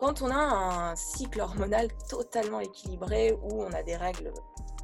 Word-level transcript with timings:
Quand 0.00 0.22
on 0.22 0.30
a 0.30 0.36
un 0.36 0.96
cycle 0.96 1.40
hormonal 1.40 1.88
totalement 2.08 2.60
équilibré, 2.60 3.36
où 3.42 3.62
on 3.62 3.72
a 3.72 3.82
des 3.82 3.96
règles 3.96 4.32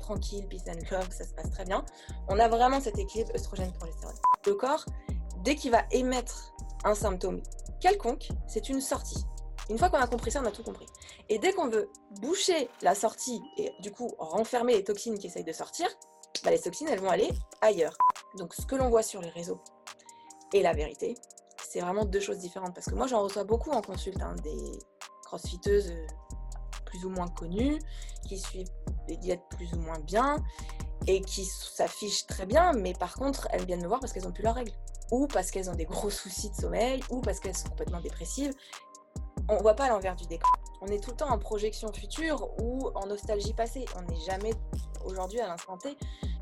tranquilles, 0.00 0.46
peace 0.48 0.64
and 0.68 0.80
love, 0.90 1.10
ça 1.10 1.24
se 1.24 1.32
passe 1.34 1.50
très 1.50 1.64
bien, 1.64 1.84
on 2.28 2.38
a 2.38 2.48
vraiment 2.48 2.80
cet 2.80 2.98
équilibre 2.98 3.30
œstrogène-progestérone. 3.34 4.16
Le 4.46 4.54
corps, 4.54 4.84
dès 5.44 5.54
qu'il 5.54 5.70
va 5.70 5.84
émettre 5.92 6.52
un 6.84 6.94
symptôme 6.94 7.42
quelconque, 7.80 8.28
c'est 8.48 8.68
une 8.68 8.80
sortie. 8.80 9.24
Une 9.70 9.78
fois 9.78 9.88
qu'on 9.88 9.98
a 9.98 10.06
compris 10.06 10.30
ça, 10.30 10.42
on 10.42 10.46
a 10.46 10.50
tout 10.50 10.62
compris. 10.62 10.86
Et 11.28 11.38
dès 11.38 11.52
qu'on 11.52 11.68
veut 11.68 11.90
boucher 12.20 12.68
la 12.82 12.94
sortie 12.94 13.40
et 13.56 13.72
du 13.80 13.90
coup 13.92 14.14
renfermer 14.18 14.74
les 14.74 14.84
toxines 14.84 15.18
qui 15.18 15.28
essayent 15.28 15.44
de 15.44 15.52
sortir, 15.52 15.88
bah, 16.44 16.50
les 16.50 16.58
toxines, 16.58 16.88
elles 16.88 17.00
vont 17.00 17.10
aller 17.10 17.30
ailleurs. 17.60 17.96
Donc 18.36 18.52
ce 18.54 18.66
que 18.66 18.74
l'on 18.74 18.90
voit 18.90 19.02
sur 19.02 19.22
les 19.22 19.30
réseaux 19.30 19.60
et 20.52 20.62
la 20.62 20.74
vérité, 20.74 21.14
c'est 21.66 21.80
vraiment 21.80 22.04
deux 22.04 22.20
choses 22.20 22.38
différentes. 22.38 22.74
Parce 22.74 22.86
que 22.86 22.94
moi, 22.94 23.06
j'en 23.06 23.22
reçois 23.22 23.44
beaucoup 23.44 23.70
en 23.70 23.80
consulte, 23.80 24.20
hein, 24.20 24.34
des 24.42 24.78
crossfiteuses 25.24 25.90
euh, 25.90 26.06
plus 26.84 27.04
ou 27.04 27.10
moins 27.10 27.28
connues, 27.28 27.78
qui 28.26 28.38
suivent 28.38 28.70
des 29.08 29.16
diètes 29.16 29.42
plus 29.50 29.72
ou 29.74 29.78
moins 29.78 29.98
bien, 30.00 30.36
et 31.06 31.20
qui 31.20 31.44
s'affichent 31.44 32.26
très 32.26 32.46
bien, 32.46 32.72
mais 32.72 32.92
par 32.94 33.14
contre, 33.14 33.48
elles 33.50 33.66
viennent 33.66 33.82
me 33.82 33.88
voir 33.88 34.00
parce 34.00 34.12
qu'elles 34.12 34.24
n'ont 34.24 34.32
plus 34.32 34.44
leurs 34.44 34.54
règles, 34.54 34.72
ou 35.10 35.26
parce 35.26 35.50
qu'elles 35.50 35.68
ont 35.68 35.74
des 35.74 35.84
gros 35.84 36.10
soucis 36.10 36.50
de 36.50 36.54
sommeil, 36.54 37.02
ou 37.10 37.20
parce 37.20 37.40
qu'elles 37.40 37.56
sont 37.56 37.68
complètement 37.68 38.00
dépressives. 38.00 38.54
On 39.48 39.56
ne 39.56 39.62
voit 39.62 39.74
pas 39.74 39.88
l'envers 39.88 40.16
du 40.16 40.26
décor. 40.26 40.50
On 40.80 40.86
est 40.86 41.02
tout 41.02 41.10
le 41.10 41.16
temps 41.16 41.30
en 41.30 41.38
projection 41.38 41.92
future 41.92 42.48
ou 42.62 42.90
en 42.94 43.06
nostalgie 43.06 43.52
passée. 43.52 43.84
On 43.96 44.02
n'est 44.02 44.20
jamais 44.20 44.52
aujourd'hui 45.04 45.40
à 45.40 45.48
l'instant 45.48 45.76
T 45.76 45.96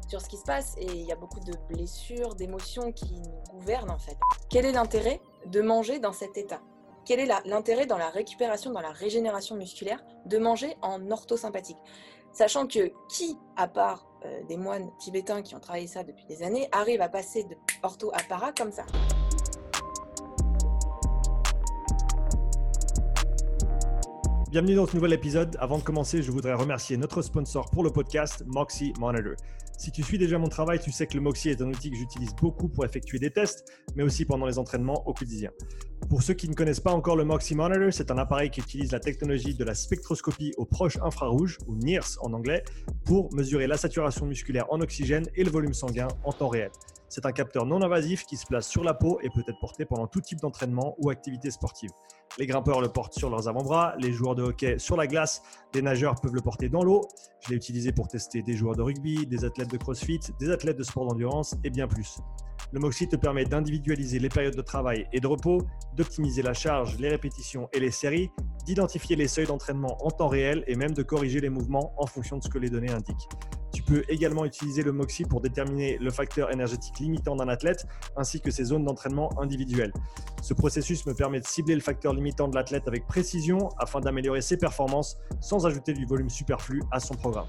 sur 0.09 0.21
ce 0.21 0.29
qui 0.29 0.37
se 0.37 0.45
passe 0.45 0.74
et 0.79 0.87
il 0.87 1.07
y 1.07 1.12
a 1.12 1.16
beaucoup 1.16 1.41
de 1.41 1.52
blessures, 1.69 2.35
d'émotions 2.35 2.93
qui 2.93 3.21
nous 3.21 3.43
gouvernent 3.51 3.91
en 3.91 3.99
fait. 3.99 4.16
Quel 4.51 4.66
est 4.66 4.73
l'intérêt 4.73 5.21
de 5.46 5.60
manger 5.60 5.99
dans 5.99 6.12
cet 6.12 6.37
état? 6.37 6.60
Quel 7.05 7.19
est 7.19 7.29
l'intérêt 7.47 7.87
dans 7.87 7.98
la 7.98 8.11
récupération, 8.11 8.70
dans 8.70 8.80
la 8.80 8.92
régénération 8.92 9.56
musculaire 9.56 10.05
de 10.27 10.38
manger 10.38 10.77
en 10.83 11.10
orthosympathique? 11.10 11.79
Sachant 12.33 12.68
que 12.68 12.93
qui, 13.09 13.37
à 13.57 13.66
part 13.66 14.07
euh, 14.24 14.40
des 14.49 14.57
moines 14.57 14.88
tibétains 15.01 15.43
qui 15.43 15.57
ont 15.57 15.60
travaillé 15.60 15.88
ça 15.88 16.04
depuis 16.04 16.24
des 16.27 16.45
années, 16.45 16.68
arrive 16.71 17.01
à 17.01 17.09
passer 17.09 17.43
de 17.43 17.57
ortho 17.82 18.12
à 18.15 18.23
para 18.29 18.52
comme 18.52 18.71
ça? 18.71 18.85
Bienvenue 24.52 24.77
dans 24.77 24.87
ce 24.87 24.95
nouvel 24.95 25.12
épisode. 25.12 25.57
Avant 25.59 25.79
de 25.79 25.82
commencer, 25.82 26.23
je 26.23 26.30
voudrais 26.30 26.55
remercier 26.55 26.96
notre 26.96 27.23
sponsor 27.23 27.68
pour 27.71 27.82
le 27.82 27.90
podcast, 27.90 28.45
Moxie 28.46 28.93
Monitor. 29.01 29.34
Si 29.83 29.91
tu 29.91 30.05
suis 30.05 30.16
déjà 30.16 30.38
mon 30.38 30.47
travail, 30.47 30.79
tu 30.79 30.93
sais 30.93 31.09
que 31.09 31.15
le 31.15 31.21
Moxie 31.21 31.49
est 31.49 31.61
un 31.61 31.69
outil 31.69 31.91
que 31.91 31.97
j'utilise 31.97 32.37
beaucoup 32.37 32.69
pour 32.69 32.85
effectuer 32.85 33.19
des 33.19 33.33
tests, 33.33 33.65
mais 33.97 34.05
aussi 34.05 34.24
pendant 34.24 34.47
les 34.47 34.57
entraînements 34.57 35.02
au 35.09 35.13
quotidien. 35.13 35.51
Pour 36.09 36.23
ceux 36.23 36.35
qui 36.35 36.49
ne 36.49 36.55
connaissent 36.55 36.79
pas 36.79 36.93
encore 36.93 37.16
le 37.16 37.24
Moxie 37.24 37.57
Monitor, 37.57 37.93
c'est 37.93 38.13
un 38.13 38.19
appareil 38.19 38.49
qui 38.49 38.61
utilise 38.61 38.93
la 38.93 39.01
technologie 39.01 39.55
de 39.55 39.65
la 39.65 39.74
spectroscopie 39.74 40.52
au 40.57 40.66
proche 40.66 40.99
infrarouge, 41.02 41.59
ou 41.66 41.74
NIRS 41.74 42.19
en 42.21 42.33
anglais, 42.33 42.63
pour 43.05 43.35
mesurer 43.35 43.66
la 43.66 43.77
saturation 43.77 44.24
musculaire 44.24 44.66
en 44.71 44.80
oxygène 44.80 45.27
et 45.35 45.43
le 45.43 45.51
volume 45.51 45.74
sanguin 45.74 46.07
en 46.23 46.33
temps 46.33 46.46
réel. 46.46 46.71
C'est 47.09 47.27
un 47.27 47.33
capteur 47.33 47.67
non 47.67 47.83
invasif 47.83 48.24
qui 48.24 48.37
se 48.37 48.46
place 48.46 48.69
sur 48.69 48.85
la 48.85 48.95
peau 48.95 49.19
et 49.21 49.30
peut 49.30 49.43
être 49.49 49.59
porté 49.59 49.85
pendant 49.85 50.07
tout 50.07 50.21
type 50.21 50.39
d'entraînement 50.39 50.95
ou 50.99 51.11
activité 51.11 51.51
sportive. 51.51 51.91
Les 52.38 52.47
grimpeurs 52.47 52.80
le 52.80 52.88
portent 52.88 53.13
sur 53.13 53.29
leurs 53.29 53.49
avant-bras, 53.49 53.95
les 53.99 54.11
joueurs 54.13 54.35
de 54.35 54.43
hockey 54.43 54.79
sur 54.79 54.97
la 54.97 55.07
glace, 55.07 55.43
les 55.75 55.83
nageurs 55.83 56.15
peuvent 56.21 56.35
le 56.35 56.41
porter 56.41 56.71
dans 56.71 56.83
l'eau. 56.83 57.02
Je 57.41 57.51
l'ai 57.51 57.57
utilisé 57.57 57.93
pour 57.93 58.09
tester 58.09 58.43
des 58.43 58.55
joueurs 58.55 58.74
de 58.74 58.80
rugby, 58.80 59.27
des 59.27 59.45
athlètes 59.45 59.71
de 59.71 59.77
crossfit, 59.77 60.21
des 60.41 60.51
athlètes 60.51 60.79
de 60.79 60.83
sport 60.83 61.07
d'endurance 61.07 61.57
et 61.63 61.69
bien 61.69 61.87
plus. 61.87 62.21
Le 62.73 62.80
Moxie 62.80 63.07
te 63.07 63.16
permet 63.16 63.45
d'individualiser 63.45 64.19
les 64.19 64.31
périodes 64.31 64.56
de 64.56 64.62
travail 64.62 65.06
et 65.12 65.21
de 65.21 65.27
repos, 65.27 65.59
d'optimiser 65.94 66.41
la 66.41 66.55
charge, 66.55 66.97
les 66.99 67.11
répétitions 67.11 67.69
et 67.75 67.81
les 67.81 67.91
séries, 67.91 68.31
d'identifier 68.65 69.15
les 69.15 69.28
seuils 69.28 69.47
d'entraînement 69.47 69.99
en 70.00 70.11
temps 70.11 70.28
réel 70.28 70.65
et 70.67 70.75
même 70.75 70.93
de 70.93 71.03
corriger 71.03 71.41
les 71.41 71.50
mouvements 71.50 71.93
en 71.99 72.06
fonction 72.06 72.39
de 72.39 72.43
ce 72.43 72.49
que 72.49 72.59
les 72.59 72.71
données 72.71 72.91
indiquent. 72.91 73.28
Tu 73.72 73.83
peux 73.83 74.05
également 74.09 74.44
utiliser 74.44 74.83
le 74.83 74.93
MOXIE 74.93 75.25
pour 75.25 75.41
déterminer 75.41 75.99
le 75.99 76.11
facteur 76.11 76.50
énergétique 76.53 76.99
limitant 77.01 77.37
d'un 77.37 77.49
athlète 77.49 77.87
ainsi 78.17 78.41
que 78.41 78.51
ses 78.51 78.65
zones 78.65 78.85
d'entraînement 78.85 79.31
individuelles. 79.41 79.93
Ce 80.43 80.55
processus 80.55 81.06
me 81.06 81.15
permet 81.15 81.41
de 81.41 81.47
cibler 81.47 81.75
le 81.75 81.81
facteur 81.81 82.12
limitant 82.12 82.22
de 82.31 82.55
l'athlète 82.55 82.87
avec 82.87 83.06
précision 83.06 83.69
afin 83.78 84.00
d'améliorer 84.00 84.41
ses 84.41 84.56
performances 84.56 85.19
sans 85.41 85.66
ajouter 85.66 85.93
du 85.93 86.06
volume 86.06 86.31
superflu 86.31 86.83
à 86.91 87.00
son 87.00 87.15
programme. 87.15 87.49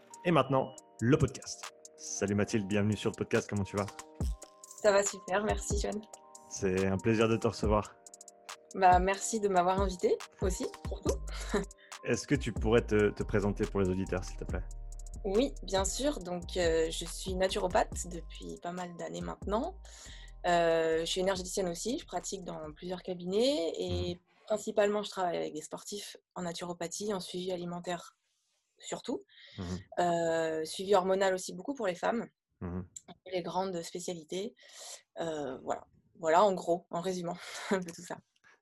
Et 0.23 0.29
maintenant, 0.29 0.75
le 0.99 1.17
podcast. 1.17 1.73
Salut 1.97 2.35
Mathilde, 2.35 2.67
bienvenue 2.67 2.95
sur 2.95 3.09
le 3.09 3.15
podcast, 3.15 3.49
comment 3.49 3.63
tu 3.63 3.75
vas? 3.75 3.87
Ça 4.83 4.91
va 4.91 5.03
super, 5.03 5.43
merci 5.43 5.79
John. 5.79 5.99
C'est 6.47 6.85
un 6.85 6.97
plaisir 6.97 7.27
de 7.27 7.37
te 7.37 7.47
recevoir. 7.47 7.95
Bah, 8.75 8.99
merci 8.99 9.39
de 9.39 9.47
m'avoir 9.47 9.81
invité 9.81 10.15
aussi, 10.41 10.67
surtout. 10.87 11.15
Est-ce 12.03 12.27
que 12.27 12.35
tu 12.35 12.53
pourrais 12.53 12.85
te, 12.85 13.23
présenter 13.23 13.65
pour 13.65 13.79
les 13.79 13.89
auditeurs, 13.89 14.23
s'il 14.23 14.37
te 14.37 14.43
plaît? 14.43 14.61
Oui, 15.23 15.55
bien 15.63 15.85
sûr. 15.85 16.19
Donc, 16.19 16.55
euh, 16.55 16.91
je 16.91 17.05
suis 17.05 17.33
naturopathe 17.33 18.07
depuis 18.11 18.59
pas 18.61 18.73
mal 18.73 18.95
d'années 18.97 19.21
maintenant. 19.21 19.73
Euh, 20.45 20.99
je 20.99 21.05
suis 21.05 21.21
énergéticienne 21.21 21.67
aussi. 21.67 21.97
Je 21.97 22.05
pratique 22.05 22.43
dans 22.43 22.71
plusieurs 22.73 23.01
cabinets 23.01 23.73
et 23.75 24.15
mmh. 24.15 24.45
principalement, 24.45 25.01
je 25.01 25.09
travaille 25.09 25.37
avec 25.37 25.53
des 25.53 25.63
sportifs 25.63 26.15
en 26.35 26.43
naturopathie, 26.43 27.11
en 27.11 27.19
suivi 27.19 27.51
alimentaire 27.51 28.15
surtout. 28.81 29.23
Mmh 29.57 29.63
euh, 29.99 30.65
suivi 30.65 30.95
hormonal 30.95 31.33
aussi 31.33 31.53
beaucoup 31.53 31.73
pour 31.73 31.87
les 31.87 31.95
femmes. 31.95 32.27
Mmh 32.61 32.81
les 33.31 33.41
grandes 33.41 33.81
spécialités. 33.81 34.55
voilà. 35.17 35.85
Voilà, 36.21 36.43
en 36.43 36.53
gros, 36.53 36.85
en 36.91 37.01
résumant 37.01 37.37
tout 37.69 38.01
ça. 38.01 38.17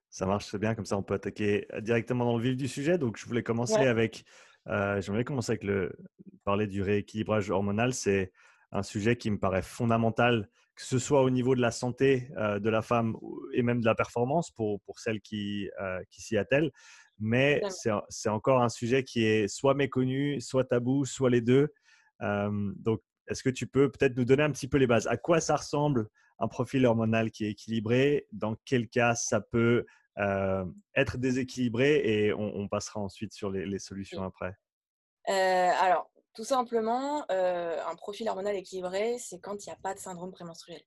Ça 0.08 0.26
marche 0.26 0.46
très 0.46 0.58
bien, 0.58 0.74
comme 0.74 0.86
ça 0.86 0.96
on 0.96 1.02
peut 1.02 1.14
attaquer 1.14 1.66
euh, 1.72 1.80
directement 1.80 2.24
dans 2.24 2.36
le 2.36 2.42
vif 2.42 2.56
du 2.56 2.66
sujet. 2.66 2.98
Donc 2.98 3.16
je 3.16 3.26
voulais 3.26 3.42
commencer 3.42 3.86
avec, 3.86 4.24
euh, 4.66 5.00
j'aimerais 5.00 5.24
commencer 5.24 5.52
avec 5.52 5.62
le 5.62 5.92
parler 6.44 6.66
du 6.66 6.82
rééquilibrage 6.82 7.50
hormonal. 7.50 7.92
C'est 7.92 8.32
un 8.72 8.82
sujet 8.82 9.16
qui 9.16 9.30
me 9.30 9.38
paraît 9.38 9.62
fondamental, 9.62 10.48
que 10.74 10.82
ce 10.82 10.98
soit 10.98 11.22
au 11.22 11.30
niveau 11.30 11.54
de 11.54 11.60
la 11.60 11.70
santé 11.70 12.30
euh, 12.38 12.58
de 12.58 12.70
la 12.70 12.80
femme 12.82 13.14
et 13.52 13.62
même 13.62 13.80
de 13.80 13.86
la 13.86 13.94
performance 13.94 14.50
pour, 14.50 14.80
pour 14.80 14.98
celles 14.98 15.20
qui, 15.20 15.68
qui 16.10 16.22
s'y 16.22 16.38
attellent. 16.38 16.72
Mais 17.20 17.60
c'est 18.08 18.28
encore 18.28 18.62
un 18.62 18.68
sujet 18.68 19.04
qui 19.04 19.24
est 19.24 19.46
soit 19.48 19.74
méconnu, 19.74 20.40
soit 20.40 20.64
tabou, 20.64 21.04
soit 21.04 21.30
les 21.30 21.40
deux. 21.40 21.68
donc 22.20 23.00
est-ce 23.30 23.44
que 23.44 23.50
tu 23.50 23.66
peux 23.66 23.90
peut-être 23.90 24.16
nous 24.16 24.24
donner 24.24 24.42
un 24.42 24.50
petit 24.50 24.68
peu 24.68 24.76
les 24.76 24.86
bases? 24.86 25.06
À 25.06 25.16
quoi 25.16 25.40
ça 25.40 25.56
ressemble 25.56 26.08
un 26.40 26.48
profil 26.48 26.84
hormonal 26.84 27.30
qui 27.30 27.44
est 27.44 27.50
équilibré? 27.50 28.26
Dans 28.32 28.56
quel 28.64 28.88
cas 28.88 29.14
ça 29.14 29.40
peut 29.40 29.86
euh, 30.18 30.64
être 30.96 31.16
déséquilibré? 31.16 32.00
Et 32.04 32.32
on, 32.34 32.68
passera 32.68 33.00
ensuite 33.00 33.32
sur 33.32 33.50
les, 33.50 33.78
solutions 33.78 34.24
après. 34.24 34.56
Euh, 35.28 35.32
alors, 35.80 36.10
tout 36.34 36.44
simplement, 36.44 37.24
euh, 37.30 37.78
un 37.86 37.94
profil 37.94 38.28
hormonal 38.28 38.56
équilibré, 38.56 39.16
c'est 39.18 39.38
quand 39.38 39.64
il 39.64 39.68
n'y 39.68 39.72
a 39.72 39.78
pas 39.80 39.94
de 39.94 40.00
syndrome 40.00 40.32
prémenstruel. 40.32 40.80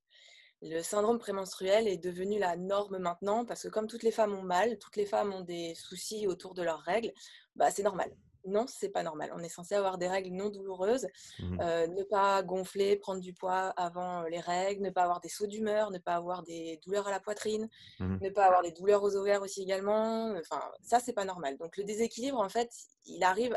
Le 0.65 0.81
syndrome 0.81 1.19
prémenstruel 1.19 1.87
est 1.87 1.97
devenu 1.97 2.39
la 2.39 2.55
norme 2.55 2.97
maintenant 2.97 3.45
parce 3.45 3.63
que 3.63 3.67
comme 3.67 3.87
toutes 3.87 4.03
les 4.03 4.11
femmes 4.11 4.33
ont 4.33 4.43
mal, 4.43 4.79
toutes 4.79 4.95
les 4.95 5.05
femmes 5.05 5.33
ont 5.33 5.41
des 5.41 5.75
soucis 5.75 6.25
autour 6.25 6.53
de 6.53 6.63
leurs 6.63 6.79
règles, 6.79 7.11
bah, 7.55 7.69
c'est 7.69 7.83
normal 7.83 8.09
non, 8.45 8.65
c'est 8.67 8.89
pas 8.89 9.03
normal. 9.03 9.31
On 9.33 9.39
est 9.39 9.49
censé 9.49 9.75
avoir 9.75 9.97
des 9.97 10.07
règles 10.07 10.31
non 10.31 10.49
douloureuses, 10.49 11.07
mmh 11.39 11.59
euh, 11.61 11.87
ne 11.87 12.03
pas 12.03 12.43
gonfler, 12.43 12.97
prendre 12.97 13.21
du 13.21 13.33
poids 13.33 13.69
avant 13.77 14.23
les 14.23 14.39
règles, 14.39 14.83
ne 14.83 14.89
pas 14.89 15.03
avoir 15.03 15.21
des 15.21 15.29
sauts 15.29 15.47
d'humeur, 15.47 15.91
ne 15.91 15.97
pas 15.97 16.15
avoir 16.15 16.43
des 16.43 16.79
douleurs 16.85 17.07
à 17.07 17.11
la 17.11 17.19
poitrine, 17.19 17.69
mmh 17.99 18.17
ne 18.21 18.29
pas 18.29 18.45
avoir 18.45 18.61
des 18.61 18.71
douleurs 18.71 19.03
aux 19.03 19.15
ovaires 19.15 19.41
aussi 19.41 19.61
également. 19.61 20.33
Enfin, 20.37 20.61
ça, 20.81 20.99
c'est 20.99 21.13
pas 21.13 21.25
normal. 21.25 21.57
Donc, 21.57 21.77
le 21.77 21.83
déséquilibre, 21.83 22.39
en 22.39 22.49
fait, 22.49 22.69
il 23.05 23.23
arrive 23.23 23.55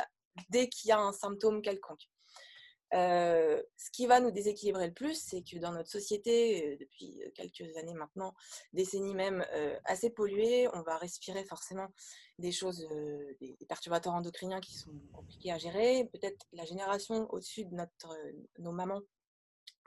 dès 0.50 0.68
qu'il 0.68 0.88
y 0.88 0.92
a 0.92 1.00
un 1.00 1.12
symptôme 1.12 1.62
quelconque. 1.62 2.08
Euh, 2.94 3.60
ce 3.76 3.90
qui 3.90 4.06
va 4.06 4.20
nous 4.20 4.30
déséquilibrer 4.30 4.86
le 4.86 4.92
plus, 4.92 5.20
c'est 5.20 5.42
que 5.42 5.58
dans 5.58 5.72
notre 5.72 5.90
société, 5.90 6.64
euh, 6.64 6.76
depuis 6.78 7.22
euh, 7.22 7.30
quelques 7.34 7.76
années 7.76 7.94
maintenant, 7.94 8.34
décennies 8.72 9.14
même, 9.14 9.44
assez 9.84 10.10
polluée, 10.10 10.68
on 10.72 10.82
va 10.82 10.96
respirer 10.96 11.44
forcément 11.44 11.88
des 12.38 12.52
choses, 12.52 12.86
des, 13.40 13.56
perturbateurs 13.68 14.14
endocriniens 14.14 14.60
qui 14.60 14.74
sont 14.74 14.92
compliqués 15.12 15.52
à 15.52 15.58
gérer. 15.58 16.08
Peut-être 16.12 16.46
la 16.52 16.64
génération 16.64 17.26
au-dessus 17.30 17.64
de 17.64 17.74
notre, 17.74 18.16
nos 18.58 18.72
mamans 18.72 19.00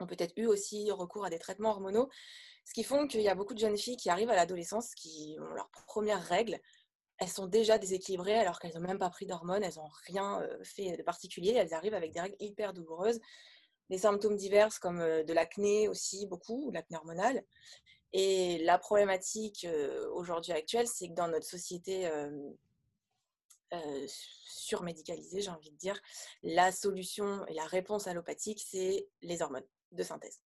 ont 0.00 0.06
peut-être 0.06 0.32
eu 0.36 0.46
aussi 0.46 0.90
recours 0.90 1.24
à 1.24 1.30
des 1.30 1.38
traitements 1.38 1.70
hormonaux, 1.70 2.08
ce 2.64 2.72
qui 2.72 2.84
font 2.84 3.06
qu'il 3.06 3.20
y 3.20 3.28
a 3.28 3.34
beaucoup 3.34 3.54
de 3.54 3.58
jeunes 3.58 3.76
filles 3.76 3.96
qui 3.96 4.10
arrivent 4.10 4.30
à 4.30 4.36
l'adolescence, 4.36 4.94
qui 4.94 5.36
ont 5.40 5.54
leurs 5.54 5.70
premières 5.86 6.22
règles, 6.22 6.58
elles 7.20 7.28
sont 7.28 7.46
déjà 7.46 7.78
déséquilibrées 7.78 8.38
alors 8.38 8.58
qu'elles 8.58 8.74
n'ont 8.74 8.80
même 8.80 8.98
pas 8.98 9.10
pris 9.10 9.26
d'hormones, 9.26 9.62
elles 9.62 9.76
n'ont 9.76 9.90
rien 10.06 10.42
fait 10.62 10.96
de 10.96 11.02
particulier, 11.02 11.52
elles 11.52 11.74
arrivent 11.74 11.94
avec 11.94 12.12
des 12.12 12.20
règles 12.20 12.36
hyper 12.40 12.72
douloureuses, 12.72 13.20
des 13.90 13.98
symptômes 13.98 14.36
divers 14.36 14.80
comme 14.80 14.98
de 14.98 15.32
l'acné 15.32 15.88
aussi, 15.88 16.26
beaucoup, 16.26 16.70
l'acné 16.72 16.96
hormonale. 16.96 17.44
Et 18.12 18.58
la 18.64 18.78
problématique 18.78 19.66
aujourd'hui 20.14 20.52
actuelle, 20.52 20.88
c'est 20.88 21.08
que 21.08 21.14
dans 21.14 21.28
notre 21.28 21.46
société 21.46 22.10
surmédicalisée, 24.46 25.42
j'ai 25.42 25.50
envie 25.50 25.70
de 25.70 25.76
dire, 25.76 26.00
la 26.42 26.72
solution 26.72 27.46
et 27.46 27.54
la 27.54 27.66
réponse 27.66 28.06
allopathique, 28.06 28.64
c'est 28.66 29.08
les 29.22 29.42
hormones 29.42 29.66
de 29.92 30.02
synthèse 30.02 30.40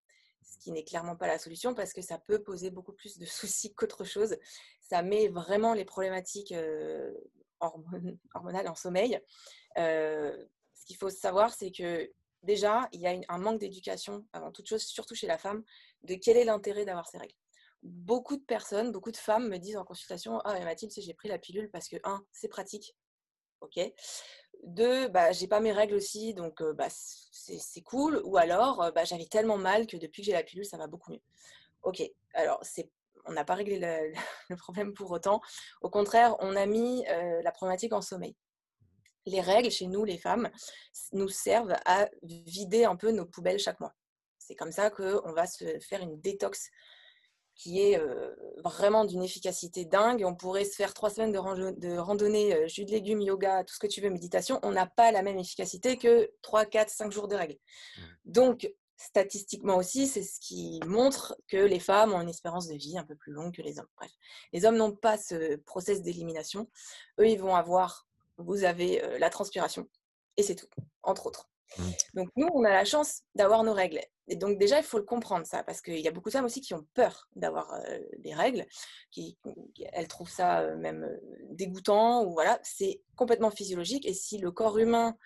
ce 0.50 0.58
qui 0.58 0.73
n'est 0.73 0.85
clairement 0.85 1.17
pas 1.17 1.26
la 1.26 1.38
solution 1.38 1.75
parce 1.75 1.93
que 1.93 2.02
ça 2.02 2.19
peut 2.19 2.43
poser 2.43 2.70
beaucoup 2.70 2.93
plus 2.93 3.19
de 3.19 3.25
soucis 3.26 3.75
qu'autre 3.75 4.05
chose. 4.05 4.37
Ça 4.81 5.02
met 5.02 5.29
vraiment 5.29 5.75
les 5.75 5.85
problématiques 5.85 6.55
hormonales 7.61 8.69
en 8.69 8.75
sommeil. 8.75 9.20
ce 9.76 10.85
qu'il 10.87 10.97
faut 10.97 11.11
savoir, 11.11 11.55
c'est 11.55 11.70
que 11.70 12.11
déjà, 12.43 12.88
il 12.93 13.00
y 13.00 13.06
a 13.06 13.19
un 13.29 13.38
manque 13.38 13.61
d'éducation, 13.61 14.26
avant 14.32 14.50
toute 14.50 14.67
chose, 14.67 14.82
surtout 14.82 15.14
chez 15.14 15.26
la 15.26 15.38
femme, 15.38 15.62
de 16.02 16.14
quel 16.14 16.37
est 16.37 16.44
l'intérêt 16.44 16.85
d'avoir 16.85 17.08
ces 17.08 17.19
règles. 17.19 17.35
Beaucoup 17.82 18.37
de 18.37 18.43
personnes, 18.43 18.93
beaucoup 18.93 19.11
de 19.11 19.17
femmes 19.17 19.49
me 19.49 19.58
disent 19.58 19.76
en 19.76 19.85
consultation 19.85 20.38
Ah, 20.41 20.58
Mathilde, 20.64 20.93
j'ai 20.96 21.14
pris 21.14 21.29
la 21.29 21.38
pilule 21.38 21.70
parce 21.70 21.88
que, 21.88 21.96
un, 22.05 22.25
c'est 22.32 22.49
pratique. 22.49 22.94
OK? 23.61 23.81
Deux, 24.65 25.09
bah, 25.09 25.33
j'ai 25.33 25.47
pas 25.47 25.61
mes 25.61 25.73
règles 25.73 25.95
aussi, 25.95 26.35
donc 26.35 26.62
bah, 26.62 26.89
c'est 26.91 27.83
cool. 27.83 28.21
Ou 28.25 28.37
alors, 28.37 28.93
bah, 28.95 29.05
j'avais 29.05 29.27
tellement 29.27 29.57
mal 29.57 29.87
que 29.87 29.97
depuis 29.97 30.23
que 30.23 30.27
j'ai 30.27 30.33
la 30.33 30.43
pilule, 30.43 30.67
ça 30.67 30.77
va 30.77 30.87
beaucoup 30.87 31.12
mieux. 31.12 31.23
Ok, 31.83 32.03
alors 32.35 32.62
on 33.27 33.33
n'a 33.33 33.45
pas 33.45 33.55
réglé 33.55 33.79
le, 34.49 34.57
problème 34.57 34.93
pour 34.93 35.11
autant. 35.11 35.41
Au 35.81 35.89
contraire, 35.89 36.37
on 36.41 36.57
a 36.57 36.67
mis 36.67 37.05
la 37.05 37.53
problématique 37.53 37.93
en 37.93 38.03
sommeil. 38.03 38.37
Les 39.27 39.41
règles, 39.41 39.71
chez 39.71 39.87
nous, 39.87 40.05
les 40.05 40.19
femmes, 40.19 40.51
nous 41.13 41.29
servent 41.29 41.77
à 41.85 42.09
vider 42.23 42.85
un 42.85 42.97
peu 42.97 43.13
nos 43.13 43.27
poubelles 43.27 43.59
chaque 43.59 43.81
mois. 43.81 43.95
C'est 44.39 44.56
comme 44.56 44.73
ça 44.73 44.91
qu'on 44.91 45.33
va 45.33 45.47
se 45.47 45.79
faire 45.79 46.01
une 46.01 46.21
détox 46.21 46.71
qui 47.61 47.83
est 47.83 48.01
vraiment 48.65 49.05
d'une 49.05 49.23
efficacité 49.23 49.85
dingue. 49.85 50.25
On 50.25 50.35
pourrait 50.35 50.65
se 50.65 50.75
faire 50.75 50.95
trois 50.95 51.11
semaines 51.11 51.31
de, 51.31 51.99
randonnée, 51.99 52.67
jus 52.69 52.87
de 52.87 52.91
légumes, 52.91 53.21
yoga, 53.21 53.65
tout 53.65 53.75
ce 53.75 53.79
que 53.79 53.87
tu 53.87 54.01
veux, 54.01 54.09
méditation. 54.09 54.59
On 54.62 54.73
n'a 54.73 54.87
pas 54.87 55.12
la 55.12 55.21
même 55.21 55.39
efficacité 55.39 55.99
que 55.99 56.31
3, 56.41 56.65
4, 56.65 56.89
5 56.89 57.12
jours 57.12 57.29
de 57.29 57.37
règles. 57.37 57.59
Mmh. 57.99 58.01
Donc, 58.25 58.73
statistiquement 58.97 59.77
aussi, 59.77 60.07
c'est 60.07 60.23
ce 60.23 60.41
qui 60.41 60.81
montre 60.87 61.37
que 61.49 61.59
les 61.59 61.81
femmes 61.81 62.15
ont 62.15 62.23
une 62.23 62.31
espérance 62.31 62.67
de 62.67 62.77
vie 62.77 62.97
un 62.97 63.05
peu 63.05 63.15
plus 63.15 63.33
longue 63.33 63.55
que 63.55 63.61
les 63.61 63.79
hommes. 63.79 63.89
Bref, 63.99 64.11
les 64.55 64.65
hommes 64.65 64.77
n'ont 64.79 64.97
pas 64.97 65.19
ce 65.19 65.56
process 65.56 66.01
d'élimination. 66.01 66.67
Eux, 67.19 67.29
ils 67.29 67.39
vont 67.39 67.55
avoir, 67.55 68.06
vous 68.39 68.65
avez 68.65 69.03
la 69.19 69.29
transpiration, 69.29 69.87
et 70.39 70.43
c'est 70.43 70.55
tout, 70.55 70.69
entre 71.03 71.27
autres. 71.27 71.51
Mmh. 71.78 71.90
Donc 72.14 72.28
nous, 72.37 72.49
on 72.52 72.64
a 72.64 72.70
la 72.70 72.84
chance 72.84 73.22
d'avoir 73.34 73.62
nos 73.64 73.72
règles. 73.72 74.00
Et 74.28 74.37
donc 74.37 74.58
déjà, 74.58 74.78
il 74.78 74.84
faut 74.84 74.99
le 74.99 75.05
comprendre 75.05 75.46
ça, 75.46 75.62
parce 75.62 75.81
qu'il 75.81 75.99
y 75.99 76.08
a 76.08 76.11
beaucoup 76.11 76.28
de 76.28 76.32
femmes 76.32 76.44
aussi 76.44 76.61
qui 76.61 76.75
ont 76.75 76.87
peur 76.94 77.28
d'avoir 77.34 77.72
des 78.19 78.34
règles, 78.34 78.64
qui, 79.11 79.38
elles 79.93 80.08
trouvent 80.08 80.31
ça 80.31 80.75
même 80.76 81.19
dégoûtant, 81.50 82.25
ou 82.25 82.32
voilà, 82.32 82.61
c'est 82.62 83.02
complètement 83.17 83.50
physiologique. 83.50 84.06
Et 84.06 84.14
si 84.14 84.38
le 84.38 84.52
corps 84.52 84.78
humain 84.78 85.17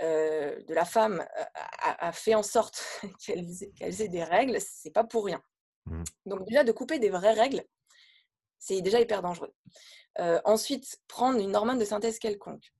de 0.00 0.74
la 0.74 0.84
femme 0.84 1.24
a, 1.54 2.12
fait 2.12 2.34
en 2.34 2.42
sorte 2.42 2.82
qu'elle 3.24 3.46
ait 3.80 4.08
des 4.08 4.24
règles, 4.24 4.58
c'est 4.60 4.90
pas 4.90 5.04
pour 5.04 5.26
rien. 5.26 5.42
Mmh. 5.86 6.04
Donc 6.26 6.46
déjà, 6.46 6.64
de 6.64 6.72
couper 6.72 6.98
des 6.98 7.10
vraies 7.10 7.34
règles, 7.34 7.64
c'est 8.58 8.80
déjà 8.80 9.00
hyper 9.00 9.22
dangereux. 9.22 9.52
ensuite, 10.44 11.00
prendre 11.06 11.38
une 11.38 11.54
hormone 11.54 11.78
de 11.78 11.84
synthèse 11.84 12.18
quelconque, 12.18 12.72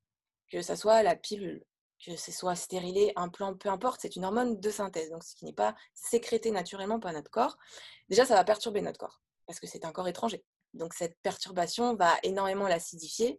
que 0.50 0.62
ce 0.62 0.76
soit 0.76 1.02
la 1.02 1.16
pilule, 1.16 1.62
que 2.04 2.16
ce 2.16 2.32
soit 2.32 2.56
stérilé, 2.56 3.12
implant, 3.16 3.54
peu 3.54 3.69
importe, 3.69 4.00
c'est 4.00 4.16
une 4.16 4.25
hormone 4.25 4.58
de 4.58 4.70
synthèse, 4.70 5.10
donc 5.10 5.22
ce 5.22 5.34
qui 5.34 5.44
n'est 5.44 5.52
pas 5.52 5.75
sécrété 5.94 6.50
naturellement 6.50 7.00
par 7.00 7.12
notre 7.12 7.31
corps. 7.31 7.56
Déjà, 8.08 8.26
ça 8.26 8.34
va 8.34 8.44
perturber 8.44 8.81
notre 8.81 8.99
corps, 8.99 9.20
parce 9.46 9.60
que 9.60 9.66
c'est 9.66 9.84
un 9.84 9.93
corps 9.93 10.08
étranger. 10.08 10.44
Donc 10.75 10.94
cette 10.94 11.19
perturbation 11.22 11.94
va 11.94 12.14
énormément 12.22 12.66
l'acidifier, 12.66 13.38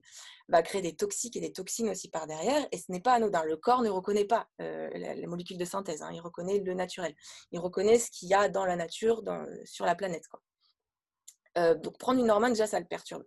va 0.49 0.61
créer 0.61 0.81
des 0.81 0.95
toxiques 0.95 1.35
et 1.35 1.41
des 1.41 1.51
toxines 1.51 1.89
aussi 1.89 2.09
par 2.09 2.27
derrière, 2.27 2.67
et 2.71 2.77
ce 2.77 2.91
n'est 2.91 3.01
pas 3.01 3.13
anodin. 3.13 3.43
Le 3.43 3.57
corps 3.57 3.81
ne 3.81 3.89
reconnaît 3.89 4.25
pas 4.25 4.47
euh, 4.61 4.87
les 4.93 5.25
molécules 5.25 5.57
de 5.57 5.65
synthèse, 5.65 6.01
hein. 6.03 6.11
il 6.13 6.21
reconnaît 6.21 6.59
le 6.59 6.73
naturel. 6.73 7.15
Il 7.51 7.59
reconnaît 7.59 7.97
ce 7.97 8.11
qu'il 8.11 8.29
y 8.29 8.33
a 8.33 8.49
dans 8.49 8.65
la 8.65 8.75
nature, 8.75 9.23
sur 9.65 9.85
la 9.85 9.95
planète. 9.95 10.25
Euh, 11.57 11.75
donc 11.75 11.97
prendre 11.97 12.19
une 12.19 12.29
hormone, 12.29 12.51
déjà, 12.51 12.67
ça 12.67 12.79
le 12.79 12.85
perturbe. 12.85 13.23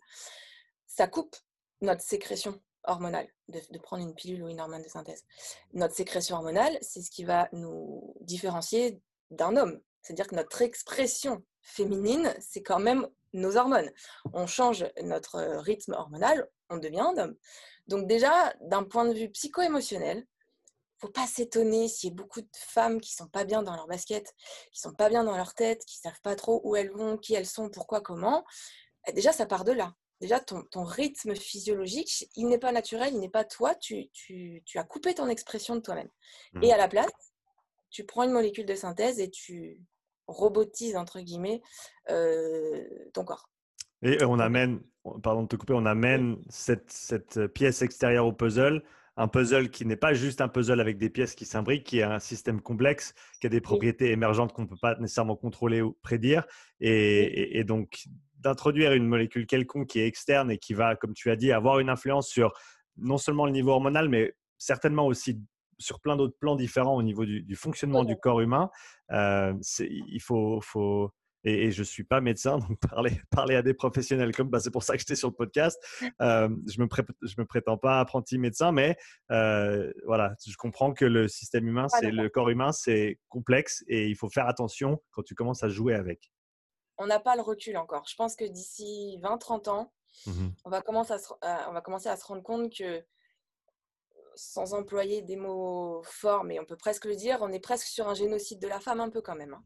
Ça 0.87 1.09
coupe 1.09 1.37
notre 1.81 2.03
sécrétion 2.03 2.61
hormonale, 2.87 3.29
de, 3.49 3.79
prendre 3.79 4.03
une 4.03 4.15
pilule 4.15 4.43
ou 4.43 4.49
une 4.49 4.61
hormone 4.61 4.83
de 4.83 4.89
synthèse. 4.89 5.25
Notre 5.73 5.95
sécrétion 5.95 6.37
hormonale, 6.37 6.79
c'est 6.83 7.03
ce 7.03 7.11
qui 7.11 7.25
va 7.25 7.49
nous 7.53 8.15
différencier 8.21 9.01
d'un 9.31 9.57
homme. 9.57 9.81
C'est-à-dire 10.03 10.29
que 10.29 10.37
notre 10.37 10.63
expression 10.63 11.45
féminine, 11.63 12.35
c'est 12.41 12.63
quand 12.63 12.79
même 12.79 13.09
nos 13.33 13.57
hormones. 13.57 13.91
On 14.33 14.47
change 14.47 14.87
notre 15.03 15.39
rythme 15.59 15.93
hormonal, 15.93 16.49
on 16.71 16.79
devient 16.79 17.01
un 17.01 17.19
homme. 17.19 17.37
Donc 17.89 18.07
déjà, 18.07 18.55
d'un 18.61 18.85
point 18.85 19.07
de 19.07 19.15
vue 19.15 19.31
psycho-émotionnel, 19.31 20.27
faut 20.99 21.09
pas 21.09 21.27
s'étonner 21.27 21.89
s'il 21.89 22.11
y 22.11 22.13
a 22.13 22.15
beaucoup 22.15 22.41
de 22.41 22.49
femmes 22.57 23.01
qui 23.01 23.15
sont 23.15 23.29
pas 23.29 23.45
bien 23.45 23.63
dans 23.63 23.77
leur 23.77 23.87
basket, 23.87 24.35
qui 24.73 24.81
sont 24.81 24.95
pas 24.95 25.09
bien 25.09 25.25
dans 25.25 25.37
leur 25.37 25.55
tête, 25.55 25.85
qui 25.85 25.99
savent 25.99 26.21
pas 26.23 26.37
trop 26.37 26.61
où 26.65 26.75
elles 26.75 26.91
vont, 26.91 27.19
qui 27.19 27.35
elles 27.35 27.47
sont, 27.47 27.69
pourquoi, 27.69 28.01
comment. 28.01 28.45
Déjà, 29.15 29.33
ça 29.33 29.47
part 29.47 29.65
de 29.65 29.73
là 29.73 29.95
déjà 30.21 30.41
ton, 30.41 30.85
rythme 30.85 31.35
physiologique, 31.35 32.29
il 32.37 32.49
n'est 32.49 32.59
pas 32.59 32.73
naturel, 32.73 33.13
il 33.13 33.21
n'est 33.21 33.29
pas 33.29 33.45
toi, 33.45 33.75
tu, 33.75 34.11
as 34.75 34.85
coupé 34.85 35.15
ton 35.15 35.29
expression 35.29 35.77
de 35.77 35.81
toi-même. 35.81 36.09
Mmh. 36.55 36.63
Et 36.65 36.73
à 36.73 36.77
la 36.77 36.89
place, 36.89 37.11
tu 37.91 38.05
prends 38.05 38.25
une 38.25 38.33
molécule 38.33 38.67
de 38.67 38.75
synthèse 38.75 39.21
et 39.21 39.31
tu 39.31 39.81
robotises, 40.27 40.97
entre 40.97 41.21
guillemets, 41.21 41.63
euh, 42.11 42.85
ton 43.13 43.25
corps. 43.25 43.49
Et 44.03 44.23
on 44.25 44.39
amène, 44.39 44.81
pardon 45.23 45.45
de 45.45 45.49
te 45.49 45.57
couper, 45.57 45.73
on 45.75 45.87
amène 45.87 46.37
cette, 46.49 47.47
pièce 47.55 47.83
extérieure 47.83 48.27
au 48.27 48.33
puzzle, 48.33 48.83
un 49.17 49.29
puzzle 49.29 49.71
qui 49.71 49.87
n'est 49.87 49.97
pas 49.97 50.13
juste 50.13 50.43
un 50.43 50.49
puzzle 50.49 50.81
avec 50.81 50.99
des 50.99 51.09
pièces 51.09 51.35
qui 51.35 51.47
s'imbriquent, 51.47 51.85
qui 51.85 52.01
est 52.01 52.03
un 52.03 52.19
système 52.19 52.61
complexe, 52.61 53.15
qui 53.41 53.47
a 53.47 53.51
des 53.51 53.63
propriétés 53.63 54.11
émergentes 54.11 54.53
qu'on 54.53 54.63
ne 54.63 54.67
peut 54.67 54.77
pas 54.81 54.97
nécessairement 54.97 55.37
contrôler 55.37 55.81
ou 55.81 55.97
prédire. 56.03 56.47
et 56.81 57.65
donc, 57.65 58.07
d'introduire 58.47 58.93
une 58.93 59.07
molécule 59.07 59.47
quelconque 59.47 59.89
qui 59.89 60.01
est 60.01 60.07
externe 60.07 60.51
et 60.51 60.59
qui 60.59 60.73
va, 60.73 60.97
comme 60.97 61.15
tu 61.15 61.31
as 61.31 61.37
dit, 61.37 61.53
avoir 61.53 61.81
une 61.81 61.89
influence 61.89 62.29
sur 62.29 62.53
non 62.97 63.19
seulement 63.19 63.47
le 63.47 63.53
niveau 63.53 63.73
hormonal, 63.73 64.09
mais 64.09 64.35
certainement 64.57 65.07
aussi 65.07 65.41
sur 65.79 66.01
plein 66.01 66.17
d'autres 66.17 66.37
plans 66.39 66.57
différents 66.57 66.97
au 66.97 67.03
niveau 67.03 67.27
du, 67.27 67.57
fonctionnement 67.57 68.05
du 68.05 68.17
corps 68.17 68.41
humain. 68.41 68.71
Euh, 69.11 69.53
il 69.81 70.21
faut, 70.21 70.61
faut 70.63 71.11
et, 71.45 71.71
je 71.71 71.81
ne 71.81 71.85
suis 71.85 72.05
pas 72.05 72.21
médecin, 72.21 72.59
donc 72.69 72.79
parler, 72.81 73.21
parler 73.31 73.57
à 73.57 73.63
des 73.63 73.75
professionnels 73.75 74.35
comme 74.35 74.49
bah, 74.49 74.61
c'est 74.61 74.71
pour 74.71 74.83
ça 74.83 74.95
que 74.95 75.01
j'étais 75.01 75.17
sur 75.17 75.29
le 75.29 75.35
podcast. 75.35 75.79
Euh, 76.23 76.49
je 76.67 76.81
ne 76.81 76.85
me 76.85 77.45
prétends 77.45 77.77
pas 77.77 78.01
apprenti 78.01 78.39
médecin, 78.39 78.73
mais 78.73 78.97
euh, 79.31 79.93
voilà, 80.07 80.35
je 80.47 80.57
comprends 80.57 80.93
que 80.93 81.05
le 81.05 81.29
système 81.29 81.69
humain, 81.69 81.89
c'est 81.89 82.11
le 82.11 82.29
corps 82.29 82.49
humain, 82.49 82.73
c'est 82.73 83.19
complexe 83.29 83.85
et 83.87 84.07
il 84.07 84.17
faut 84.17 84.31
faire 84.31 84.49
attention 84.49 85.03
quand 85.11 85.23
tu 85.23 85.35
commences 85.35 85.63
à 85.63 85.69
jouer 85.69 85.95
avec 85.95 86.31
on 86.99 87.07
n'a 87.07 87.21
pas 87.21 87.37
le 87.37 87.43
recul 87.43 87.77
encore. 87.77 88.07
Je 88.09 88.15
pense 88.17 88.37
que 88.37 88.45
d'ici 88.45 89.19
20-30 89.23 89.69
ans, 89.69 89.93
mmh 90.27 90.49
on, 90.65 90.71
va 90.71 90.81
commencer 90.81 91.13
à 91.13 91.19
se, 91.19 91.29
on 91.43 91.73
va 91.73 91.81
commencer 91.81 92.09
à 92.09 92.17
se 92.17 92.25
rendre 92.25 92.43
compte 92.43 92.73
que, 92.73 93.05
sans 94.35 94.75
employer 94.75 95.23
des 95.23 95.37
mots 95.37 96.03
forts, 96.05 96.45
mais 96.45 96.59
on 96.61 96.65
peut 96.65 96.77
presque 96.77 97.05
le 97.05 97.17
dire, 97.17 97.39
on 97.41 97.53
est 97.53 97.61
presque 97.61 97.87
sur 97.87 98.09
un 98.09 98.15
génocide 98.15 98.61
de 98.61 98.69
la 98.69 98.81
femme 98.81 99.01
un 99.01 99.11
peu 99.11 99.21
quand 99.21 99.37
même. 99.37 99.55
Hein. 99.55 99.65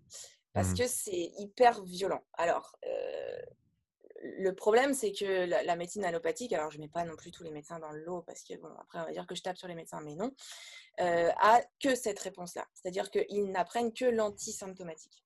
parce 0.53 0.71
mmh 0.71 0.75
que 0.75 0.87
c'est 0.87 1.33
hyper 1.39 1.83
violent. 1.85 2.25
Alors, 2.35 2.77
euh, 2.87 3.39
le 4.23 4.55
problème, 4.55 4.93
c'est 4.93 5.13
que 5.13 5.47
la, 5.47 5.77
médecine 5.77 6.05
allopathique, 6.05 6.53
alors 6.53 6.71
je 6.71 6.77
ne 6.77 6.83
mets 6.83 6.89
pas 6.89 7.05
non 7.05 7.17
plus 7.17 7.31
tous 7.31 7.43
les 7.43 7.51
médecins 7.51 7.79
dans 7.79 7.91
le 7.91 8.05
lot, 8.05 8.23
parce 8.23 8.43
que, 8.43 8.55
bon, 8.59 8.69
après, 8.79 9.01
on 9.01 9.05
va 9.05 9.13
dire 9.13 9.27
que 9.27 9.35
je 9.35 9.43
tape 9.43 9.57
sur 9.57 9.69
les 9.69 9.75
médecins, 9.75 10.01
mais 10.03 10.15
non, 10.15 10.31
euh, 11.01 11.31
a 11.39 11.63
que 11.83 11.95
cette 11.95 12.19
réponse-là. 12.19 12.67
C'est-à-dire 12.75 13.11
qu'ils 13.11 13.51
n'apprennent 13.51 13.93
que 13.93 14.05
l'antisymptomatique. 14.05 15.25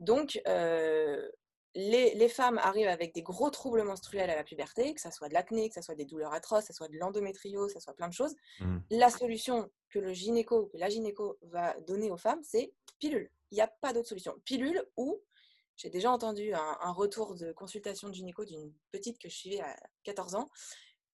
Donc, 0.00 0.40
euh, 0.48 1.30
les, 2.14 2.28
femmes 2.28 2.58
arrivent 2.58 2.88
avec 2.88 3.14
des 3.14 3.22
gros 3.22 3.50
troubles 3.50 3.82
menstruels 3.82 4.30
à 4.30 4.36
la 4.36 4.44
puberté, 4.44 4.94
que 4.94 5.00
ce 5.00 5.10
soit 5.10 5.28
de 5.28 5.34
l'acné, 5.34 5.68
que 5.68 5.74
ce 5.74 5.82
soit 5.82 5.94
des 5.94 6.04
douleurs 6.04 6.32
atroces, 6.32 6.66
que 6.66 6.72
ce 6.72 6.76
soit 6.76 6.88
de 6.88 6.96
l'endométriose, 6.96 7.72
que 7.72 7.78
ce 7.78 7.84
soit 7.84 7.94
plein 7.94 8.08
de 8.08 8.12
choses. 8.12 8.34
Mmh. 8.60 8.78
La 8.90 9.10
solution 9.10 9.70
que 9.90 9.98
le 9.98 10.12
gynéco, 10.12 10.66
que 10.66 10.78
la 10.78 10.88
gynéco 10.88 11.38
va 11.42 11.78
donner 11.80 12.10
aux 12.10 12.16
femmes, 12.16 12.42
c'est 12.42 12.72
pilule. 12.98 13.30
Il 13.50 13.56
n'y 13.56 13.60
a 13.60 13.68
pas 13.68 13.92
d'autre 13.92 14.08
solution. 14.08 14.34
Pilule 14.44 14.82
ou, 14.96 15.20
j'ai 15.76 15.90
déjà 15.90 16.10
entendu 16.10 16.52
un, 16.54 16.92
retour 16.92 17.34
de 17.34 17.52
consultation 17.52 18.08
de 18.08 18.14
gynéco 18.14 18.44
d'une 18.44 18.72
petite 18.90 19.18
que 19.18 19.28
je 19.28 19.34
suivais 19.34 19.60
à 19.60 19.76
14 20.04 20.34
ans, 20.34 20.48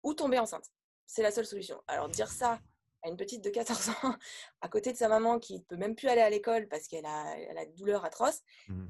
ou 0.03 0.15
tomber 0.15 0.39
enceinte. 0.39 0.67
C'est 1.07 1.23
la 1.23 1.31
seule 1.31 1.47
solution. 1.47 1.83
Alors 1.87 2.09
dire 2.09 2.31
ça 2.31 2.61
à 3.03 3.09
une 3.09 3.17
petite 3.17 3.43
de 3.43 3.51
14 3.51 3.89
ans, 4.03 4.15
à 4.61 4.69
côté 4.69 4.93
de 4.93 4.97
sa 4.97 5.09
maman 5.09 5.39
qui 5.39 5.55
ne 5.55 5.65
peut 5.65 5.77
même 5.77 5.95
plus 5.95 6.09
aller 6.09 6.21
à 6.21 6.31
l'école 6.31 6.69
parce 6.69 6.89
qu'elle 6.89 7.07
a, 7.07 7.37
la 7.55 7.67
douleur 7.67 8.05
atroce, 8.05 8.43
mmh 8.69 8.87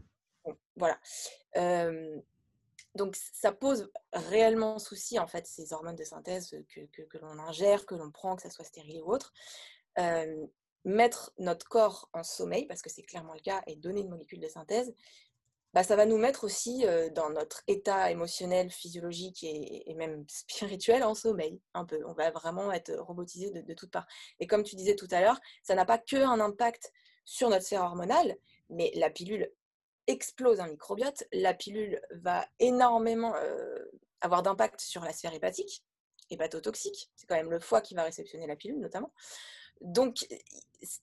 voilà. 0.78 0.98
donc 2.94 3.16
ça 3.16 3.52
pose 3.52 3.90
réellement 4.12 4.78
souci, 4.78 5.18
en 5.18 5.26
fait, 5.26 5.46
ces 5.46 5.72
hormones 5.72 5.96
de 5.96 6.04
synthèse 6.04 6.56
que, 6.68 7.18
l'on 7.18 7.38
ingère, 7.38 7.86
que 7.86 7.94
l'on 7.94 8.10
prend, 8.10 8.36
que 8.36 8.42
ça 8.42 8.50
soit 8.50 8.64
stérile 8.64 9.02
ou 9.02 9.12
autre. 9.12 9.32
mettre 10.84 11.32
notre 11.38 11.68
corps 11.68 12.08
en 12.12 12.22
sommeil, 12.22 12.66
parce 12.66 12.82
que 12.82 12.90
c'est 12.90 13.02
clairement 13.02 13.34
le 13.34 13.40
cas, 13.40 13.62
et 13.66 13.76
donner 13.76 14.00
une 14.00 14.10
molécule 14.10 14.40
de 14.40 14.48
synthèse, 14.48 14.94
bah, 15.74 15.82
ça 15.82 15.96
va 15.96 16.06
nous 16.06 16.16
mettre 16.16 16.44
aussi 16.44 16.84
dans 17.14 17.30
notre 17.30 17.62
état 17.66 18.10
émotionnel, 18.10 18.70
physiologique 18.70 19.44
et, 19.44 19.94
même 19.94 20.24
spirituel 20.28 21.04
en 21.04 21.14
sommeil, 21.14 21.60
un 21.74 21.84
peu. 21.84 22.02
On 22.06 22.14
va 22.14 22.30
vraiment 22.30 22.72
être 22.72 22.94
robotisé 22.94 23.50
de, 23.50 23.60
de 23.60 23.74
toutes 23.74 23.90
parts. 23.90 24.06
Et 24.40 24.46
comme 24.46 24.62
tu 24.62 24.76
disais 24.76 24.96
tout 24.96 25.08
à 25.10 25.20
l'heure, 25.20 25.40
ça 25.62 25.74
n'a 25.74 25.84
pas 25.84 25.98
que 25.98 26.16
un 26.16 26.40
impact 26.40 26.92
sur 27.24 27.50
notre 27.50 27.64
sphère 27.64 27.82
hormonale, 27.82 28.38
mais 28.70 28.90
la 28.94 29.10
pilule 29.10 29.52
explose 30.08 30.58
un 30.58 30.66
microbiote. 30.66 31.22
La 31.32 31.54
pilule 31.54 32.00
va 32.10 32.44
énormément 32.58 33.34
avoir 34.20 34.42
d'impact 34.42 34.80
sur 34.80 35.04
la 35.04 35.12
sphère 35.12 35.32
hépatique, 35.32 35.84
hépatotoxique. 36.30 37.10
C'est 37.14 37.26
quand 37.26 37.36
même 37.36 37.50
le 37.50 37.60
foie 37.60 37.80
qui 37.80 37.94
va 37.94 38.02
réceptionner 38.02 38.46
la 38.46 38.56
pilule 38.56 38.80
notamment. 38.80 39.12
Donc, 39.80 40.26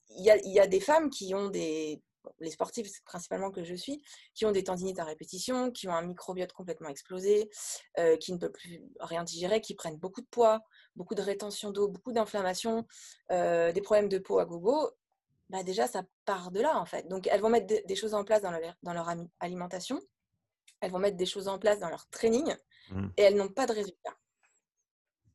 il 0.10 0.24
y, 0.24 0.60
a 0.60 0.68
des 0.68 0.80
femmes 0.80 1.10
qui 1.10 1.34
ont 1.34 1.48
des 1.48 2.02
les 2.40 2.50
sportifs 2.50 3.04
principalement 3.04 3.52
que 3.52 3.64
je 3.64 3.76
suis, 3.76 4.02
qui 4.34 4.46
ont 4.46 4.52
des 4.52 4.64
tendinites 4.64 5.00
à 5.00 5.04
répétition, 5.04 5.72
qui 5.72 5.88
ont 5.88 5.94
un 5.94 6.02
microbiote 6.02 6.54
complètement 6.54 6.90
explosé, 6.90 7.50
euh, 8.00 8.18
qui 8.18 8.34
ne 8.34 8.38
peuvent 8.38 8.52
plus 8.52 8.82
rien 9.00 9.24
digérer, 9.24 9.62
qui 9.62 9.76
prennent 9.76 9.98
beaucoup 9.98 10.22
de 10.22 10.28
poids, 10.28 10.62
beaucoup 10.96 11.16
de 11.16 11.22
rétention 11.22 11.72
d'eau, 11.72 11.88
beaucoup 11.88 12.12
d'inflammation, 12.12 12.88
euh, 13.32 13.72
des 13.72 13.82
problèmes 13.82 14.10
de 14.10 14.18
peau 14.18 14.40
à 14.40 14.46
gogo, 14.46 14.90
bah 15.50 15.64
déjà 15.64 15.88
ça 15.88 16.04
part 16.26 16.52
de 16.52 16.62
là 16.62 16.80
en 16.80 16.86
fait. 16.86 17.08
Donc 17.08 17.28
elles 17.28 17.42
vont 17.42 17.50
mettre 17.50 17.74
des 17.86 17.96
choses 17.96 18.14
en 18.14 18.24
place 18.24 18.42
dans 18.42 18.52
leur, 18.52 18.76
dans 18.84 18.94
leur 18.94 19.10
alimentation, 19.40 20.00
elles 20.82 20.92
vont 20.92 21.00
mettre 21.00 21.18
des 21.18 21.26
choses 21.26 21.48
en 21.48 21.60
place 21.60 21.80
dans 21.80 21.90
leur 21.90 22.08
training 22.10 22.54
mmh. 22.92 23.08
et 23.18 23.22
elles 23.22 23.36
n'ont 23.36 23.50
pas 23.50 23.66
de 23.66 23.74
résultat. 23.74 24.16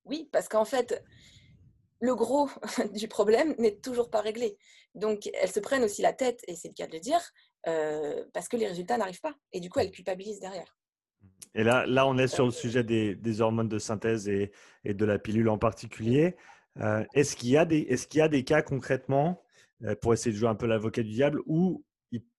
Oui, 0.05 0.29
parce 0.33 0.49
qu'en 0.49 0.65
fait, 0.65 1.03
le 2.01 2.15
gros 2.15 2.49
du 2.95 3.09
problème 3.09 3.55
n'est 3.59 3.77
toujours 3.77 4.11
pas 4.11 4.21
réglé. 4.21 4.59
Donc, 4.95 5.31
elles 5.41 5.51
se 5.51 5.61
prennent 5.61 5.85
aussi 5.85 6.03
la 6.03 6.13
tête, 6.13 6.41
et 6.49 6.57
c'est 6.57 6.69
le 6.69 6.75
cas 6.75 6.87
de 6.87 6.93
le 6.93 7.01
dire, 7.01 7.21
euh, 7.69 8.25
parce 8.33 8.49
que 8.49 8.57
les 8.57 8.67
résultats 8.67 8.99
n'arrivent 8.99 9.21
pas. 9.21 9.35
Et 9.53 9.61
du 9.61 9.71
coup, 9.71 9.79
elles 9.79 9.91
culpabilisent 9.91 10.41
derrière. 10.41 10.77
Et 11.55 11.65
là, 11.65 11.85
là 11.87 12.07
on 12.07 12.17
est 12.17 12.29
sur 12.29 12.45
le 12.45 12.51
sujet 12.51 12.83
des, 12.83 13.41
hormones 13.41 13.69
de 13.69 13.79
synthèse 13.79 14.29
et, 14.29 14.53
de 14.85 15.05
la 15.05 15.19
pilule 15.19 15.49
en 15.49 15.59
particulier. 15.59 16.37
Euh, 16.79 17.05
est-ce 17.15 17.37
qu'il 17.37 17.51
y, 17.51 17.57
a 17.57 17.65
des, 17.65 17.81
est 17.81 18.09
qu'il 18.09 18.21
y 18.21 18.23
a 18.23 18.29
des 18.29 18.45
cas 18.45 18.63
concrètement, 18.63 19.43
pour 20.01 20.13
essayer 20.13 20.33
de 20.33 20.37
jouer 20.37 20.49
un 20.49 20.55
peu 20.55 20.67
l'avocat 20.67 21.03
du 21.03 21.11
diable, 21.11 21.41
où 21.47 21.85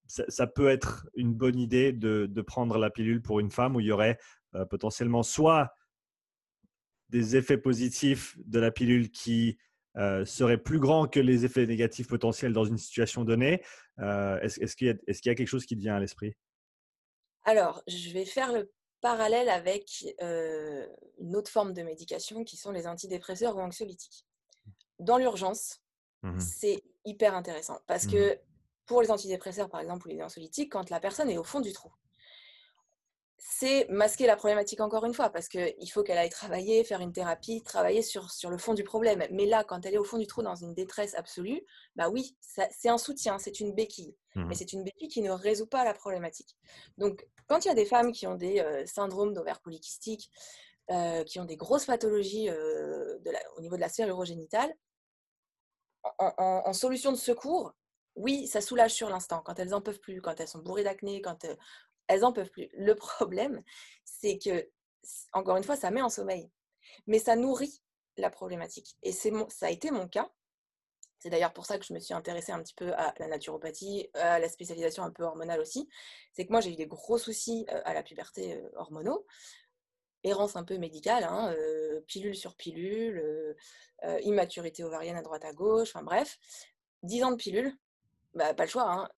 ça, 0.07 0.45
peut 0.45 0.69
être 0.69 1.07
une 1.15 1.33
bonne 1.33 1.57
idée 1.57 1.93
de, 1.93 2.41
prendre 2.41 2.77
la 2.77 2.89
pilule 2.89 3.21
pour 3.21 3.39
une 3.39 3.51
femme, 3.51 3.75
où 3.75 3.79
il 3.79 3.87
y 3.87 3.91
aurait 3.91 4.17
potentiellement 4.69 5.23
soit 5.23 5.73
des 7.09 7.35
effets 7.35 7.57
positifs 7.57 8.37
de 8.45 8.59
la 8.59 8.71
pilule 8.71 9.11
qui 9.11 9.57
euh, 9.97 10.23
seraient 10.23 10.57
plus 10.57 10.79
grands 10.79 11.05
que 11.07 11.19
les 11.19 11.43
effets 11.43 11.65
négatifs 11.65 12.07
potentiels 12.07 12.53
dans 12.53 12.63
une 12.63 12.77
situation 12.77 13.25
donnée. 13.25 13.61
Euh, 13.99 14.39
est-ce, 14.39 14.75
qu'il 14.75 14.87
y, 14.87 15.29
a 15.29 15.35
quelque 15.35 15.45
chose 15.45 15.65
qui 15.65 15.75
vient 15.75 15.95
à 15.95 15.99
l'esprit? 15.99 16.33
Alors, 17.43 17.83
je 17.87 18.11
vais 18.11 18.23
faire 18.23 18.53
le 18.53 18.71
parallèle 19.01 19.49
avec 19.49 20.05
euh, 20.21 20.87
une 21.19 21.35
autre 21.35 21.51
forme 21.51 21.73
de 21.73 21.81
médication 21.81 22.45
qui 22.45 22.55
sont 22.55 22.71
les 22.71 22.87
antidépresseurs 22.87 23.57
ou 23.57 23.59
anxiolytiques. 23.59 24.25
Dans 24.99 25.17
l'urgence, 25.17 25.80
mmh 26.23 26.39
c'est 26.39 26.83
hyper 27.05 27.35
intéressant 27.35 27.79
parce 27.87 28.05
mmh 28.05 28.11
que 28.11 28.39
pour 28.85 29.01
les 29.01 29.11
antidépresseurs, 29.11 29.69
par 29.69 29.79
exemple, 29.79 30.07
ou 30.07 30.09
les 30.09 30.21
anxiolytiques, 30.21 30.71
quand 30.71 30.89
la 30.89 30.99
personne 30.99 31.29
est 31.29 31.37
au 31.37 31.43
fond 31.43 31.61
du 31.61 31.71
trou, 31.71 31.91
c'est 33.37 33.87
masquer 33.89 34.27
la 34.27 34.35
problématique 34.35 34.81
encore 34.81 35.05
une 35.05 35.13
fois, 35.13 35.29
parce 35.29 35.47
qu'il 35.47 35.91
faut 35.91 36.03
qu'elle 36.03 36.17
aille 36.17 36.29
travailler, 36.29 36.83
faire 36.83 36.99
une 36.99 37.11
thérapie, 37.11 37.63
travailler 37.63 38.01
sur, 38.01 38.29
sur 38.31 38.49
le 38.49 38.57
fond 38.57 38.73
du 38.73 38.83
problème. 38.83 39.25
Mais 39.31 39.45
là, 39.45 39.63
quand 39.63 39.85
elle 39.85 39.95
est 39.95 39.97
au 39.97 40.03
fond 40.03 40.17
du 40.17 40.27
trou 40.27 40.43
dans 40.43 40.55
une 40.55 40.73
détresse 40.73 41.15
absolue, 41.15 41.61
bah 41.95 42.09
oui, 42.09 42.35
c'est 42.41 42.89
un 42.89 42.97
soutien, 42.97 43.39
c'est 43.39 43.59
une 43.59 43.73
béquille. 43.73 44.15
Mmh 44.35 44.45
Mais 44.47 44.55
c'est 44.55 44.73
une 44.73 44.83
béquille 44.83 45.07
qui 45.07 45.21
ne 45.21 45.31
résout 45.31 45.67
pas 45.67 45.83
la 45.83 45.93
problématique. 45.93 46.55
Donc, 46.97 47.25
quand 47.47 47.65
il 47.65 47.67
y 47.67 47.71
a 47.71 47.75
des 47.75 47.85
femmes 47.85 48.11
qui 48.11 48.27
ont 48.27 48.35
des 48.35 48.59
euh, 48.59 48.85
syndromes 48.85 49.33
d'ovaires 49.33 49.61
polykystiques, 49.61 50.29
euh, 50.91 51.23
qui 51.23 51.39
ont 51.39 51.45
des 51.45 51.55
grosses 51.55 51.85
pathologies 51.85 52.49
euh, 52.49 53.17
au 53.57 53.61
niveau 53.61 53.75
de 53.75 53.81
la 53.81 53.89
sphère 53.89 54.07
urogénitale, 54.07 54.73
en, 56.03 56.63
en, 56.65 56.73
solution 56.73 57.11
de 57.11 57.17
secours, 57.17 57.73
oui, 58.15 58.47
ça 58.47 58.61
soulage 58.61 58.93
sur 58.93 59.09
l'instant, 59.09 59.41
quand 59.45 59.59
elles 59.59 59.69
n'en 59.69 59.81
peuvent 59.81 59.99
plus, 59.99 60.21
quand 60.21 60.39
elles 60.39 60.47
sont 60.47 60.59
bourrées 60.59 60.83
d'acné, 60.83 61.21
quand 61.21 61.45
elles 62.07 62.25
en 62.25 62.33
peuvent 62.33 62.49
plus. 62.49 62.69
Le 62.73 62.95
problème, 62.95 63.63
c'est 64.03 64.37
que, 64.37 64.69
encore 65.33 65.57
une 65.57 65.63
fois, 65.63 65.75
ça 65.75 65.91
met 65.91 66.01
en 66.01 66.09
sommeil, 66.09 66.51
mais 67.07 67.19
ça 67.19 67.35
nourrit 67.35 67.81
la 68.17 68.29
problématique. 68.29 68.97
Et 69.03 69.11
c'est 69.11 69.31
ça 69.49 69.67
a 69.67 69.69
été 69.69 69.91
mon 69.91 70.07
cas. 70.07 70.29
C'est 71.19 71.29
d'ailleurs 71.29 71.53
pour 71.53 71.67
ça 71.67 71.77
que 71.77 71.85
je 71.85 71.93
me 71.93 71.99
suis 71.99 72.15
intéressée 72.15 72.51
un 72.51 72.61
petit 72.63 72.73
peu 72.73 72.93
à 72.93 73.13
la 73.19 73.27
naturopathie, 73.27 74.09
à 74.15 74.39
la 74.39 74.49
spécialisation 74.49 75.03
un 75.03 75.11
peu 75.11 75.23
hormonale 75.23 75.61
aussi. 75.61 75.87
C'est 76.33 76.47
que 76.47 76.51
moi, 76.51 76.61
j'ai 76.61 76.71
eu 76.71 76.75
des 76.75 76.87
gros 76.87 77.19
soucis 77.19 77.67
euh, 77.71 77.81
à 77.85 77.93
la 77.93 78.01
puberté 78.01 78.55
euh, 78.55 78.69
hormonaux, 78.75 79.27
errance 80.23 80.55
un 80.55 80.63
peu 80.63 80.77
médicale, 80.77 81.23
hein, 81.23 81.53
euh, 81.57 82.01
pilule 82.07 82.35
sur 82.35 82.55
pilule, 82.55 83.55
immaturité 84.23 84.83
ovarienne 84.83 85.15
à 85.15 85.21
droite 85.21 85.45
à 85.45 85.53
gauche, 85.53 85.89
enfin 85.93 86.03
bref, 86.03 86.37
10 87.03 87.23
ans 87.23 87.31
de 87.31 87.35
pilule, 87.35 87.75
bah, 88.33 88.53
pas 88.53 88.63
le 88.63 88.69
choix, 88.69 88.91
hein, 88.91 89.09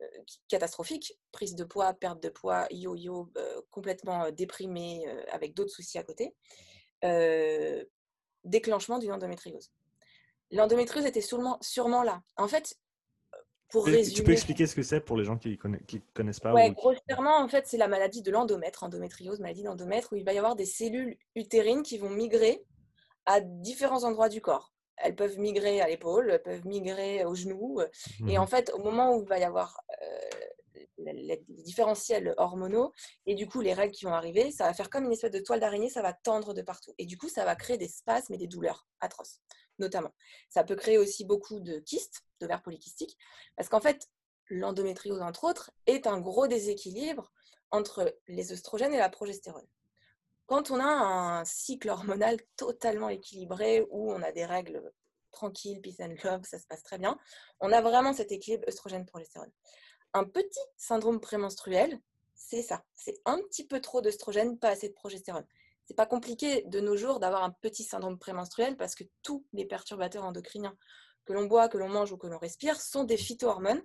catastrophique. 0.48 1.18
Prise 1.32 1.56
de 1.56 1.64
poids, 1.64 1.94
perte 1.94 2.22
de 2.22 2.30
poids, 2.30 2.68
yo-yo, 2.72 3.32
complètement 3.70 4.32
déprimé, 4.32 5.06
avec 5.32 5.54
d'autres 5.54 5.72
soucis 5.72 5.98
à 5.98 6.04
côté. 6.04 6.34
déclenchement 8.44 9.00
d'une 9.00 9.12
endométriose. 9.12 9.72
L'endométriose 10.52 11.06
était 11.06 11.22
sûrement 11.22 12.04
là. 12.04 12.22
En 12.38 12.48
fait, 12.48 12.76
pour 13.74 13.86
résumer... 13.86 14.16
Tu 14.16 14.24
peux 14.24 14.32
expliquer 14.32 14.68
ce 14.68 14.76
que 14.76 14.84
c'est 14.84 15.02
pour 15.02 15.18
les 15.18 15.26
gens 15.26 15.36
qui 15.36 15.58
ne 15.66 16.00
connaissent 16.14 16.40
pas 16.40 16.54
Oui, 16.54 16.72
grossièrement, 16.72 17.40
en 17.40 17.48
fait, 17.48 17.66
c'est 17.66 17.78
la 17.78 17.88
maladie 17.88 18.22
de 18.22 18.30
l'endomètre, 18.30 18.84
endométriose, 18.84 19.40
maladie 19.40 19.64
d'endomètre, 19.64 20.14
où 20.14 20.16
il 20.16 20.24
va 20.24 20.32
y 20.32 20.38
avoir 20.38 20.56
des 20.56 20.68
cellules 20.68 21.18
utérines 21.36 21.82
qui 21.82 21.98
vont 21.98 22.12
migrer 22.12 22.64
à 23.26 23.42
différents 23.42 24.04
endroits 24.04 24.30
du 24.30 24.40
corps 24.40 24.70
elles 24.98 25.16
peuvent 25.16 25.40
migrer 25.40 25.82
à 25.82 25.88
l'épaule, 25.88 26.30
elles 26.32 26.42
peuvent 26.44 26.68
migrer 26.68 27.26
au 27.26 27.34
genou. 27.34 27.82
Et 28.28 28.38
en 28.38 28.44
mmh 28.44 28.48
fait, 28.48 28.72
au 28.76 28.84
moment 28.84 29.16
où 29.16 29.24
il 29.24 29.28
va 29.28 29.40
y 29.40 29.44
avoir 29.44 29.84
les, 31.04 31.44
différentiels 31.48 32.34
hormonaux 32.38 32.92
et 33.26 33.36
du 33.36 33.48
coup 33.48 33.62
les 33.62 33.74
règles 33.74 33.94
qui 33.94 34.06
vont 34.06 34.14
arriver, 34.14 34.52
ça 34.52 34.66
va 34.66 34.74
faire 34.74 34.90
comme 34.90 35.06
une 35.06 35.12
espèce 35.12 35.32
de 35.32 35.40
toile 35.40 35.60
d'araignée, 35.60 35.90
ça 35.90 36.02
va 36.02 36.14
tendre 36.14 36.54
de 36.54 36.62
partout. 36.62 36.94
Et 36.98 37.06
du 37.06 37.18
coup, 37.18 37.30
ça 37.30 37.46
va 37.46 37.56
créer 37.56 37.78
des 37.78 37.88
spasmes 37.88 38.34
et 38.34 38.38
des 38.38 38.48
douleurs 38.48 38.88
atroces, 39.00 39.42
notamment. 39.80 40.12
Ça 40.50 40.64
peut 40.64 40.76
créer 40.76 40.98
aussi 40.98 41.26
beaucoup 41.26 41.60
de 41.60 41.80
kystes, 41.80 42.24
de 42.40 42.48
verres 42.48 42.62
polykystiques, 42.62 43.18
parce 43.56 43.70
qu'en 43.70 43.82
fait, 43.82 44.10
l'endométriose, 44.50 45.22
entre 45.22 45.46
autres, 45.46 45.72
est 45.86 46.08
un 46.08 46.20
gros 46.20 46.48
déséquilibre 46.48 47.32
entre 47.72 48.16
les 48.28 48.52
oestrogènes 48.52 48.94
et 48.94 48.98
la 48.98 49.10
progestérone. 49.10 49.68
Quand 50.46 50.72
on 50.72 50.80
a 50.80 50.86
un 50.86 51.46
cycle 51.46 51.90
hormonal 51.90 52.38
totalement 52.58 53.10
équilibré, 53.10 53.86
où 53.90 54.12
on 54.12 54.22
a 54.22 54.32
des 54.32 54.46
règles 54.46 54.92
tranquilles, 55.32 55.82
peace 55.82 56.00
and 56.00 56.16
love, 56.24 56.44
ça 56.44 56.60
se 56.60 56.68
passe 56.68 56.84
très 56.84 56.98
bien, 56.98 57.18
on 57.60 57.72
a 57.72 57.82
vraiment 57.82 58.14
cet 58.14 58.32
équilibre 58.32 58.68
œstrogène-progestérone. 58.68 59.52
Un 60.14 60.26
petit 60.26 60.60
syndrome 60.78 61.20
prémenstruel, 61.20 62.00
c'est 62.36 62.62
ça. 62.62 62.84
C'est 62.96 63.20
un 63.26 63.40
petit 63.40 63.66
peu 63.66 63.82
trop 63.82 64.02
d'œstrogène, 64.02 64.60
pas 64.60 64.70
assez 64.70 64.90
de 64.90 64.94
progestérone. 64.94 65.46
C'est 65.86 65.96
pas 65.96 66.06
compliqué 66.06 66.64
de 66.68 66.80
nos 66.80 66.96
jours 66.96 67.20
d'avoir 67.20 67.44
un 67.44 67.50
petit 67.50 67.84
syndrome 67.84 68.20
prémenstruel 68.20 68.78
parce 68.78 68.94
que 68.94 69.04
tous 69.24 69.46
les 69.54 69.66
perturbateurs 69.66 70.24
endocriniens 70.24 70.78
que 71.26 71.34
l'on 71.34 71.46
boit, 71.46 71.68
que 71.68 71.78
l'on 71.78 71.90
mange 71.90 72.12
ou 72.12 72.18
que 72.18 72.28
l'on 72.28 72.38
respire 72.38 72.80
sont 72.80 73.06
des 73.06 73.18
phytohormones 73.18 73.82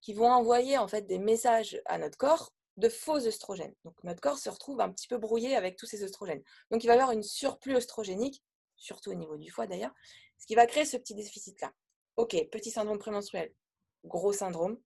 qui 0.00 0.14
vont 0.14 0.30
envoyer 0.30 0.78
en 0.78 0.86
fait 0.86 1.02
des 1.02 1.18
messages 1.18 1.80
à 1.86 1.98
notre 1.98 2.16
corps 2.16 2.52
de 2.76 2.88
faux 2.88 3.26
œstrogènes. 3.26 3.74
Donc 3.84 3.94
notre 4.04 4.20
corps 4.20 4.38
se 4.38 4.50
retrouve 4.50 4.80
un 4.80 4.90
petit 4.90 5.08
peu 5.08 5.18
brouillé 5.18 5.56
avec 5.56 5.76
tous 5.76 5.86
ces 5.86 6.04
œstrogènes. 6.04 6.42
Donc 6.70 6.84
il 6.84 6.86
va 6.86 6.94
y 6.94 6.98
avoir 6.98 7.12
une 7.12 7.22
surplus 7.22 7.76
œstrogénique, 7.76 8.42
surtout 8.76 9.10
au 9.10 9.14
niveau 9.14 9.36
du 9.36 9.50
foie 9.50 9.66
d'ailleurs, 9.66 9.92
ce 10.38 10.46
qui 10.46 10.54
va 10.54 10.66
créer 10.66 10.84
ce 10.84 10.96
petit 10.96 11.14
déficit-là. 11.14 11.72
Ok, 12.16 12.36
petit 12.50 12.70
syndrome 12.70 12.98
prémenstruel, 12.98 13.52
gros 14.04 14.32
syndrome, 14.32 14.78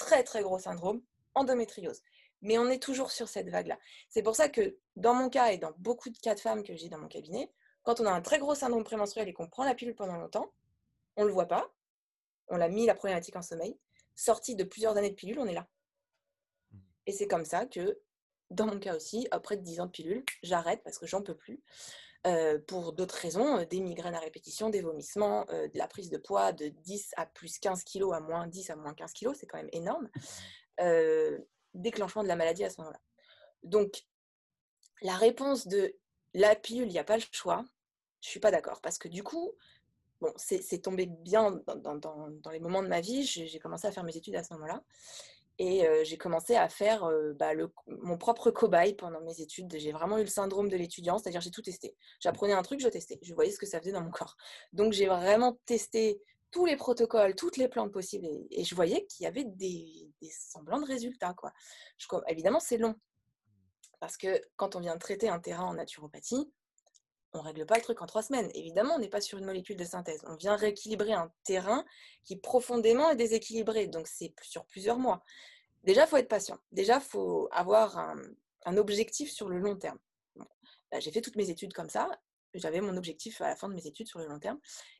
très 0.00 0.24
très 0.24 0.42
gros 0.42 0.58
syndrome, 0.58 1.02
endométriose. 1.34 2.00
Mais 2.40 2.56
on 2.56 2.68
est 2.70 2.82
toujours 2.82 3.10
sur 3.10 3.28
cette 3.28 3.50
vague-là. 3.50 3.78
C'est 4.08 4.22
pour 4.22 4.34
ça 4.34 4.48
que 4.48 4.78
dans 4.96 5.14
mon 5.14 5.28
cas 5.28 5.52
et 5.52 5.58
dans 5.58 5.72
beaucoup 5.76 6.08
de 6.08 6.18
cas 6.18 6.34
de 6.34 6.40
femmes 6.40 6.62
que 6.62 6.74
j'ai 6.74 6.88
dans 6.88 6.98
mon 6.98 7.06
cabinet, 7.06 7.52
quand 7.82 8.00
on 8.00 8.06
a 8.06 8.10
un 8.10 8.22
très 8.22 8.38
gros 8.38 8.54
syndrome 8.54 8.82
prémenstruel 8.82 9.28
et 9.28 9.34
qu'on 9.34 9.46
prend 9.46 9.64
la 9.64 9.74
pilule 9.74 9.94
pendant 9.94 10.16
longtemps, 10.16 10.52
on 11.16 11.22
ne 11.22 11.26
le 11.26 11.34
voit 11.34 11.48
pas, 11.48 11.70
on 12.48 12.56
l'a 12.56 12.70
mis 12.70 12.86
la 12.86 12.94
problématique 12.94 13.36
en 13.36 13.42
sommeil, 13.42 13.78
sorti 14.14 14.54
de 14.56 14.64
plusieurs 14.64 14.96
années 14.96 15.10
de 15.10 15.14
pilule, 15.14 15.38
on 15.38 15.46
est 15.46 15.54
là. 15.54 15.68
Et 17.06 17.12
c'est 17.12 17.28
comme 17.28 17.44
ça 17.44 17.66
que, 17.66 18.00
dans 18.50 18.66
mon 18.66 18.78
cas 18.78 18.96
aussi, 18.96 19.28
après 19.30 19.58
10 19.58 19.80
ans 19.80 19.86
de 19.86 19.90
pilule, 19.90 20.24
j'arrête 20.42 20.82
parce 20.82 20.98
que 20.98 21.06
j'en 21.06 21.22
peux 21.22 21.36
plus. 21.36 21.62
Euh, 22.26 22.58
pour 22.66 22.92
d'autres 22.92 23.16
raisons, 23.16 23.60
euh, 23.60 23.64
des 23.64 23.80
migraines 23.80 24.14
à 24.14 24.18
répétition, 24.18 24.68
des 24.68 24.82
vomissements, 24.82 25.46
euh, 25.50 25.68
de 25.68 25.78
la 25.78 25.88
prise 25.88 26.10
de 26.10 26.18
poids 26.18 26.52
de 26.52 26.68
10 26.68 27.14
à 27.16 27.24
plus 27.24 27.58
15 27.58 27.82
kg 27.82 28.12
à 28.12 28.20
moins 28.20 28.46
10 28.46 28.68
à 28.68 28.76
moins 28.76 28.92
15 28.92 29.14
kg, 29.14 29.32
c'est 29.34 29.46
quand 29.46 29.56
même 29.56 29.70
énorme. 29.72 30.08
déclenchement 31.72 32.22
de 32.22 32.28
la 32.28 32.36
maladie 32.36 32.64
à 32.64 32.70
ce 32.70 32.80
moment-là. 32.80 33.00
Donc, 33.62 34.02
la 35.02 35.14
réponse 35.14 35.66
de 35.66 35.94
la 36.34 36.56
pilule, 36.56 36.88
il 36.88 36.92
n'y 36.92 36.98
a 36.98 37.04
pas 37.04 37.16
le 37.16 37.22
choix, 37.30 37.64
je 38.20 38.28
suis 38.28 38.40
pas 38.40 38.50
d'accord. 38.50 38.80
Parce 38.82 38.98
que 38.98 39.08
du 39.08 39.22
coup, 39.22 39.52
bon, 40.20 40.32
c'est 40.36 40.82
tombé 40.82 41.06
bien 41.06 41.52
dans, 41.76 42.50
les 42.50 42.60
moments 42.60 42.82
de 42.82 42.88
ma 42.88 43.00
vie. 43.00 43.22
J'ai 43.24 43.58
commencé 43.60 43.86
à 43.86 43.92
faire 43.92 44.04
mes 44.04 44.16
études 44.16 44.36
à 44.36 44.42
ce 44.42 44.52
moment-là. 44.54 44.82
Et 45.62 45.86
j'ai 46.04 46.16
commencé 46.16 46.56
à 46.56 46.70
faire 46.70 47.06
bah, 47.38 47.50
mon 47.86 48.16
propre 48.16 48.50
cobaye 48.50 48.94
pendant 48.94 49.20
mes 49.20 49.42
études. 49.42 49.76
J'ai 49.76 49.92
vraiment 49.92 50.16
eu 50.16 50.22
le 50.22 50.26
syndrome 50.26 50.70
de 50.70 50.76
l'étudiant, 50.76 51.18
c'est-à-dire 51.18 51.42
j'ai 51.42 51.50
tout 51.50 51.60
testé. 51.60 51.94
J'apprenais 52.18 52.54
un 52.54 52.62
truc, 52.62 52.80
je 52.80 52.88
testais. 52.88 53.18
Je 53.20 53.34
voyais 53.34 53.50
ce 53.50 53.58
que 53.58 53.66
ça 53.66 53.78
faisait 53.78 53.92
dans 53.92 54.00
mon 54.00 54.10
corps. 54.10 54.38
Donc 54.72 54.94
j'ai 54.94 55.06
vraiment 55.06 55.60
testé 55.66 56.18
tous 56.50 56.66
les 56.66 56.76
protocoles, 56.76 57.34
toutes 57.34 57.56
les 57.56 57.68
plantes 57.68 57.92
possibles. 57.92 58.26
Et, 58.50 58.64
je 58.64 58.74
voyais 58.74 59.06
qu'il 59.06 59.24
y 59.24 59.26
avait 59.26 59.44
des, 59.44 60.10
semblants 60.30 60.80
de 60.80 60.86
résultats. 60.86 61.34
Quoi. 61.34 61.52
évidemment, 62.28 62.60
c'est 62.60 62.78
long. 62.78 62.94
Parce 64.00 64.16
que 64.16 64.40
quand 64.56 64.76
on 64.76 64.80
vient 64.80 64.94
de 64.94 65.00
traiter 65.00 65.28
un 65.28 65.40
terrain 65.40 65.64
en 65.64 65.74
naturopathie, 65.74 66.50
on 67.32 67.40
règle 67.40 67.66
pas 67.66 67.76
le 67.76 67.82
truc 67.82 68.02
en 68.02 68.06
trois 68.06 68.22
semaines. 68.22 68.50
Évidemment, 68.54 68.94
on 68.96 68.98
n'est 68.98 69.08
pas 69.08 69.20
sur 69.20 69.38
une 69.38 69.44
molécule 69.44 69.76
de 69.76 69.84
synthèse. 69.84 70.22
On 70.26 70.34
vient 70.34 70.56
rééquilibrer 70.56 71.12
un 71.12 71.32
terrain 71.44 71.84
qui 72.24 72.36
profondément 72.36 73.10
est 73.10 73.16
déséquilibré. 73.16 73.86
Donc, 73.86 74.08
c'est 74.08 74.34
sur 74.42 74.64
plusieurs 74.66 74.98
mois. 74.98 75.22
Déjà, 75.84 76.06
faut 76.06 76.16
être 76.16 76.28
patient. 76.28 76.58
Déjà, 76.72 77.00
faut 77.00 77.48
avoir 77.52 77.98
un, 77.98 78.76
objectif 78.76 79.30
sur 79.30 79.48
le 79.48 79.58
long 79.58 79.76
terme. 79.76 79.98
J'ai 80.98 81.10
fait 81.12 81.20
toutes 81.20 81.36
mes 81.36 81.50
études 81.50 81.72
comme 81.72 81.88
ça. 81.88 82.10
J'avais 82.54 82.80
mon 82.80 82.96
objectif 82.96 83.40
à 83.40 83.48
la 83.48 83.56
fin 83.56 83.68
de 83.68 83.74
mes 83.74 83.86
études 83.86 84.08
sur 84.08 84.18
le 84.18 84.26
long 84.26 84.40
terme. 84.40 84.58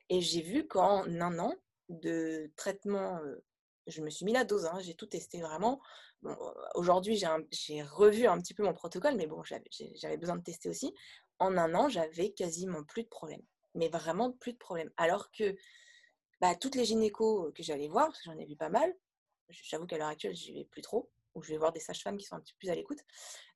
Et 0.08 0.20
j'ai 0.20 0.40
vu 0.40 0.66
qu'en 0.66 1.04
un 1.04 1.38
an 1.38 1.54
de 1.88 2.50
traitement, 2.56 3.18
euh, 3.18 3.44
je 3.88 4.00
me 4.00 4.08
suis 4.08 4.24
mis 4.24 4.32
la 4.32 4.44
dose. 4.44 4.66
Hein, 4.66 4.78
j'ai 4.80 4.94
tout 4.94 5.06
testé 5.06 5.40
vraiment. 5.40 5.80
Aujourd'hui, 6.74 7.20
j'ai 7.50 7.82
revu 7.82 8.26
un 8.26 8.38
petit 8.40 8.54
peu 8.54 8.62
mon 8.62 8.74
protocole, 8.74 9.16
mais 9.16 9.26
bon, 9.26 9.42
j'avais 9.42 10.16
besoin 10.16 10.36
de 10.36 10.42
tester 10.42 10.68
aussi 10.68 10.94
en 11.40 11.56
un 11.56 11.74
an, 11.74 11.88
j'avais 11.88 12.30
quasiment 12.30 12.84
plus 12.84 13.02
de 13.02 13.08
problèmes. 13.08 13.42
Mais 13.74 13.88
vraiment 13.88 14.32
plus 14.32 14.52
de 14.52 14.58
problèmes. 14.58 14.90
Alors 14.96 15.30
que 15.32 15.56
bah, 16.40 16.54
toutes 16.54 16.74
les 16.74 16.84
gynécos 16.84 17.52
que 17.54 17.62
j'allais 17.62 17.88
voir, 17.88 18.06
parce 18.06 18.18
que 18.18 18.30
j'en 18.30 18.38
ai 18.38 18.46
vu 18.46 18.56
pas 18.56 18.68
mal, 18.68 18.94
j'avoue 19.48 19.86
qu'à 19.86 19.98
l'heure 19.98 20.08
actuelle, 20.08 20.36
je 20.36 20.52
vais 20.52 20.64
plus 20.64 20.82
trop, 20.82 21.10
ou 21.34 21.42
je 21.42 21.50
vais 21.50 21.58
voir 21.58 21.72
des 21.72 21.80
sages-femmes 21.80 22.16
qui 22.16 22.26
sont 22.26 22.36
un 22.36 22.40
petit 22.40 22.52
peu 22.54 22.58
plus 22.58 22.70
à 22.70 22.74
l'écoute, 22.74 23.00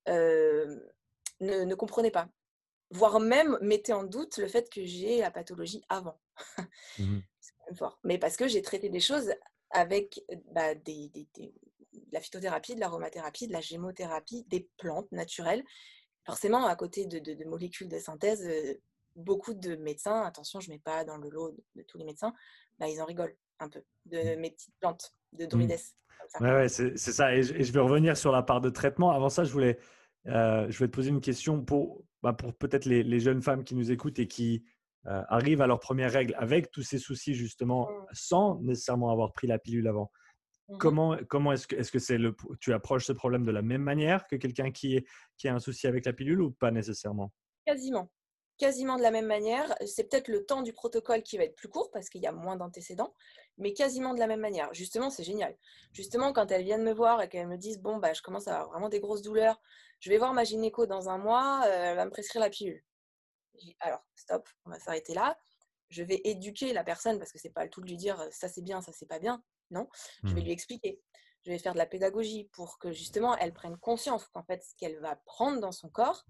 euh, 0.08 0.78
ne, 1.40 1.74
comprenaient 1.74 2.10
pas. 2.10 2.28
Voire 2.90 3.20
même 3.20 3.58
mettaient 3.60 3.92
en 3.92 4.04
doute 4.04 4.36
le 4.38 4.48
fait 4.48 4.70
que 4.70 4.84
j'ai 4.84 5.20
la 5.20 5.30
pathologie 5.30 5.82
avant. 5.88 6.20
Mmh 6.98 7.20
C'est 7.40 7.52
quand 7.58 7.66
même 7.66 7.76
fort. 7.76 7.98
Mais 8.04 8.18
parce 8.18 8.36
que 8.36 8.48
j'ai 8.48 8.62
traité 8.62 8.88
des 8.88 9.00
choses 9.00 9.34
avec 9.70 10.22
bah, 10.52 10.74
des, 10.74 11.08
de 11.08 11.50
la 12.12 12.20
phytothérapie, 12.20 12.74
de 12.74 12.80
l'aromathérapie, 12.80 13.48
de 13.48 13.52
la 13.52 13.60
gémothérapie, 13.60 14.44
des 14.44 14.68
plantes 14.78 15.10
naturelles 15.12 15.64
forcément, 16.24 16.66
à 16.66 16.76
côté 16.76 17.06
de, 17.06 17.44
molécules 17.44 17.88
de 17.88 17.98
synthèse, 17.98 18.46
euh, 18.46 18.74
beaucoup 19.16 19.54
de 19.54 19.76
médecins, 19.76 20.22
attention, 20.22 20.60
je 20.60 20.70
ne 20.70 20.74
mets 20.74 20.80
pas 20.80 21.04
dans 21.04 21.16
le 21.16 21.28
lot 21.28 21.54
de, 21.74 21.82
tous 21.82 21.98
les 21.98 22.04
médecins, 22.04 22.34
bah, 22.78 22.88
ils 22.88 23.00
en 23.00 23.04
rigolent 23.04 23.36
un 23.60 23.68
peu 23.68 23.82
de 24.06 24.18
mmh. 24.18 24.40
mes 24.40 24.50
petites 24.50 24.74
plantes, 24.80 25.14
de 25.32 25.44
mmh. 25.44 25.48
druides. 25.48 25.76
Oui, 26.40 26.48
ouais, 26.48 26.68
c'est 26.68 26.96
ça. 26.96 27.34
Et 27.34 27.42
je, 27.42 27.72
vais 27.72 27.80
revenir 27.80 28.16
sur 28.16 28.32
la 28.32 28.42
part 28.42 28.60
de 28.60 28.70
traitement. 28.70 29.10
Avant 29.10 29.28
ça, 29.28 29.44
je 29.44 29.52
voulais, 29.52 29.78
euh, 30.26 30.66
je 30.70 30.78
vais 30.78 30.86
te 30.86 30.92
poser 30.92 31.10
une 31.10 31.20
question 31.20 31.62
pour, 31.62 32.02
bah, 32.22 32.32
pour 32.32 32.54
peut-être 32.54 32.86
les, 32.86 33.20
jeunes 33.20 33.42
femmes 33.42 33.62
qui 33.62 33.74
nous 33.74 33.92
écoutent 33.92 34.18
et 34.18 34.26
qui 34.26 34.64
euh, 35.06 35.22
arrivent 35.28 35.60
à 35.60 35.66
leur 35.66 35.80
première 35.80 36.10
règle 36.10 36.34
avec 36.38 36.70
tous 36.70 36.82
ces 36.82 36.98
soucis, 36.98 37.34
justement, 37.34 37.90
mmh. 37.90 38.06
sans 38.12 38.58
nécessairement 38.62 39.10
avoir 39.10 39.32
pris 39.32 39.46
la 39.46 39.58
pilule 39.58 39.86
avant. 39.86 40.10
Mmh 40.68 40.78
comment, 40.78 41.16
comment 41.28 41.52
est-ce 41.52 41.66
que, 41.66 41.76
est-ce 41.76 41.92
que 41.92 41.98
c'est 41.98 42.16
le, 42.16 42.34
tu 42.60 42.72
approches 42.72 43.06
ce 43.06 43.12
problème 43.12 43.44
de 43.44 43.50
la 43.50 43.62
même 43.62 43.82
manière 43.82 44.26
que 44.26 44.36
quelqu'un 44.36 44.70
qui, 44.70 44.96
est, 44.96 45.06
qui 45.36 45.48
a 45.48 45.54
un 45.54 45.58
souci 45.58 45.86
avec 45.86 46.06
la 46.06 46.12
pilule 46.12 46.40
ou 46.40 46.52
pas 46.52 46.70
nécessairement? 46.70 47.32
Quasiment. 47.66 48.10
Quasiment 48.56 48.96
de 48.96 49.02
la 49.02 49.10
même 49.10 49.26
manière. 49.26 49.74
C'est 49.84 50.08
peut-être 50.08 50.28
le 50.28 50.46
temps 50.46 50.62
du 50.62 50.72
protocole 50.72 51.22
qui 51.22 51.36
va 51.36 51.44
être 51.44 51.56
plus 51.56 51.68
court 51.68 51.90
parce 51.90 52.08
qu'il 52.08 52.22
y 52.22 52.26
a 52.26 52.32
moins 52.32 52.56
d'antécédents, 52.56 53.12
mais 53.58 53.74
quasiment 53.74 54.14
de 54.14 54.20
la 54.20 54.26
même 54.26 54.40
manière. 54.40 54.72
Justement, 54.72 55.10
c'est 55.10 55.24
génial. 55.24 55.56
Justement, 55.92 56.32
quand 56.32 56.50
elles 56.50 56.64
viennent 56.64 56.84
me 56.84 56.92
voir 56.92 57.20
et 57.20 57.28
qu'elles 57.28 57.48
me 57.48 57.58
disent 57.58 57.80
Bon, 57.80 57.98
bah, 57.98 58.12
je 58.14 58.22
commence 58.22 58.48
à 58.48 58.54
avoir 58.54 58.70
vraiment 58.70 58.88
des 58.88 59.00
grosses 59.00 59.22
douleurs, 59.22 59.60
je 60.00 60.08
vais 60.08 60.18
voir 60.18 60.32
ma 60.32 60.44
gynéco 60.44 60.86
dans 60.86 61.08
un 61.08 61.18
mois, 61.18 61.62
euh, 61.66 61.90
elle 61.90 61.96
va 61.96 62.04
me 62.04 62.10
prescrire 62.10 62.40
la 62.40 62.50
pilule. 62.50 62.82
Alors, 63.80 64.00
stop, 64.14 64.48
on 64.64 64.70
va 64.70 64.78
s'arrêter 64.78 65.14
là. 65.14 65.38
Je 65.90 66.02
vais 66.02 66.20
éduquer 66.24 66.72
la 66.72 66.84
personne 66.84 67.18
parce 67.18 67.32
que 67.32 67.38
c'est 67.38 67.50
pas 67.52 67.64
le 67.64 67.70
tout 67.70 67.80
de 67.80 67.86
lui 67.86 67.96
dire 67.96 68.26
ça 68.30 68.48
c'est 68.48 68.62
bien, 68.62 68.80
ça 68.80 68.92
c'est 68.92 69.06
pas 69.06 69.18
bien. 69.18 69.42
Non, 69.70 69.88
je 70.22 70.34
vais 70.34 70.40
mmh. 70.40 70.44
lui 70.44 70.52
expliquer. 70.52 71.00
Je 71.42 71.50
vais 71.50 71.58
faire 71.58 71.74
de 71.74 71.78
la 71.78 71.86
pédagogie 71.86 72.48
pour 72.52 72.78
que 72.78 72.92
justement 72.92 73.36
elle 73.36 73.52
prenne 73.52 73.76
conscience 73.76 74.26
qu'en 74.28 74.44
fait 74.44 74.62
ce 74.62 74.74
qu'elle 74.76 74.98
va 75.00 75.16
prendre 75.26 75.60
dans 75.60 75.72
son 75.72 75.88
corps, 75.88 76.24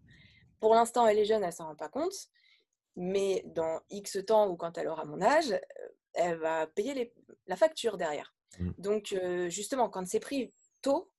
pour 0.61 0.75
l'instant 0.75 1.07
elle 1.07 1.19
est 1.19 1.25
jeune, 1.25 1.45
elle 1.45 1.53
s'en 1.53 1.67
rend 1.67 1.77
pas 1.77 1.89
compte, 1.89 2.15
mais 2.97 3.43
dans 3.47 3.81
X 3.91 4.19
temps 4.27 4.49
ou 4.49 4.57
quand 4.57 4.77
elle 4.79 4.89
aura 4.89 5.05
mon 5.05 5.23
âge, 5.23 5.53
euh, 5.53 5.89
elle 6.15 6.39
va 6.39 6.67
payer 6.67 7.13
la 7.47 7.57
facture 7.57 7.97
derrière. 7.97 8.35
Mmh. 8.59 8.71
Donc 8.79 9.13
euh, 9.13 9.49
justement, 9.49 9.89
quand 9.89 10.07
c'est 10.07 10.21
pris 10.21 10.53
tôt, 10.83 11.11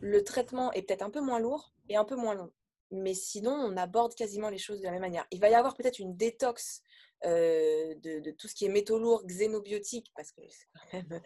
le 0.00 0.22
traitement 0.22 0.72
est 0.72 0.82
peut-être 0.82 1.02
un 1.02 1.10
peu 1.10 1.20
moins 1.20 1.38
lourd 1.38 1.72
et 1.88 1.96
un 1.96 2.04
peu 2.04 2.16
moins 2.16 2.34
long. 2.34 2.52
Mais 2.90 3.14
sinon, 3.14 3.52
on 3.52 3.76
aborde 3.76 4.14
quasiment 4.14 4.50
les 4.50 4.58
choses 4.58 4.80
de 4.80 4.84
la 4.84 4.92
même 4.92 5.00
manière. 5.00 5.26
Il 5.30 5.40
va 5.40 5.48
y 5.48 5.54
avoir 5.54 5.74
peut-être 5.74 5.98
une 5.98 6.16
détox 6.16 6.82
euh, 7.24 7.94
de, 8.02 8.30
tout 8.32 8.48
ce 8.48 8.54
qui 8.54 8.66
est 8.66 8.68
métaux 8.68 8.98
lourds, 8.98 9.24
xénobiotiques, 9.26 10.12
parce 10.14 10.32
que 10.32 10.42
c'est 10.48 10.66
quand 10.74 10.92
même 10.92 11.20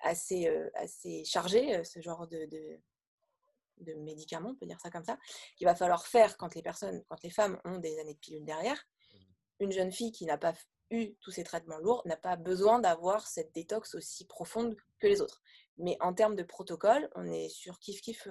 assez, 0.00 0.48
euh, 0.48 0.70
assez 0.74 1.24
chargé, 1.24 1.76
euh, 1.76 1.84
ce 1.84 2.00
genre 2.00 2.28
de, 2.28 2.46
de, 2.46 3.94
médicaments, 3.94 4.50
on 4.50 4.54
peut 4.54 4.66
dire 4.66 4.80
ça 4.80 4.90
comme 4.90 5.04
ça, 5.04 5.18
qu'il 5.56 5.66
va 5.66 5.74
falloir 5.74 6.06
faire 6.06 6.36
quand 6.36 6.54
les 6.54 6.62
personnes, 6.62 7.02
quand 7.08 7.22
les 7.22 7.30
femmes 7.30 7.58
ont 7.64 7.78
des 7.78 7.98
années 7.98 8.14
de 8.14 8.18
pilule 8.18 8.44
derrière. 8.44 8.76
Mmh. 8.76 9.64
Une 9.64 9.72
jeune 9.72 9.90
fille 9.90 10.12
qui 10.12 10.26
n'a 10.26 10.38
pas 10.38 10.54
eu 10.90 11.14
tous 11.20 11.30
ces 11.30 11.44
traitements 11.44 11.78
lourds 11.78 12.02
n'a 12.04 12.16
pas 12.16 12.36
besoin 12.36 12.78
d'avoir 12.78 13.26
cette 13.26 13.54
détox 13.54 13.94
aussi 13.94 14.26
profonde 14.26 14.76
que 14.98 15.06
les 15.06 15.20
autres. 15.20 15.42
Mais 15.78 15.96
en 16.00 16.12
termes 16.12 16.36
de 16.36 16.42
protocole, 16.42 17.08
on 17.14 17.30
est 17.32 17.48
sur 17.48 17.78
kiff-kiff 17.78 18.28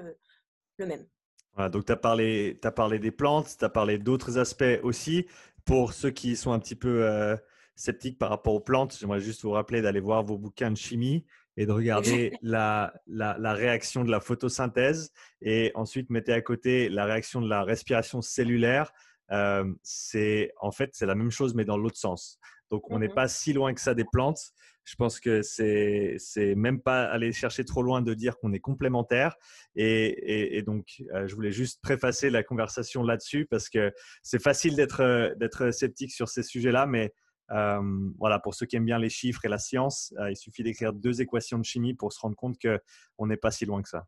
le 0.78 0.86
même. 0.86 1.08
Voilà, 1.56 1.70
donc 1.70 1.86
tu 1.86 1.92
as 1.92 1.98
parlé, 1.98 2.60
as 2.64 2.72
parlé 2.72 3.00
des 3.00 3.12
plantes, 3.12 3.58
tu 3.58 3.66
as 3.66 3.70
parlé 3.70 3.98
d'autres 3.98 4.38
aspects 4.38 4.80
aussi 4.84 5.28
pour 5.70 5.94
ceux 5.94 6.10
qui 6.10 6.36
sont 6.36 6.52
un 6.52 6.58
petit 6.58 6.74
peu 6.74 7.06
euh, 7.06 7.38
sceptiques 7.76 8.18
par 8.18 8.32
rapport 8.32 8.56
aux 8.56 8.60
plantes, 8.60 8.98
j'aimerais 9.00 9.20
juste 9.20 9.44
vous 9.44 9.52
rappeler 9.52 9.84
d'aller 9.84 10.00
voir 10.00 10.24
vos 10.24 10.36
bouquins 10.36 10.72
de 10.72 10.78
chimie 10.78 11.28
et 11.58 11.68
de 11.68 11.72
regarder 11.72 12.32
la, 12.42 12.92
la, 13.06 13.54
réaction 13.54 14.04
de 14.04 14.10
la 14.10 14.20
photosynthèse 14.20 15.12
et 15.44 15.72
ensuite 15.76 16.10
mettez 16.10 16.34
à 16.34 16.42
côté 16.42 16.90
la 16.90 17.06
réaction 17.06 17.40
de 17.40 17.48
la 17.48 17.62
respiration 17.62 18.20
cellulaire. 18.24 18.92
Euh, 19.32 19.72
c'est 19.84 20.52
en 20.60 20.72
fait 20.72 20.90
c'est 20.94 21.06
la 21.06 21.14
même 21.14 21.30
chose 21.30 21.54
mais 21.54 21.66
dans 21.66 21.78
l'autre 21.78 21.98
sens. 21.98 22.40
Donc 22.72 22.90
on 22.90 22.98
n'est 22.98 23.08
mmh 23.08 23.14
pas 23.14 23.28
si 23.28 23.54
loin 23.54 23.72
que 23.76 23.82
ça 23.82 23.94
des 23.94 24.06
plantes. 24.12 24.42
Je 24.90 24.96
pense 24.96 25.20
que 25.20 25.44
c'est 25.44 26.16
c'est 26.18 26.56
même 26.56 26.82
pas 26.82 27.04
aller 27.04 27.32
chercher 27.32 27.64
trop 27.64 27.84
loin 27.84 28.02
de 28.02 28.16
dire 28.16 28.40
qu'on 28.40 28.54
est 28.54 28.60
complémentaire. 28.60 29.36
Et, 29.76 30.64
donc 30.66 31.04
euh, 31.14 31.28
je 31.28 31.36
voulais 31.36 31.52
juste 31.52 31.80
préfacer 31.84 32.32
la 32.32 32.42
conversation 32.42 33.04
là-dessus 33.04 33.46
parce 33.46 33.70
que 33.70 33.94
c'est 34.24 34.42
facile 34.42 34.76
d'être 34.76 35.02
euh, 35.04 35.72
sceptique 35.72 36.12
sur 36.12 36.28
ces 36.28 36.42
sujets-là, 36.42 36.88
mais 36.88 37.14
euh, 37.52 38.10
voilà, 38.18 38.40
pour 38.40 38.56
ceux 38.56 38.66
qui 38.66 38.78
aiment 38.78 38.86
bien 38.86 38.98
les 38.98 39.10
chiffres 39.10 39.46
et 39.46 39.48
la 39.48 39.60
science, 39.60 40.12
il 40.28 40.36
suffit 40.36 40.64
d'écrire 40.64 40.92
deux 40.92 41.22
équations 41.22 41.60
de 41.60 41.66
chimie 41.66 41.94
pour 41.94 42.12
se 42.12 42.20
rendre 42.20 42.36
compte 42.36 42.58
qu'on 42.60 43.28
n'est 43.28 43.38
pas 43.38 43.52
si 43.52 43.66
loin 43.66 43.84
que 43.84 43.90
ça. 43.90 44.08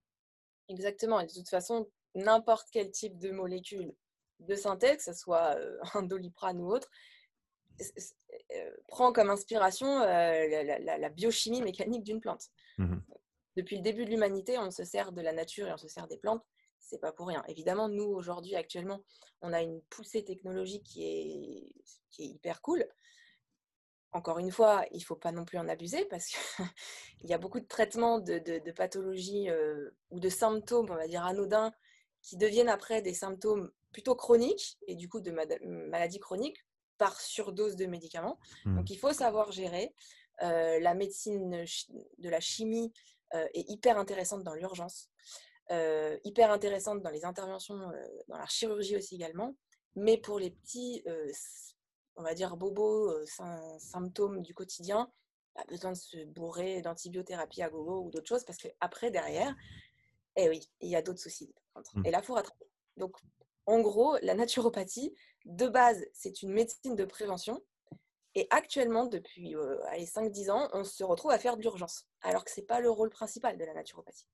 Exactement. 0.68 1.20
Et 1.20 1.28
de 1.28 1.32
toute 1.32 1.50
façon, 1.50 1.92
n'importe 2.16 2.70
quel 2.72 2.90
type 2.90 3.20
de 3.20 3.30
molécule 3.30 3.94
de 4.40 4.56
synthèse, 4.56 4.98
que 4.98 5.04
ce 5.04 5.14
soit 5.14 5.58
un 5.94 6.02
doliprane 6.02 6.60
ou 6.60 6.72
autre, 6.72 6.90
euh, 6.90 7.21
prend 8.88 9.12
comme 9.14 9.30
inspiration 9.30 10.02
euh, 10.02 10.64
la, 10.80 11.10
biochimie 11.10 11.62
mécanique 11.62 12.04
d'une 12.04 12.22
plante. 12.22 12.50
Mmh 12.78 12.98
Depuis 13.56 13.78
le 13.78 13.82
début 13.82 14.06
de 14.06 14.10
l'humanité, 14.10 14.58
on 14.58 14.72
se 14.72 14.84
sert 14.84 15.12
de 15.12 15.22
la 15.22 15.34
nature 15.34 15.68
et 15.68 15.74
on 15.74 15.78
se 15.78 15.88
sert 15.88 16.08
des 16.08 16.18
plantes. 16.18 16.44
C'est 16.80 17.00
pas 17.00 17.12
pour 17.12 17.28
rien. 17.28 17.44
Évidemment, 17.48 17.90
nous 17.90 18.04
aujourd'hui, 18.04 18.56
actuellement, 18.56 19.04
on 19.42 19.54
a 19.54 19.62
une 19.62 19.82
poussée 19.84 20.24
technologique 20.24 20.84
qui 20.84 21.04
est, 21.04 21.70
qui 22.10 22.24
est 22.24 22.28
hyper 22.28 22.62
cool. 22.62 22.86
Encore 24.14 24.40
une 24.40 24.52
fois, 24.52 24.86
il 24.92 24.98
ne 24.98 25.04
faut 25.04 25.16
pas 25.16 25.32
non 25.32 25.46
plus 25.46 25.58
en 25.58 25.70
abuser 25.70 26.04
parce 26.06 26.26
qu'il 26.28 26.66
y 27.30 27.34
a 27.34 27.38
beaucoup 27.38 27.62
de 27.62 27.68
traitements 27.68 28.20
de, 28.20 28.40
de, 28.40 28.72
pathologies 28.72 29.50
euh, 29.50 29.92
ou 30.10 30.20
de 30.20 30.28
symptômes, 30.28 30.90
on 30.90 30.96
va 30.96 31.08
dire 31.08 31.26
anodins, 31.26 31.72
qui 32.22 32.36
deviennent 32.36 32.70
après 32.70 33.02
des 33.02 33.14
symptômes 33.14 33.72
plutôt 33.94 34.16
chroniques 34.16 34.78
et 34.88 34.96
du 34.96 35.08
coup 35.08 35.22
de 35.22 35.32
maladies 35.32 36.20
chroniques 36.20 36.66
par 37.02 37.20
surdose 37.20 37.76
de 37.78 37.88
médicaments. 37.88 38.38
Mmh. 38.64 38.76
Donc 38.76 38.92
il 38.92 38.98
faut 39.00 39.12
savoir 39.12 39.52
gérer. 39.52 39.92
Euh, 40.44 40.80
la 40.80 40.94
médecine 40.94 41.66
de 42.20 42.30
la 42.30 42.40
chimie 42.40 42.94
euh, 43.34 43.48
est 43.56 43.68
hyper 43.72 43.98
intéressante 43.98 44.44
dans 44.44 44.54
l'urgence, 44.54 45.10
euh, 45.72 46.16
hyper 46.24 46.52
intéressante 46.52 47.02
dans 47.02 47.10
les 47.10 47.26
interventions, 47.26 47.76
dans 48.28 48.38
la 48.38 48.46
chirurgie 48.46 48.96
aussi 48.96 49.16
également. 49.16 49.56
Mais 49.96 50.20
pour 50.20 50.38
les 50.38 50.52
petits, 50.52 51.04
on 52.18 52.22
va 52.22 52.36
dire 52.36 52.56
bobos, 52.56 53.26
symptômes 53.80 54.44
du 54.44 54.54
quotidien, 54.54 55.12
pas 55.56 55.64
besoin 55.68 55.94
de 55.94 55.98
se 55.98 56.24
bourrer 56.26 56.84
d'antibiothérapie 56.84 57.64
à 57.64 57.70
gogo 57.70 58.06
ou 58.06 58.12
d'autres 58.12 58.28
choses 58.28 58.46
parce 58.46 58.60
qu'après, 58.60 59.10
derrière, 59.10 59.56
eh 60.36 60.50
oui, 60.50 60.70
il 60.82 60.90
y 60.90 60.96
a 60.96 61.02
d'autres 61.02 61.20
soucis. 61.20 61.52
Mmh. 61.96 62.06
Et 62.06 62.12
là, 62.12 62.20
il 62.22 62.26
faut 62.26 62.36
rattraper. 62.36 62.70
Donc, 62.96 63.18
En 63.66 63.80
gros, 63.82 64.18
la 64.22 64.34
naturopathie, 64.34 65.14
de 65.46 65.68
base, 65.68 66.06
c'est 66.14 66.42
une 66.42 66.52
médecine 66.52 66.96
de 66.96 67.06
prévention. 67.06 67.62
Et 68.34 68.48
actuellement, 68.50 69.08
depuis 69.08 69.56
euh, 69.56 69.78
5-10 69.98 70.52
ans, 70.52 70.70
on 70.74 70.84
se 70.84 71.04
retrouve 71.04 71.32
à 71.32 71.40
faire 71.40 71.58
de 71.58 71.62
l'urgence, 71.62 72.08
alors 72.22 72.46
que 72.46 72.52
ce 72.52 72.62
n'est 72.62 72.66
pas 72.66 72.80
le 72.80 72.90
rôle 72.90 73.10
principal 73.10 73.58
de 73.58 73.66
la 73.66 73.74
naturopathie. 73.74 74.28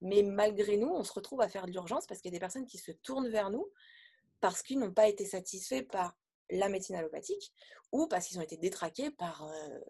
Mais 0.00 0.22
malgré 0.22 0.76
nous, 0.76 0.88
on 0.88 1.04
se 1.04 1.12
retrouve 1.12 1.40
à 1.40 1.48
faire 1.48 1.66
de 1.66 1.70
l'urgence 1.70 2.06
parce 2.06 2.20
qu'il 2.20 2.32
y 2.32 2.34
a 2.34 2.36
des 2.36 2.40
personnes 2.40 2.66
qui 2.66 2.78
se 2.78 2.90
tournent 2.90 3.28
vers 3.28 3.50
nous 3.50 3.70
parce 4.40 4.62
qu'ils 4.62 4.78
n'ont 4.78 4.92
pas 4.92 5.08
été 5.08 5.24
satisfaits 5.24 5.84
par 5.84 6.16
la 6.50 6.68
médecine 6.68 6.96
allopathique 6.96 7.52
ou 7.92 8.06
parce 8.08 8.26
qu'ils 8.26 8.38
ont 8.38 8.42
été 8.42 8.56
détraqués 8.56 9.10
par 9.10 9.46
euh, 9.46 9.80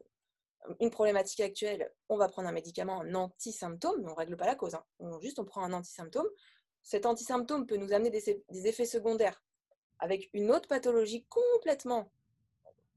une 0.80 0.90
problématique 0.90 1.40
actuelle. 1.40 1.90
On 2.09 2.16
va 2.16 2.28
prendre 2.28 2.48
un 2.48 2.52
médicament, 2.52 3.00
un 3.00 3.14
anti-symptôme, 3.14 4.02
mais 4.02 4.09
on 4.09 4.12
ne 4.12 4.16
règle 4.16 4.37
pas 4.37 4.46
la 4.46 4.54
cause. 4.54 4.74
Hein. 4.74 4.85
On, 4.98 5.18
juste, 5.20 5.38
on 5.38 5.44
prend 5.44 5.62
un 5.62 5.72
anti-symptôme. 5.72 6.28
Cet 6.84 7.06
anti-symptôme 7.06 7.66
peut 7.66 7.76
nous 7.76 7.92
amener 7.94 8.10
des, 8.10 8.66
effets 8.66 8.84
secondaires 8.84 9.42
avec 9.98 10.28
une 10.34 10.50
autre 10.50 10.68
pathologie 10.68 11.24
complètement 11.28 12.12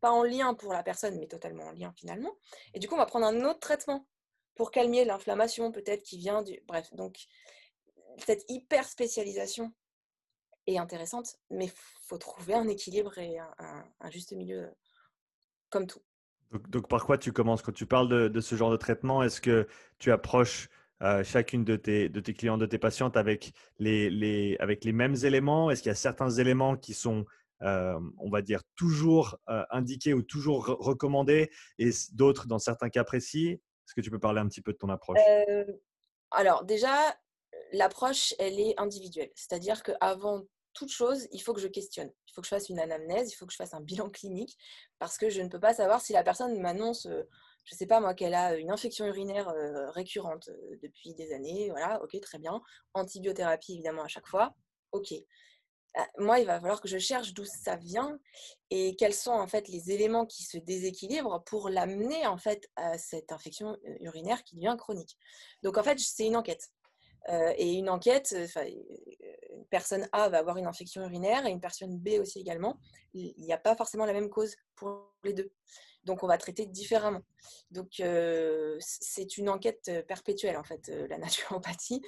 pas 0.02 0.12
en 0.12 0.24
lien 0.24 0.54
pour 0.54 0.74
la 0.74 0.84
personne, 0.84 1.18
mais 1.18 1.28
totalement 1.28 1.64
en 1.64 1.72
lien 1.72 1.94
finalement. 1.96 2.36
Et 2.74 2.80
du 2.80 2.88
coup, 2.88 2.96
on 2.96 3.00
va 3.00 3.06
prendre 3.06 3.26
un 3.26 3.46
autre 3.46 3.60
traitement 3.60 4.06
pour 4.56 4.72
calmer 4.72 5.06
l'inflammation 5.06 5.72
peut-être 5.72 6.04
qui 6.04 6.18
vient 6.18 6.44
du... 6.44 6.60
Bref, 6.68 6.94
donc 6.94 7.18
cette 8.26 8.44
hyper 8.50 8.88
spécialisation 8.88 9.74
est 10.68 10.78
intéressante, 10.78 11.38
mais 11.50 11.66
il 11.66 11.72
faut 12.04 12.18
trouver 12.18 12.56
un 12.56 12.68
équilibre 12.68 13.18
et 13.18 13.40
un, 13.40 14.10
juste 14.12 14.34
milieu 14.34 14.70
comme 15.70 15.88
tout. 15.88 16.02
Donc, 16.52 16.88
par 16.88 17.06
quoi 17.06 17.18
tu 17.18 17.32
commences? 17.32 17.62
Quand 17.62 17.74
tu 17.74 17.86
parles 17.86 18.30
de, 18.30 18.42
ce 18.42 18.56
genre 18.56 18.72
de 18.72 18.78
traitement 18.78 19.24
Est-ce 19.24 19.42
que 19.42 19.68
tu 20.00 20.12
approches 20.12 20.70
euh, 21.04 21.24
chacune 21.24 21.64
de 21.64 21.76
tes, 21.76 22.10
clients, 22.34 22.58
de 22.58 22.66
tes 22.66 22.80
patientes 22.80 23.18
avec 23.18 23.54
les, 23.78 24.58
mêmes 24.86 25.16
éléments? 25.24 25.70
Est-ce 25.70 25.84
qu'il 25.84 25.90
y 25.90 25.92
a 25.92 25.96
certains 25.96 26.32
éléments 26.32 26.76
qui 26.76 26.94
sont, 26.94 27.26
euh, 27.62 28.00
on 28.18 28.30
va 28.30 28.42
dire, 28.42 28.64
toujours 28.76 29.38
euh, 29.50 29.64
indiqués 29.70 30.14
ou 30.14 30.24
toujours 30.24 30.66
recommandés 30.66 31.52
et 31.78 31.92
d'autres 32.14 32.48
dans 32.48 32.60
certains 32.60 32.90
cas 32.90 33.04
précis? 33.04 33.50
Est-ce 33.52 33.94
que 33.94 34.02
tu 34.02 34.10
peux 34.10 34.20
parler 34.20 34.42
un 34.42 34.48
petit 34.48 34.62
peu 34.62 34.74
de 34.74 34.78
ton 34.78 34.90
approche? 34.90 35.20
Alors 36.32 36.66
déjà, 36.66 37.16
l'approche, 37.72 38.34
elle 38.40 38.60
est 38.60 38.74
individuelle. 38.80 39.32
C'est-à-dire 39.36 39.84
qu'avant 39.84 40.44
toute 40.74 40.90
chose, 40.90 41.28
il 41.32 41.40
faut 41.40 41.54
que 41.54 41.62
je 41.62 41.68
questionne. 41.68 42.12
Il 42.28 42.34
faut 42.34 42.42
que 42.42 42.48
je 42.48 42.56
fasse 42.56 42.70
une 42.70 42.80
anamnèse, 42.80 43.32
il 43.32 43.36
faut 43.36 43.46
que 43.46 43.54
je 43.54 43.58
fasse 43.58 43.74
un 43.74 43.82
bilan 43.82 44.10
clinique, 44.10 44.58
parce 45.00 45.18
que 45.18 45.30
je 45.30 45.42
ne 45.42 45.48
peux 45.48 45.60
pas 45.60 45.74
savoir 45.74 46.02
si 46.02 46.14
la 46.14 46.24
personne 46.24 46.60
m'annonce, 46.60 47.08
je 47.68 47.76
ne 47.76 47.78
sais 47.78 47.86
pas 47.86 48.00
moi, 48.00 48.14
qu'elle 48.14 48.34
a 48.34 48.56
une 48.56 48.72
infection 48.72 49.06
urinaire 49.06 49.54
récurrente 49.94 50.50
depuis 50.82 51.14
des 51.16 51.34
années. 51.34 51.70
Voilà, 51.70 52.02
ok, 52.02 52.18
très 52.22 52.40
bien. 52.40 52.62
Antibiothérapie 52.94 53.74
évidemment 53.74 54.04
à 54.04 54.08
chaque 54.08 54.26
fois. 54.26 54.56
Ok. 54.94 55.14
Bah, 55.94 56.08
moi, 56.18 56.40
il 56.40 56.46
va 56.46 56.62
falloir 56.62 56.80
que 56.80 56.88
je 56.88 56.98
cherche 56.98 57.34
d'où 57.34 57.44
ça 57.44 57.76
vient 57.76 58.18
et 58.70 58.96
quels 58.96 59.14
sont 59.14 59.32
en 59.32 59.48
fait 59.48 59.68
les 59.68 59.92
éléments 59.92 60.26
qui 60.26 60.44
se 60.44 60.58
déséquilibrent 60.58 61.44
pour 61.44 61.70
l'amener 61.70 62.26
en 62.26 62.38
fait 62.38 62.70
à 62.78 62.98
cette 62.98 63.34
infection 63.34 63.78
urinaire 64.00 64.44
qui 64.44 64.56
devient 64.56 64.76
chronique. 64.78 65.18
Donc 65.62 65.78
en 65.78 65.84
fait, 65.84 66.00
c'est 66.00 66.26
une 66.26 66.38
enquête. 66.38 66.72
et 67.58 67.74
une 67.74 67.90
enquête, 67.90 68.34
personne 69.70 70.08
A 70.12 70.30
va 70.30 70.40
avoir 70.40 70.58
une 70.58 70.68
infection 70.68 71.02
urinaire 71.04 71.46
et 71.46 71.52
une 71.52 71.60
personne 71.60 71.98
B 71.98 72.20
aussi 72.20 72.40
également. 72.40 72.80
Il 73.14 73.34
n'y 73.38 73.54
a 73.54 73.58
pas 73.58 73.76
forcément 73.76 74.06
la 74.06 74.14
même 74.14 74.30
cause 74.30 74.56
pour 74.76 75.14
les 75.24 75.34
deux. 75.34 75.52
Donc, 76.04 76.24
on 76.24 76.28
va 76.28 76.38
traiter 76.38 76.66
différemment. 76.66 77.22
Donc, 77.70 78.00
euh, 78.00 78.78
c'est 78.80 79.38
une 79.38 79.50
enquête 79.50 79.92
perpétuelle, 80.08 80.58
en 80.58 80.64
fait, 80.64 80.90
euh, 80.90 81.08
la 81.08 81.18
naturopathie. 81.18 82.02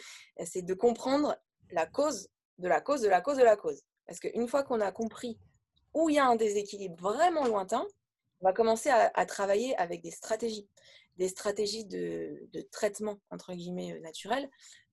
C'est 0.46 0.62
de 0.62 0.74
comprendre 0.74 1.36
la 1.72 1.86
cause 1.86 2.30
de 2.58 2.68
la 2.68 2.82
cause 2.82 3.02
de 3.02 3.10
la 3.10 3.22
cause 3.22 3.38
de 3.38 3.44
la 3.44 3.56
cause. 3.56 3.82
Parce 4.06 4.20
qu'une 4.20 4.48
fois 4.48 4.64
qu'on 4.64 4.82
a 4.82 4.92
compris 4.92 5.40
où 5.94 6.10
il 6.10 6.16
y 6.16 6.20
a 6.20 6.26
un 6.26 6.36
déséquilibre 6.36 6.98
vraiment 7.02 7.46
lointain, 7.46 7.86
on 8.42 8.46
va 8.46 8.54
commencer 8.54 8.90
à, 8.90 9.12
à 9.14 9.26
travailler 9.26 9.76
avec 9.78 10.02
des 10.02 10.12
stratégies 10.12 10.70
des 11.20 11.28
stratégies 11.28 11.86
de, 11.86 12.50
traitement, 12.72 13.20
entre 13.30 13.54
guillemets, 13.54 14.00
naturel, 14.00 14.50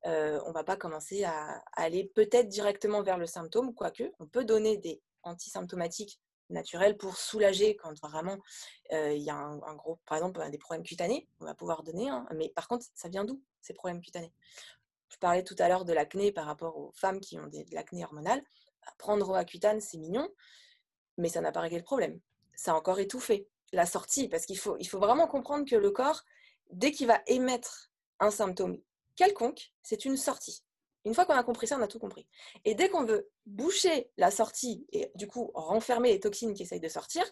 euh, 0.07 0.41
on 0.45 0.53
va 0.53 0.65
pas 0.65 0.77
commencer 0.77 1.23
à, 1.25 1.62
aller 1.73 2.11
peut-être 2.15 2.49
directement 2.49 3.03
vers 3.03 3.17
le 3.17 3.27
symptôme, 3.27 3.73
quoique 3.73 4.12
on 4.19 4.27
peut 4.27 4.45
donner 4.45 4.77
des 4.77 5.01
antisymptomatiques 5.23 6.21
naturels 6.51 6.97
pour 6.97 7.17
soulager 7.17 7.77
quand 7.77 7.97
vraiment 8.01 8.39
euh, 8.93 9.12
il 9.12 9.23
y 9.23 9.31
a 9.31 9.37
un, 9.37 9.75
gros, 9.77 10.01
par 10.05 10.19
exemple, 10.19 10.51
des 10.51 10.59
problèmes 10.59 10.85
cutanés, 10.85 11.29
on 11.41 11.45
va 11.45 11.55
pouvoir 11.55 11.85
donner, 11.85 12.11
mais 12.35 12.49
par 12.51 12.67
contre, 12.67 12.85
ça 12.95 13.09
vient 13.09 13.25
d'où 13.25 13.41
ces 13.61 13.73
problèmes 13.73 14.01
cutanés? 14.01 14.33
Je 15.09 15.19
parlais 15.19 15.45
tout 15.45 15.57
à 15.61 15.69
l'heure 15.69 15.85
de 15.85 15.93
l'acné 15.93 16.33
par 16.33 16.47
rapport 16.47 16.77
aux 16.77 16.93
femmes 16.93 17.21
qui 17.21 17.39
ont 17.39 17.47
de 17.47 17.65
l'acné 17.73 18.05
hormonal. 18.05 18.43
Bah, 18.85 18.93
prendre 18.99 19.25
Roaccutane, 19.25 19.81
c'est 19.81 19.99
mignon, 19.99 20.29
mais 21.19 21.29
ça 21.29 21.41
n'a 21.41 21.53
pas 21.53 21.61
réglé 21.61 21.79
le 21.79 21.85
problème. 21.85 22.21
Ça 22.57 22.73
a 22.73 22.75
encore 22.75 22.99
étouffé 22.99 23.49
la 23.77 23.87
sortie, 23.87 24.29
parce 24.29 24.47
qu'il 24.47 24.59
faut, 24.59 24.79
vraiment 24.93 25.29
comprendre 25.29 25.69
que 25.69 25.77
le 25.77 25.91
corps, 25.91 26.25
dès 26.71 26.91
qu'il 26.91 27.07
va 27.07 27.23
émettre 27.27 27.91
un 28.19 28.31
symptôme 28.31 28.79
quelconque, 29.15 29.73
c'est 29.83 30.05
une 30.05 30.17
sortie. 30.17 30.65
Une 31.05 31.15
fois 31.15 31.25
qu'on 31.25 31.35
a 31.35 31.45
compris 31.45 31.69
ça, 31.69 31.79
on 31.79 31.83
a 31.83 31.87
tout 31.87 32.01
compris. 32.01 32.27
Et 32.65 32.75
dès 32.75 32.89
qu'on 32.89 33.05
veut 33.05 33.31
boucher 33.45 34.11
la 34.17 34.33
sortie 34.33 34.87
et 34.93 35.12
du 35.15 35.29
coup 35.29 35.53
renfermer 35.55 36.11
les 36.11 36.19
toxines 36.19 36.55
qui 36.55 36.65
essayent 36.65 36.81
de 36.81 36.89
sortir, 36.89 37.25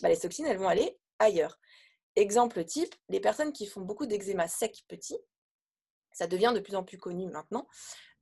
bah, 0.00 0.08
les 0.08 0.16
toxines, 0.16 0.46
elles 0.46 0.56
vont 0.56 0.68
aller 0.68 0.98
ailleurs. 1.18 1.58
Exemple 2.16 2.64
type, 2.64 2.94
les 3.08 3.20
personnes 3.20 3.52
qui 3.52 3.66
font 3.66 3.82
beaucoup 3.82 4.06
d'eczéma 4.06 4.48
sec 4.48 4.84
petit, 4.88 5.18
ça 6.12 6.26
devient 6.26 6.52
de 6.54 6.60
plus 6.60 6.74
en 6.74 6.84
plus 6.84 6.98
connu 6.98 7.26
maintenant, 7.26 7.68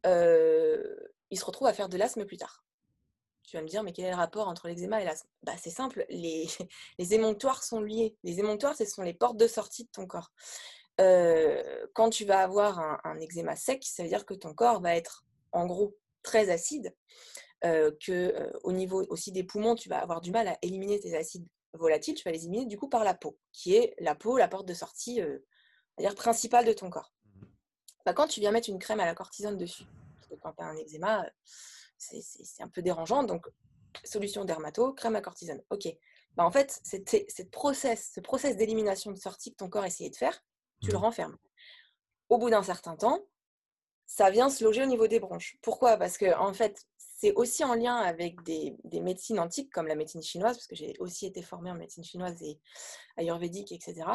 euh, 0.07 0.97
ils 1.31 1.39
se 1.39 1.45
retrouvent 1.45 1.69
à 1.69 1.73
faire 1.73 1.89
de 1.89 1.97
l'asthme 1.97 2.25
plus 2.25 2.37
tard. 2.37 2.66
Tu 3.47 3.57
vas 3.57 3.63
me 3.63 3.69
dire, 3.69 3.83
mais 3.83 3.93
quel 3.93 4.07
est 4.07 4.11
le 4.11 4.17
rapport 4.17 4.49
entre 4.49 4.69
l'eczéma 4.69 5.01
et 5.01 5.05
l'asthme? 5.05 5.29
Bah, 5.43 5.55
C'est 5.59 5.71
simple, 5.71 6.05
les, 6.09 6.47
les 6.99 7.15
émonctoires 7.15 7.63
sont 7.63 7.81
liés. 7.81 8.17
Les 8.25 8.41
émonctoires, 8.41 8.77
ce 8.77 8.85
sont 8.85 9.03
les 9.03 9.15
portes 9.15 9.37
de 9.37 9.47
sortie 9.47 9.85
de 9.85 9.91
ton 9.91 10.07
corps 10.07 10.33
quand 11.93 12.11
tu 12.11 12.25
vas 12.25 12.41
avoir 12.41 12.79
un, 13.05 13.21
eczéma 13.21 13.57
sec, 13.57 13.85
ça 13.85 14.03
veut 14.03 14.09
dire 14.09 14.25
que 14.25 14.35
ton 14.35 14.55
corps 14.55 14.81
va 14.81 14.97
être 14.97 15.25
en 15.53 15.67
gros 15.67 15.97
très 16.23 16.51
acide, 16.51 16.95
que 17.63 18.53
au 18.65 18.73
niveau 18.73 19.05
aussi 19.09 19.33
des 19.33 19.45
poumons, 19.45 19.75
tu 19.75 19.89
vas 19.89 19.99
avoir 19.99 20.21
du 20.21 20.31
mal 20.31 20.49
à 20.49 20.59
éliminer 20.63 20.99
tes 21.01 21.17
acides 21.17 21.47
volatiles, 21.75 22.15
tu 22.15 22.25
vas 22.25 22.31
les 22.31 22.45
éliminer 22.45 22.67
du 22.67 22.79
coup 22.79 22.89
par 22.89 23.05
la 23.05 23.15
peau, 23.15 23.39
qui 23.53 23.75
est 23.75 23.95
la 23.99 24.15
peau, 24.15 24.39
la 24.39 24.49
porte 24.49 24.67
de 24.67 24.75
sortie 24.75 25.21
dire 25.99 26.15
principale 26.15 26.65
de 26.65 26.73
ton 26.73 26.91
corps. 26.91 27.13
Mmh 27.25 27.47
bah, 28.05 28.13
quand 28.15 28.29
tu 28.29 28.39
viens 28.39 28.53
mettre 28.53 28.69
une 28.69 28.79
crème 28.79 29.01
à 29.01 29.05
la 29.05 29.17
cortisone 29.17 29.57
dessus, 29.57 29.85
parce 30.15 30.29
que 30.29 30.35
quand 30.37 30.53
tu 30.53 30.63
as 30.63 30.67
un 30.67 30.77
eczéma, 30.77 31.27
c'est 31.99 32.63
un 32.63 32.69
peu 32.69 32.83
dérangeant, 32.83 33.23
donc 33.23 33.47
solution 34.05 34.45
dermato, 34.45 34.93
crème 34.93 35.17
à 35.17 35.21
cortisone. 35.21 35.63
Ok. 35.71 35.89
Bah, 36.37 36.45
en 36.45 36.51
fait, 36.51 36.81
cette 36.83 37.51
process, 37.51 38.13
ce 38.15 38.21
process 38.21 38.57
d'élimination 38.57 39.11
de 39.11 39.17
sortie 39.17 39.53
que 39.53 39.57
ton 39.57 39.69
corps 39.69 39.85
essayait 39.85 40.11
de 40.11 40.17
faire, 40.17 40.43
tu 40.83 40.91
le 40.91 40.99
mmh. 40.99 41.01
renfermes. 41.01 41.37
Au 42.29 42.39
bout 42.39 42.51
d'un 42.51 42.63
certain 42.63 42.97
temps, 42.97 43.21
ça 44.07 44.31
vient 44.31 44.51
se 44.51 44.63
loger 44.63 44.83
au 44.83 44.87
niveau 44.87 45.09
des 45.09 45.19
bronches. 45.19 45.57
Pourquoi? 45.63 45.97
Parce 45.97 46.19
que 46.19 46.37
en 46.39 46.53
fait, 46.53 46.87
c'est 46.97 47.33
aussi 47.33 47.65
en 47.65 47.75
lien 47.75 47.97
avec 47.97 48.43
des, 48.43 48.77
médecines 49.01 49.41
antiques 49.41 49.73
comme 49.73 49.87
la 49.87 49.95
médecine 49.95 50.23
chinoise, 50.23 50.57
parce 50.57 50.67
que 50.67 50.77
j'ai 50.77 50.95
aussi 50.99 51.27
été 51.27 51.43
formée 51.43 51.71
en 51.71 51.75
médecine 51.75 52.05
chinoise 52.05 52.41
et 52.43 52.61
ayurvédique, 53.17 53.73
etc. 53.73 54.07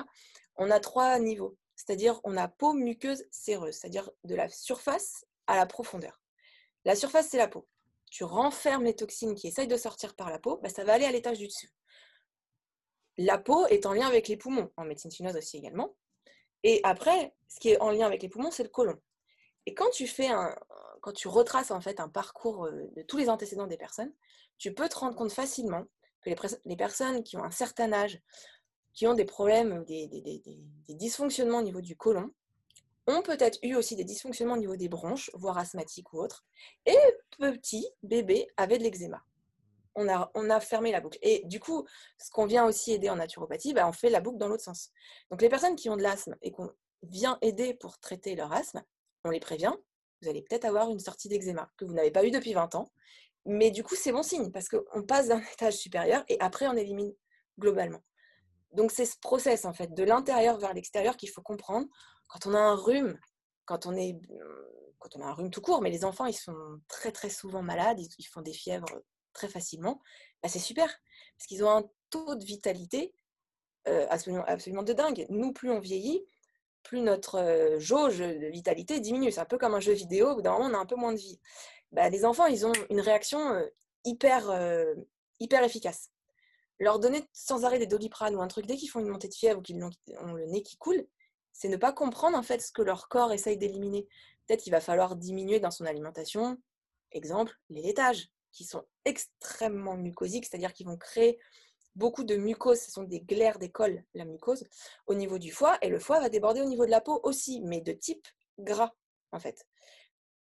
On 0.55 0.69
a 0.69 0.79
trois 0.79 1.19
niveaux, 1.19 1.57
c'est-à-dire 1.75 2.21
on 2.23 2.37
a 2.37 2.47
peau 2.47 2.73
muqueuse 2.73 3.25
séreuse, 3.31 3.75
c'est-à-dire 3.75 4.09
de 4.23 4.35
la 4.35 4.47
surface 4.49 5.25
à 5.47 5.55
la 5.55 5.65
profondeur. 5.65 6.21
La 6.85 6.95
surface, 6.95 7.29
c'est 7.29 7.37
la 7.37 7.47
peau. 7.47 7.67
Tu 8.11 8.23
renfermes 8.23 8.83
les 8.83 8.95
toxines 8.95 9.33
qui 9.33 9.47
essayent 9.47 9.67
de 9.67 9.77
sortir 9.77 10.15
par 10.15 10.29
la 10.29 10.37
peau, 10.37 10.57
bah, 10.57 10.69
ça 10.69 10.83
va 10.83 10.93
aller 10.93 11.05
à 11.05 11.11
l'étage 11.11 11.39
du 11.39 11.47
dessus. 11.47 11.71
La 13.17 13.39
peau 13.39 13.65
est 13.67 13.85
en 13.85 13.93
lien 13.93 14.07
avec 14.07 14.27
les 14.27 14.37
poumons, 14.37 14.69
en 14.77 14.85
médecine 14.85 15.11
chinoise 15.11 15.35
aussi 15.35 15.57
également. 15.57 15.95
Et 16.63 16.81
après, 16.83 17.33
ce 17.47 17.59
qui 17.59 17.69
est 17.69 17.81
en 17.81 17.89
lien 17.89 18.05
avec 18.05 18.21
les 18.21 18.29
poumons, 18.29 18.51
c'est 18.51 18.63
le 18.63 18.69
côlon. 18.69 19.01
Et 19.65 19.73
quand 19.73 19.89
tu 19.91 20.07
fais 20.07 20.27
un, 20.27 20.55
quand 21.01 21.13
tu 21.13 21.27
retraces 21.27 21.71
en 21.71 21.81
fait 21.81 21.99
un 21.99 22.09
parcours 22.09 22.65
euh, 22.65 22.87
de 22.95 23.01
tous 23.01 23.17
les 23.17 23.29
antécédents 23.29 23.67
des 23.67 23.77
personnes, 23.77 24.13
tu 24.57 24.73
peux 24.73 24.87
te 24.87 24.97
rendre 24.97 25.15
compte 25.15 25.31
facilement 25.31 25.85
que 26.21 26.29
les, 26.65 26.75
personnes 26.75 27.23
qui 27.23 27.35
ont 27.37 27.43
un 27.43 27.51
certain 27.51 27.91
âge, 27.91 28.21
qui 28.93 29.07
ont 29.07 29.15
des 29.15 29.25
problèmes, 29.25 29.83
des, 29.85 30.07
des, 30.07 30.95
dysfonctionnements 30.95 31.59
au 31.59 31.63
niveau 31.63 31.81
du 31.81 31.95
côlon, 31.95 32.31
ont 33.11 33.21
peut-être 33.21 33.59
eu 33.63 33.75
aussi 33.75 33.95
des 33.95 34.03
dysfonctionnements 34.03 34.55
au 34.55 34.59
niveau 34.59 34.75
des 34.75 34.89
bronches, 34.89 35.29
voire 35.33 35.57
asthmatiques 35.57 36.11
ou 36.13 36.19
autres, 36.19 36.45
et 36.85 36.97
petits 37.37 37.87
bébés 38.03 38.47
avaient 38.57 38.77
de 38.77 38.83
l'eczéma 38.83 39.23
on 39.95 40.49
a, 40.49 40.59
fermé 40.59 40.91
la 40.91 41.01
boucle. 41.01 41.17
Et 41.21 41.41
du 41.45 41.59
coup, 41.59 41.85
ce 42.17 42.31
qu'on 42.31 42.45
vient 42.45 42.65
aussi 42.65 42.93
aider 42.93 43.09
en 43.09 43.17
naturopathie, 43.17 43.73
bah, 43.73 43.87
on 43.87 43.91
fait 43.91 44.09
la 44.09 44.21
boucle 44.21 44.37
dans 44.37 44.47
l'autre 44.47 44.63
sens. 44.63 44.91
Donc 45.29 45.41
les 45.41 45.49
personnes 45.49 45.75
qui 45.75 45.89
ont 45.89 45.97
de 45.97 46.01
l'asthme 46.01 46.35
et 46.41 46.51
qu'on 46.51 46.71
vient 47.03 47.37
aider 47.41 47.73
pour 47.73 47.99
traiter 47.99 48.35
leur 48.35 48.51
asthme, 48.53 48.83
on 49.23 49.29
les 49.29 49.39
prévient, 49.39 49.73
vous 50.21 50.29
allez 50.29 50.41
peut-être 50.41 50.65
avoir 50.65 50.89
une 50.89 50.99
sortie 50.99 51.29
d'eczéma 51.29 51.69
que 51.77 51.85
vous 51.85 51.93
n'avez 51.93 52.11
pas 52.11 52.25
eu 52.25 52.31
depuis 52.31 52.53
20 52.53 52.75
ans. 52.75 52.91
Mais 53.45 53.71
du 53.71 53.83
coup, 53.83 53.95
c'est 53.95 54.11
bon 54.11 54.23
signe 54.23 54.51
parce 54.51 54.69
qu'on 54.69 55.03
passe 55.03 55.27
d'un 55.27 55.41
étage 55.53 55.75
supérieur 55.75 56.23
et 56.27 56.37
après, 56.39 56.67
on 56.67 56.73
élimine 56.73 57.13
globalement. 57.59 58.01
Donc 58.73 58.91
c'est 58.91 59.05
ce 59.05 59.17
process 59.19 59.65
en 59.65 59.73
fait, 59.73 59.93
de 59.93 60.03
l'intérieur 60.03 60.57
vers 60.57 60.73
l'extérieur 60.73 61.17
qu'il 61.17 61.29
faut 61.29 61.41
comprendre. 61.41 61.87
Quand 62.27 62.45
on 62.47 62.53
a 62.53 62.59
un 62.59 62.75
rhume, 62.75 63.19
quand 63.65 63.85
on 63.85 63.95
est 63.95 64.17
quand 64.99 65.15
on 65.15 65.21
a 65.21 65.25
un 65.25 65.33
rhume 65.33 65.49
tout 65.49 65.61
court, 65.61 65.81
mais 65.81 65.89
les 65.89 66.05
enfants, 66.05 66.25
ils 66.25 66.33
sont 66.33 66.55
très 66.87 67.11
très 67.11 67.29
souvent 67.29 67.63
malades, 67.63 67.99
ils, 67.99 68.25
font 68.25 68.41
des 68.41 68.53
fièvres 68.53 69.01
très 69.33 69.47
facilement, 69.47 69.99
bah, 70.43 70.49
c'est 70.49 70.59
super, 70.59 70.87
parce 71.37 71.47
qu'ils 71.47 71.63
ont 71.63 71.71
un 71.71 71.83
taux 72.11 72.35
de 72.35 72.45
vitalité 72.45 73.13
absolument, 73.85 74.43
absolument 74.45 74.83
de 74.83 74.93
dingue. 74.93 75.25
Nous, 75.29 75.53
plus 75.53 75.71
on 75.71 75.79
vieillit, 75.79 76.23
plus 76.83 77.01
notre 77.01 77.77
jauge 77.79 78.19
de 78.19 78.47
vitalité 78.47 78.99
diminue. 78.99 79.31
C'est 79.31 79.39
un 79.39 79.45
peu 79.45 79.57
comme 79.57 79.73
un 79.73 79.79
jeu 79.79 79.93
vidéo, 79.93 80.29
au 80.29 80.35
bout 80.35 80.41
d'un 80.43 80.51
moment, 80.51 80.69
on 80.69 80.73
a 80.75 80.77
un 80.77 80.85
peu 80.85 80.95
moins 80.95 81.13
de 81.13 81.17
vie. 81.17 81.39
Bah, 81.91 82.07
les 82.09 82.23
enfants, 82.23 82.45
ils 82.45 82.67
ont 82.67 82.73
une 82.91 83.01
réaction 83.01 83.39
hyper, 84.05 84.51
hyper 85.39 85.63
efficace. 85.63 86.10
Leur 86.81 86.97
donner 86.97 87.23
sans 87.31 87.63
arrêt 87.63 87.77
des 87.77 87.85
doliprane 87.85 88.35
ou 88.35 88.41
un 88.41 88.47
truc 88.47 88.65
dès 88.65 88.75
qu'ils 88.75 88.89
font 88.89 88.99
une 88.99 89.07
montée 89.07 89.27
de 89.27 89.35
fièvre 89.35 89.59
ou 89.59 89.61
qu'ils 89.61 89.83
ont 89.83 90.33
le 90.33 90.47
nez 90.47 90.63
qui 90.63 90.77
coule, 90.77 91.05
c'est 91.53 91.69
ne 91.69 91.77
pas 91.77 91.93
comprendre 91.93 92.35
en 92.35 92.41
fait 92.41 92.59
ce 92.59 92.71
que 92.71 92.81
leur 92.81 93.07
corps 93.07 93.31
essaye 93.31 93.55
d'éliminer. 93.55 94.07
Peut-être 94.47 94.63
qu'il 94.63 94.71
va 94.71 94.81
falloir 94.81 95.15
diminuer 95.15 95.59
dans 95.59 95.69
son 95.69 95.85
alimentation, 95.85 96.57
exemple, 97.11 97.53
les 97.69 97.83
laitages, 97.83 98.31
qui 98.51 98.63
sont 98.63 98.83
extrêmement 99.05 99.95
mucosiques, 99.95 100.47
c'est-à-dire 100.47 100.73
qu'ils 100.73 100.87
vont 100.87 100.97
créer 100.97 101.39
beaucoup 101.93 102.23
de 102.23 102.35
mucose, 102.35 102.79
ce 102.79 102.89
sont 102.89 103.03
des 103.03 103.21
glaires 103.21 103.59
d'école, 103.59 104.03
la 104.15 104.25
mucose, 104.25 104.65
au 105.05 105.13
niveau 105.13 105.37
du 105.37 105.51
foie, 105.51 105.77
et 105.83 105.89
le 105.89 105.99
foie 105.99 106.19
va 106.19 106.29
déborder 106.29 106.61
au 106.61 106.65
niveau 106.65 106.87
de 106.87 106.91
la 106.91 107.01
peau 107.01 107.19
aussi, 107.21 107.61
mais 107.61 107.81
de 107.81 107.91
type 107.91 108.27
gras, 108.57 108.91
en 109.31 109.39
fait. 109.39 109.67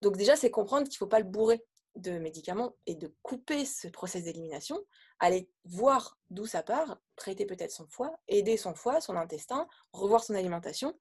Donc 0.02 0.18
déjà, 0.18 0.36
c'est 0.36 0.52
comprendre 0.52 0.84
qu'il 0.84 0.96
ne 0.96 0.98
faut 0.98 1.08
pas 1.08 1.20
le 1.20 1.26
bourrer 1.26 1.64
de 1.96 2.18
médicaments 2.20 2.76
et 2.86 2.96
de 2.96 3.14
couper 3.22 3.66
ce 3.66 3.88
process 3.88 4.24
d'élimination, 4.24 4.80
aller 5.20 5.50
voir 5.64 6.18
d'où 6.30 6.46
ça 6.46 6.64
part, 6.64 7.00
traiter 7.16 7.46
peut-être 7.46 7.72
son 7.72 7.88
foie, 7.88 8.20
aider 8.28 8.58
son 8.58 8.74
foie, 8.74 9.02
son 9.02 9.16
intestin, 9.16 9.68
revoir 9.94 10.24
son 10.24 10.36
alimentation, 10.36 10.98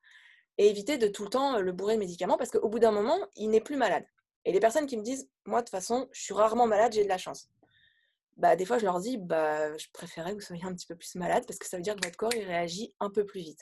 et 0.58 0.68
éviter 0.68 0.98
de 0.98 1.08
tout 1.08 1.24
le 1.24 1.30
temps 1.30 1.58
le 1.58 1.72
bourrer 1.72 1.94
de 1.94 2.00
médicaments, 2.00 2.36
parce 2.36 2.50
qu'au 2.50 2.68
bout 2.68 2.78
d'un 2.78 2.92
moment, 2.92 3.18
il 3.36 3.50
n'est 3.50 3.60
plus 3.60 3.76
malade. 3.76 4.04
Et 4.44 4.52
les 4.52 4.60
personnes 4.60 4.86
qui 4.86 4.96
me 4.96 5.02
disent, 5.02 5.28
moi 5.46 5.60
de 5.60 5.64
toute 5.64 5.70
façon, 5.70 6.08
je 6.12 6.22
suis 6.22 6.34
rarement 6.34 6.66
malade, 6.66 6.92
j'ai 6.92 7.02
de 7.02 7.08
la 7.08 7.18
chance 7.18 7.48
bah, 8.36 8.56
des 8.56 8.64
fois, 8.64 8.78
je 8.78 8.84
leur 8.84 9.00
dis, 9.00 9.16
bah, 9.18 9.76
je 9.76 9.86
préférais 9.92 10.30
que 10.30 10.36
vous 10.36 10.40
soyez 10.40 10.64
un 10.64 10.74
petit 10.74 10.86
peu 10.86 10.96
plus 10.96 11.14
malade 11.16 11.44
parce 11.46 11.58
que 11.58 11.66
ça 11.66 11.76
veut 11.76 11.82
dire 11.82 11.94
que 11.96 12.04
votre 12.04 12.16
corps 12.16 12.34
il 12.34 12.44
réagit 12.44 12.94
un 13.00 13.10
peu 13.10 13.24
plus 13.24 13.40
vite. 13.40 13.60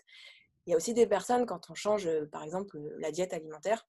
Il 0.66 0.70
y 0.70 0.74
a 0.74 0.76
aussi 0.76 0.94
des 0.94 1.06
personnes, 1.06 1.44
quand 1.46 1.70
on 1.70 1.74
change, 1.74 2.08
par 2.30 2.42
exemple, 2.42 2.78
la 2.98 3.10
diète 3.10 3.32
alimentaire, 3.32 3.86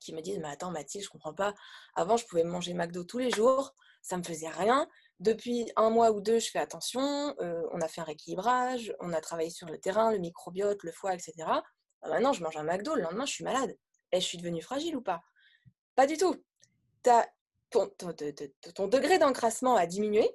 qui 0.00 0.12
me 0.14 0.20
disent, 0.20 0.38
mais 0.38 0.48
attends, 0.48 0.70
Mathilde, 0.70 1.04
je 1.04 1.10
comprends 1.10 1.34
pas. 1.34 1.54
Avant, 1.94 2.16
je 2.16 2.26
pouvais 2.26 2.44
manger 2.44 2.74
McDo 2.74 3.04
tous 3.04 3.18
les 3.18 3.30
jours, 3.30 3.74
ça 4.02 4.16
me 4.16 4.22
faisait 4.22 4.48
rien. 4.48 4.88
Depuis 5.20 5.70
un 5.76 5.90
mois 5.90 6.10
ou 6.10 6.20
deux, 6.20 6.38
je 6.38 6.50
fais 6.50 6.58
attention, 6.58 7.34
on 7.38 7.80
a 7.80 7.88
fait 7.88 8.00
un 8.00 8.04
rééquilibrage, 8.04 8.94
on 9.00 9.12
a 9.12 9.20
travaillé 9.20 9.50
sur 9.50 9.68
le 9.68 9.78
terrain, 9.78 10.10
le 10.10 10.18
microbiote, 10.18 10.82
le 10.82 10.92
foie, 10.92 11.14
etc. 11.14 11.34
Bah, 12.02 12.08
maintenant, 12.08 12.32
je 12.32 12.42
mange 12.42 12.56
un 12.56 12.64
McDo, 12.64 12.94
le 12.94 13.02
lendemain, 13.02 13.26
je 13.26 13.32
suis 13.32 13.44
malade. 13.44 13.76
Et 14.12 14.20
je 14.20 14.26
suis 14.26 14.38
devenue 14.38 14.62
fragile 14.62 14.96
ou 14.96 15.02
pas? 15.02 15.22
Pas 15.94 16.06
du 16.06 16.16
tout. 16.16 16.36
Ton, 17.70 18.88
degré 18.88 19.18
d'encrassement 19.18 19.76
a 19.76 19.86
diminué, 19.86 20.28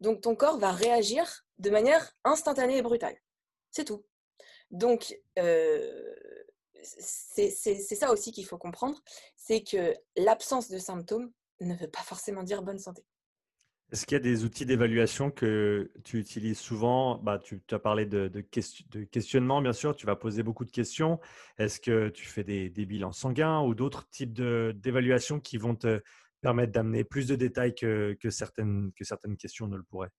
donc 0.00 0.20
ton 0.20 0.36
corps 0.36 0.58
va 0.58 0.72
réagir 0.72 1.44
de 1.58 1.70
manière 1.70 2.12
instantanée 2.24 2.78
et 2.78 2.82
brutale. 2.82 3.16
C'est 3.70 3.84
tout. 3.84 4.04
Donc, 4.70 5.16
euh, 5.38 6.14
c'est 6.98 7.94
ça 7.96 8.12
aussi 8.12 8.32
qu'il 8.32 8.46
faut 8.46 8.58
comprendre, 8.58 9.00
c'est 9.36 9.62
que 9.62 9.94
l'absence 10.16 10.70
de 10.70 10.78
symptômes 10.78 11.32
ne 11.60 11.74
veut 11.74 11.88
pas 11.88 12.02
forcément 12.02 12.42
dire 12.42 12.62
bonne 12.62 12.78
santé. 12.78 13.04
Est-ce 13.92 14.04
qu'il 14.04 14.16
y 14.16 14.20
a 14.20 14.22
des 14.22 14.44
outils 14.44 14.66
d'évaluation 14.66 15.30
que 15.30 15.92
tu 16.02 16.18
utilises 16.18 16.58
souvent? 16.58 17.18
Bah, 17.18 17.38
tu, 17.38 17.62
as 17.70 17.78
parlé 17.78 18.04
de, 18.04 18.28
questionnement, 19.12 19.62
bien 19.62 19.72
sûr, 19.72 19.94
tu 19.94 20.06
vas 20.06 20.16
poser 20.16 20.42
beaucoup 20.42 20.64
de 20.64 20.72
questions. 20.72 21.20
Est-ce 21.56 21.78
que 21.78 22.08
tu 22.08 22.26
fais 22.26 22.42
des, 22.42 22.68
bilans 22.68 23.12
sanguins 23.12 23.60
ou 23.60 23.76
d'autres 23.76 24.08
types 24.08 24.32
d'évaluations 24.32 25.38
qui 25.38 25.56
vont 25.56 25.76
te, 25.76 26.02
permettre 26.40 26.72
d'amener 26.72 27.04
plus 27.04 27.28
de 27.28 27.36
détails 27.36 27.74
que 27.76 28.16
certaines 28.30 28.92
questions 29.38 29.68
ne 29.68 29.76
le 29.76 29.84
pourraient? 29.84 30.10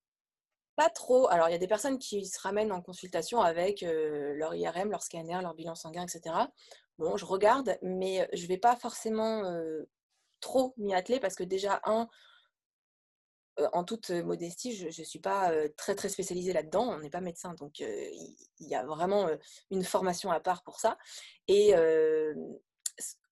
Pas 0.78 0.92
trop. 0.92 1.28
Alors, 1.30 1.50
il 1.50 1.54
y 1.54 1.56
a 1.56 1.58
des 1.58 1.68
personnes 1.68 1.98
qui 1.98 2.28
se 2.28 2.40
ramènent 2.40 2.72
en 2.72 2.82
consultation 2.84 3.42
avec 3.42 3.82
euh, 3.82 4.36
leur 4.36 4.54
IRM, 4.54 4.92
leur 4.92 5.02
scanner, 5.02 5.40
leur 5.42 5.56
bilan 5.56 5.74
sanguin, 5.74 6.04
etc. 6.04 6.36
Bon, 7.00 7.18
je 7.18 7.26
regarde, 7.26 7.80
mais 7.82 8.30
je 8.32 8.44
ne 8.44 8.48
vais 8.48 8.60
pas 8.60 8.76
forcément 8.76 9.44
euh, 9.46 9.90
trop 10.40 10.76
m'y 10.78 10.94
atteler 10.94 11.20
parce 11.20 11.34
que 11.34 11.44
déjà, 11.44 11.82
un, 11.86 12.08
euh, 13.60 13.68
en 13.74 13.84
toute 13.84 14.12
modestie, 14.12 14.76
je 14.76 14.86
ne 14.86 15.06
suis 15.06 15.20
pas 15.20 15.52
très 15.78 15.96
très 15.96 16.10
spécialisée 16.10 16.54
là-dedans, 16.54 16.88
on 16.88 17.00
n'est 17.00 17.10
pas 17.10 17.22
médecin, 17.22 17.56
donc 17.56 17.80
il 17.80 18.38
y, 18.60 18.76
a 18.76 18.86
vraiment 18.86 19.28
une 19.72 19.84
formation 19.84 20.30
à 20.30 20.40
part 20.40 20.62
pour 20.62 20.80
ça. 20.80 21.00
Et 21.48 21.74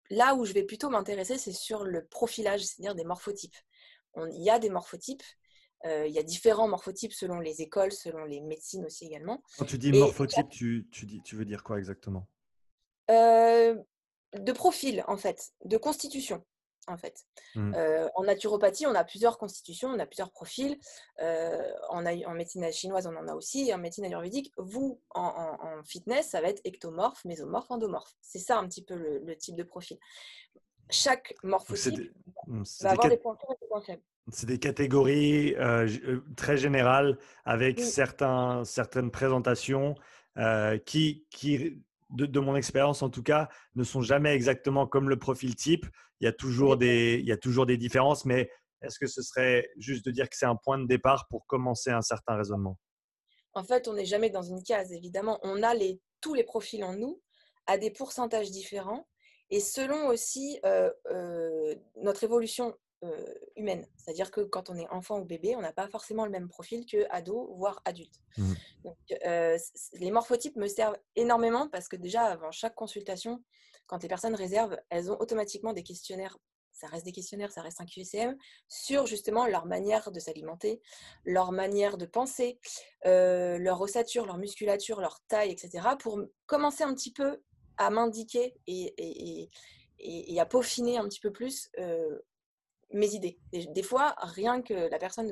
là 0.09 0.33
où 0.33 0.45
je 0.45 0.53
vais 0.53 0.63
plutôt 0.63 0.89
m'intéresser, 0.89 1.37
c'est 1.37 1.53
sur 1.53 1.83
le 1.83 2.05
profilage, 2.07 2.65
c'est-à-dire 2.65 2.95
des 2.95 3.05
morphotypes. 3.05 3.55
il 4.17 4.43
y 4.43 4.49
a 4.49 4.57
des 4.57 4.71
morphotypes, 4.71 5.21
euh, 5.21 5.44
il 5.85 6.11
y 6.11 6.19
a 6.19 6.23
différents 6.23 6.67
morphotypes 6.67 7.13
selon 7.13 7.39
les 7.39 7.61
écoles, 7.61 7.91
selon 7.91 8.25
les 8.25 8.41
médecines 8.41 8.85
aussi 8.85 9.05
également. 9.05 9.43
Quand 9.57 9.65
tu 9.65 9.77
dis 9.77 9.91
morphotype, 9.91 10.49
tu, 10.49 10.87
dis, 11.03 11.21
tu 11.23 11.35
veux 11.35 11.45
dire 11.45 11.63
quoi 11.63 11.77
exactement? 11.77 12.27
Euh, 13.11 13.75
De 14.33 14.51
profil, 14.51 15.03
en 15.07 15.17
fait, 15.17 15.51
de 15.63 15.77
constitution 15.77 16.43
en 16.87 16.97
fait. 16.97 17.25
Mmh. 17.55 17.73
en 18.15 18.23
naturopathie, 18.23 18.85
on 18.85 18.95
a 18.95 19.03
plusieurs 19.03 19.37
constitutions, 19.37 19.89
on 19.89 19.99
a 19.99 20.05
plusieurs 20.05 20.31
profils. 20.31 20.77
en, 21.19 22.05
en, 22.05 22.33
médecine 22.33 22.71
chinoise, 22.71 23.07
on 23.07 23.15
en 23.15 23.27
a 23.27 23.33
aussi. 23.33 23.69
Et 23.69 23.73
en 23.73 23.77
médecine 23.77 24.05
ayurvédique, 24.05 24.51
vous, 24.57 25.01
en, 25.11 25.81
fitness, 25.83 26.29
ça 26.29 26.41
va 26.41 26.49
être 26.49 26.61
ectomorphe, 26.65 27.23
mésomorphe, 27.25 27.69
endomorphe. 27.71 28.15
C'est 28.21 28.39
ça 28.39 28.57
un 28.57 28.67
petit 28.67 28.83
peu 28.83 28.95
le, 28.95 29.35
type 29.37 29.55
de 29.55 29.63
profil. 29.63 29.97
Chaque 30.89 31.33
morphotype 31.43 32.13
va 32.81 32.91
avoir 32.91 33.09
des 33.09 33.17
points 33.17 33.35
forts 33.35 33.55
et 33.57 33.61
des 33.61 33.67
points 33.67 33.81
faibles. 33.81 34.03
C'est 34.31 34.47
des 34.47 34.59
catégories 34.59 35.55
très 36.35 36.57
générales 36.57 37.17
avec 37.43 37.79
certains, 37.79 38.63
certaines 38.65 39.11
présentations 39.11 39.95
qui, 40.85 41.25
qui 41.29 41.83
de, 42.09 42.39
mon 42.39 42.55
expérience 42.55 43.01
en 43.01 43.09
tout 43.09 43.23
cas, 43.23 43.49
ne 43.75 43.83
sont 43.83 44.01
jamais 44.01 44.33
exactement 44.33 44.87
comme 44.87 45.09
le 45.09 45.17
profil 45.17 45.55
type. 45.55 45.85
Il 46.21 46.25
y 46.25 46.27
a 46.27 46.31
toujours 46.31 46.77
des, 46.77 47.17
il 47.19 47.25
y 47.27 47.31
a 47.31 47.37
toujours 47.37 47.65
des 47.65 47.77
différences, 47.77 48.25
mais 48.25 48.49
est-ce 48.81 48.99
que 48.99 49.07
ce 49.07 49.21
serait 49.21 49.69
juste 49.77 50.05
de 50.05 50.11
dire 50.11 50.29
que 50.29 50.35
c'est 50.35 50.45
un 50.45 50.55
point 50.55 50.77
de 50.77 50.85
départ 50.85 51.27
pour 51.29 51.45
commencer 51.47 51.91
un 51.91 52.01
certain 52.01 52.35
raisonnement? 52.35 52.77
En 53.53 53.63
fait, 53.63 53.87
on 53.87 53.93
n'est 53.93 54.05
jamais 54.05 54.29
dans 54.29 54.43
une 54.43 54.63
case, 54.63 54.91
évidemment. 54.91 55.39
On 55.43 55.63
a 55.63 55.73
les, 55.73 55.99
tous 56.21 56.33
les 56.33 56.43
profils 56.43 56.83
en 56.83 56.93
nous 56.93 57.21
à 57.67 57.77
des 57.77 57.89
pourcentages 57.89 58.51
différents 58.51 59.07
et 59.49 59.59
selon 59.59 60.07
aussi 60.07 60.59
notre 62.01 62.23
évolution 62.23 62.75
humaine. 63.55 63.85
C'est-à-dire 63.97 64.31
que 64.31 64.41
quand 64.41 64.69
on 64.69 64.75
est 64.75 64.87
enfant 64.89 65.19
ou 65.19 65.25
bébé, 65.25 65.55
on 65.55 65.61
n'a 65.61 65.73
pas 65.73 65.87
forcément 65.87 66.25
le 66.25 66.31
même 66.31 66.47
profil 66.47 66.85
que 66.85 67.05
ado, 67.09 67.53
voire 67.55 67.81
adulte. 67.85 68.15
Mmh. 68.37 68.53
Donc, 68.83 68.97
euh, 69.25 69.57
les 69.93 70.11
morphotypes 70.11 70.55
me 70.55 70.67
servent 70.67 70.97
énormément 71.15 71.67
parce 71.69 71.87
que 71.87 71.95
déjà, 71.95 72.23
avant 72.23 72.51
chaque 72.51 72.75
consultation, 72.75 73.43
quand 73.87 74.01
les 74.01 74.09
personnes 74.09 74.35
réservent, 74.35 74.77
elles 74.89 75.11
ont 75.11 75.19
automatiquement 75.19 75.73
des 75.73 75.83
questionnaires. 75.83 76.37
Ça 76.71 76.87
reste 76.87 77.05
des 77.05 77.13
questionnaires, 77.13 77.51
ça 77.53 77.61
reste 77.61 77.79
un 77.79 77.85
QCM, 77.85 78.35
sur 78.67 79.05
justement 79.05 79.45
leur 79.47 79.65
manière 79.65 80.11
de 80.11 80.19
s'alimenter, 80.19 80.81
leur 81.23 81.53
manière 81.53 81.97
de 81.97 82.05
penser, 82.05 82.59
euh, 83.05 83.57
leur 83.57 83.79
ossature, 83.79 84.25
leur 84.25 84.37
musculature, 84.37 84.99
leur 84.99 85.21
taille, 85.29 85.51
etc. 85.51 85.87
pour 85.97 86.19
commencer 86.47 86.83
un 86.83 86.93
petit 86.93 87.13
peu 87.13 87.41
à 87.77 87.89
m'indiquer 87.89 88.55
et, 88.67 89.49
et, 89.99 90.39
à 90.39 90.45
peaufiner 90.45 90.97
un 90.97 91.07
petit 91.07 91.19
peu 91.19 91.31
plus 91.31 91.69
mes 92.91 93.13
idées. 93.13 93.39
Des, 93.51 93.83
fois, 93.83 94.15
rien 94.19 94.61
que 94.61 94.73
la 94.73 94.97
personne 94.97 95.31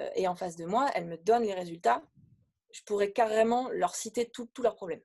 euh, 0.00 0.10
est 0.14 0.26
en 0.26 0.34
face 0.34 0.56
de 0.56 0.64
moi, 0.64 0.90
elle 0.94 1.06
me 1.06 1.16
donne 1.18 1.42
les 1.42 1.54
résultats, 1.54 2.02
je 2.72 2.82
pourrais 2.84 3.12
carrément 3.12 3.68
leur 3.70 3.94
citer 3.94 4.30
tous 4.30 4.48
leurs 4.62 4.76
problèmes. 4.76 5.02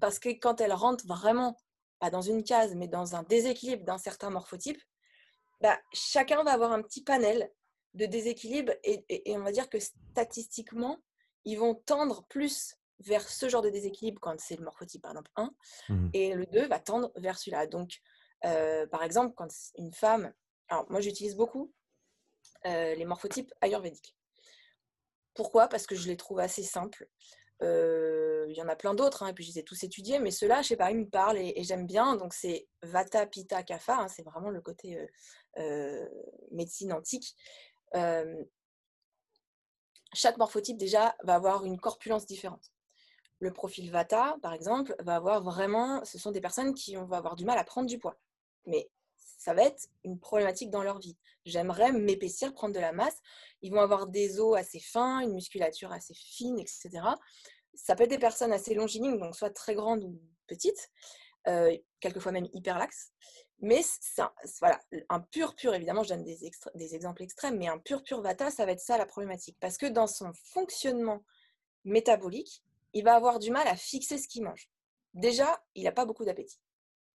Parce 0.00 0.18
que 0.18 0.28
quand 0.28 0.60
elle 0.60 0.72
rentre 0.72 1.06
vraiment, 1.06 1.56
pas 1.98 2.10
dans 2.10 2.22
une 2.22 2.44
case, 2.44 2.74
mais 2.76 2.86
dans 2.86 3.16
un 3.16 3.24
déséquilibre 3.24 3.84
d'un 3.84 3.98
certain 3.98 4.30
morphotype, 4.30 4.80
bah, 5.60 5.78
chacun 5.92 6.44
va 6.44 6.52
avoir 6.52 6.72
un 6.72 6.82
petit 6.82 7.02
panel 7.02 7.50
de 7.94 8.06
déséquilibre 8.06 8.72
et, 8.84 9.04
on 9.34 9.42
va 9.42 9.50
dire 9.50 9.68
que 9.68 9.80
statistiquement, 9.80 10.98
ils 11.44 11.58
vont 11.58 11.74
tendre 11.74 12.24
plus 12.28 12.76
vers 13.00 13.28
ce 13.28 13.48
genre 13.48 13.62
de 13.62 13.70
déséquilibre 13.70 14.20
quand 14.20 14.38
c'est 14.40 14.56
le 14.56 14.64
morphotype 14.64 15.02
par 15.02 15.12
exemple 15.12 15.30
1 15.36 15.50
mmh. 15.88 16.10
et 16.14 16.34
le 16.34 16.46
2 16.46 16.66
va 16.66 16.80
tendre 16.80 17.12
vers 17.16 17.38
celui-là. 17.38 17.66
Donc, 17.66 18.00
euh, 18.44 18.86
par 18.86 19.02
exemple, 19.02 19.34
quand 19.36 19.48
une 19.76 19.92
femme 19.92 20.32
alors, 20.68 20.86
moi, 20.90 21.00
j'utilise 21.00 21.34
beaucoup 21.34 21.72
euh, 22.66 22.94
les 22.94 23.04
morphotypes 23.04 23.52
ayurvédiques. 23.60 24.14
Pourquoi? 25.34 25.68
Parce 25.68 25.86
que 25.86 25.94
je 25.94 26.08
les 26.08 26.16
trouve 26.16 26.40
assez 26.40 26.62
simples. 26.62 27.08
Euh, 27.62 28.46
il 28.48 28.56
y 28.56 28.62
en 28.62 28.68
a 28.68 28.76
plein 28.76 28.94
d'autres, 28.94 29.22
hein, 29.22 29.28
et 29.28 29.32
puis 29.32 29.44
je 29.44 29.52
les 29.52 29.58
ai 29.60 29.64
tous 29.64 29.82
étudiés, 29.82 30.18
mais 30.18 30.30
ceux-là, 30.30 30.62
je 30.62 30.68
sais 30.68 30.76
pas, 30.76 30.90
ils 30.90 30.98
me 30.98 31.08
parlent 31.08 31.38
et, 31.38 31.62
j'aime 31.64 31.86
bien. 31.86 32.16
Donc, 32.16 32.34
c'est 32.34 32.68
Vata, 32.82 33.26
Pitta, 33.26 33.62
Kapha, 33.62 33.98
hein, 33.98 34.08
c'est 34.08 34.22
vraiment 34.22 34.50
le 34.50 34.60
côté 34.60 34.98
médecine 36.50 36.92
antique. 36.92 37.34
chaque 40.12 40.36
morphotype, 40.36 40.76
déjà, 40.76 41.16
va 41.24 41.34
avoir 41.34 41.64
une 41.64 41.80
corpulence 41.80 42.26
différente. 42.26 42.70
Le 43.40 43.52
profil 43.52 43.90
Vata, 43.90 44.36
par 44.42 44.52
exemple, 44.52 44.94
va 45.00 45.16
avoir 45.16 45.42
vraiment, 45.42 46.04
ce 46.04 46.18
sont 46.18 46.32
des 46.32 46.40
personnes 46.40 46.74
qui 46.74 46.96
vont 46.96 47.12
avoir 47.12 47.36
du 47.36 47.44
mal 47.44 47.58
à 47.58 47.64
prendre 47.64 47.88
du 47.88 47.98
poids. 47.98 48.18
Mais 48.66 48.90
ça 49.16 49.54
va 49.54 49.62
être 49.62 49.88
une 50.04 50.18
problématique 50.18 50.70
dans 50.70 50.82
leur 50.82 50.98
vie. 50.98 51.16
J'aimerais 51.44 51.92
m'épaissir, 51.92 52.52
prendre 52.52 52.74
de 52.74 52.80
la 52.80 52.92
masse. 52.92 53.16
Ils 53.62 53.72
vont 53.72 53.80
avoir 53.80 54.08
des 54.08 54.40
os 54.40 54.56
assez 54.56 54.80
fins, 54.80 55.20
une 55.20 55.32
musculature 55.32 55.92
assez 55.92 56.14
fine, 56.14 56.58
etc. 56.58 56.90
Ça 57.74 57.94
peut 57.94 58.04
être 58.04 58.10
des 58.10 58.18
personnes 58.18 58.52
assez 58.52 58.74
longilignes, 58.74 59.18
donc 59.18 59.36
soit 59.36 59.50
très 59.50 59.74
grandes 59.74 60.02
ou 60.02 60.20
petites, 60.48 60.90
euh, 61.46 61.76
quelquefois 62.00 62.32
même 62.32 62.48
hyper 62.52 62.78
laxes. 62.78 63.12
Mais 63.60 63.82
ça, 63.82 64.32
voilà, 64.60 64.80
un 65.08 65.20
pur 65.20 65.54
pur, 65.54 65.74
évidemment, 65.74 66.02
je 66.02 66.10
donne 66.10 66.24
des, 66.24 66.50
des 66.74 66.94
exemples 66.94 67.22
extrêmes, 67.22 67.58
mais 67.58 67.68
un 67.68 67.78
pur 67.78 68.02
pur 68.02 68.20
vata, 68.20 68.50
ça 68.50 68.66
va 68.66 68.72
être 68.72 68.80
ça 68.80 68.98
la 68.98 69.06
problématique. 69.06 69.56
Parce 69.60 69.76
que 69.78 69.86
dans 69.86 70.06
son 70.06 70.32
fonctionnement 70.32 71.24
métabolique, 71.84 72.62
il 72.92 73.04
va 73.04 73.14
avoir 73.14 73.38
du 73.38 73.50
mal 73.50 73.66
à 73.68 73.76
fixer 73.76 74.18
ce 74.18 74.28
qu'il 74.28 74.42
mange. 74.42 74.70
Déjà, 75.14 75.62
il 75.74 75.84
n'a 75.84 75.92
pas 75.92 76.04
beaucoup 76.04 76.24
d'appétit. 76.24 76.60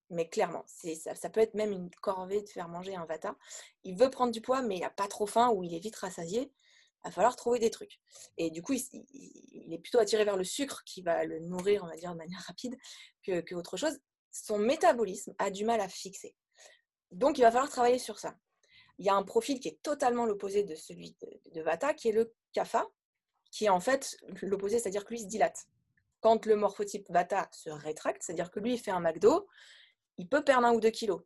Mais 0.10 0.30
clairement, 0.30 0.64
ça, 0.68 1.30
peut 1.30 1.40
être 1.40 1.56
même 1.56 1.72
une 1.72 1.90
corvée 2.02 2.42
de 2.42 2.50
faire 2.50 2.68
manger 2.68 2.96
un 2.96 3.06
vata. 3.06 3.36
Il 3.84 3.98
veut 3.98 4.10
prendre 4.10 4.32
du 4.32 4.42
poids, 4.42 4.62
mais 4.62 4.76
il 4.78 4.82
n'a 4.82 4.90
pas 4.90 5.08
trop 5.08 5.26
faim 5.26 5.50
ou 5.50 5.64
il 5.64 5.74
est 5.74 5.80
vite 5.80 5.96
rassasié. 5.96 6.52
Il 7.06 7.10
va 7.10 7.12
falloir 7.12 7.36
trouver 7.36 7.60
des 7.60 7.70
trucs. 7.70 8.00
Et 8.38 8.52
du 8.52 8.62
coup, 8.62 8.74
il, 8.74 9.74
est 9.74 9.80
plutôt 9.80 10.00
attiré 10.00 10.24
vers 10.24 10.38
le 10.38 10.44
sucre 10.44 10.84
qui 10.86 11.02
va 11.02 11.26
le 11.26 11.40
nourrir, 11.40 11.84
on 11.84 11.88
va 11.88 11.96
dire, 11.96 12.12
de 12.12 12.18
manière 12.18 12.42
rapide 12.42 12.78
que, 13.26 13.42
que 13.42 13.56
autre 13.56 13.76
chose. 13.76 14.00
Son 14.32 14.58
métabolisme 14.58 15.34
a 15.40 15.50
du 15.50 15.66
mal 15.66 15.82
à 15.82 15.90
fixer. 15.90 16.36
Donc, 17.12 17.38
il 17.38 17.42
va 17.42 17.52
falloir 17.52 17.70
travailler 17.70 18.00
sur 18.00 18.20
ça. 18.20 18.36
Il 19.00 19.06
y 19.06 19.10
a 19.10 19.16
un 19.16 19.24
profil 19.24 19.60
qui 19.60 19.68
est 19.68 19.82
totalement 19.82 20.26
l'opposé 20.26 20.64
de 20.64 20.76
celui 20.76 21.16
de, 21.22 21.52
de 21.56 21.62
Vata, 21.62 21.94
qui 21.94 22.10
est 22.10 22.14
le 22.14 22.34
Kapha, 22.52 22.88
qui 23.54 23.66
est 23.66 23.70
en 23.70 23.80
fait 23.80 24.18
l'opposé, 24.42 24.80
c'est-à-dire 24.80 25.06
que 25.06 25.12
lui 25.12 25.20
se 25.20 25.28
dilate. 25.28 25.68
Quand 26.22 26.48
le 26.48 26.56
morphotype 26.56 27.06
Vata 27.12 27.48
se 27.52 27.70
rétracte, 27.70 28.24
c'est-à-dire 28.24 28.50
que 28.50 28.60
lui 28.60 28.74
il 28.74 28.80
fait 28.80 28.90
un 28.90 29.00
McDo, 29.00 29.48
il 30.18 30.28
peut 30.28 30.44
perdre 30.44 30.66
un 30.66 30.74
ou 30.74 30.80
deux 30.80 30.90
kilos. 30.90 31.22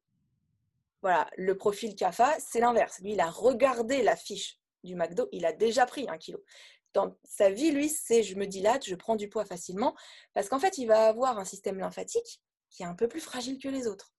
Voilà, 1.01 1.29
le 1.37 1.55
profil 1.55 1.95
CAFA, 1.95 2.35
c'est 2.39 2.59
l'inverse. 2.59 2.99
Lui, 2.99 3.13
il 3.13 3.21
a 3.21 3.29
regardé 3.29 4.03
la 4.03 4.17
fiche 4.17 4.59
du 4.83 4.95
McDo, 4.95 5.29
il 5.31 5.45
a 5.45 5.53
déjà 5.53 5.85
pris 5.85 6.05
un 6.09 6.17
kilo. 6.17 6.43
Dans 6.93 7.17
sa 7.23 7.49
vie, 7.49 7.71
lui, 7.71 7.87
c'est 7.87 8.23
je 8.23 8.35
me 8.35 8.45
dilate, 8.45 8.85
je 8.85 8.95
prends 8.95 9.15
du 9.15 9.29
poids 9.29 9.45
facilement, 9.45 9.95
parce 10.33 10.49
qu'en 10.49 10.59
fait, 10.59 10.77
il 10.77 10.87
va 10.87 11.07
avoir 11.07 11.37
un 11.37 11.45
système 11.45 11.79
lymphatique 11.79 12.41
qui 12.69 12.83
est 12.83 12.87
un 12.87 12.95
peu 12.95 13.07
plus 13.07 13.21
fragile 13.21 13.57
que 13.57 13.69
les 13.69 13.87
autres. 13.87 14.11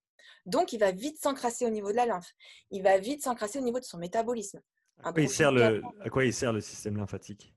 Donc, 0.47 0.73
il 0.73 0.79
va 0.79 0.91
vite 0.91 1.21
s'encrasser 1.21 1.65
au 1.65 1.69
niveau 1.69 1.91
de 1.91 1.97
la 1.97 2.07
lymphe. 2.07 2.33
Il 2.71 2.81
va 2.81 2.97
vite 2.97 3.21
s'encrasser 3.21 3.59
au 3.59 3.63
niveau 3.63 3.79
de 3.79 3.85
son 3.85 3.99
métabolisme. 3.99 4.61
À 5.03 5.11
quoi, 5.11 5.21
il 5.21 5.29
sert 5.29 5.51
le, 5.51 5.83
à 6.01 6.09
quoi 6.09 6.25
il 6.25 6.33
sert 6.33 6.53
le 6.53 6.61
système 6.61 6.97
lymphatique? 6.97 7.53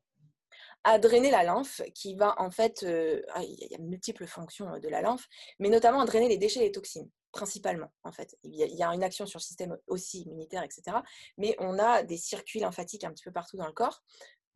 À 0.84 0.98
drainer 0.98 1.30
la 1.30 1.44
lymphe, 1.44 1.82
qui 1.94 2.14
va 2.14 2.34
en 2.40 2.50
fait, 2.50 2.82
euh, 2.82 3.22
ah, 3.34 3.42
il 3.42 3.68
y 3.70 3.74
a 3.74 3.78
multiples 3.78 4.26
fonctions 4.26 4.72
euh, 4.74 4.78
de 4.80 4.88
la 4.88 5.02
lymphe, 5.02 5.28
mais 5.58 5.68
notamment 5.68 6.00
à 6.00 6.06
drainer 6.06 6.28
les 6.28 6.38
déchets 6.38 6.60
et 6.60 6.64
les 6.64 6.72
toxines, 6.72 7.08
principalement 7.30 7.92
en 8.02 8.12
fait. 8.12 8.36
Il 8.42 8.54
y, 8.54 8.82
a, 8.82 8.92
une 8.92 9.04
action 9.04 9.26
sur 9.26 9.38
le 9.38 9.42
système 9.42 9.76
aussi 9.86 10.22
immunitaire, 10.22 10.62
etc. 10.62 10.98
Mais 11.38 11.54
on 11.58 11.78
a 11.78 12.02
des 12.02 12.16
circuits 12.16 12.60
lymphatiques 12.60 13.04
un 13.04 13.12
petit 13.12 13.24
peu 13.24 13.32
partout 13.32 13.56
dans 13.56 13.66
le 13.66 13.72
corps, 13.72 14.02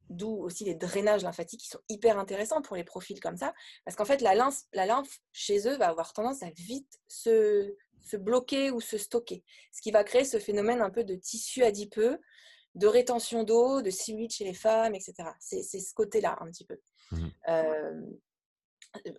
d'où 0.09 0.43
aussi 0.43 0.65
les 0.65 0.75
drainages 0.75 1.23
lymphatiques 1.23 1.61
qui 1.61 1.69
sont 1.69 1.81
hyper 1.89 2.19
intéressants 2.19 2.63
pour 2.63 2.77
les 2.77 2.85
profils 2.85 3.21
comme 3.21 3.37
ça, 3.37 3.55
parce 3.85 3.97
qu'en 3.97 4.05
fait 4.05 4.21
la 4.21 4.35
lymphe, 4.35 4.63
la 4.73 4.87
lymphe 4.87 5.21
chez 5.33 5.69
eux 5.69 5.77
va 5.77 5.89
avoir 5.89 6.13
tendance 6.13 6.43
à 6.43 6.51
vite 6.51 7.01
se, 7.09 7.75
se 8.01 8.17
bloquer 8.17 8.71
ou 8.71 8.81
se 8.81 8.99
stocker, 8.99 9.45
ce 9.73 9.81
qui 9.81 9.91
va 9.91 10.05
créer 10.05 10.25
ce 10.25 10.39
phénomène 10.39 10.81
un 10.81 10.91
peu 10.91 11.05
de 11.05 11.15
tissu 11.15 11.63
adipeux 11.63 12.21
de 12.77 12.87
rétention 12.87 13.43
d'eau, 13.43 13.83
de 13.83 13.91
cellulite 13.91 14.35
chez 14.35 14.45
les 14.45 14.55
femmes, 14.55 14.95
etc. 14.95 15.15
C'est 15.41 15.63
ce 15.63 15.95
côté-là 15.95 16.37
un 16.41 16.47
petit 16.51 16.65
peu. 16.65 16.79
Mmh 17.11 17.29
euh, 17.49 18.01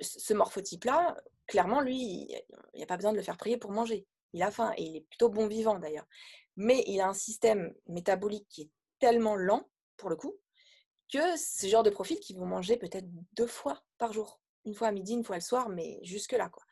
ce 0.02 0.34
morphotype-là, 0.34 1.16
clairement, 1.46 1.82
lui, 1.82 1.98
il 1.98 2.44
n'y 2.74 2.84
a 2.84 2.88
pas 2.88 2.96
besoin 2.96 3.12
de 3.12 3.18
le 3.18 3.22
faire 3.22 3.38
prier 3.38 3.58
pour 3.58 3.72
manger. 3.72 4.08
Il 4.34 4.42
a 4.42 4.50
faim 4.50 4.74
et 4.76 4.84
il 4.84 4.96
est 4.98 5.02
plutôt 5.02 5.30
bon 5.30 5.48
vivant 5.48 5.78
d'ailleurs. 5.78 6.08
Mais 6.56 6.84
il 6.88 7.00
a 7.00 7.08
un 7.08 7.14
système 7.14 7.76
métabolique 7.88 8.48
qui 8.50 8.64
est 8.64 8.72
tellement 9.00 9.36
lent, 9.36 9.70
pour 9.98 10.10
le 10.10 10.16
coup, 10.16 10.36
que 11.14 11.38
ce 11.38 11.68
genre 11.68 11.84
de 11.84 11.92
profils 11.92 12.20
qui 12.20 12.34
vont 12.34 12.48
manger 12.48 12.78
peut-être 12.78 13.06
deux 13.34 13.46
fois 13.46 13.84
par 14.00 14.14
jour. 14.14 14.42
Une 14.66 14.74
fois 14.74 14.88
à 14.88 14.92
midi, 14.92 15.14
une 15.14 15.24
fois 15.24 15.36
le 15.36 15.42
soir, 15.42 15.70
mais 15.70 16.00
jusque-là. 16.02 16.50
quoi. 16.50 16.64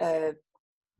Euh, 0.00 0.32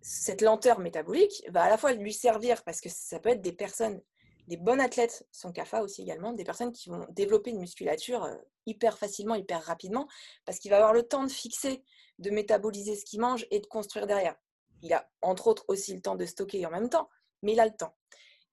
cette 0.01 0.43
lenteur 0.43 0.79
métabolique 0.79 1.45
va 1.49 1.63
à 1.63 1.71
la 1.71 1.79
fois 1.79 1.93
lui 1.93 2.13
servir 2.13 2.63
parce 2.65 2.81
que 2.81 2.89
ça 2.89 3.19
peut 3.21 3.31
être 3.31 3.43
des 3.43 3.53
personnes 3.53 4.01
des 4.49 4.57
bons 4.57 4.81
athlètes 4.81 5.27
sont 5.31 5.53
CAFA 5.53 5.83
aussi 5.83 6.03
également, 6.03 6.33
des 6.33 6.45
personnes 6.45 6.73
qui 6.73 6.89
vont 6.89 7.07
développer 7.11 7.51
une 7.51 7.61
musculature 7.61 8.25
euh, 8.25 8.35
hyper 8.67 8.99
facilement, 8.99 9.35
hyper 9.35 9.63
rapidement, 9.63 10.09
parce 10.45 10.59
qu'il 10.59 10.71
va 10.71 10.79
avoir 10.79 10.93
le 10.93 11.05
temps 11.05 11.25
de 11.25 11.31
fixer, 11.31 11.85
de 12.19 12.31
métaboliser 12.31 12.97
ce 12.97 13.05
qu'il 13.05 13.21
mange 13.21 13.47
et 13.51 13.61
de 13.61 13.67
construire 13.67 14.07
derrière. 14.07 14.37
Il 14.83 14.93
a 14.93 15.09
entre 15.21 15.47
autres 15.47 15.65
aussi 15.69 15.95
le 15.95 16.01
temps 16.01 16.17
de 16.17 16.27
stocker 16.27 16.67
en 16.67 16.71
même 16.71 16.89
temps, 16.89 17.09
mais 17.43 17.53
il 17.53 17.61
a 17.61 17.67
le 17.67 17.77
temps. 17.77 17.95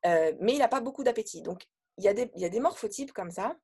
Euh, 0.05 0.33
mais 0.39 0.53
il 0.53 0.59
n'a 0.59 0.67
pas 0.67 0.81
beaucoup 0.81 1.03
d'appétit. 1.03 1.41
Donc 1.41 1.67
il 1.97 2.03
y, 2.03 2.07
a 2.07 2.13
des, 2.13 2.31
il 2.35 2.41
y 2.41 2.45
a 2.45 2.49
des 2.49 2.59
morphotypes 2.59 3.11
comme 3.11 3.31
ça 3.31 3.57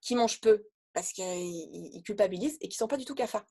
qui 0.00 0.14
mangent 0.14 0.40
peu 0.40 0.66
parce 0.92 1.12
qu'ils 1.12 2.02
culpabilisent 2.04 2.56
et 2.60 2.68
qui 2.68 2.76
ne 2.76 2.78
sont 2.78 2.88
pas 2.88 2.96
du 2.96 3.04
tout 3.04 3.14
CAFA. 3.14 3.44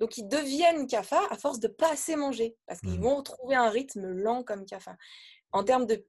Donc 0.00 0.16
ils 0.16 0.26
deviennent 0.26 0.86
CAFA 0.86 1.20
à 1.30 1.36
force 1.36 1.60
de 1.60 1.68
pas 1.68 1.92
assez 1.92 2.16
manger 2.16 2.56
parce 2.66 2.80
qu'ils 2.80 2.98
mmh. 2.98 3.02
vont 3.02 3.22
trouver 3.22 3.54
un 3.54 3.68
rythme 3.68 4.06
lent 4.06 4.42
comme 4.42 4.64
CAFA. 4.64 4.96
En 5.52 5.62
termes 5.62 5.86
de 5.86 6.04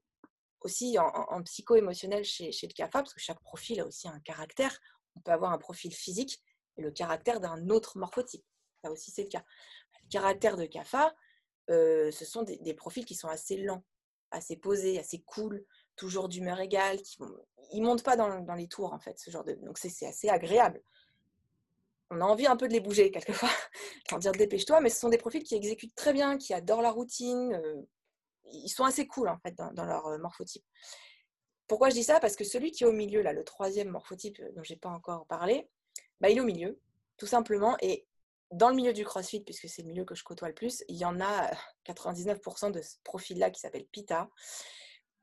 aussi 0.62 0.98
en, 0.98 1.42
psycho-émotionnel 1.42 2.24
chez, 2.24 2.50
le 2.50 2.72
CAFA, 2.72 3.00
parce 3.00 3.14
que 3.14 3.20
chaque 3.20 3.40
profil 3.40 3.80
a 3.80 3.86
aussi 3.86 4.08
un 4.08 4.20
caractère. 4.20 4.78
On 5.16 5.20
peut 5.20 5.32
avoir 5.32 5.52
un 5.52 5.58
profil 5.58 5.92
physique 5.94 6.42
et 6.76 6.82
le 6.82 6.90
caractère 6.90 7.40
d'un 7.40 7.68
autre 7.70 7.98
morphotype. 7.98 8.44
Ça 8.82 8.90
aussi, 8.90 9.10
c'est 9.10 9.22
le 9.22 9.28
cas. 9.28 9.44
Le 10.04 10.08
caractère 10.08 10.56
de 10.56 10.66
CAFA, 10.66 11.14
euh, 11.70 12.10
ce 12.10 12.24
sont 12.24 12.42
des, 12.42 12.74
profils 12.74 13.04
qui 13.04 13.14
sont 13.14 13.28
assez 13.28 13.56
lents, 13.56 13.84
assez 14.30 14.56
posés, 14.56 14.98
assez 14.98 15.20
cool, 15.22 15.64
toujours 15.96 16.28
d'humeur 16.28 16.60
égale. 16.60 16.98
Ils 17.72 17.80
ne 17.80 17.86
montent 17.86 18.04
pas 18.04 18.16
dans, 18.16 18.54
les 18.54 18.68
tours, 18.68 18.92
en 18.92 18.98
fait, 18.98 19.18
ce 19.18 19.30
genre 19.30 19.44
de. 19.44 19.54
Donc, 19.54 19.78
c'est 19.78 20.06
assez 20.06 20.28
agréable. 20.28 20.82
On 22.10 22.20
a 22.20 22.24
envie 22.24 22.46
un 22.46 22.56
peu 22.56 22.68
de 22.68 22.72
les 22.72 22.80
bouger, 22.80 23.10
quelquefois, 23.12 23.50
sans 24.08 24.18
dire 24.18 24.32
dépêche-toi, 24.32 24.80
mais 24.80 24.90
ce 24.90 25.00
sont 25.00 25.08
des 25.08 25.18
profils 25.18 25.42
qui 25.42 25.54
exécutent 25.54 25.94
très 25.94 26.12
bien, 26.12 26.38
qui 26.38 26.52
adorent 26.54 26.82
la 26.82 26.90
routine. 26.90 27.54
Euh, 27.54 27.82
ils 28.52 28.68
sont 28.68 28.84
assez 28.84 29.06
cool 29.06 29.28
en 29.28 29.38
fait 29.38 29.54
dans, 29.54 29.84
leur 29.84 30.06
euh, 30.06 30.18
morphotype. 30.18 30.64
Pourquoi 31.66 31.90
je 31.90 31.94
dis 31.94 32.04
ça? 32.04 32.20
Parce 32.20 32.36
que 32.36 32.44
celui 32.44 32.72
qui 32.72 32.84
est 32.84 32.86
au 32.86 32.92
milieu, 32.92 33.22
là, 33.22 33.32
le 33.32 33.44
troisième 33.44 33.88
morphotype 33.88 34.40
euh, 34.40 34.52
dont 34.52 34.62
j'ai 34.62 34.76
pas 34.76 34.88
encore 34.88 35.26
parlé, 35.26 35.68
bah, 36.20 36.28
il 36.28 36.38
est 36.38 36.40
au 36.40 36.44
milieu, 36.44 36.80
tout 37.16 37.26
simplement. 37.26 37.76
Et 37.80 38.06
dans 38.50 38.68
le 38.68 38.74
milieu 38.74 38.92
du 38.92 39.04
CrossFit, 39.04 39.40
puisque 39.40 39.68
c'est 39.68 39.82
le 39.82 39.88
milieu 39.88 40.04
que 40.04 40.14
je 40.14 40.24
côtoie 40.24 40.48
le 40.48 40.54
plus, 40.54 40.84
il 40.88 40.96
y 40.96 41.04
en 41.04 41.20
a 41.20 41.50
99% 41.86 42.66
euh, 42.66 42.70
de 42.70 42.82
ce 42.82 42.96
profil-là 43.04 43.50
qui 43.50 43.60
s'appelle 43.60 43.86
Pita. 43.86 44.28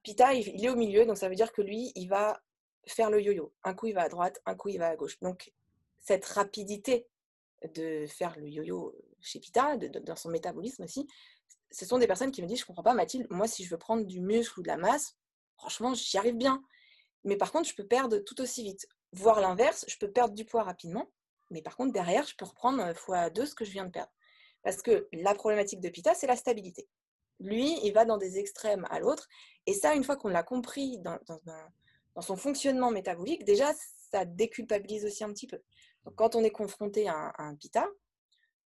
Pita, 0.04 0.34
il 0.34 0.64
est 0.64 0.70
au 0.70 0.76
milieu, 0.76 1.06
donc 1.06 1.18
ça 1.18 1.28
veut 1.28 1.36
dire 1.36 1.52
que 1.52 1.62
lui, 1.62 1.92
il 1.96 2.08
va 2.08 2.42
faire 2.88 3.10
le 3.10 3.22
yo-yo. 3.22 3.54
Un 3.64 3.74
coup, 3.74 3.88
il 3.88 3.94
va 3.94 4.04
à 4.04 4.10
droite, 4.10 4.42
un 4.46 4.56
coup, 4.56 4.70
il 4.70 4.80
va 4.80 4.88
à 4.88 4.96
gauche. 4.96 5.20
Donc, 5.20 5.52
cette 6.00 6.26
rapidité 6.26 7.08
de 7.74 8.06
faire 8.08 8.38
le 8.40 8.48
yo-yo 8.48 8.96
chez 9.20 9.40
Pita, 9.40 9.76
dans 9.78 10.16
son 10.16 10.30
métabolisme 10.30 10.84
aussi, 10.84 11.08
ce 11.72 11.86
sont 11.86 11.98
des 11.98 12.08
personnes 12.08 12.32
qui 12.32 12.42
me 12.42 12.48
disent, 12.48 12.60
je 12.60 12.66
comprends 12.66 12.84
pas 12.84 12.94
Mathilde, 12.94 13.28
moi 13.30 13.48
si 13.48 13.64
je 13.64 13.70
veux 13.70 13.78
prendre 13.78 14.06
du 14.06 14.20
muscle 14.22 14.60
ou 14.60 14.64
de 14.64 14.68
la 14.68 14.78
masse, 14.78 15.18
franchement, 15.58 15.94
j'y 15.94 16.18
arrive 16.18 16.36
bien. 16.36 16.64
Mais 17.24 17.36
par 17.36 17.52
contre, 17.52 17.68
je 17.68 17.76
peux 17.76 17.86
perdre 17.86 18.20
tout 18.20 18.40
aussi 18.42 18.64
vite. 18.64 18.88
Voire 19.12 19.42
l'inverse, 19.42 19.86
je 19.88 19.98
peux 19.98 20.12
perdre 20.12 20.34
du 20.34 20.46
poids 20.46 20.64
rapidement, 20.64 21.10
mais 21.50 21.62
par 21.62 21.76
contre, 21.76 21.94
derrière, 21.94 22.26
je 22.28 22.36
peux 22.36 22.46
reprendre 22.46 22.82
euh, 22.84 22.94
fois 22.94 23.30
deux 23.30 23.46
ce 23.46 23.56
que 23.56 23.66
je 23.66 23.72
viens 23.72 23.86
de 23.86 23.92
perdre. 23.92 24.12
Parce 24.64 24.82
que 24.82 25.08
la 25.14 25.34
problématique 25.34 25.80
de 25.80 25.90
Pita, 25.90 26.14
c'est 26.14 26.28
la 26.28 26.36
stabilité. 26.36 26.88
Lui, 27.40 27.80
il 27.84 27.92
va 27.94 28.06
dans 28.06 28.18
des 28.18 28.40
extrêmes 28.40 28.86
à 28.90 29.00
l'autre. 29.00 29.28
Et 29.66 29.74
ça, 29.74 29.96
une 29.96 30.04
fois 30.04 30.18
qu'on 30.18 30.28
l'a 30.28 30.44
compris 30.44 30.98
dans, 31.00 31.20
dans, 31.28 32.22
son 32.22 32.36
fonctionnement 32.36 32.92
métabolique, 32.92 33.46
déjà, 33.46 33.72
ça 34.12 34.26
déculpabilise 34.26 35.06
aussi 35.06 35.24
un 35.24 35.32
petit 35.32 35.48
peu. 35.48 35.62
Donc, 36.04 36.16
quand 36.16 36.36
on 36.36 36.44
est 36.44 36.52
confronté 36.52 37.08
à 37.08 37.34
un 37.38 37.56
Pita, 37.56 37.88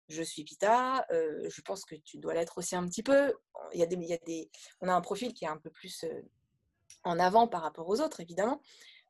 je 0.10 0.24
suis 0.24 0.44
Pita, 0.44 1.06
je 1.10 1.62
pense 1.62 1.86
que 1.86 1.96
tu 1.96 2.18
dois 2.18 2.34
l'être 2.34 2.58
aussi 2.58 2.76
un 2.76 2.88
petit 2.88 3.04
peu. 3.04 3.34
Il 3.74 3.80
y 3.80 3.84
a 3.84 3.86
des, 3.86 3.96
il 3.96 4.08
y 4.08 4.14
a 4.14 4.18
des, 4.18 4.50
on 4.82 4.88
a 4.88 4.94
un 4.94 5.02
profil 5.02 5.34
qui 5.34 5.46
est 5.46 5.50
un 5.50 5.58
peu 5.58 5.70
plus 5.70 6.06
en 7.04 7.20
avant 7.20 7.48
par 7.48 7.62
rapport 7.62 7.88
aux 7.88 8.02
autres, 8.02 8.20
évidemment. 8.20 8.62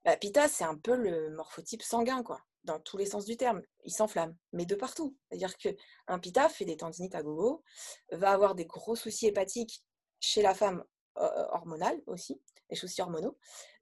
Bah, 0.05 0.17
Pita, 0.17 0.47
c'est 0.47 0.63
un 0.63 0.75
peu 0.75 0.95
le 0.95 1.29
morphotype 1.29 1.81
sanguin, 1.81 2.23
quoi, 2.23 2.41
dans 2.63 2.79
tous 2.79 2.97
les 2.97 3.05
sens 3.05 3.25
du 3.25 3.37
terme. 3.37 3.61
Il 3.85 3.93
s'enflamme, 3.93 4.35
mais 4.51 4.65
de 4.65 4.75
partout. 4.75 5.15
C'est-à-dire 5.29 5.55
qu'un 5.57 6.19
Pita 6.19 6.49
fait 6.49 6.65
des 6.65 6.77
tendinites 6.77 7.15
à 7.15 7.23
gogo, 7.23 7.63
va 8.11 8.31
avoir 8.31 8.55
des 8.55 8.65
gros 8.65 8.95
soucis 8.95 9.27
hépatiques 9.27 9.83
chez 10.19 10.41
la 10.41 10.53
femme 10.53 10.83
hormonale 11.15 12.01
aussi, 12.07 12.41
des 12.69 12.75
soucis 12.75 13.01
hormonaux. 13.01 13.37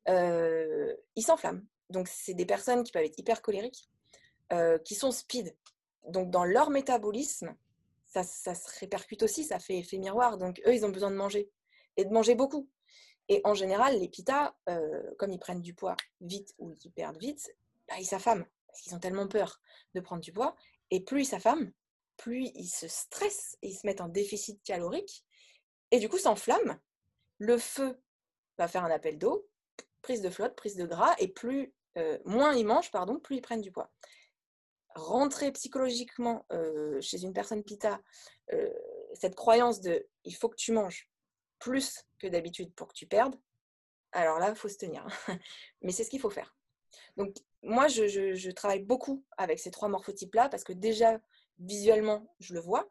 il 0.07 1.23
s'enflamme. 1.25 1.65
Donc, 1.89 2.07
c'est 2.07 2.33
des 2.33 2.45
personnes 2.45 2.83
qui 2.83 2.91
peuvent 2.91 3.03
être 3.03 3.19
hyper 3.19 3.41
colériques, 3.41 3.89
qui 4.85 4.95
sont 4.95 5.11
speed, 5.11 5.55
donc 6.07 6.29
dans 6.29 6.43
leur 6.43 6.69
métabolisme, 6.69 7.55
ça, 8.05 8.23
se 8.23 8.79
répercute 8.79 9.23
aussi, 9.23 9.43
ça 9.43 9.59
fait 9.59 9.77
effet 9.77 9.97
miroir. 9.97 10.37
Donc 10.37 10.61
eux, 10.67 10.73
ils 10.73 10.85
ont 10.85 10.89
besoin 10.89 11.11
de 11.11 11.15
manger 11.15 11.49
et 11.97 12.05
de 12.05 12.11
manger 12.11 12.35
beaucoup. 12.35 12.69
Et 13.29 13.41
en 13.45 13.53
général, 13.53 13.99
les 13.99 14.09
pitas, 14.09 14.53
euh, 14.67 15.01
comme 15.17 15.31
ils 15.31 15.39
prennent 15.39 15.61
du 15.61 15.73
poids 15.73 15.95
vite 16.19 16.53
ou 16.57 16.75
ils 16.83 16.91
perdent 16.91 17.19
vite, 17.19 17.55
bah, 17.87 17.95
ils 17.99 18.05
s'affament 18.05 18.45
parce 18.67 18.81
qu'ils 18.81 18.95
ont 18.95 18.99
tellement 18.99 19.27
peur 19.27 19.61
de 19.95 20.01
prendre 20.01 20.21
du 20.21 20.33
poids. 20.33 20.55
Et 20.89 21.01
plus 21.01 21.21
ils 21.21 21.25
s'affament, 21.25 21.71
plus 22.17 22.51
ils 22.55 22.67
se 22.67 22.87
stressent 22.87 23.57
et 23.61 23.69
ils 23.69 23.75
se 23.75 23.85
mettent 23.85 24.01
en 24.01 24.09
déficit 24.09 24.61
calorique. 24.63 25.23
Et 25.91 25.99
du 25.99 26.09
coup, 26.09 26.17
ça 26.17 26.31
enflamme. 26.31 26.79
Le 27.37 27.57
feu 27.57 27.97
va 28.57 28.67
faire 28.67 28.83
un 28.83 28.91
appel 28.91 29.17
d'eau, 29.17 29.47
prise 30.01 30.21
de 30.21 30.29
flotte, 30.29 30.55
prise 30.55 30.75
de 30.75 30.85
gras, 30.85 31.15
et 31.19 31.27
plus 31.27 31.73
euh, 31.97 32.17
moins 32.25 32.53
ils 32.53 32.65
mangent, 32.65 32.91
pardon, 32.91 33.19
plus 33.19 33.37
ils 33.37 33.41
prennent 33.41 33.61
du 33.61 33.71
poids. 33.71 33.91
Rentrer 34.95 35.51
psychologiquement 35.51 36.45
euh, 36.51 36.99
chez 37.01 37.23
une 37.23 37.33
personne 37.33 37.63
pita 37.63 38.01
euh, 38.53 38.69
cette 39.13 39.35
croyance 39.35 39.81
de 39.81 40.07
il 40.25 40.35
faut 40.35 40.49
que 40.49 40.55
tu 40.55 40.71
manges 40.71 41.09
plus 41.59 42.03
que 42.19 42.27
d'habitude 42.27 42.73
pour 42.73 42.87
que 42.87 42.93
tu 42.93 43.05
perdes, 43.05 43.35
alors 44.11 44.39
là, 44.39 44.49
il 44.49 44.55
faut 44.55 44.67
se 44.67 44.77
tenir. 44.77 45.05
Mais 45.81 45.91
c'est 45.91 46.03
ce 46.03 46.09
qu'il 46.09 46.19
faut 46.19 46.29
faire. 46.29 46.55
Donc, 47.17 47.35
moi, 47.63 47.87
je, 47.87 48.51
travaille 48.51 48.83
beaucoup 48.83 49.23
avec 49.37 49.59
ces 49.59 49.71
trois 49.71 49.87
morphotypes-là 49.87 50.49
parce 50.49 50.63
que 50.63 50.73
déjà, 50.73 51.19
visuellement, 51.59 52.33
je 52.39 52.53
le 52.53 52.59
vois 52.59 52.89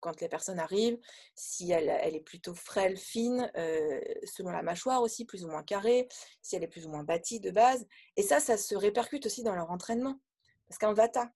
quand 0.00 0.20
les 0.20 0.28
personnes 0.28 0.58
arrivent, 0.58 0.98
si 1.34 1.72
elle, 1.72 1.88
est 1.88 2.20
plutôt 2.20 2.54
frêle, 2.54 2.98
fine, 2.98 3.50
euh, 3.56 4.00
selon 4.24 4.50
la 4.50 4.62
mâchoire 4.62 5.00
aussi, 5.00 5.24
plus 5.24 5.44
ou 5.44 5.48
moins 5.48 5.62
carrée, 5.62 6.08
si 6.42 6.56
elle 6.56 6.62
est 6.62 6.68
plus 6.68 6.84
ou 6.84 6.90
moins 6.90 7.04
bâtie 7.04 7.40
de 7.40 7.50
base. 7.50 7.86
Et 8.16 8.22
ça, 8.22 8.38
ça 8.38 8.58
se 8.58 8.74
répercute 8.74 9.24
aussi 9.24 9.42
dans 9.42 9.54
leur 9.54 9.70
entraînement. 9.70 10.20
Parce 10.68 10.78
qu'un 10.78 10.92
vata, 10.92 11.30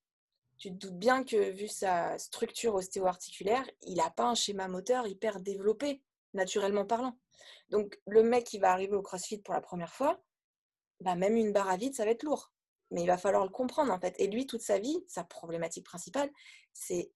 tu 0.56 0.70
te 0.70 0.74
doutes 0.74 0.98
bien 0.98 1.24
que 1.24 1.50
vu 1.50 1.68
sa 1.68 2.18
structure 2.18 2.74
ostéo-articulaire, 2.74 3.64
il 3.82 3.96
n'a 3.96 4.10
pas 4.10 4.24
un 4.24 4.34
schéma 4.34 4.68
moteur 4.68 5.06
hyper 5.06 5.40
développé, 5.40 6.02
naturellement 6.34 6.84
parlant. 6.84 7.16
Donc 7.70 8.00
le 8.06 8.22
mec 8.22 8.44
qui 8.44 8.58
va 8.58 8.72
arriver 8.72 8.94
au 8.94 9.02
CrossFit 9.02 9.38
pour 9.38 9.54
la 9.54 9.60
première 9.60 9.92
fois, 9.92 10.20
bah, 11.00 11.14
même 11.14 11.36
une 11.36 11.52
barre 11.52 11.68
à 11.68 11.76
vide, 11.76 11.94
ça 11.94 12.04
va 12.04 12.10
être 12.10 12.24
lourd. 12.24 12.52
Mais 12.90 13.02
il 13.02 13.06
va 13.06 13.18
falloir 13.18 13.44
le 13.44 13.50
comprendre 13.50 13.92
en 13.92 14.00
fait. 14.00 14.14
Et 14.18 14.26
lui, 14.26 14.46
toute 14.46 14.62
sa 14.62 14.78
vie, 14.78 15.04
sa 15.06 15.22
problématique 15.22 15.84
principale, 15.84 16.30
c'est 16.72 17.12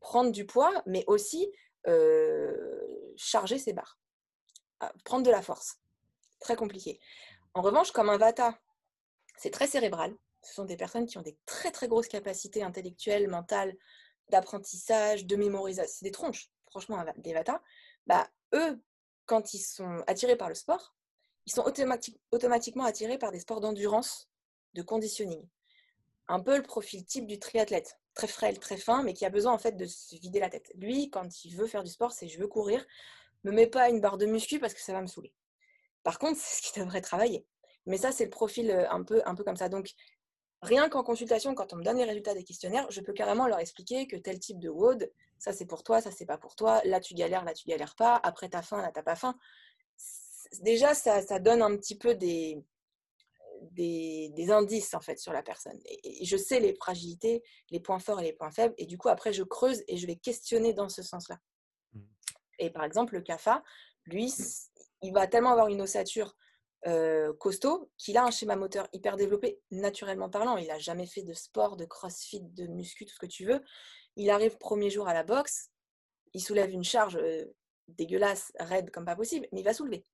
prendre 0.00 0.32
du 0.32 0.46
poids, 0.46 0.82
mais 0.86 1.04
aussi 1.06 1.52
charger 3.16 3.58
ses 3.58 3.72
barres, 3.72 3.98
ah, 4.80 4.92
prendre 5.04 5.24
de 5.24 5.30
la 5.30 5.42
force. 5.42 5.80
Très 6.40 6.56
compliqué. 6.56 6.98
En 7.54 7.62
revanche, 7.62 7.92
comme 7.92 8.08
un 8.08 8.16
vata, 8.16 8.58
c'est 9.36 9.50
très 9.50 9.66
cérébral. 9.66 10.14
Ce 10.42 10.54
sont 10.54 10.64
des 10.64 10.76
personnes 10.76 11.06
qui 11.06 11.18
ont 11.18 11.22
des 11.22 11.36
très 11.46 11.70
très 11.70 11.88
grosses 11.88 12.08
capacités 12.08 12.62
intellectuelles, 12.62 13.28
mentales, 13.28 13.76
d'apprentissage, 14.28 15.26
de 15.26 15.36
mémorisation. 15.36 15.92
C'est 15.98 16.04
des 16.04 16.12
tronches, 16.12 16.50
franchement, 16.66 17.04
des 17.16 17.32
vata. 17.32 17.62
Bah, 18.06 18.28
eux, 18.54 18.80
quand 19.26 19.54
ils 19.54 19.60
sont 19.60 20.02
attirés 20.06 20.36
par 20.36 20.48
le 20.48 20.54
sport, 20.54 20.94
ils 21.46 21.52
sont 21.52 21.64
automatiquement 22.30 22.84
attirés 22.84 23.18
par 23.18 23.32
des 23.32 23.40
sports 23.40 23.60
d'endurance, 23.60 24.28
de 24.74 24.82
conditioning. 24.82 25.46
Un 26.28 26.40
peu 26.40 26.56
le 26.56 26.62
profil 26.62 27.04
type 27.04 27.26
du 27.26 27.38
triathlète, 27.38 27.98
très 28.14 28.28
frêle, 28.28 28.58
très 28.58 28.76
fin, 28.76 29.02
mais 29.02 29.14
qui 29.14 29.24
a 29.24 29.30
besoin 29.30 29.52
en 29.52 29.58
fait 29.58 29.76
de 29.76 29.86
se 29.86 30.14
vider 30.16 30.40
la 30.40 30.48
tête. 30.48 30.70
Lui, 30.76 31.10
quand 31.10 31.44
il 31.44 31.56
veut 31.56 31.66
faire 31.66 31.82
du 31.82 31.90
sport, 31.90 32.12
c'est 32.12 32.28
je 32.28 32.38
veux 32.38 32.46
courir, 32.46 32.84
me 33.44 33.52
mets 33.52 33.66
pas 33.66 33.88
une 33.88 34.00
barre 34.00 34.18
de 34.18 34.26
muscu 34.26 34.58
parce 34.58 34.74
que 34.74 34.80
ça 34.80 34.92
va 34.92 35.00
me 35.00 35.06
saouler. 35.06 35.32
Par 36.02 36.18
contre, 36.18 36.38
c'est 36.40 36.62
ce 36.62 36.72
qu'il 36.72 36.82
devrait 36.82 37.00
travailler. 37.00 37.46
Mais 37.86 37.98
ça, 37.98 38.12
c'est 38.12 38.24
le 38.24 38.30
profil 38.30 38.70
euh, 38.70 38.88
un 38.90 39.02
peu, 39.02 39.22
un 39.24 39.34
peu 39.34 39.42
comme 39.42 39.56
ça. 39.56 39.68
Donc, 39.68 39.92
rien 40.62 40.88
qu'en 40.88 41.02
consultation, 41.02 41.54
quand 41.54 41.72
on 41.72 41.76
me 41.76 41.82
donne 41.82 41.96
les 41.96 42.04
résultats 42.04 42.34
des 42.34 42.44
questionnaires, 42.44 42.86
je 42.90 43.00
peux 43.00 43.12
carrément 43.12 43.46
leur 43.46 43.58
expliquer 43.58 44.06
que 44.06 44.16
tel 44.16 44.38
type 44.38 44.58
de 44.58 44.68
WOD, 44.68 45.10
ça 45.38 45.52
c'est 45.52 45.66
pour 45.66 45.82
toi, 45.82 46.00
ça 46.00 46.10
c'est 46.10 46.26
pas 46.26 46.38
pour 46.38 46.54
toi, 46.54 46.80
là 46.84 47.00
tu 47.00 47.14
galères, 47.14 47.44
là 47.44 47.54
tu 47.54 47.66
galères 47.66 47.94
pas, 47.96 48.20
après 48.22 48.48
t'as 48.48 48.62
faim, 48.62 48.82
là 48.82 48.90
t'as 48.92 49.02
pas 49.02 49.16
faim. 49.16 49.36
Déjà, 50.60 50.94
ça, 50.94 51.22
ça, 51.22 51.38
donne 51.38 51.62
un 51.62 51.76
petit 51.76 51.96
peu 51.96 52.14
des, 52.16 52.60
des, 53.70 54.50
indices 54.50 54.94
en 54.94 55.00
fait 55.00 55.18
sur 55.18 55.32
la 55.32 55.42
personne. 55.42 55.78
Et, 55.84 56.24
je 56.24 56.36
sais 56.36 56.60
les 56.60 56.74
fragilités, 56.74 57.42
les 57.70 57.80
points 57.80 58.00
forts 58.00 58.20
et 58.20 58.24
les 58.24 58.32
points 58.32 58.50
faibles, 58.50 58.74
et 58.76 58.86
du 58.86 58.98
coup 58.98 59.08
après 59.08 59.32
je 59.32 59.42
creuse 59.42 59.82
et 59.86 59.96
je 59.96 60.06
vais 60.06 60.16
questionner 60.16 60.72
dans 60.74 60.88
ce 60.88 61.02
sens-là. 61.02 61.38
Mmh. 61.92 62.00
Et 62.58 62.70
par 62.70 62.84
exemple, 62.84 63.14
le 63.14 63.22
CAFA, 63.22 63.62
lui, 64.06 64.32
il 65.02 65.12
va 65.12 65.26
tellement 65.26 65.52
avoir 65.52 65.68
une 65.68 65.80
ossature 65.82 66.34
euh, 66.86 67.34
costaud, 67.34 67.90
qu'il 67.98 68.16
a 68.16 68.24
un 68.24 68.30
schéma 68.30 68.56
moteur 68.56 68.88
hyper 68.92 69.16
développé, 69.16 69.60
naturellement 69.70 70.30
parlant. 70.30 70.56
Il 70.56 70.68
n'a 70.68 70.78
jamais 70.78 71.06
fait 71.06 71.22
de 71.22 71.34
sport, 71.34 71.76
de 71.76 71.84
crossfit, 71.84 72.40
de 72.40 72.66
muscu, 72.66 73.04
tout 73.04 73.14
ce 73.14 73.18
que 73.18 73.26
tu 73.26 73.44
veux. 73.44 73.62
Il 74.16 74.30
arrive 74.30 74.56
premier 74.56 74.90
jour 74.90 75.06
à 75.06 75.14
la 75.14 75.22
boxe, 75.22 75.70
il 76.32 76.40
soulève 76.40 76.70
une 76.70 76.84
charge 76.84 77.16
euh, 77.16 77.44
dégueulasse, 77.88 78.52
raide 78.58 78.90
comme 78.90 79.04
pas 79.04 79.16
possible, 79.16 79.46
mais 79.52 79.60
il 79.60 79.64
va 79.64 79.74
soulever. 79.74 80.04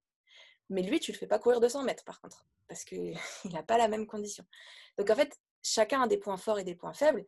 Mais 0.68 0.82
lui, 0.82 0.98
tu 0.98 1.12
ne 1.12 1.14
le 1.14 1.20
fais 1.20 1.26
pas 1.26 1.38
courir 1.38 1.60
200 1.60 1.84
mètres 1.84 2.04
par 2.04 2.20
contre, 2.20 2.44
parce 2.68 2.84
qu'il 2.84 3.16
n'a 3.52 3.62
pas 3.62 3.78
la 3.78 3.88
même 3.88 4.06
condition. 4.06 4.44
Donc 4.98 5.08
en 5.10 5.14
fait, 5.14 5.38
chacun 5.62 6.02
a 6.02 6.08
des 6.08 6.18
points 6.18 6.36
forts 6.36 6.58
et 6.58 6.64
des 6.64 6.74
points 6.74 6.94
faibles. 6.94 7.24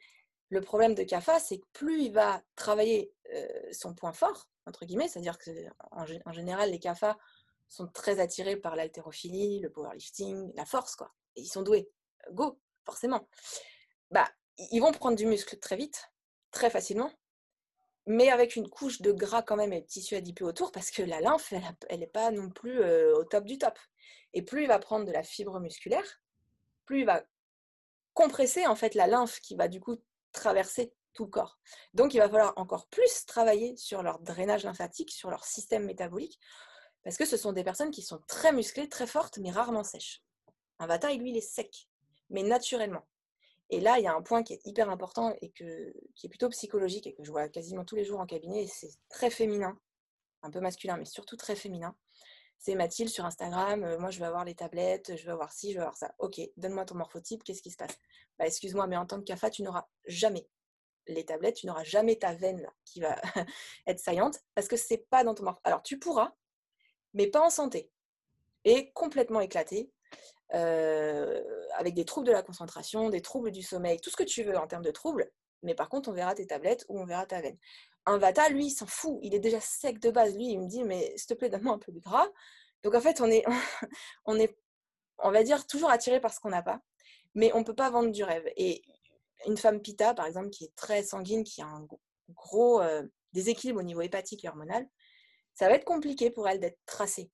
Le 0.50 0.60
problème 0.62 0.94
de 0.94 1.02
CAFA, 1.02 1.38
c'est 1.38 1.58
que 1.58 1.66
plus 1.72 2.02
il 2.04 2.12
va 2.12 2.42
travailler 2.56 3.12
euh, 3.34 3.46
son 3.70 3.94
point 3.94 4.12
fort, 4.12 4.48
entre 4.66 4.84
guillemets, 4.86 5.08
c'est-à-dire 5.08 5.38
qu'en 5.38 6.04
en 6.24 6.32
général, 6.32 6.70
les 6.70 6.78
CAFA 6.78 7.18
sont 7.68 7.88
très 7.88 8.20
attirés 8.20 8.56
par 8.56 8.76
l'haltérophilie, 8.76 9.60
le 9.60 9.70
powerlifting, 9.70 10.52
la 10.54 10.64
force, 10.64 10.96
quoi. 10.96 11.12
Et 11.36 11.42
ils 11.42 11.48
sont 11.48 11.62
doués. 11.62 11.90
Go, 12.32 12.60
forcément. 12.84 13.28
Bah, 14.10 14.28
ils 14.72 14.80
vont 14.80 14.92
prendre 14.92 15.16
du 15.16 15.26
muscle 15.26 15.58
très 15.58 15.76
vite, 15.76 16.10
très 16.50 16.70
facilement, 16.70 17.12
mais 18.06 18.30
avec 18.30 18.56
une 18.56 18.68
couche 18.68 19.02
de 19.02 19.12
gras 19.12 19.42
quand 19.42 19.56
même 19.56 19.72
et 19.72 19.82
de 19.82 19.86
tissu 19.86 20.16
adipeux 20.16 20.46
autour, 20.46 20.72
parce 20.72 20.90
que 20.90 21.02
la 21.02 21.20
lymphe, 21.20 21.52
elle 21.88 22.00
n'est 22.00 22.06
pas 22.06 22.30
non 22.30 22.50
plus 22.50 22.80
euh, 22.80 23.14
au 23.16 23.24
top 23.24 23.44
du 23.44 23.58
top. 23.58 23.78
Et 24.32 24.42
plus 24.42 24.62
il 24.62 24.68
va 24.68 24.78
prendre 24.78 25.04
de 25.04 25.12
la 25.12 25.22
fibre 25.22 25.60
musculaire, 25.60 26.22
plus 26.86 27.00
il 27.00 27.06
va 27.06 27.22
compresser 28.14 28.66
en 28.66 28.74
fait 28.74 28.94
la 28.94 29.06
lymphe 29.06 29.40
qui 29.40 29.56
va 29.56 29.68
du 29.68 29.80
coup 29.80 29.96
traverser 30.32 30.94
tout 31.12 31.24
le 31.24 31.30
corps. 31.30 31.58
Donc 31.94 32.14
il 32.14 32.18
va 32.18 32.28
falloir 32.28 32.54
encore 32.56 32.88
plus 32.88 33.26
travailler 33.26 33.76
sur 33.76 34.02
leur 34.02 34.18
drainage 34.20 34.64
lymphatique, 34.64 35.10
sur 35.10 35.30
leur 35.30 35.44
système 35.44 35.84
métabolique, 35.84 36.40
parce 37.04 37.16
que 37.16 37.24
ce 37.24 37.36
sont 37.36 37.52
des 37.52 37.64
personnes 37.64 37.90
qui 37.90 38.02
sont 38.02 38.20
très 38.26 38.52
musclées, 38.52 38.88
très 38.88 39.06
fortes, 39.06 39.38
mais 39.38 39.50
rarement 39.50 39.84
sèches. 39.84 40.22
Un 40.78 40.86
vata, 40.86 41.12
lui, 41.12 41.30
il 41.30 41.36
est 41.36 41.40
sec, 41.40 41.88
mais 42.30 42.42
naturellement. 42.42 43.06
Et 43.70 43.80
là, 43.80 43.98
il 43.98 44.04
y 44.04 44.06
a 44.06 44.14
un 44.14 44.22
point 44.22 44.42
qui 44.42 44.54
est 44.54 44.66
hyper 44.66 44.88
important 44.88 45.34
et 45.42 45.50
qui 45.50 45.64
est 45.64 46.28
plutôt 46.28 46.48
psychologique 46.48 47.06
et 47.06 47.14
que 47.14 47.22
je 47.22 47.30
vois 47.30 47.48
quasiment 47.48 47.84
tous 47.84 47.96
les 47.96 48.04
jours 48.04 48.20
en 48.20 48.26
cabinet, 48.26 48.64
et 48.64 48.66
c'est 48.66 48.90
très 49.08 49.30
féminin, 49.30 49.78
un 50.42 50.50
peu 50.50 50.60
masculin, 50.60 50.96
mais 50.96 51.04
surtout 51.04 51.36
très 51.36 51.54
féminin. 51.54 51.94
C'est 52.58 52.74
Mathilde 52.74 53.10
sur 53.10 53.24
Instagram, 53.24 53.84
euh, 53.84 53.98
moi 53.98 54.10
je 54.10 54.18
veux 54.18 54.26
avoir 54.26 54.44
les 54.44 54.54
tablettes, 54.54 55.16
je 55.16 55.24
veux 55.26 55.32
avoir 55.32 55.52
ci, 55.52 55.70
je 55.72 55.76
veux 55.76 55.82
avoir 55.82 55.96
ça. 55.96 56.12
Ok, 56.18 56.40
donne-moi 56.56 56.84
ton 56.86 56.96
morphotype, 56.96 57.44
qu'est-ce 57.44 57.62
qui 57.62 57.70
se 57.70 57.76
passe? 57.76 57.96
Bah, 58.36 58.46
Excuse-moi, 58.46 58.88
mais 58.88 58.96
en 58.96 59.06
tant 59.06 59.18
que 59.20 59.24
CAFA, 59.24 59.50
tu 59.50 59.62
n'auras 59.62 59.86
jamais 60.06 60.48
les 61.06 61.24
tablettes, 61.24 61.56
tu 61.56 61.66
n'auras 61.66 61.84
jamais 61.84 62.16
ta 62.16 62.34
veine 62.34 62.66
qui 62.84 63.00
va 63.00 63.16
être 63.86 64.00
saillante 64.00 64.40
parce 64.54 64.66
que 64.66 64.76
c'est 64.76 65.08
pas 65.08 65.24
dans 65.24 65.34
ton 65.34 65.44
morphotype. 65.44 65.66
Alors 65.66 65.82
tu 65.82 65.98
pourras, 65.98 66.34
mais 67.18 67.26
pas 67.26 67.42
en 67.42 67.50
santé. 67.50 67.90
Et 68.64 68.92
complètement 68.92 69.40
éclaté, 69.40 69.90
euh, 70.54 71.42
avec 71.76 71.94
des 71.94 72.04
troubles 72.04 72.28
de 72.28 72.32
la 72.32 72.42
concentration, 72.42 73.10
des 73.10 73.20
troubles 73.20 73.50
du 73.50 73.62
sommeil, 73.62 74.00
tout 74.00 74.08
ce 74.08 74.16
que 74.16 74.22
tu 74.22 74.44
veux 74.44 74.56
en 74.56 74.66
termes 74.66 74.84
de 74.84 74.92
troubles, 74.92 75.30
mais 75.62 75.74
par 75.74 75.88
contre, 75.88 76.08
on 76.08 76.12
verra 76.12 76.34
tes 76.34 76.46
tablettes 76.46 76.86
ou 76.88 76.98
on 76.98 77.04
verra 77.04 77.26
ta 77.26 77.40
veine. 77.40 77.58
Un 78.06 78.18
Vata, 78.18 78.48
lui, 78.48 78.66
il 78.66 78.70
s'en 78.70 78.86
fout, 78.86 79.18
il 79.22 79.34
est 79.34 79.40
déjà 79.40 79.60
sec 79.60 79.98
de 79.98 80.10
base. 80.10 80.34
Lui, 80.36 80.52
il 80.52 80.60
me 80.60 80.68
dit, 80.68 80.84
mais 80.84 81.12
s'il 81.16 81.26
te 81.26 81.34
plaît, 81.34 81.50
donne-moi 81.50 81.74
un 81.74 81.78
peu 81.78 81.92
de 81.92 81.98
gras. 81.98 82.28
Donc 82.84 82.94
en 82.94 83.00
fait, 83.00 83.20
on 83.20 83.28
est, 83.28 83.44
on 85.18 85.30
va 85.30 85.42
dire, 85.42 85.66
toujours 85.66 85.90
attiré 85.90 86.20
par 86.20 86.32
ce 86.32 86.38
qu'on 86.38 86.50
n'a 86.50 86.62
pas, 86.62 86.80
mais 87.34 87.52
on 87.52 87.58
ne 87.58 87.64
peut 87.64 87.74
pas 87.74 87.90
vendre 87.90 88.12
du 88.12 88.22
rêve. 88.22 88.48
Et 88.56 88.82
une 89.46 89.56
femme 89.56 89.80
pita, 89.82 90.14
par 90.14 90.26
exemple, 90.26 90.50
qui 90.50 90.64
est 90.64 90.74
très 90.76 91.02
sanguine, 91.02 91.42
qui 91.42 91.60
a 91.60 91.66
un 91.66 91.86
gros 92.30 92.80
euh, 92.80 93.02
déséquilibre 93.32 93.80
au 93.80 93.82
niveau 93.82 94.02
hépatique 94.02 94.44
et 94.44 94.48
hormonal, 94.48 94.88
ça 95.58 95.68
va 95.68 95.74
être 95.74 95.84
compliqué 95.84 96.30
pour 96.30 96.48
elle 96.48 96.60
d'être 96.60 96.78
tracée. 96.86 97.32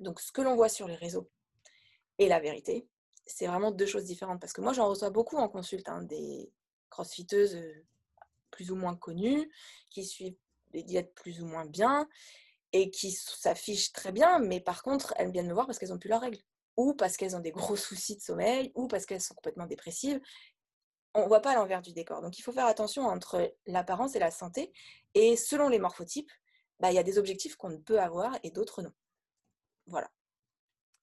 Donc, 0.00 0.20
ce 0.20 0.32
que 0.32 0.42
l'on 0.42 0.56
voit 0.56 0.68
sur 0.68 0.88
les 0.88 0.96
réseaux 0.96 1.30
et 2.18 2.26
la 2.26 2.40
vérité, 2.40 2.88
c'est 3.26 3.46
vraiment 3.46 3.70
deux 3.70 3.86
choses 3.86 4.02
différentes. 4.02 4.40
Parce 4.40 4.52
que 4.52 4.60
moi, 4.60 4.72
j'en 4.72 4.88
reçois 4.88 5.10
beaucoup 5.10 5.36
en 5.36 5.48
consulte, 5.48 5.88
hein, 5.88 6.02
des 6.02 6.52
crossfiteuses 6.90 7.54
euh, 7.54 7.86
plus 8.50 8.72
ou 8.72 8.74
moins 8.74 8.96
connues, 8.96 9.48
qui 9.88 10.04
suivent 10.04 10.34
des 10.72 10.82
diètes 10.82 11.14
plus 11.14 11.40
ou 11.40 11.46
moins 11.46 11.64
bien 11.64 12.08
et 12.72 12.90
qui 12.90 13.12
s'affichent 13.12 13.92
très 13.92 14.10
bien, 14.10 14.40
mais 14.40 14.60
par 14.60 14.82
contre, 14.82 15.14
elles 15.16 15.30
viennent 15.30 15.46
me 15.46 15.54
voir 15.54 15.66
parce 15.66 15.78
qu'elles 15.78 15.90
n'ont 15.90 15.98
plus 15.98 16.10
leurs 16.10 16.20
règles, 16.20 16.40
ou 16.76 16.92
parce 16.92 17.16
qu'elles 17.16 17.36
ont 17.36 17.40
des 17.40 17.52
gros 17.52 17.76
soucis 17.76 18.16
de 18.16 18.20
sommeil, 18.20 18.72
ou 18.74 18.88
parce 18.88 19.06
qu'elles 19.06 19.20
sont 19.20 19.34
complètement 19.34 19.66
dépressives. 19.66 20.20
On 21.14 21.22
ne 21.22 21.28
voit 21.28 21.40
pas 21.40 21.54
l'envers 21.54 21.82
du 21.82 21.92
décor. 21.92 22.20
Donc, 22.20 22.36
il 22.36 22.42
faut 22.42 22.52
faire 22.52 22.66
attention 22.66 23.04
entre 23.04 23.54
l'apparence 23.66 24.16
et 24.16 24.18
la 24.18 24.32
santé. 24.32 24.72
Et 25.14 25.36
selon 25.36 25.68
les 25.68 25.78
morphotypes, 25.78 26.30
bah, 26.80 26.90
il 26.90 26.94
y 26.94 26.98
a 26.98 27.02
des 27.02 27.18
objectifs 27.18 27.56
qu'on 27.56 27.70
ne 27.70 27.76
peut 27.76 28.00
avoir 28.00 28.38
et 28.42 28.50
d'autres 28.50 28.82
non. 28.82 28.92
Voilà. 29.86 30.10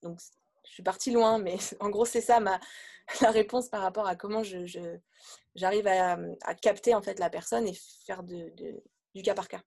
Donc, 0.02 0.20
je 0.66 0.72
suis 0.72 0.84
partie 0.84 1.12
loin, 1.12 1.38
mais 1.38 1.58
en 1.80 1.90
gros, 1.90 2.06
c'est 2.06 2.22
ça 2.22 2.40
ma, 2.40 2.60
la 3.22 3.32
réponse 3.32 3.70
par 3.70 3.82
rapport 3.82 4.08
à 4.08 4.16
comment 4.16 4.44
je, 4.44 4.66
j'arrive 5.56 5.88
à, 5.88 6.18
capter 6.62 6.94
en 6.94 7.02
fait 7.02 7.20
la 7.20 7.30
personne 7.30 7.68
et 7.68 7.74
faire 8.06 8.24
de, 8.24 8.54
du 9.14 9.22
cas 9.22 9.34
par 9.34 9.48
cas. 9.48 9.62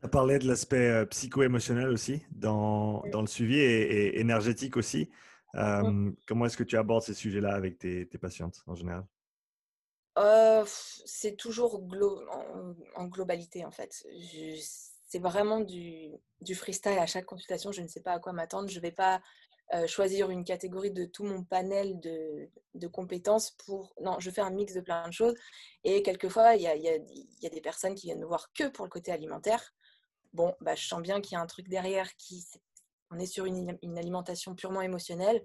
Tu 0.00 0.06
as 0.06 0.08
parlé 0.08 0.38
de 0.38 0.46
l'aspect 0.46 0.88
euh, 0.88 1.04
psycho-émotionnel 1.06 1.88
aussi 1.88 2.22
dans, 2.30 3.02
dans, 3.10 3.20
le 3.20 3.26
suivi 3.26 3.58
et, 3.58 4.20
énergétique 4.20 4.76
aussi. 4.76 5.10
Euh, 5.56 6.12
comment 6.26 6.46
est-ce 6.46 6.56
que 6.56 6.62
tu 6.62 6.76
abordes 6.76 7.02
ces 7.02 7.14
sujets-là 7.14 7.54
avec 7.54 7.78
tes, 7.78 8.06
tes 8.06 8.18
patientes 8.18 8.62
en 8.66 8.74
général? 8.74 9.04
Euh, 10.18 10.64
C'est 10.66 11.36
toujours 11.36 11.82
en, 12.94 13.06
globalité 13.06 13.64
en 13.64 13.70
fait. 13.70 14.06
C'est 15.08 15.18
vraiment 15.18 15.60
du, 15.60 16.12
freestyle 16.54 16.98
à 16.98 17.06
chaque 17.06 17.24
consultation. 17.24 17.72
Je 17.72 17.82
ne 17.82 17.88
sais 17.88 18.02
pas 18.02 18.12
à 18.12 18.18
quoi 18.20 18.32
m'attendre. 18.32 18.68
Je 18.68 18.76
ne 18.76 18.82
vais 18.82 18.92
pas 18.92 19.20
euh, 19.74 19.86
choisir 19.86 20.30
une 20.30 20.44
catégorie 20.44 20.90
de 20.92 21.06
tout 21.06 21.24
mon 21.24 21.42
panel 21.42 21.98
de, 22.00 22.86
compétences 22.88 23.52
pour... 23.64 23.94
Non, 24.00 24.20
je 24.20 24.30
fais 24.30 24.42
un 24.42 24.50
mix 24.50 24.74
de 24.74 24.80
plein 24.80 25.08
de 25.08 25.12
choses. 25.12 25.34
Et 25.82 26.02
quelquefois, 26.02 26.54
il 26.54 26.62
y 26.62 26.68
a, 26.68 27.48
des 27.48 27.60
personnes 27.60 27.94
qui 27.94 28.06
viennent 28.06 28.20
me 28.20 28.26
voir 28.26 28.52
que 28.52 28.68
pour 28.68 28.84
le 28.84 28.90
côté 28.90 29.10
alimentaire. 29.10 29.74
Bon, 30.34 30.54
bah, 30.60 30.74
je 30.74 30.86
sens 30.86 31.00
bien 31.00 31.20
qu'il 31.22 31.32
y 31.32 31.36
a 31.36 31.40
un 31.40 31.46
truc 31.46 31.68
derrière 31.68 32.14
qui... 32.16 32.44
On 33.10 33.18
est 33.18 33.26
sur 33.26 33.46
une, 33.46 33.78
une 33.82 33.98
alimentation 33.98 34.54
purement 34.54 34.82
émotionnelle. 34.82 35.42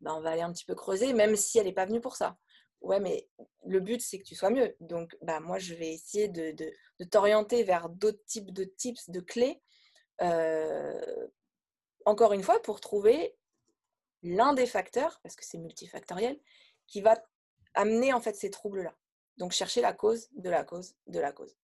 Bah, 0.00 0.14
on 0.16 0.20
va 0.20 0.30
aller 0.30 0.42
un 0.42 0.52
petit 0.52 0.64
peu 0.64 0.74
creuser, 0.74 1.12
même 1.12 1.36
si 1.36 1.58
elle 1.58 1.66
n'est 1.66 1.72
pas 1.72 1.86
venue 1.86 2.00
pour 2.00 2.16
ça 2.16 2.36
ouais, 2.80 3.00
mais 3.00 3.28
le 3.64 3.80
but, 3.80 4.00
c'est 4.00 4.18
que 4.18 4.24
tu 4.24 4.34
sois 4.34 4.50
mieux. 4.50 4.76
Donc, 4.80 5.16
bah, 5.22 5.40
moi, 5.40 5.58
je 5.58 5.74
vais 5.74 5.92
essayer 5.92 6.28
de, 6.28 6.52
de, 6.52 7.04
t'orienter 7.04 7.64
vers 7.64 7.88
d'autres 7.88 8.24
types 8.26 8.52
de 8.52 8.64
tips, 8.64 9.10
de 9.10 9.20
clés. 9.20 9.62
Euh, 10.22 11.26
encore 12.04 12.32
une 12.32 12.42
fois, 12.42 12.60
pour 12.62 12.80
trouver 12.80 13.36
l'un 14.22 14.54
des 14.54 14.66
facteurs, 14.66 15.20
parce 15.22 15.36
que 15.36 15.44
c'est 15.44 15.58
multifactoriel, 15.58 16.38
qui 16.86 17.00
va 17.00 17.16
amener 17.74 18.12
en 18.12 18.20
fait 18.20 18.34
ces 18.34 18.50
troubles-là. 18.50 18.94
Donc, 19.36 19.52
chercher 19.52 19.80
la 19.80 19.92
cause 19.92 20.28
de 20.32 20.48
la 20.48 20.64
cause 20.64 20.94
de 21.06 21.20
la 21.20 21.32
cause. 21.32 21.56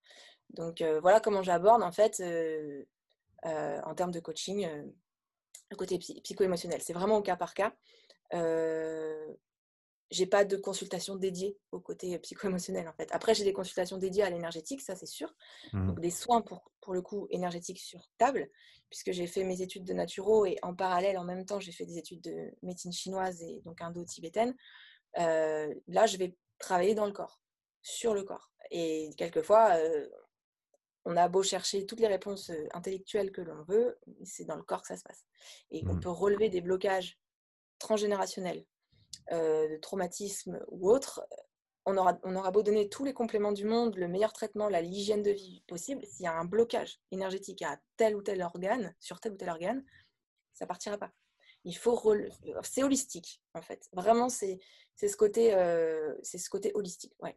Donc, 0.50 0.80
euh, 0.80 1.00
voilà 1.00 1.20
comment 1.20 1.42
j'aborde 1.42 1.82
en 1.82 1.92
fait 1.92 2.20
euh, 2.20 2.84
en 3.44 3.94
termes 3.94 4.10
de 4.10 4.20
coaching 4.20 4.68
le 5.70 5.76
côté 5.76 5.98
psycho-émotionnel. 5.98 6.82
C'est 6.82 6.92
vraiment 6.92 7.16
au 7.16 7.22
cas 7.22 7.36
par 7.36 7.54
cas 7.54 7.72
j'ai 10.12 10.26
pas 10.26 10.44
de 10.44 10.56
consultation 10.56 11.16
dédiée 11.16 11.58
au 11.72 11.80
côté 11.80 12.18
psycho-émotionnel 12.18 12.86
en 12.86 12.92
fait. 12.92 13.08
Après, 13.12 13.34
j'ai 13.34 13.44
des 13.44 13.54
consultations 13.54 13.96
dédiées 13.96 14.22
à 14.22 14.30
l'énergétique, 14.30 14.82
ça 14.82 14.94
c'est 14.94 15.06
sûr. 15.06 15.34
Mmh. 15.72 15.86
Donc 15.86 16.00
des 16.00 16.10
soins 16.10 16.42
pour, 16.42 16.70
pour 16.82 16.92
le 16.92 17.00
coup 17.00 17.26
énergétiques 17.30 17.78
sur 17.78 18.10
table, 18.18 18.50
puisque 18.90 19.12
j'ai 19.12 19.26
fait 19.26 19.42
mes 19.42 19.62
études 19.62 19.84
de 19.84 19.94
naturo 19.94 20.44
et 20.44 20.58
en 20.62 20.74
parallèle, 20.74 21.16
en 21.16 21.24
même 21.24 21.46
temps, 21.46 21.60
j'ai 21.60 21.72
fait 21.72 21.86
des 21.86 21.96
études 21.96 22.20
de 22.20 22.50
médecine 22.62 22.92
chinoise 22.92 23.42
et 23.42 23.62
donc 23.64 23.80
indo-tibétaine. 23.80 24.54
Euh, 25.18 25.74
là, 25.88 26.06
je 26.06 26.18
vais 26.18 26.36
travailler 26.58 26.94
dans 26.94 27.06
le 27.06 27.12
corps, 27.12 27.40
sur 27.80 28.12
le 28.12 28.22
corps. 28.22 28.52
Et 28.70 29.10
quelquefois, 29.16 29.76
euh, 29.76 30.08
on 31.06 31.16
a 31.16 31.26
beau 31.28 31.42
chercher 31.42 31.86
toutes 31.86 32.00
les 32.00 32.06
réponses 32.06 32.50
euh, 32.50 32.68
intellectuelles 32.74 33.32
que 33.32 33.40
l'on 33.40 33.62
veut, 33.62 33.98
c'est 34.24 34.44
dans 34.44 34.56
le 34.56 34.62
corps 34.62 34.82
que 34.82 34.88
ça 34.88 34.98
se 34.98 35.04
passe. 35.04 35.24
Et 35.70 35.82
on 35.86 35.94
mmh. 35.94 36.00
peut 36.00 36.10
relever 36.10 36.50
des 36.50 36.60
blocages 36.60 37.18
transgénérationnels 37.78 38.66
de 39.30 39.76
traumatisme 39.78 40.60
ou 40.68 40.90
autre, 40.90 41.22
on 41.84 41.96
aura, 41.96 42.18
on 42.22 42.36
aura 42.36 42.50
beau 42.50 42.62
donner 42.62 42.88
tous 42.88 43.04
les 43.04 43.12
compléments 43.12 43.52
du 43.52 43.64
monde, 43.64 43.96
le 43.96 44.08
meilleur 44.08 44.32
traitement, 44.32 44.68
l'hygiène 44.68 45.22
de 45.22 45.30
vie 45.30 45.62
possible, 45.66 46.04
s'il 46.04 46.24
y 46.24 46.28
a 46.28 46.38
un 46.38 46.44
blocage 46.44 47.00
énergétique 47.10 47.62
à 47.62 47.78
tel 47.96 48.14
ou 48.14 48.22
tel 48.22 48.42
organe, 48.42 48.94
sur 49.00 49.20
tel 49.20 49.32
ou 49.32 49.36
tel 49.36 49.50
organe, 49.50 49.84
ça 50.54 50.66
partira 50.66 50.98
pas. 50.98 51.12
Il 51.64 51.76
faut 51.76 52.00
c'est 52.62 52.82
holistique 52.82 53.40
en 53.54 53.62
fait. 53.62 53.88
Vraiment, 53.92 54.28
c'est 54.28 54.58
ce 54.96 55.16
côté, 55.16 55.54
euh, 55.54 56.14
c'est 56.22 56.38
ce 56.38 56.50
côté 56.50 56.72
holistique. 56.74 57.14
Ouais. 57.20 57.36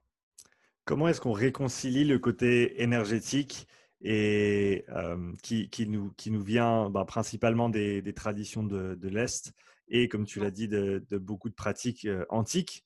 Comment 0.83 1.07
est-ce 1.07 1.21
qu'on 1.21 1.31
réconcilie 1.31 2.05
le 2.05 2.19
côté 2.19 2.81
énergétique 2.81 3.67
et 4.01 4.85
euh, 4.89 5.33
qui, 5.41 5.69
qui, 5.69 5.87
nous, 5.87 6.11
qui 6.11 6.29
nous 6.29 6.43
vient 6.43 6.89
bah, 6.89 7.05
principalement 7.05 7.69
des, 7.69 8.01
des, 8.01 8.13
traditions 8.13 8.63
de, 8.63 8.93
de 8.93 9.07
l'Est 9.07 9.53
et 9.87 10.07
comme 10.07 10.25
tu 10.25 10.39
l'as 10.39 10.51
dit, 10.51 10.67
de, 10.67 11.05
beaucoup 11.11 11.49
de 11.49 11.55
pratiques 11.55 12.07
antiques 12.29 12.85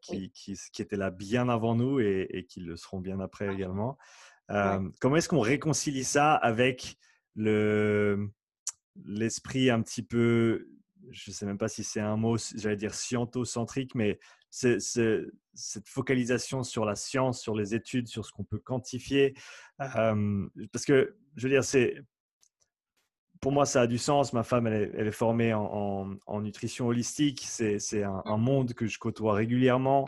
qui, 0.00 0.30
qui, 0.30 0.58
qui, 0.72 0.82
étaient 0.82 0.96
là 0.96 1.10
bien 1.10 1.48
avant 1.48 1.74
nous 1.74 2.00
et, 2.00 2.46
qui 2.48 2.60
le 2.60 2.76
seront 2.76 3.00
bien 3.00 3.20
après 3.20 3.52
également. 3.52 3.98
Comment 4.48 5.16
est-ce 5.16 5.28
qu'on 5.28 5.40
réconcilie 5.40 6.04
ça 6.04 6.34
avec 6.34 6.96
le, 7.36 8.30
l'esprit 9.04 9.70
un 9.70 9.82
petit 9.82 10.02
peu, 10.02 10.68
je 11.10 11.30
ne 11.30 11.34
sais 11.34 11.46
même 11.46 11.58
pas 11.58 11.68
si 11.68 11.84
c'est 11.84 12.00
un 12.00 12.16
mot, 12.16 12.36
j'allais 12.56 12.76
dire 12.76 12.94
scientocentrique, 12.94 13.94
mais 13.94 14.18
cette 14.50 15.88
focalisation 15.88 16.62
sur 16.62 16.84
la 16.84 16.96
science, 16.96 17.40
sur 17.40 17.54
les 17.54 17.74
études, 17.74 18.08
sur 18.08 18.24
ce 18.24 18.32
qu'on 18.32 18.44
peut 18.44 18.58
quantifier. 18.58 19.34
parce 19.78 20.84
que, 20.86 21.16
je 21.36 21.46
veux 21.46 21.52
dire, 21.52 21.64
c'est 21.64 22.02
pour 23.40 23.52
moi, 23.52 23.66
ça 23.66 23.82
a 23.82 23.86
du 23.86 23.98
sens. 23.98 24.32
Ma 24.32 24.42
femme, 24.42 24.66
elle 24.66 24.92
est, 24.94 25.12
formée 25.12 25.54
en, 25.54 26.40
nutrition 26.40 26.86
holistique. 26.86 27.42
C'est 27.46 28.02
un, 28.02 28.22
un, 28.24 28.36
monde 28.36 28.74
que 28.74 28.86
je 28.86 28.98
côtoie 28.98 29.34
régulièrement. 29.34 30.06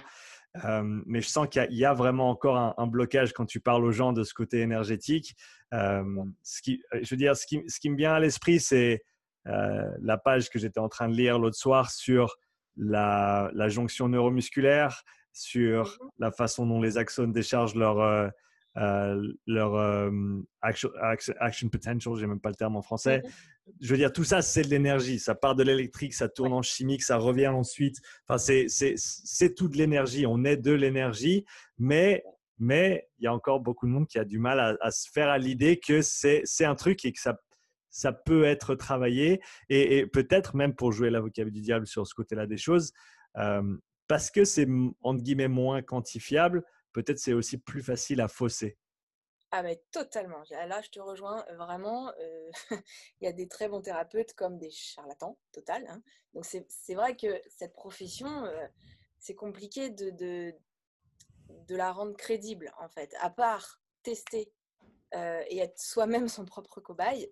Euh, 0.65 0.83
mais 1.07 1.23
je 1.23 1.29
sens 1.29 1.49
qu'il 1.49 1.67
y, 1.71 1.85
a 1.85 1.95
vraiment 1.95 2.29
encore 2.29 2.75
un, 2.77 2.87
blocage 2.87 3.33
quand 3.33 3.47
tu 3.47 3.61
parles 3.61 3.85
aux 3.85 3.93
gens 3.93 4.13
de 4.13 4.23
ce 4.23 4.35
côté 4.35 4.61
énergétique. 4.61 5.35
Euh, 5.73 6.05
ce 6.43 6.61
qui, 6.61 6.83
je 6.93 7.09
veux 7.09 7.17
dire, 7.17 7.37
ce 7.37 7.47
qui, 7.47 7.63
ce 7.69 7.81
qui 7.81 7.89
me 7.89 7.97
vient 7.97 8.13
à 8.13 8.21
l'esprit, 8.21 8.61
c'est 8.61 9.03
euh, 9.49 9.91
la 10.03 10.19
page 10.19 10.51
que 10.51 10.59
j'étais 10.59 10.81
en 10.81 10.91
train 10.91 11.09
de 11.09 11.15
lire 11.15 11.39
l'autre 11.39 11.57
soir 11.57 11.91
sur 11.91 12.37
la, 12.77 13.51
la, 13.55 13.69
jonction 13.69 14.09
neuromusculaire, 14.09 15.03
sur 15.33 15.85
mmh 15.87 16.09
la 16.19 16.31
façon 16.31 16.67
dont 16.67 16.81
les 16.81 16.99
axones 16.99 17.33
déchargent 17.33 17.75
leur 17.75 18.31
leur 18.75 19.75
euh, 19.75 20.11
action, 20.61 20.91
action, 21.41 21.69
potential, 21.69 22.17
j'ai 22.17 22.27
même 22.27 22.41
pas 22.41 22.49
le 22.49 22.55
terme 22.55 22.77
en 22.77 22.83
français. 22.83 23.23
Mhm. 23.25 23.31
Je 23.81 23.91
veux 23.91 23.97
dire, 23.97 24.13
tout 24.13 24.25
ça, 24.25 24.43
c'est 24.43 24.63
de 24.63 24.69
l'énergie. 24.69 25.19
Ça 25.19 25.35
part 25.35 25.55
de 25.55 25.63
l'électrique, 25.63 26.15
ça 26.15 26.29
tourne 26.29 26.53
en 26.53 26.63
chimique, 26.63 27.03
ça 27.03 27.17
revient 27.17 27.49
ensuite. 27.49 27.99
Enfin, 28.27 28.39
c'est 28.39 29.55
tout 29.55 29.69
de 29.69 29.77
l'énergie. 29.77 30.27
On 30.27 30.45
est 30.45 30.57
de 30.57 30.73
l'énergie, 30.73 31.45
mais 31.79 32.25
mais 32.59 33.09
il 33.19 33.25
y 33.25 33.27
a 33.27 33.35
encore 33.35 33.59
beaucoup 33.59 33.87
de 33.87 33.93
monde 33.93 34.07
qui 34.07 34.21
a 34.21 34.25
du 34.25 34.39
mal 34.39 34.79
à, 34.81 34.91
se 34.93 35.11
faire 35.11 35.29
à 35.29 35.37
l'idée 35.37 35.81
que 35.81 36.01
c'est 36.01 36.65
un 36.65 36.77
truc 36.77 37.05
et 37.05 37.13
que 37.13 37.21
ça, 37.21 37.37
ça 37.91 38.13
peut 38.13 38.45
être 38.45 38.77
travaillé 38.77 39.41
et, 39.69 40.07
peut-être 40.07 40.55
même 40.55 40.73
pour 40.73 40.93
jouer 40.93 41.11
l'avocat 41.11 41.45
du 41.45 41.61
diable 41.61 41.89
sur 41.89 42.07
ce 42.07 42.15
côté-là 42.15 42.47
des 42.47 42.59
choses, 42.59 42.93
euh, 43.37 43.77
parce 44.07 44.31
que 44.31 44.45
c'est 44.45 44.69
entre 45.01 45.23
guillemets 45.25 45.49
moins 45.49 45.83
quantifiable, 45.83 46.63
peut-être 46.93 47.19
c'est 47.19 47.33
aussi 47.33 47.59
plus 47.59 47.83
facile 47.83 48.21
à 48.21 48.29
fausser. 48.29 48.79
Ah 49.55 49.63
mais 49.63 49.83
totalement. 49.91 50.43
Là, 50.51 50.81
je 50.81 50.89
te 50.89 50.99
rejoins 50.99 51.45
vraiment. 51.57 52.11
Euh, 52.19 52.51
il 53.21 53.25
y 53.25 53.27
a 53.27 53.33
des 53.33 53.49
très 53.49 53.69
bons 53.69 53.83
thérapeutes 53.83 54.33
comme 54.33 54.57
des 54.59 54.71
charlatans, 54.71 55.37
total. 55.53 55.87
Hein. 55.89 56.03
Donc 56.33 56.47
c'est 56.47 56.95
vrai 56.95 57.15
que 57.17 57.39
cette 57.51 57.75
profession, 57.75 58.47
euh, 58.47 58.67
c'est 59.19 59.35
compliqué 59.35 59.91
de, 59.91 60.55
la 61.69 61.93
rendre 61.93 62.17
crédible 62.17 62.73
en 62.79 62.89
fait. 62.89 63.15
À 63.21 63.29
part 63.29 63.79
tester 64.03 64.51
euh, 65.15 65.45
et 65.49 65.59
être 65.59 65.79
soi-même 65.79 66.29
son 66.29 66.47
propre 66.47 66.81
cobaye, 66.81 67.31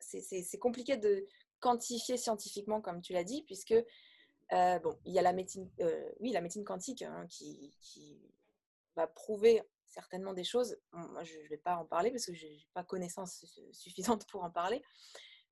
c'est 0.00 0.58
compliqué 0.58 0.96
de 0.96 1.28
quantifier 1.60 2.16
scientifiquement 2.16 2.80
comme 2.80 3.02
tu 3.02 3.12
l'as 3.12 3.22
dit, 3.22 3.42
puisque 3.44 3.74
bon, 4.50 4.98
il 5.04 5.12
y 5.12 5.18
a 5.20 5.22
la 5.22 5.32
médecine, 5.32 5.70
oui, 6.18 6.32
la 6.32 6.40
médecine 6.40 6.64
quantique 6.64 7.02
hein, 7.02 7.24
qui 7.28 7.72
va 8.96 9.06
prouver 9.06 9.62
certainement 9.86 10.32
des 10.32 10.44
choses. 10.44 10.78
Moi, 10.92 11.24
je 11.24 11.36
ne 11.38 11.48
vais 11.48 11.58
pas 11.58 11.76
en 11.76 11.84
parler 11.84 12.10
parce 12.10 12.26
que 12.26 12.34
je 12.34 12.46
n'ai 12.46 12.66
pas 12.74 12.84
connaissance 12.84 13.44
suffisante 13.72 14.26
pour 14.26 14.44
en 14.44 14.50
parler. 14.50 14.82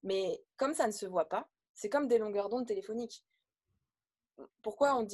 Mais 0.02 0.42
comme 0.56 0.74
ça 0.74 0.86
ne 0.86 0.92
se 0.92 1.06
voit 1.06 1.28
pas, 1.28 1.48
c'est 1.74 1.88
comme 1.88 2.08
des 2.08 2.18
longueurs 2.18 2.48
d'onde 2.48 2.66
téléphoniques. 2.66 3.24
Pourquoi 4.62 4.94
on, 4.94 5.06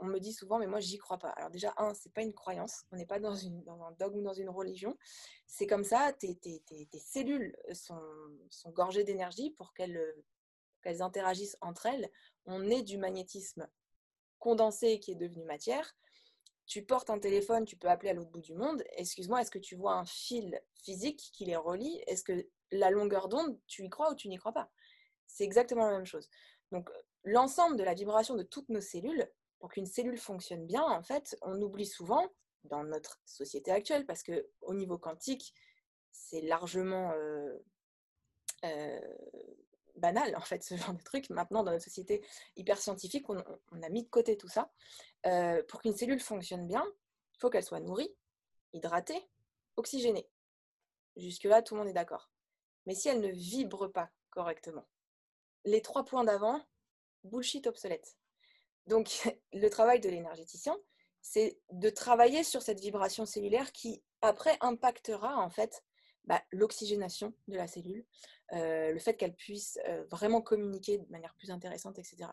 on 0.00 0.06
me 0.06 0.18
dit 0.18 0.32
souvent, 0.32 0.58
mais 0.58 0.66
moi, 0.66 0.80
j'y 0.80 0.98
crois 0.98 1.18
pas 1.18 1.30
Alors 1.30 1.50
déjà, 1.50 1.72
un, 1.76 1.94
c'est 1.94 2.12
pas 2.12 2.22
une 2.22 2.34
croyance. 2.34 2.84
On 2.90 2.96
n'est 2.96 3.06
pas 3.06 3.20
dans, 3.20 3.36
un 3.46 3.92
dogme 3.92 4.18
ou 4.18 4.22
dans 4.22 4.32
une 4.32 4.48
religion. 4.48 4.96
C'est 5.46 5.68
comme 5.68 5.84
ça, 5.84 6.12
tes, 6.12 6.36
cellules 6.98 7.56
sont, 7.72 8.00
gorgées 8.70 9.04
d'énergie 9.04 9.50
pour 9.50 9.72
qu'elles 9.72 10.02
qu'elles 10.82 11.02
interagissent 11.02 11.56
entre 11.60 11.86
elles. 11.86 12.10
On 12.44 12.68
est 12.68 12.82
du 12.82 12.98
magnétisme 12.98 13.68
condensé 14.38 15.00
qui 15.00 15.12
est 15.12 15.16
devenu 15.16 15.44
matière 15.44 15.96
tu 16.66 16.84
portes 16.84 17.10
un 17.10 17.18
téléphone, 17.18 17.64
tu 17.64 17.76
peux 17.76 17.88
appeler 17.88 18.10
à 18.10 18.12
l'autre 18.12 18.30
bout 18.30 18.40
du 18.40 18.54
monde. 18.54 18.82
Excuse-moi, 18.96 19.40
est-ce 19.40 19.50
que 19.50 19.58
tu 19.58 19.76
vois 19.76 19.94
un 19.94 20.04
fil 20.04 20.60
physique 20.82 21.30
qui 21.32 21.44
les 21.44 21.56
relie? 21.56 22.02
Est-ce 22.06 22.24
que 22.24 22.46
la 22.72 22.90
longueur 22.90 23.28
d'onde, 23.28 23.58
tu 23.66 23.84
y 23.84 23.88
crois 23.88 24.12
ou 24.12 24.14
tu 24.14 24.28
n'y 24.28 24.36
crois 24.36 24.52
pas? 24.52 24.70
C'est 25.26 25.44
exactement 25.44 25.86
la 25.86 25.92
même 25.96 26.06
chose. 26.06 26.28
Donc, 26.72 26.90
l'ensemble 27.22 27.76
de 27.76 27.84
la 27.84 27.94
vibration 27.94 28.34
de 28.34 28.42
toutes 28.42 28.68
nos 28.68 28.80
cellules, 28.80 29.30
pour 29.58 29.70
qu'une 29.70 29.86
cellule 29.86 30.18
fonctionne 30.18 30.66
bien, 30.66 30.82
en 30.82 31.02
fait, 31.02 31.36
on 31.42 31.60
oublie 31.62 31.86
souvent 31.86 32.28
dans 32.64 32.82
notre 32.82 33.20
société 33.24 33.70
actuelle, 33.70 34.04
parce 34.04 34.22
que 34.22 34.48
au 34.60 34.74
niveau 34.74 34.98
quantique, 34.98 35.54
c'est 36.10 36.40
largement 36.40 37.12
euh, 37.12 37.56
euh, 38.64 39.00
banal, 39.96 40.34
en 40.36 40.40
fait, 40.40 40.62
ce 40.62 40.76
genre 40.76 40.94
de 40.94 41.02
truc. 41.02 41.30
Maintenant, 41.30 41.62
dans 41.62 41.72
notre 41.72 41.84
société 41.84 42.24
hyper 42.56 42.78
scientifique, 42.78 43.28
on, 43.28 43.82
a 43.82 43.88
mis 43.88 44.04
de 44.04 44.08
côté 44.08 44.36
tout 44.36 44.48
ça. 44.48 44.70
Euh, 45.26 45.62
pour 45.68 45.82
qu'une 45.82 45.96
cellule 45.96 46.20
fonctionne 46.20 46.66
bien, 46.66 46.84
il 47.34 47.38
faut 47.38 47.50
qu'elle 47.50 47.64
soit 47.64 47.80
nourrie, 47.80 48.14
hydratée, 48.72 49.28
oxygénée. 49.76 50.28
Jusque-là, 51.16 51.62
tout 51.62 51.74
le 51.74 51.80
monde 51.80 51.88
est 51.88 51.94
d'accord. 51.94 52.30
Mais 52.86 52.94
si 52.94 53.08
elle 53.08 53.20
ne 53.20 53.28
vibre 53.28 53.88
pas 53.88 54.10
correctement, 54.30 54.86
les 55.64 55.82
trois 55.82 56.04
points 56.04 56.24
d'avant, 56.24 56.62
bullshit 57.24 57.66
obsolète. 57.66 58.16
Donc, 58.86 59.28
le 59.52 59.68
travail 59.68 60.00
de 60.00 60.08
l'énergéticien, 60.08 60.76
c'est 61.20 61.58
de 61.72 61.90
travailler 61.90 62.44
sur 62.44 62.62
cette 62.62 62.80
vibration 62.80 63.26
cellulaire 63.26 63.72
qui, 63.72 64.02
après, 64.20 64.56
impactera 64.60 65.36
en 65.36 65.50
fait 65.50 65.82
bah, 66.26 66.42
l'oxygénation 66.50 67.32
de 67.48 67.56
la 67.56 67.66
cellule, 67.66 68.04
le 68.52 68.98
fait 68.98 69.16
qu'elle 69.16 69.34
puisse 69.34 69.78
vraiment 70.10 70.40
communiquer 70.40 70.98
de 70.98 71.10
manière 71.10 71.34
plus 71.34 71.50
intéressante, 71.50 71.98
etc. 71.98 72.28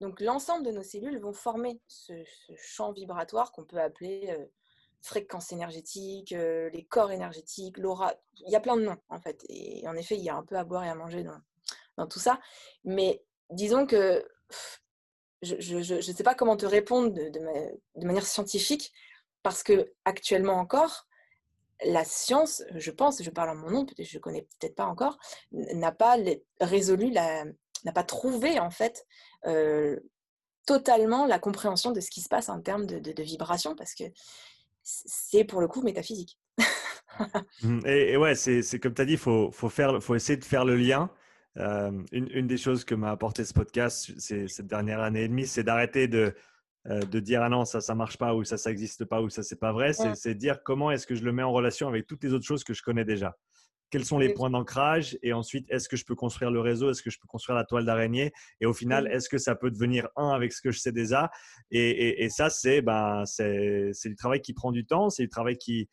Donc 0.00 0.20
l'ensemble 0.20 0.64
de 0.64 0.70
nos 0.70 0.82
cellules 0.82 1.18
vont 1.20 1.32
former 1.32 1.80
ce, 1.86 2.12
champ 2.56 2.92
vibratoire 2.92 3.52
qu'on 3.52 3.64
peut 3.64 3.80
appeler 3.80 4.34
fréquence 5.02 5.52
énergétique, 5.52 6.30
les 6.30 6.86
corps 6.88 7.12
énergétiques, 7.12 7.78
l'aura. 7.78 8.14
Il 8.46 8.52
y 8.52 8.56
a 8.56 8.60
plein 8.60 8.76
de 8.76 8.82
noms 8.82 8.98
en 9.08 9.20
fait. 9.20 9.44
Et 9.48 9.86
en 9.86 9.96
effet, 9.96 10.16
il 10.16 10.22
y 10.22 10.30
a 10.30 10.36
un 10.36 10.44
peu 10.44 10.56
à 10.56 10.64
boire 10.64 10.84
et 10.84 10.88
à 10.88 10.94
manger 10.94 11.22
dans, 11.22 11.40
dans 11.96 12.06
tout 12.06 12.18
ça. 12.18 12.40
Mais 12.84 13.22
disons 13.50 13.86
que 13.86 14.26
je 15.42 15.94
ne 15.94 16.00
sais 16.00 16.22
pas 16.22 16.34
comment 16.34 16.56
te 16.56 16.66
répondre 16.66 17.12
de, 17.12 17.30
de, 17.30 18.06
manière 18.06 18.26
scientifique, 18.26 18.92
parce 19.42 19.62
que 19.62 19.92
actuellement 20.04 20.54
encore, 20.54 21.06
la 21.84 22.04
science, 22.04 22.62
je 22.74 22.90
pense, 22.90 23.22
je 23.22 23.30
parle 23.30 23.50
en 23.50 23.54
mon 23.54 23.70
nom, 23.70 23.86
peut-être 23.86 24.08
je 24.08 24.18
connais 24.18 24.46
peut-être 24.58 24.74
pas 24.74 24.86
encore, 24.86 25.18
n'a 25.52 25.92
pas 25.92 26.16
résolu, 26.60 27.10
n'a 27.10 27.92
pas 27.94 28.04
trouvé 28.04 28.58
en 28.58 28.70
fait 28.70 29.06
totalement 30.66 31.26
la 31.26 31.38
compréhension 31.38 31.90
de 31.90 32.00
ce 32.00 32.10
qui 32.10 32.20
se 32.20 32.28
passe 32.28 32.48
en 32.48 32.60
termes 32.60 32.86
de, 32.86 32.98
de, 32.98 33.22
vibration, 33.22 33.74
parce 33.74 33.94
que 33.94 34.04
c'est 34.82 35.44
pour 35.44 35.60
le 35.60 35.68
coup 35.68 35.82
métaphysique. 35.82 36.38
Mmh, 37.62 37.80
et, 37.86 38.16
ouais, 38.16 38.34
c'est 38.36 38.78
comme 38.78 38.94
tu 38.94 39.02
as 39.02 39.04
dit, 39.04 39.14
il 39.14 39.18
faut, 39.18 39.50
faut, 39.50 40.14
essayer 40.14 40.38
de 40.38 40.44
faire 40.44 40.64
le 40.64 40.76
lien 40.76 41.10
euh, 41.58 41.90
une, 42.12 42.46
des 42.46 42.56
choses 42.56 42.84
que 42.84 42.94
m'a 42.94 43.10
apporté 43.10 43.44
ce 43.44 43.52
podcast 43.52 44.12
cette 44.18 44.68
dernière 44.68 45.00
année 45.00 45.24
et 45.24 45.28
demie, 45.28 45.46
c'est 45.46 45.64
d'arrêter 45.64 46.06
de, 46.06 46.34
euh, 46.88 47.00
de 47.00 47.20
dire 47.20 47.42
ah 47.42 47.48
non, 47.48 47.64
ça, 47.64 47.80
ça 47.80 47.94
marche 47.94 48.16
pas, 48.16 48.34
ou 48.34 48.44
ça, 48.44 48.56
ça 48.56 48.70
n'existe 48.70 49.04
pas, 49.04 49.20
ou 49.20 49.28
ça, 49.28 49.42
c'est 49.42 49.60
pas 49.60 49.72
vrai. 49.72 49.92
C'est 49.92 50.34
dire 50.34 50.62
comment 50.62 50.90
est-ce 50.90 51.06
que 51.06 51.14
je 51.14 51.24
le 51.24 51.32
mets 51.32 51.42
en 51.42 51.52
relation 51.52 51.88
avec 51.88 52.06
toutes 52.06 52.24
les 52.24 52.32
autres 52.32 52.46
choses 52.46 52.64
que 52.64 52.72
je 52.72 52.82
connais 52.82 53.04
déjà. 53.04 53.36
Quels 53.90 54.04
sont 54.04 54.18
les 54.18 54.32
points 54.32 54.50
d'ancrage 54.50 55.18
Et 55.22 55.32
ensuite, 55.32 55.66
est-ce 55.68 55.88
que 55.88 55.96
je 55.96 56.04
peux 56.04 56.14
construire 56.14 56.52
le 56.52 56.60
réseau 56.60 56.90
Est-ce 56.90 57.02
que 57.02 57.10
je 57.10 57.18
peux 57.18 57.26
construire 57.26 57.56
la 57.56 57.64
toile 57.64 57.84
d'araignée 57.84 58.32
Et 58.60 58.66
au 58.66 58.72
final, 58.72 59.08
est-ce 59.08 59.28
que 59.28 59.36
ça 59.36 59.56
peut 59.56 59.70
devenir 59.70 60.08
un 60.14 60.30
avec 60.30 60.52
ce 60.52 60.62
que 60.62 60.70
je 60.70 60.78
sais 60.78 60.92
déjà? 60.92 61.28
Et, 61.72 62.22
et, 62.22 62.28
ça, 62.28 62.50
c'est 62.50 62.82
ben, 62.82 63.24
du 63.38 64.16
travail 64.16 64.40
qui 64.40 64.54
prend 64.54 64.70
du 64.70 64.86
temps. 64.86 65.10
C'est 65.10 65.24
du 65.24 65.28
travail 65.28 65.58
qui 65.58 65.88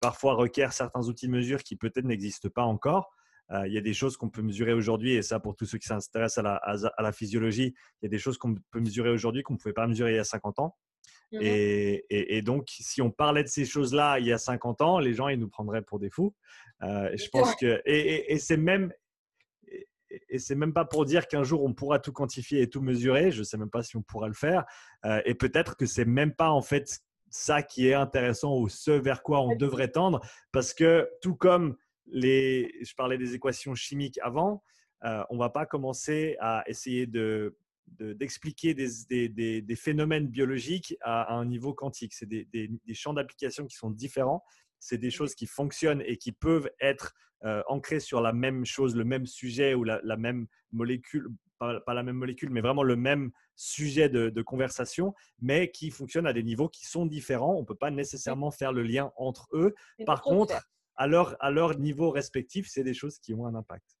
parfois 0.00 0.34
requiert 0.34 0.72
certains 0.72 1.06
outils 1.08 1.28
de 1.28 1.32
mesure 1.32 1.62
qui 1.62 1.76
peut-être 1.76 2.04
n'existent 2.04 2.48
pas 2.48 2.64
encore. 2.64 3.08
Euh, 3.50 3.66
il 3.66 3.72
y 3.72 3.78
a 3.78 3.80
des 3.80 3.94
choses 3.94 4.16
qu'on 4.16 4.28
peut 4.28 4.42
mesurer 4.42 4.72
aujourd'hui, 4.72 5.14
et 5.14 5.22
ça 5.22 5.40
pour 5.40 5.56
tous 5.56 5.66
ceux 5.66 5.78
qui 5.78 5.86
s'intéressent 5.86 6.38
à 6.38 6.42
la, 6.42 6.54
à, 6.56 7.02
la, 7.02 7.12
physiologie, 7.12 7.74
il 8.02 8.04
y 8.04 8.06
a 8.06 8.08
des 8.10 8.18
choses 8.18 8.36
qu'on 8.36 8.54
peut 8.70 8.80
mesurer 8.80 9.10
aujourd'hui 9.10 9.42
qu'on 9.42 9.54
ne 9.54 9.58
pouvait 9.58 9.72
pas 9.72 9.86
mesurer 9.86 10.12
il 10.12 10.16
y 10.16 10.20
a 10.20 10.24
50 10.24 10.58
ans. 10.58 10.76
Mmh 11.30 11.38
et, 11.42 12.04
et, 12.38 12.42
donc, 12.42 12.68
si 12.70 13.02
on 13.02 13.10
parlait 13.10 13.42
de 13.42 13.48
ces 13.48 13.66
choses-là 13.66 14.18
il 14.18 14.26
y 14.26 14.32
a 14.32 14.38
50 14.38 14.80
ans, 14.80 14.98
les 14.98 15.12
gens 15.12 15.28
ils 15.28 15.38
nous 15.38 15.48
prendraient 15.48 15.82
pour 15.82 15.98
des 15.98 16.08
fous. 16.08 16.34
Euh, 16.82 17.10
je 17.16 17.28
pense 17.28 17.54
que 17.56 17.82
et, 17.84 18.32
et 18.32 18.38
c'est 18.38 18.56
même 18.56 18.92
et 20.28 20.38
c'est 20.38 20.54
même 20.54 20.72
pas 20.72 20.84
pour 20.84 21.04
dire 21.04 21.28
qu'un 21.28 21.42
jour 21.42 21.64
on 21.64 21.74
pourra 21.74 21.98
tout 21.98 22.12
quantifier 22.12 22.62
et 22.62 22.70
tout 22.70 22.80
mesurer. 22.80 23.30
Je 23.30 23.42
sais 23.42 23.58
même 23.58 23.70
pas 23.70 23.82
si 23.82 23.96
on 23.96 24.02
pourra 24.02 24.28
le 24.28 24.34
faire. 24.34 24.64
Euh, 25.04 25.20
et 25.24 25.34
peut-être 25.34 25.76
que 25.76 25.86
c'est 25.86 26.04
même 26.04 26.34
pas 26.34 26.50
en 26.50 26.62
fait 26.62 27.00
ça 27.30 27.62
qui 27.62 27.88
est 27.88 27.94
intéressant 27.94 28.56
ou 28.56 28.68
ce 28.68 28.90
vers 28.90 29.22
quoi 29.22 29.42
on 29.42 29.54
devrait 29.54 29.88
tendre, 29.88 30.20
parce 30.50 30.72
que 30.72 31.10
tout 31.20 31.34
comme 31.34 31.76
les, 32.10 32.74
je 32.82 32.94
parlais 32.94 33.18
des 33.18 33.34
équations 33.34 33.74
chimiques 33.74 34.18
avant, 34.22 34.62
euh, 35.04 35.22
on 35.30 35.34
ne 35.34 35.38
va 35.38 35.50
pas 35.50 35.66
commencer 35.66 36.36
à 36.40 36.64
essayer 36.66 37.06
de, 37.06 37.56
d'expliquer 37.98 38.74
des, 38.74 38.88
des, 39.28 39.62
des, 39.62 39.76
phénomènes 39.76 40.26
biologiques 40.28 40.96
à, 41.00 41.34
un 41.34 41.44
niveau 41.44 41.72
quantique. 41.72 42.14
C'est 42.14 42.28
des, 42.28 42.70
champs 42.92 43.14
d'application 43.14 43.66
qui 43.66 43.76
sont 43.76 43.90
différents. 43.90 44.44
C'est 44.80 44.98
des 44.98 45.10
choses 45.10 45.34
qui 45.34 45.46
fonctionnent 45.46 46.02
et 46.04 46.16
qui 46.16 46.32
peuvent 46.32 46.70
être 46.80 47.14
euh, 47.44 47.62
ancrées 47.68 48.00
sur 48.00 48.20
la 48.20 48.32
même 48.32 48.64
chose, 48.64 48.96
le 48.96 49.04
même 49.04 49.26
sujet 49.26 49.74
ou 49.74 49.84
la, 49.84 50.00
même 50.16 50.46
molécule, 50.72 51.28
pas, 51.58 51.82
la 51.86 52.02
même 52.02 52.16
molécule, 52.16 52.50
mais 52.50 52.60
vraiment 52.60 52.82
le 52.82 52.96
même 52.96 53.30
sujet 53.56 54.08
de, 54.08 54.30
de, 54.30 54.42
conversation, 54.42 55.14
mais 55.40 55.70
qui 55.70 55.90
fonctionnent 55.90 56.26
à 56.26 56.32
des 56.32 56.44
niveaux 56.44 56.68
qui 56.68 56.86
sont 56.86 57.06
différents. 57.06 57.54
On 57.54 57.60
ne 57.60 57.66
peut 57.66 57.74
pas 57.74 57.90
nécessairement 57.90 58.50
faire 58.50 58.72
le 58.72 58.82
lien 58.82 59.12
entre 59.16 59.48
eux. 59.52 59.74
Par 60.06 60.22
contre, 60.22 60.54
à 60.98 61.06
leur, 61.06 61.36
à 61.40 61.50
leur 61.50 61.78
niveau 61.78 62.10
respectif, 62.10 62.68
c'est 62.68 62.82
des 62.82 62.92
choses 62.92 63.18
qui 63.20 63.32
ont 63.32 63.46
un 63.46 63.54
impact. 63.54 63.96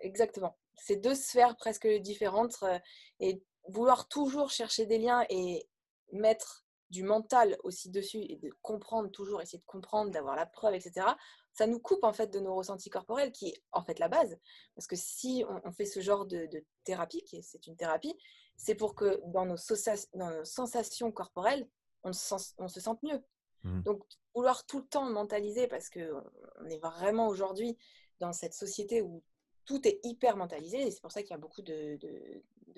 Exactement. 0.00 0.58
C'est 0.74 0.96
deux 0.96 1.14
sphères 1.14 1.56
presque 1.56 1.86
différentes 1.86 2.56
euh, 2.64 2.78
et 3.20 3.42
vouloir 3.68 4.08
toujours 4.08 4.50
chercher 4.50 4.84
des 4.84 4.98
liens 4.98 5.24
et 5.30 5.68
mettre 6.12 6.66
du 6.90 7.04
mental 7.04 7.56
aussi 7.62 7.88
dessus 7.88 8.18
et 8.18 8.36
de 8.36 8.50
comprendre 8.62 9.10
toujours, 9.10 9.40
essayer 9.40 9.60
de 9.60 9.64
comprendre, 9.64 10.10
d'avoir 10.10 10.34
la 10.34 10.44
preuve, 10.44 10.74
etc. 10.74 11.06
Ça 11.52 11.68
nous 11.68 11.78
coupe 11.78 12.02
en 12.02 12.12
fait 12.12 12.32
de 12.32 12.40
nos 12.40 12.56
ressentis 12.56 12.90
corporels 12.90 13.30
qui 13.30 13.50
est 13.50 13.62
en 13.70 13.84
fait 13.84 14.00
la 14.00 14.08
base. 14.08 14.36
Parce 14.74 14.88
que 14.88 14.96
si 14.96 15.44
on, 15.64 15.70
fait 15.70 15.84
ce 15.84 16.00
genre 16.00 16.26
de, 16.26 16.48
thérapie, 16.82 17.22
qui 17.22 17.44
c'est 17.44 17.64
une 17.68 17.76
thérapie, 17.76 18.16
c'est 18.56 18.74
pour 18.74 18.96
que 18.96 19.20
dans 19.26 19.46
nos, 19.46 19.56
sensations 19.56 21.12
corporelles, 21.12 21.68
on 22.02 22.12
se 22.12 22.80
sente 22.80 23.02
mieux. 23.04 23.22
Mmh. 23.64 23.82
Donc, 23.82 24.02
vouloir 24.34 24.64
tout 24.66 24.78
le 24.78 24.86
temps 24.86 25.08
mentaliser, 25.10 25.66
parce 25.66 25.90
qu'on 25.90 26.66
est 26.68 26.78
vraiment 26.78 27.28
aujourd'hui 27.28 27.76
dans 28.18 28.32
cette 28.32 28.54
société 28.54 29.02
où 29.02 29.22
tout 29.64 29.86
est 29.86 30.00
hyper 30.02 30.36
mentalisé, 30.36 30.86
et 30.86 30.90
c'est 30.90 31.00
pour 31.00 31.12
ça 31.12 31.22
qu'il 31.22 31.30
y 31.30 31.34
a 31.34 31.38
beaucoup 31.38 31.62
de, 31.62 31.98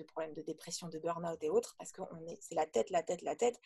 problèmes 0.07 0.33
de 0.33 0.41
dépression, 0.41 0.89
de 0.89 0.99
burn-out 0.99 1.41
et 1.41 1.49
autres, 1.49 1.75
parce 1.77 1.91
que 1.91 2.01
c'est 2.39 2.55
la 2.55 2.65
tête, 2.65 2.89
la 2.89 3.03
tête, 3.03 3.21
la 3.21 3.35
tête. 3.35 3.59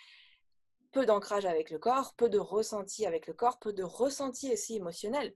Peu 0.92 1.06
d'ancrage 1.06 1.46
avec 1.46 1.70
le 1.70 1.80
corps, 1.80 2.14
peu 2.16 2.30
de 2.30 2.40
ressenti 2.40 3.06
avec 3.06 3.28
le 3.28 3.34
corps, 3.34 3.60
peu 3.60 3.74
de 3.74 3.84
ressenti 3.84 4.52
aussi 4.54 4.78
émotionnel. 4.78 5.36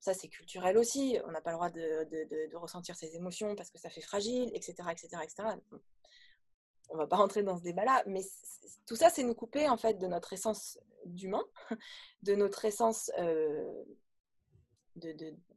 Ça, 0.00 0.14
c'est 0.14 0.28
culturel 0.28 0.78
aussi. 0.78 1.18
On 1.26 1.32
n'a 1.32 1.40
pas 1.40 1.50
le 1.50 1.56
droit 1.56 1.70
de, 1.70 2.56
ressentir 2.56 2.96
ses 2.96 3.14
émotions 3.16 3.54
parce 3.56 3.70
que 3.70 3.78
ça 3.78 3.90
fait 3.90 4.00
fragile, 4.00 4.50
etc. 4.54 4.88
etc., 4.90 5.08
etc 5.22 5.58
on 6.90 6.96
va 6.96 7.06
pas 7.06 7.16
rentrer 7.16 7.42
dans 7.42 7.56
ce 7.56 7.62
débat-là, 7.62 8.02
mais 8.06 8.22
tout 8.86 8.96
ça, 8.96 9.10
c'est 9.10 9.22
nous 9.22 9.34
couper 9.34 9.68
en 9.68 9.76
fait 9.76 9.98
de 9.98 10.06
notre 10.06 10.32
essence 10.32 10.78
d'humain, 11.04 11.44
de 12.22 12.34
notre 12.34 12.64
essence 12.64 13.10
euh, 13.18 13.84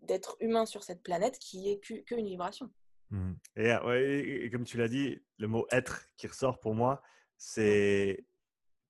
d'être 0.03 0.37
humain 0.39 0.65
sur 0.65 0.83
cette 0.83 1.01
planète 1.01 1.39
qui 1.39 1.69
est 1.69 1.79
qu'une 1.79 2.25
vibration. 2.25 2.69
Mmh. 3.09 3.33
Et, 3.57 4.49
comme 4.51 4.63
tu 4.63 4.77
l'as 4.77 4.87
dit, 4.87 5.21
le 5.37 5.47
mot 5.47 5.65
être 5.71 6.07
qui 6.15 6.27
ressort 6.27 6.59
pour 6.59 6.75
moi, 6.75 7.01
c'est 7.37 8.25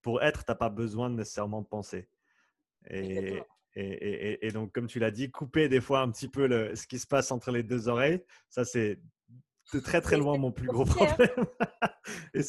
pour 0.02 0.22
être, 0.22 0.44
tu 0.46 0.52
n'as 0.52 0.56
pas 0.56 0.70
besoin 0.70 1.10
de 1.10 1.16
nécessairement 1.16 1.64
penser. 1.64 2.08
Et, 2.90 3.40
et, 3.76 4.52
donc, 4.52 4.74
comme 4.74 4.88
tu 4.88 5.00
l'as 5.00 5.12
dit, 5.12 5.32
couper 5.32 5.70
des 5.70 5.80
fois 5.80 6.02
un 6.02 6.12
petit 6.12 6.28
peu 6.28 6.48
le, 6.48 6.76
ce 6.76 6.88
qui 6.88 7.00
se 7.00 7.08
passe 7.08 7.32
entre 7.32 7.52
les 7.52 7.64
deux 7.64 7.88
oreilles, 7.88 8.24
ça 8.50 8.66
c'est 8.66 9.00
de 9.74 9.80
très 9.80 10.02
très 10.02 10.18
loin 10.18 10.38
mon 10.38 10.52
plus 10.52 10.68
gros 10.68 10.86
problème. 10.86 11.30
et 12.34 12.42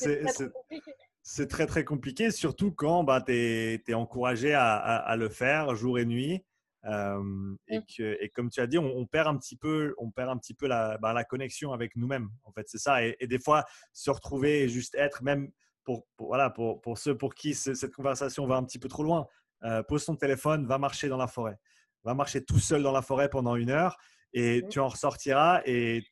c'est 1.22 1.46
très 1.46 1.66
très 1.66 1.84
compliqué, 1.84 2.30
surtout 2.30 2.72
quand 2.72 3.04
bah, 3.04 3.20
tu 3.20 3.32
es, 3.32 3.94
encouragé 3.94 4.54
à, 4.54 5.14
le 5.16 5.28
faire 5.28 5.74
jour 5.74 5.98
et 5.98 6.04
nuit. 6.04 6.44
Euh, 6.84 7.54
et, 7.68 7.78
mmh. 7.78 7.82
que, 7.96 8.16
et, 8.20 8.28
comme 8.30 8.50
tu 8.50 8.60
as 8.60 8.66
dit, 8.66 8.76
on, 8.76 9.06
perd 9.06 9.28
un 9.28 9.36
petit 9.36 9.56
peu, 9.56 9.94
on 9.98 10.10
perd 10.10 10.30
un 10.30 10.36
petit 10.36 10.54
peu 10.54 10.66
la, 10.66 10.98
bah, 10.98 11.12
la 11.12 11.22
connexion 11.22 11.72
avec 11.72 11.94
nous-mêmes. 11.94 12.28
En 12.42 12.52
fait, 12.52 12.68
c'est 12.68 12.78
ça. 12.78 13.04
Et, 13.04 13.16
des 13.26 13.38
fois, 13.38 13.64
se 13.92 14.10
retrouver 14.10 14.62
et 14.62 14.68
juste 14.68 14.96
être, 14.96 15.22
même 15.22 15.52
pour, 15.84 16.06
voilà, 16.18 16.50
pour, 16.50 16.80
pour, 16.80 16.98
ceux 16.98 17.16
pour 17.16 17.34
qui 17.34 17.54
cette 17.54 17.92
conversation 17.92 18.46
va 18.46 18.56
un 18.56 18.64
petit 18.64 18.80
peu 18.80 18.88
trop 18.88 19.04
loin, 19.04 19.28
euh, 19.62 19.82
pose 19.84 20.04
ton 20.04 20.16
téléphone, 20.16 20.66
va 20.66 20.78
marcher 20.78 21.08
dans 21.08 21.16
la 21.16 21.28
forêt. 21.28 21.56
Va 22.02 22.14
marcher 22.14 22.44
tout 22.44 22.58
seul 22.58 22.82
dans 22.82 22.90
la 22.90 23.02
forêt 23.02 23.28
pendant 23.28 23.54
une 23.54 23.70
heure 23.70 23.96
et 24.32 24.62
mmh. 24.62 24.68
tu 24.68 24.80
en 24.80 24.88
ressortiras 24.88 25.62
et 25.66 26.04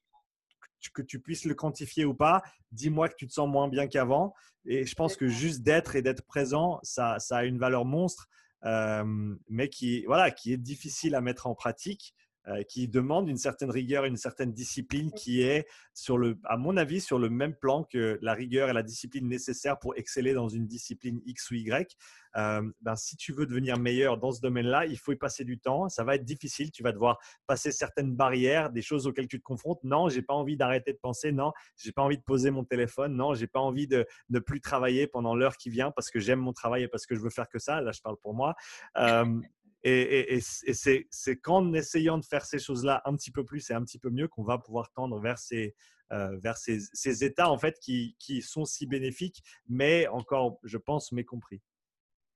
que 0.88 1.02
tu 1.02 1.20
puisses 1.20 1.44
le 1.44 1.54
quantifier 1.54 2.04
ou 2.04 2.14
pas, 2.14 2.42
dis-moi 2.72 3.08
que 3.08 3.14
tu 3.16 3.26
te 3.26 3.32
sens 3.32 3.48
moins 3.48 3.68
bien 3.68 3.86
qu'avant. 3.86 4.34
Et 4.64 4.86
je 4.86 4.94
pense 4.94 5.16
que 5.16 5.28
juste 5.28 5.62
d'être 5.62 5.96
et 5.96 6.02
d'être 6.02 6.24
présent, 6.24 6.80
ça, 6.82 7.18
ça, 7.18 7.38
a 7.38 7.44
une 7.44 7.58
valeur 7.58 7.84
monstre, 7.84 8.28
euh, 8.64 9.34
mais 9.48 9.68
qui, 9.68 10.04
voilà, 10.06 10.30
qui 10.30 10.52
est 10.52 10.58
difficile 10.58 11.14
à 11.14 11.20
mettre 11.20 11.46
en 11.46 11.54
pratique. 11.54 12.14
Euh, 12.48 12.62
qui 12.62 12.88
demande 12.88 13.28
une 13.28 13.36
certaine 13.36 13.70
rigueur, 13.70 14.06
une 14.06 14.16
certaine 14.16 14.50
discipline 14.54 15.12
qui 15.12 15.42
est, 15.42 15.68
sur 15.92 16.16
le, 16.16 16.38
à 16.44 16.56
mon 16.56 16.78
avis, 16.78 17.02
sur 17.02 17.18
le 17.18 17.28
même 17.28 17.54
plan 17.54 17.84
que 17.84 18.18
la 18.22 18.32
rigueur 18.32 18.70
et 18.70 18.72
la 18.72 18.82
discipline 18.82 19.28
nécessaires 19.28 19.78
pour 19.78 19.94
exceller 19.98 20.32
dans 20.32 20.48
une 20.48 20.66
discipline 20.66 21.20
X 21.26 21.50
ou 21.50 21.56
Y. 21.56 21.94
Euh, 22.36 22.62
ben, 22.80 22.96
si 22.96 23.16
tu 23.16 23.32
veux 23.32 23.46
devenir 23.46 23.78
meilleur 23.78 24.18
dans 24.18 24.32
ce 24.32 24.40
domaine-là, 24.40 24.86
il 24.86 24.98
faut 24.98 25.12
y 25.12 25.16
passer 25.16 25.44
du 25.44 25.58
temps. 25.58 25.88
Ça 25.88 26.04
va 26.04 26.14
être 26.14 26.24
difficile. 26.24 26.70
Tu 26.70 26.82
vas 26.82 26.92
devoir 26.92 27.18
passer 27.46 27.72
certaines 27.72 28.14
barrières, 28.14 28.70
des 28.70 28.82
choses 28.82 29.06
auxquelles 29.06 29.28
tu 29.28 29.38
te 29.38 29.44
confrontes. 29.44 29.82
Non, 29.82 30.08
j'ai 30.08 30.22
pas 30.22 30.34
envie 30.34 30.56
d'arrêter 30.56 30.92
de 30.92 30.98
penser. 30.98 31.32
Non, 31.32 31.52
j'ai 31.76 31.92
pas 31.92 32.02
envie 32.02 32.18
de 32.18 32.22
poser 32.22 32.50
mon 32.50 32.64
téléphone. 32.64 33.16
Non, 33.16 33.34
j'ai 33.34 33.46
pas 33.46 33.60
envie 33.60 33.86
de 33.86 34.06
ne 34.28 34.38
plus 34.38 34.60
travailler 34.60 35.06
pendant 35.06 35.34
l'heure 35.34 35.56
qui 35.56 35.70
vient 35.70 35.90
parce 35.90 36.10
que 36.10 36.20
j'aime 36.20 36.40
mon 36.40 36.52
travail 36.52 36.84
et 36.84 36.88
parce 36.88 37.06
que 37.06 37.14
je 37.14 37.20
veux 37.20 37.30
faire 37.30 37.48
que 37.48 37.58
ça. 37.58 37.80
Là, 37.80 37.92
je 37.92 38.00
parle 38.00 38.16
pour 38.22 38.34
moi. 38.34 38.54
Euh, 38.96 39.40
et, 39.82 40.40
c'est 40.40 41.36
qu'en 41.36 41.72
essayant 41.72 42.18
de 42.18 42.24
faire 42.24 42.44
ces 42.44 42.58
choses-là 42.58 43.00
un 43.04 43.16
petit 43.16 43.30
peu 43.30 43.44
plus 43.44 43.70
et 43.70 43.74
un 43.74 43.82
petit 43.82 43.98
peu 43.98 44.10
mieux 44.10 44.28
qu'on 44.28 44.44
va 44.44 44.58
pouvoir 44.58 44.92
tendre 44.92 45.18
vers 45.20 45.38
ces, 45.38 45.74
euh, 46.12 46.36
vers 46.38 46.56
ces, 46.56 46.80
ces, 46.92 47.24
états 47.24 47.50
en 47.50 47.56
fait 47.56 47.78
qui, 47.80 48.16
qui, 48.18 48.42
sont 48.42 48.64
si 48.64 48.86
bénéfiques, 48.86 49.42
mais 49.68 50.06
encore, 50.08 50.58
je 50.64 50.76
pense, 50.76 51.12
mécompris. 51.12 51.62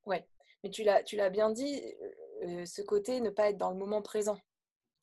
Ouais, 0.07 0.27
mais 0.63 0.71
tu 0.71 0.85
l'as 0.85 1.31
bien 1.31 1.51
dit, 1.51 1.83
ce 2.67 2.83
côté 2.83 3.21
ne 3.21 3.31
pas 3.31 3.51
être 3.51 3.59
dans 3.59 3.71
le 3.71 3.77
moment 3.77 4.03
présent. 4.03 4.39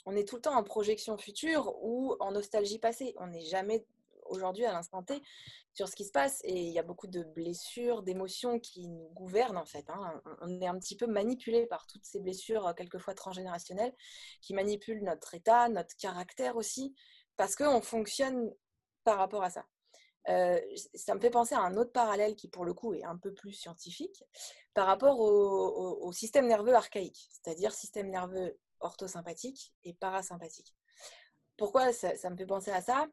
On 0.06 0.16
est 0.16 0.28
tout 0.28 0.36
le 0.36 0.42
temps 0.42 0.56
en 0.56 0.64
projection 0.64 1.18
future 1.18 1.76
ou 1.84 2.16
en 2.20 2.32
nostalgie 2.32 2.80
passée. 2.80 3.14
On 3.18 3.28
n'est 3.28 3.46
jamais 3.46 3.86
aujourd'hui 4.26 4.66
à 4.66 4.72
l'instant 4.72 5.04
T 5.04 5.22
sur 5.74 5.88
ce 5.88 5.96
qui 5.96 6.06
se 6.06 6.12
passe 6.12 6.42
et 6.44 6.54
il 6.54 6.72
y 6.72 6.80
a 6.80 6.84
beaucoup 6.84 7.08
de 7.08 7.24
blessures, 7.24 8.02
d'émotions 8.02 8.60
qui 8.60 8.88
nous 8.88 9.10
gouvernent 9.14 9.58
en 9.58 9.66
fait. 9.66 9.90
Hein. 9.90 10.22
On 10.42 10.62
est 10.62 10.68
un 10.68 10.78
petit 10.78 10.96
peu 10.96 11.08
manipulé 11.08 11.66
par 11.66 11.86
toutes 11.88 12.06
ces 12.06 12.20
blessures, 12.20 12.74
quelquefois 12.76 13.14
transgénérationnelles, 13.14 13.94
qui 14.42 14.54
manipulent 14.54 15.04
notre 15.04 15.34
état, 15.34 15.70
notre 15.70 15.96
caractère 15.98 16.56
aussi, 16.56 16.94
parce 17.38 17.56
qu'on 17.56 17.82
fonctionne 17.82 18.52
par 19.04 19.18
rapport 19.18 19.44
à 19.44 19.50
ça. 19.50 19.66
Ça 20.26 21.16
me 21.16 21.20
fait 21.20 21.30
penser 21.30 21.56
à 21.56 21.62
un 21.62 21.76
autre 21.78 21.92
parallèle 21.92 22.36
qui, 22.36 22.48
pour 22.48 22.66
le 22.66 22.74
coup, 22.74 22.94
est 22.94 23.04
un 23.04 23.18
peu 23.18 23.34
plus 23.34 23.54
scientifique 23.54 24.24
par 24.74 24.88
rapport 24.88 25.20
au, 25.20 26.12
système 26.12 26.48
nerveux 26.48 26.74
archaïque, 26.74 27.30
c'est-à-dire 27.32 27.74
système 27.74 28.10
nerveux 28.10 28.58
orthosympathique 28.80 29.74
et 29.84 29.94
parasympathique. 29.94 30.76
Pourquoi 31.58 31.94
ça, 31.94 32.30
me 32.30 32.38
fait 32.38 32.46
penser 32.46 32.72
à 32.72 32.82
ça? 32.82 33.08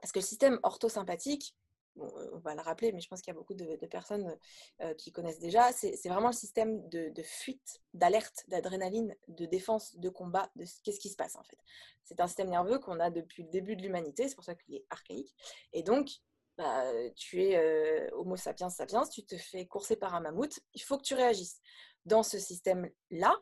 Parce 0.00 0.12
que 0.12 0.20
le 0.20 0.24
système 0.24 0.60
orthosympathique, 0.62 1.56
euh, 1.96 2.30
on 2.32 2.38
va 2.38 2.54
le 2.54 2.60
rappeler, 2.60 2.92
mais 2.92 3.00
je 3.00 3.08
pense 3.08 3.20
qu'il 3.20 3.32
y 3.32 3.36
a 3.36 3.38
beaucoup 3.38 3.54
de, 3.54 3.86
personnes 3.86 4.36
euh, 4.80 4.94
qui 4.94 5.12
connaissent 5.12 5.38
déjà, 5.38 5.72
c'est 5.72 6.08
vraiment 6.08 6.28
le 6.28 6.34
système 6.34 6.88
de, 6.88 7.12
fuite, 7.22 7.80
d'alerte, 7.94 8.44
d'adrénaline, 8.48 9.14
de 9.28 9.46
défense, 9.46 9.96
de 9.96 10.08
combat, 10.08 10.50
de 10.56 10.64
qu'est-ce 10.84 11.00
qui 11.00 11.08
se 11.08 11.16
passe 11.16 11.36
en 11.36 11.42
fait. 11.42 11.58
C'est 12.04 12.20
un 12.20 12.26
système 12.26 12.50
nerveux 12.50 12.78
qu'on 12.78 13.00
a 13.00 13.10
depuis 13.10 13.42
le 13.44 13.50
début 13.50 13.76
de 13.76 13.82
l'humanité, 13.82 14.28
c'est 14.28 14.34
pour 14.34 14.44
ça 14.44 14.54
qu'il 14.54 14.74
est 14.74 14.86
archaïque. 14.90 15.34
Et 15.72 15.82
donc, 15.82 16.10
bah, 16.56 16.84
tu 17.14 17.42
es 17.42 17.56
euh, 17.56 18.08
Homo 18.12 18.36
sapiens 18.36 18.70
sapiens, 18.70 19.04
tu 19.06 19.24
te 19.24 19.36
fais 19.36 19.66
courser 19.66 19.96
par 19.96 20.14
un 20.14 20.20
mammouth, 20.20 20.58
il 20.74 20.82
faut 20.82 20.98
que 20.98 21.04
tu 21.04 21.14
réagisses. 21.14 21.60
Dans 22.04 22.22
ce 22.22 22.38
système-là, 22.38 23.36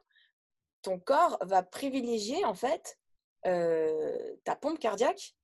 ton 0.82 0.98
corps 0.98 1.38
va 1.42 1.62
privilégier 1.62 2.44
en 2.44 2.54
fait 2.54 2.98
ta 3.42 4.56
pompe 4.56 4.80
cardiaque 4.80 5.36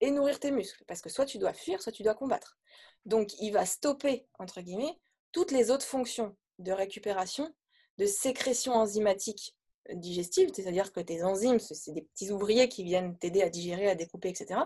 et 0.00 0.10
nourrir 0.10 0.40
tes 0.40 0.50
muscles. 0.50 0.84
Parce 0.86 1.00
que 1.00 1.08
soit 1.08 1.26
tu 1.26 1.38
dois 1.38 1.52
fuir, 1.52 1.82
soit 1.82 1.92
tu 1.92 2.02
dois 2.02 2.14
combattre. 2.14 2.58
Donc, 3.04 3.38
il 3.40 3.52
va 3.52 3.66
stopper, 3.66 4.26
entre 4.38 4.60
guillemets, 4.60 4.98
toutes 5.32 5.50
les 5.50 5.70
autres 5.70 5.86
fonctions 5.86 6.36
de 6.58 6.72
récupération, 6.72 7.54
de 7.98 8.06
sécrétion 8.06 8.74
enzymatique 8.74 9.56
digestive, 9.94 10.50
c'est-à-dire 10.54 10.92
que 10.92 11.00
tes 11.00 11.22
enzymes, 11.22 11.58
c'est 11.58 11.92
des 11.92 12.02
petits 12.02 12.30
ouvriers 12.30 12.68
qui 12.68 12.84
viennent 12.84 13.16
t'aider 13.18 13.42
à 13.42 13.48
digérer, 13.48 13.88
à 13.88 13.94
découper, 13.94 14.28
etc. 14.28 14.60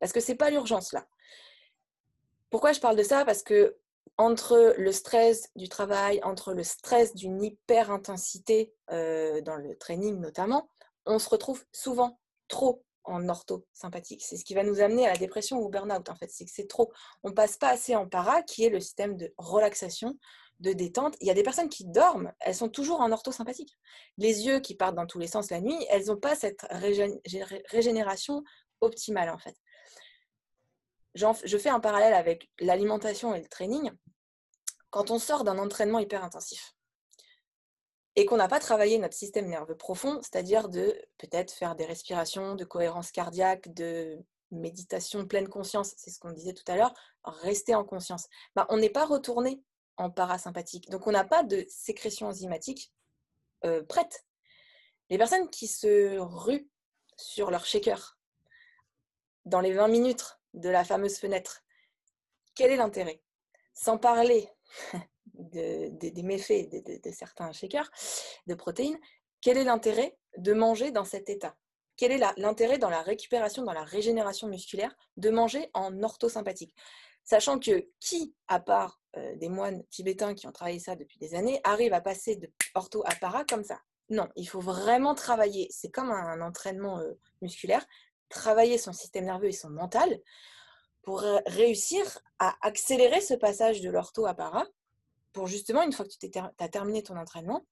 Parce 0.00 0.12
que 0.12 0.20
ce 0.20 0.32
n'est 0.32 0.36
pas 0.36 0.50
l'urgence 0.50 0.92
là. 0.92 1.06
Pourquoi 2.50 2.72
je 2.72 2.80
parle 2.80 2.96
de 2.96 3.02
ça? 3.02 3.24
Parce 3.24 3.42
que 3.42 3.76
entre 4.18 4.74
le 4.76 4.92
stress 4.92 5.50
du 5.56 5.68
travail, 5.68 6.20
entre 6.22 6.52
le 6.52 6.64
stress 6.64 7.14
d'une 7.14 7.42
hyper 7.42 7.90
intensité 7.90 8.72
euh, 8.90 9.40
dans 9.40 9.56
le 9.56 9.76
training 9.76 10.20
notamment, 10.20 10.68
on 11.06 11.18
se 11.18 11.28
retrouve 11.28 11.64
souvent 11.72 12.18
trop 12.48 12.84
en 13.04 13.28
ortho 13.28 13.66
sympathique. 13.72 14.22
C'est 14.24 14.36
ce 14.36 14.44
qui 14.44 14.54
va 14.54 14.62
nous 14.62 14.80
amener 14.80 15.06
à 15.06 15.12
la 15.12 15.18
dépression 15.18 15.58
ou 15.58 15.66
au 15.66 15.68
burn-out, 15.68 16.08
en 16.08 16.14
fait. 16.14 16.30
C'est 16.30 16.44
que 16.44 16.66
trop. 16.68 16.92
On 17.22 17.32
passe 17.32 17.56
pas 17.56 17.70
assez 17.70 17.96
en 17.96 18.08
para, 18.08 18.42
qui 18.42 18.64
est 18.64 18.70
le 18.70 18.80
système 18.80 19.16
de 19.16 19.32
relaxation, 19.38 20.18
de 20.60 20.72
détente. 20.72 21.16
Il 21.20 21.26
y 21.26 21.30
a 21.30 21.34
des 21.34 21.42
personnes 21.42 21.68
qui 21.68 21.84
dorment, 21.84 22.32
elles 22.40 22.54
sont 22.54 22.68
toujours 22.68 23.00
en 23.00 23.10
ortho 23.12 23.32
sympathique. 23.32 23.76
Les 24.18 24.46
yeux 24.46 24.60
qui 24.60 24.74
partent 24.74 24.94
dans 24.94 25.06
tous 25.06 25.18
les 25.18 25.26
sens 25.26 25.50
la 25.50 25.60
nuit, 25.60 25.78
elles 25.90 26.06
n'ont 26.06 26.16
pas 26.16 26.36
cette 26.36 26.66
régénération 26.70 28.42
optimale, 28.80 29.30
en 29.30 29.38
fait. 29.38 29.56
Je 31.14 31.58
fais 31.58 31.68
un 31.68 31.80
parallèle 31.80 32.14
avec 32.14 32.50
l'alimentation 32.60 33.34
et 33.34 33.40
le 33.40 33.48
training. 33.48 33.90
Quand 34.90 35.10
on 35.10 35.18
sort 35.18 35.44
d'un 35.44 35.58
entraînement 35.58 35.98
hyper 35.98 36.24
intensif, 36.24 36.74
et 38.22 38.24
qu'on 38.24 38.36
n'a 38.36 38.46
pas 38.46 38.60
travaillé 38.60 38.98
notre 38.98 39.16
système 39.16 39.48
nerveux 39.48 39.76
profond, 39.76 40.20
c'est-à-dire 40.22 40.68
de 40.68 40.96
peut-être 41.18 41.50
faire 41.50 41.74
des 41.74 41.84
respirations, 41.84 42.54
de 42.54 42.64
cohérence 42.64 43.10
cardiaque, 43.10 43.74
de 43.74 44.16
méditation 44.52 45.26
pleine 45.26 45.48
conscience, 45.48 45.94
c'est 45.96 46.10
ce 46.10 46.20
qu'on 46.20 46.30
disait 46.30 46.52
tout 46.52 46.62
à 46.70 46.76
l'heure, 46.76 46.94
rester 47.24 47.74
en 47.74 47.82
conscience. 47.82 48.28
Bah, 48.54 48.64
on 48.68 48.76
n'est 48.76 48.90
pas 48.90 49.06
retourné 49.06 49.60
en 49.96 50.08
parasympathique, 50.08 50.88
donc 50.88 51.08
on 51.08 51.10
n'a 51.10 51.24
pas 51.24 51.42
de 51.42 51.66
sécrétion 51.68 52.28
enzymatique 52.28 52.92
euh, 53.64 53.82
prête. 53.82 54.24
Les 55.10 55.18
personnes 55.18 55.50
qui 55.50 55.66
se 55.66 56.16
ruent 56.20 56.70
sur 57.16 57.50
leur 57.50 57.66
shaker 57.66 58.20
dans 59.46 59.60
les 59.60 59.72
20 59.72 59.88
minutes 59.88 60.38
de 60.54 60.68
la 60.68 60.84
fameuse 60.84 61.18
fenêtre, 61.18 61.64
quel 62.54 62.70
est 62.70 62.76
l'intérêt? 62.76 63.20
Sans 63.74 63.98
parler 63.98 64.48
des 65.34 66.22
méfaits 66.22 66.70
de, 66.70 67.10
certains 67.10 67.52
shakers 67.52 67.90
de 68.46 68.54
protéines, 68.54 68.98
quel 69.40 69.58
est 69.58 69.64
l'intérêt 69.64 70.16
de 70.38 70.52
manger 70.52 70.92
dans 70.92 71.04
cet 71.04 71.28
état? 71.28 71.56
Quel 71.96 72.12
est 72.12 72.20
l'intérêt 72.38 72.78
dans 72.78 72.88
la 72.88 73.02
récupération, 73.02 73.64
dans 73.64 73.72
la 73.72 73.84
régénération 73.84 74.48
musculaire, 74.48 74.94
de 75.16 75.30
manger 75.30 75.68
en 75.74 76.02
orthosympathique? 76.02 76.74
Sachant 77.24 77.58
que 77.58 77.88
qui, 78.00 78.34
à 78.48 78.60
part 78.60 79.00
euh, 79.16 79.36
des 79.36 79.48
moines 79.48 79.84
tibétains 79.90 80.34
qui 80.34 80.46
ont 80.46 80.52
travaillé 80.52 80.78
ça 80.78 80.96
depuis 80.96 81.18
des 81.18 81.34
années, 81.34 81.60
arrive 81.64 81.92
à 81.92 82.00
passer 82.00 82.36
de 82.36 82.50
ortho 82.74 83.02
à 83.06 83.14
para 83.16 83.44
comme 83.44 83.62
ça? 83.62 83.80
Non, 84.08 84.28
il 84.36 84.48
faut 84.48 84.60
vraiment 84.60 85.14
travailler. 85.14 85.68
C'est 85.70 85.90
comme 85.90 86.10
un, 86.10 86.40
entraînement 86.40 86.98
euh, 86.98 87.12
musculaire, 87.40 87.86
travailler 88.28 88.78
son 88.78 88.92
système 88.92 89.26
nerveux 89.26 89.48
et 89.48 89.52
son 89.52 89.70
mental 89.70 90.18
pour 91.02 91.20
réussir 91.46 92.20
à 92.38 92.56
accélérer 92.60 93.20
ce 93.20 93.34
passage 93.34 93.80
de 93.80 93.90
l'ortho 93.90 94.24
à 94.24 94.34
para 94.34 94.66
pour 95.32 95.46
justement, 95.46 95.82
une 95.82 95.92
fois 95.92 96.04
que 96.04 96.10
tu 96.10 96.30
as 96.58 96.68
terminé 96.68 97.02
ton 97.02 97.16
entraînement, 97.16 97.64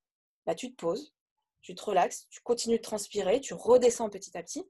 bah, 0.46 0.54
tu 0.54 0.70
te 0.70 0.76
poses, 0.76 1.14
tu 1.62 1.74
te 1.74 1.82
relaxes, 1.82 2.26
tu 2.30 2.40
continues 2.40 2.78
de 2.78 2.82
transpirer, 2.82 3.40
tu 3.40 3.54
redescends 3.54 4.08
petit 4.08 4.36
à 4.36 4.42
petit. 4.42 4.64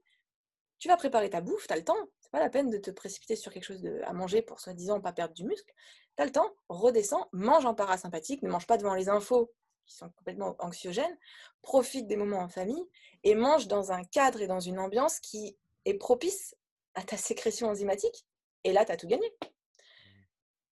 Tu 0.79 0.87
vas 0.87 0.97
préparer 0.97 1.29
ta 1.29 1.41
bouffe, 1.41 1.67
tu 1.67 1.73
as 1.73 1.77
le 1.77 1.83
temps. 1.83 2.09
C'est 2.19 2.31
pas 2.31 2.39
la 2.39 2.49
peine 2.49 2.69
de 2.69 2.77
te 2.77 2.91
précipiter 2.91 3.35
sur 3.35 3.53
quelque 3.53 3.65
chose 3.65 3.87
à 4.03 4.13
manger 4.13 4.41
pour 4.41 4.59
soi-disant 4.59 4.99
pas 4.99 5.13
perdre 5.13 5.33
du 5.33 5.43
muscle. 5.45 5.71
Tu 6.17 6.23
as 6.23 6.25
le 6.25 6.31
temps, 6.31 6.51
redescends, 6.69 7.29
mange 7.31 7.65
en 7.65 7.75
parasympathique, 7.75 8.41
ne 8.41 8.49
mange 8.49 8.67
pas 8.67 8.77
devant 8.77 8.95
les 8.95 9.07
infos 9.07 9.53
qui 9.85 9.95
sont 9.95 10.09
complètement 10.09 10.55
anxiogènes, 10.59 11.17
profite 11.61 12.07
des 12.07 12.15
moments 12.15 12.39
en 12.39 12.49
famille 12.49 12.83
et 13.23 13.35
mange 13.35 13.67
dans 13.67 13.91
un 13.91 14.03
cadre 14.03 14.41
et 14.41 14.47
dans 14.47 14.59
une 14.59 14.79
ambiance 14.79 15.19
qui 15.19 15.57
est 15.85 15.93
propice 15.93 16.55
à 16.95 17.03
ta 17.03 17.17
sécrétion 17.17 17.67
enzymatique. 17.67 18.25
Et 18.63 18.73
là, 18.73 18.85
tu 18.85 18.91
as 18.91 18.97
tout 18.97 19.07
gagné. 19.07 19.25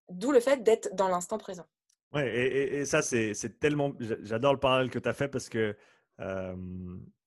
D'où 0.09 0.31
le 0.31 0.39
fait 0.39 0.63
d'être 0.63 0.93
dans 0.95 1.07
l'instant 1.07 1.37
présent. 1.37 1.65
Ouais, 2.13 2.35
et, 2.35 2.85
ça, 2.85 3.01
c'est 3.01 3.59
tellement. 3.59 3.95
J'adore 3.99 4.53
le 4.53 4.59
parallèle 4.59 4.89
que 4.89 4.99
tu 4.99 5.07
as 5.07 5.13
fait 5.13 5.27
parce 5.27 5.49
que, 5.49 5.75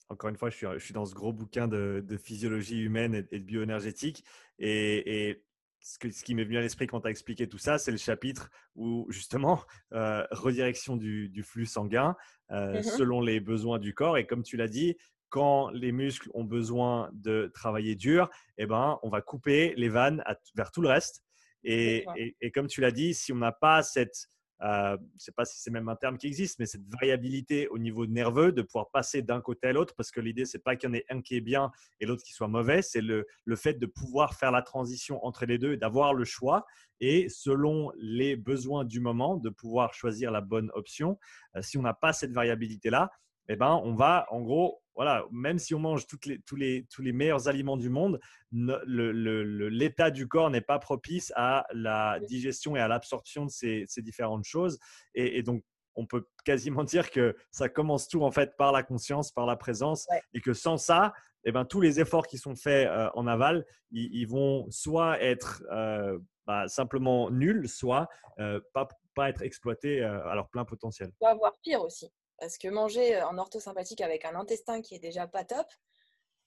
encore 0.08 0.30
une 0.30 0.36
fois, 0.36 0.50
je 0.50 0.56
suis, 0.56 0.66
je 0.74 0.78
suis, 0.78 0.94
dans 0.94 1.06
ce 1.06 1.14
gros 1.14 1.32
bouquin 1.32 1.68
de, 1.68 2.04
physiologie 2.22 2.80
humaine 2.80 3.14
et, 3.14 3.38
de 3.38 3.44
bioénergétique. 3.44 4.24
Et, 4.58 5.42
ce, 5.80 5.98
que, 5.98 6.10
ce, 6.10 6.22
qui 6.22 6.36
m'est 6.36 6.44
venu 6.44 6.58
à 6.58 6.60
l'esprit 6.60 6.86
quand 6.86 7.00
tu 7.00 7.08
as 7.08 7.10
expliqué 7.10 7.48
tout 7.48 7.58
ça, 7.58 7.76
c'est 7.78 7.90
le 7.90 7.96
chapitre 7.96 8.50
où, 8.76 9.06
justement, 9.10 9.62
euh, 9.92 10.24
redirection 10.30 10.96
du, 10.96 11.42
flux 11.42 11.66
sanguin 11.66 12.16
euh, 12.50 12.80
mmh 12.80 12.82
selon 12.82 13.20
les 13.20 13.40
besoins 13.40 13.78
du 13.78 13.94
corps. 13.94 14.18
Et 14.18 14.26
comme 14.26 14.42
tu 14.42 14.56
l'as 14.56 14.68
dit, 14.68 14.96
quand 15.28 15.70
les 15.70 15.92
muscles 15.92 16.28
ont 16.34 16.44
besoin 16.44 17.08
de 17.14 17.50
travailler 17.54 17.94
dur, 17.94 18.28
eh 18.58 18.66
ben, 18.66 18.98
on 19.02 19.08
va 19.08 19.22
couper 19.22 19.74
les 19.76 19.88
vannes 19.88 20.22
vers 20.54 20.70
tout 20.70 20.82
le 20.82 20.88
reste. 20.88 21.24
Et, 21.64 22.04
et 22.40 22.50
comme 22.50 22.66
tu 22.66 22.80
l'as 22.80 22.90
dit, 22.90 23.14
si 23.14 23.32
on 23.32 23.36
n'a 23.36 23.52
pas 23.52 23.82
cette 23.82 24.28
euh, 24.62 24.96
je 24.96 25.14
ne 25.14 25.18
sais 25.18 25.32
pas 25.32 25.44
si 25.44 25.60
c'est 25.60 25.70
même 25.70 25.88
un 25.88 25.96
terme 25.96 26.18
qui 26.18 26.26
existe, 26.26 26.58
mais 26.58 26.66
cette 26.66 26.86
variabilité 26.88 27.68
au 27.68 27.78
niveau 27.78 28.06
nerveux, 28.06 28.52
de 28.52 28.62
pouvoir 28.62 28.90
passer 28.90 29.22
d'un 29.22 29.40
côté 29.40 29.68
à 29.68 29.72
l'autre, 29.72 29.94
parce 29.96 30.10
que 30.10 30.20
l'idée, 30.20 30.44
c'est 30.44 30.62
pas 30.62 30.76
qu'il 30.76 30.88
y 30.88 30.92
en 30.92 30.94
ait 30.94 31.04
un 31.10 31.20
qui 31.20 31.36
est 31.36 31.40
bien 31.40 31.70
et 32.00 32.06
l'autre 32.06 32.22
qui 32.22 32.32
soit 32.32 32.48
mauvais, 32.48 32.82
c'est 32.82 33.00
le, 33.00 33.26
le, 33.44 33.56
fait 33.56 33.74
de 33.74 33.86
pouvoir 33.86 34.34
faire 34.34 34.52
la 34.52 34.62
transition 34.62 35.24
entre 35.24 35.46
les 35.46 35.58
deux 35.58 35.72
et 35.72 35.76
d'avoir 35.76 36.14
le 36.14 36.24
choix, 36.24 36.64
et 37.00 37.28
selon 37.28 37.90
les 37.96 38.36
besoins 38.36 38.84
du 38.84 39.00
moment, 39.00 39.36
de 39.36 39.50
pouvoir 39.50 39.94
choisir 39.94 40.30
la 40.30 40.40
bonne 40.40 40.70
option. 40.74 41.18
Euh, 41.56 41.62
si 41.62 41.76
on 41.78 41.82
n'a 41.82 41.94
pas 41.94 42.12
cette 42.12 42.32
variabilité-là, 42.32 43.10
eh 43.48 43.56
ben, 43.56 43.80
on 43.82 43.94
va 43.94 44.26
en 44.30 44.40
gros 44.40 44.81
voilà, 44.94 45.24
même 45.30 45.58
si 45.58 45.74
on 45.74 45.78
mange 45.78 46.06
toutes 46.06 46.26
les, 46.26 46.40
tous, 46.40 46.56
les, 46.56 46.86
tous 46.90 47.02
les 47.02 47.12
meilleurs 47.12 47.48
aliments 47.48 47.76
du 47.76 47.88
monde, 47.88 48.20
l'état 48.52 50.10
du 50.10 50.28
corps 50.28 50.50
n'est 50.50 50.60
pas 50.60 50.78
propice 50.78 51.32
à 51.34 51.66
la 51.72 52.20
digestion 52.20 52.76
et 52.76 52.80
à 52.80 52.88
l'absorption 52.88 53.46
de 53.46 53.50
ces, 53.50 53.86
différentes 53.98 54.44
choses. 54.44 54.78
Et, 55.14 55.42
donc, 55.42 55.64
on 55.94 56.06
peut 56.06 56.26
quasiment 56.44 56.84
dire 56.84 57.10
que 57.10 57.34
ça 57.50 57.68
commence 57.68 58.08
tout 58.08 58.22
en 58.22 58.30
fait 58.30 58.56
par 58.56 58.72
la 58.72 58.82
conscience, 58.82 59.32
par 59.32 59.46
la 59.46 59.56
présence, 59.56 60.06
et 60.34 60.40
que 60.40 60.52
sans 60.52 60.76
ça, 60.76 61.14
eh 61.44 61.52
ben, 61.52 61.64
tous 61.64 61.80
les 61.80 61.98
efforts 61.98 62.26
qui 62.26 62.38
sont 62.38 62.54
faits 62.54 62.86
euh, 62.88 63.08
en 63.14 63.26
aval, 63.26 63.64
ils, 63.90 64.26
vont 64.26 64.70
soit 64.70 65.20
être 65.20 65.62
euh, 65.72 66.18
bah, 66.46 66.68
simplement 66.68 67.30
nuls, 67.30 67.68
soit 67.68 68.08
euh, 68.38 68.60
pas, 68.72 68.88
pas 69.14 69.28
être 69.28 69.42
exploités 69.42 70.02
à 70.02 70.34
leur 70.34 70.48
plein 70.50 70.64
potentiel. 70.64 71.10
Va 71.20 71.30
avoir 71.30 71.52
pire 71.62 71.82
aussi. 71.82 72.12
Parce 72.42 72.58
que 72.58 72.66
manger 72.66 73.22
en 73.22 73.38
orthosympathique 73.38 74.00
avec 74.00 74.24
un 74.24 74.34
intestin 74.34 74.82
qui 74.82 74.96
est 74.96 74.98
déjà 74.98 75.28
pas 75.28 75.44
top, 75.44 75.68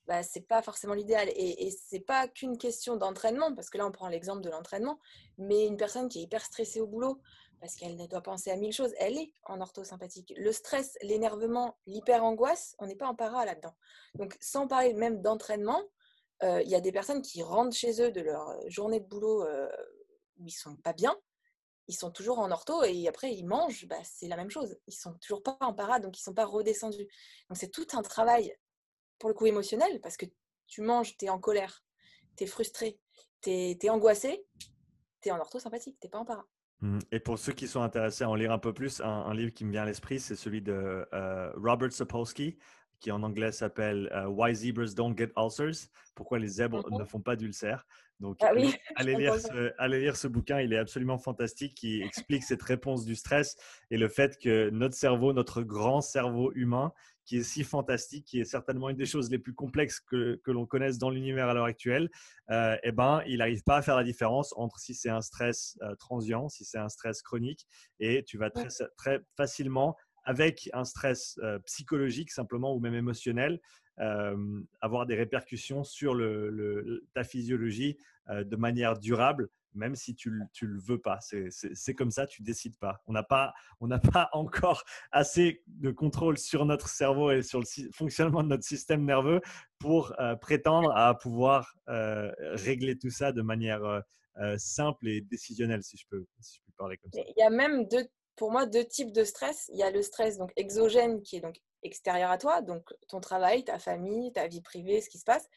bah, 0.08 0.24
c'est 0.24 0.46
pas 0.46 0.62
forcément 0.62 0.94
l'idéal. 0.94 1.30
Et, 1.30 1.68
et 1.68 1.72
c'est 1.72 2.02
pas 2.02 2.28
qu'une 2.28 2.58
question 2.58 2.98
d'entraînement, 2.98 3.56
parce 3.56 3.70
que 3.70 3.78
là, 3.78 3.88
on 3.88 3.94
prend 3.94 4.10
l'exemple 4.10 4.42
de 4.42 4.50
l'entraînement, 4.50 5.00
mais 5.38 5.66
une 5.66 5.78
personne 5.78 6.10
qui 6.10 6.20
est 6.20 6.24
hyper 6.24 6.44
stressée 6.44 6.82
au 6.82 6.88
boulot, 6.88 7.22
parce 7.62 7.76
qu'elle 7.76 7.96
doit 8.10 8.20
penser 8.20 8.52
à 8.52 8.58
mille 8.58 8.74
choses. 8.74 8.94
Elle 8.98 9.18
est 9.18 9.32
en 9.46 9.62
orthosympathique. 9.62 10.34
Le 10.36 10.52
stress, 10.52 10.98
l'énervement, 11.02 11.78
l'hyper-angoisse, 11.86 12.76
on 12.80 12.88
n'est 12.88 12.98
pas 12.98 13.08
en 13.08 13.16
para 13.16 13.46
là-dedans. 13.46 13.74
Donc, 14.16 14.36
sans 14.42 14.68
parler 14.68 14.94
même 14.94 15.22
d'entraînement, 15.22 15.82
euh, 16.44 16.62
il 16.62 16.70
y 16.70 16.76
a 16.76 16.82
des 16.82 16.92
personnes 16.92 17.22
qui 17.22 17.42
rentrent 17.42 17.74
chez 17.74 18.02
eux 18.02 18.12
de 18.12 18.20
leur 18.20 18.70
journée 18.70 19.00
de 19.00 19.06
boulot 19.06 19.46
euh, 19.46 19.70
où 20.40 20.46
ils 20.46 20.52
sont 20.52 20.76
pas 20.76 20.92
bien, 20.92 21.16
ils 21.88 21.96
sont 21.96 22.12
toujours 22.12 22.40
en 22.40 22.52
ortho 22.52 22.84
et 22.84 23.08
après 23.08 23.34
ils 23.34 23.46
mangent, 23.46 23.86
bah, 23.88 24.04
c'est 24.04 24.28
la 24.28 24.38
même 24.38 24.50
chose. 24.50 24.78
Ils 24.88 24.94
sont 24.94 25.14
toujours 25.20 25.44
pas 25.44 25.58
en 25.60 25.74
para, 25.74 26.00
donc 26.00 26.18
ils 26.18 26.24
sont 26.24 26.34
pas 26.34 26.46
redescendus. 26.46 27.08
Donc 27.50 27.58
c'est 27.58 27.72
tout 27.72 27.88
un 27.94 28.02
travail 28.02 28.56
pour 29.20 29.30
le 29.30 29.36
coup 29.36 29.46
émotionnel 29.46 30.00
parce 30.02 30.18
que 30.18 30.26
tu 30.68 30.82
manges, 30.82 31.16
tu 31.18 31.26
es 31.26 31.30
en 31.30 31.40
colère, 31.40 31.84
tu 32.38 32.44
es 32.44 32.48
frustré, 32.48 33.00
tu 33.42 33.52
es, 33.52 33.90
angoissé, 33.90 34.46
tu 35.22 35.30
es 35.30 35.32
en 35.32 35.40
ortho 35.40 35.60
sympathique, 35.60 35.98
tu 36.02 36.10
pas 36.10 36.20
en 36.20 36.26
para. 36.26 36.46
Mmh. 36.82 37.00
Et 37.12 37.20
pour 37.20 37.40
ceux 37.40 37.54
qui 37.54 37.68
sont 37.68 37.82
intéressés 37.82 38.24
à 38.24 38.30
en 38.30 38.36
lire 38.36 38.52
un 38.52 38.60
peu 38.60 38.74
plus, 38.74 39.00
un, 39.02 39.34
livre 39.34 39.52
qui 39.54 39.64
me 39.64 39.72
vient 39.72 39.84
à 39.84 39.86
l'esprit, 39.86 40.20
c'est 40.20 40.36
celui 40.36 40.62
de 40.62 41.08
euh, 41.14 41.52
Robert 41.56 41.94
Sapolsky, 41.94 42.58
qui 43.00 43.12
en 43.12 43.24
anglais 43.24 43.52
s'appelle 43.52 44.10
euh, 44.14 44.28
Why 44.28 44.56
Zebras 44.56 44.94
Don't 44.96 45.16
Get 45.18 45.32
Ulcers, 45.38 45.90
pourquoi 46.16 46.40
les 46.40 46.48
zèbres 46.48 46.86
mmh 46.90 46.98
ne 46.98 47.04
font 47.06 47.22
pas 47.22 47.36
d'ulcères. 47.36 47.86
Donc, 48.20 48.38
ah 48.42 48.52
allez, 48.96 49.16
lire 49.16 49.40
ce, 49.40 49.74
allez, 49.78 50.00
lire 50.00 50.16
ce, 50.16 50.28
bouquin, 50.28 50.62
il 50.62 50.74
est 50.74 50.78
absolument 50.78 51.18
fantastique, 51.18 51.76
qui 51.76 52.02
explique 52.02 52.44
cette 52.44 52.62
réponse 52.62 53.06
du 53.06 53.16
stress 53.16 53.58
et 53.92 53.98
le 53.98 54.08
fait 54.08 54.38
que 54.38 54.70
notre 54.70 54.96
cerveau, 54.96 55.34
notre 55.34 55.62
grand 55.64 56.02
cerveau 56.02 56.52
humain, 56.56 56.94
qui 57.26 57.38
est 57.38 57.44
si 57.44 57.64
fantastique, 57.64 58.26
qui 58.26 58.40
est 58.40 58.46
certainement 58.46 58.90
une 58.90 58.98
des 58.98 59.06
choses 59.06 59.32
les 59.32 59.40
plus 59.40 59.54
complexes 59.54 60.00
que, 60.00 60.40
que 60.44 60.52
l'on 60.52 60.66
connaisse 60.66 60.98
dans 60.98 61.10
l'univers 61.10 61.50
à 61.50 61.54
l'heure 61.54 61.66
actuelle, 61.66 62.10
euh, 62.52 62.78
eh 62.84 62.92
ben, 62.92 63.22
il 63.26 63.40
n'arrive 63.40 63.64
pas 63.64 63.78
à 63.78 63.82
faire 63.82 63.96
la 63.96 64.04
différence 64.04 64.54
entre 64.58 64.80
si 64.80 64.94
c'est 64.94 65.10
un 65.10 65.22
stress 65.22 65.78
euh, 65.82 65.96
transient, 65.96 66.50
si 66.50 66.64
c'est 66.64 66.78
un 66.78 66.90
stress 66.90 67.22
chronique, 67.22 67.66
et 68.00 68.24
tu 68.24 68.38
vas 68.38 68.52
très, 68.52 68.68
très 68.96 69.20
facilement, 69.36 69.96
avec 70.24 70.70
un 70.74 70.86
stress 70.86 71.40
euh, 71.44 71.60
psychologique 71.60 72.32
simplement 72.32 72.74
ou 72.74 72.80
même 72.80 72.96
émotionnel, 72.96 73.60
avoir 73.98 75.06
des 75.06 75.16
répercussions 75.16 75.84
sur 75.84 76.16
ta 77.14 77.24
physiologie 77.24 77.98
de 78.30 78.56
manière 78.56 78.98
durable 78.98 79.50
même 79.76 79.96
si 79.96 80.16
tu 80.16 80.32
ne 80.32 80.68
le 80.68 80.80
veux 80.80 81.00
pas. 81.00 81.20
C'est 81.20 81.94
comme 81.94 82.12
ça, 82.12 82.26
tu 82.26 82.42
décides 82.42 82.78
pas. 82.78 83.02
On 83.08 83.14
n'a 83.14 83.24
pas, 83.24 83.54
pas 84.14 84.30
encore 84.34 84.84
assez 85.12 85.62
de 85.68 85.92
contrôle 85.92 86.38
sur 86.38 86.66
notre 86.66 86.88
cerveau 86.88 87.32
et 87.32 87.42
sur 87.42 87.60
le 87.60 87.66
fonctionnement 87.92 88.42
de 88.42 88.48
notre 88.48 88.64
système 88.64 89.04
nerveux 89.06 89.42
pour 89.80 90.16
prétendre 90.42 90.92
à 90.96 91.18
pouvoir 91.18 91.76
régler 91.88 92.98
tout 92.98 93.12
ça 93.12 93.32
de 93.32 93.42
manière 93.42 94.02
simple 94.58 95.08
et 95.08 95.22
décisionnelle, 95.22 95.84
si 95.84 95.98
je, 95.98 96.06
peux, 96.10 96.26
si 96.40 96.58
je 96.58 96.62
peux 96.66 96.74
parler 96.78 96.98
comme 96.98 97.12
ça. 97.12 97.22
Il 97.28 97.40
y 97.40 97.44
a 97.44 97.50
même 97.50 97.88
deux, 97.88 98.06
pour 98.36 98.52
moi 98.52 98.66
deux 98.66 98.86
types 98.86 99.12
de 99.12 99.24
stress. 99.24 99.70
Il 99.74 99.80
y 99.80 99.84
a 99.84 99.92
le 99.92 100.02
stress 100.02 100.38
donc 100.38 100.52
exogène 100.56 101.22
qui 101.22 101.38
est 101.38 101.42
donc 101.42 101.58
extérieur 101.84 102.32
à 102.32 102.38
toi, 102.38 102.62
donc 102.62 102.94
ton 103.08 103.20
travail, 103.20 103.64
ta 103.64 103.80
famille, 103.80 104.32
ta 104.32 104.48
vie 104.48 104.62
privée, 104.62 105.02
ce 105.02 105.10
qui 105.10 105.20
se 105.20 105.24
passe, 105.24 105.48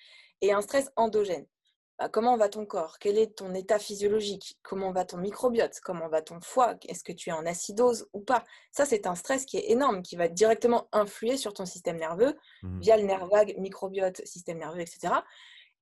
et 0.41 0.53
un 0.53 0.61
stress 0.61 0.91
endogène. 0.97 1.47
Bah, 1.99 2.09
comment 2.09 2.37
va 2.37 2.49
ton 2.49 2.65
corps? 2.65 2.99
Quel 3.01 3.19
est 3.19 3.39
ton 3.39 3.55
état 3.55 3.81
physiologique? 3.81 4.57
Comment 4.63 4.93
va 4.93 5.05
ton 5.05 5.17
microbiote? 5.17 5.81
Comment 5.83 6.09
va 6.09 6.23
ton 6.23 6.41
foie? 6.41 6.77
Est-ce 6.87 7.03
que 7.03 7.11
tu 7.13 7.31
es 7.31 7.33
en 7.33 7.45
acidose 7.45 8.09
ou 8.13 8.21
pas? 8.21 8.45
Ça, 8.71 8.87
c'est 8.87 9.09
un 9.09 9.17
stress 9.17 9.45
qui 9.45 9.57
est 9.57 9.71
énorme, 9.71 10.03
qui 10.03 10.15
va 10.15 10.29
directement 10.29 10.89
influer 10.93 11.37
sur 11.37 11.55
ton 11.55 11.67
système 11.67 11.97
nerveux 11.97 12.37
mmh. 12.63 12.81
via 12.81 12.97
le 12.97 13.03
nerf 13.03 13.27
vague, 13.27 13.57
microbiote, 13.59 14.25
système 14.25 14.59
nerveux, 14.59 14.81
etc. 14.81 15.15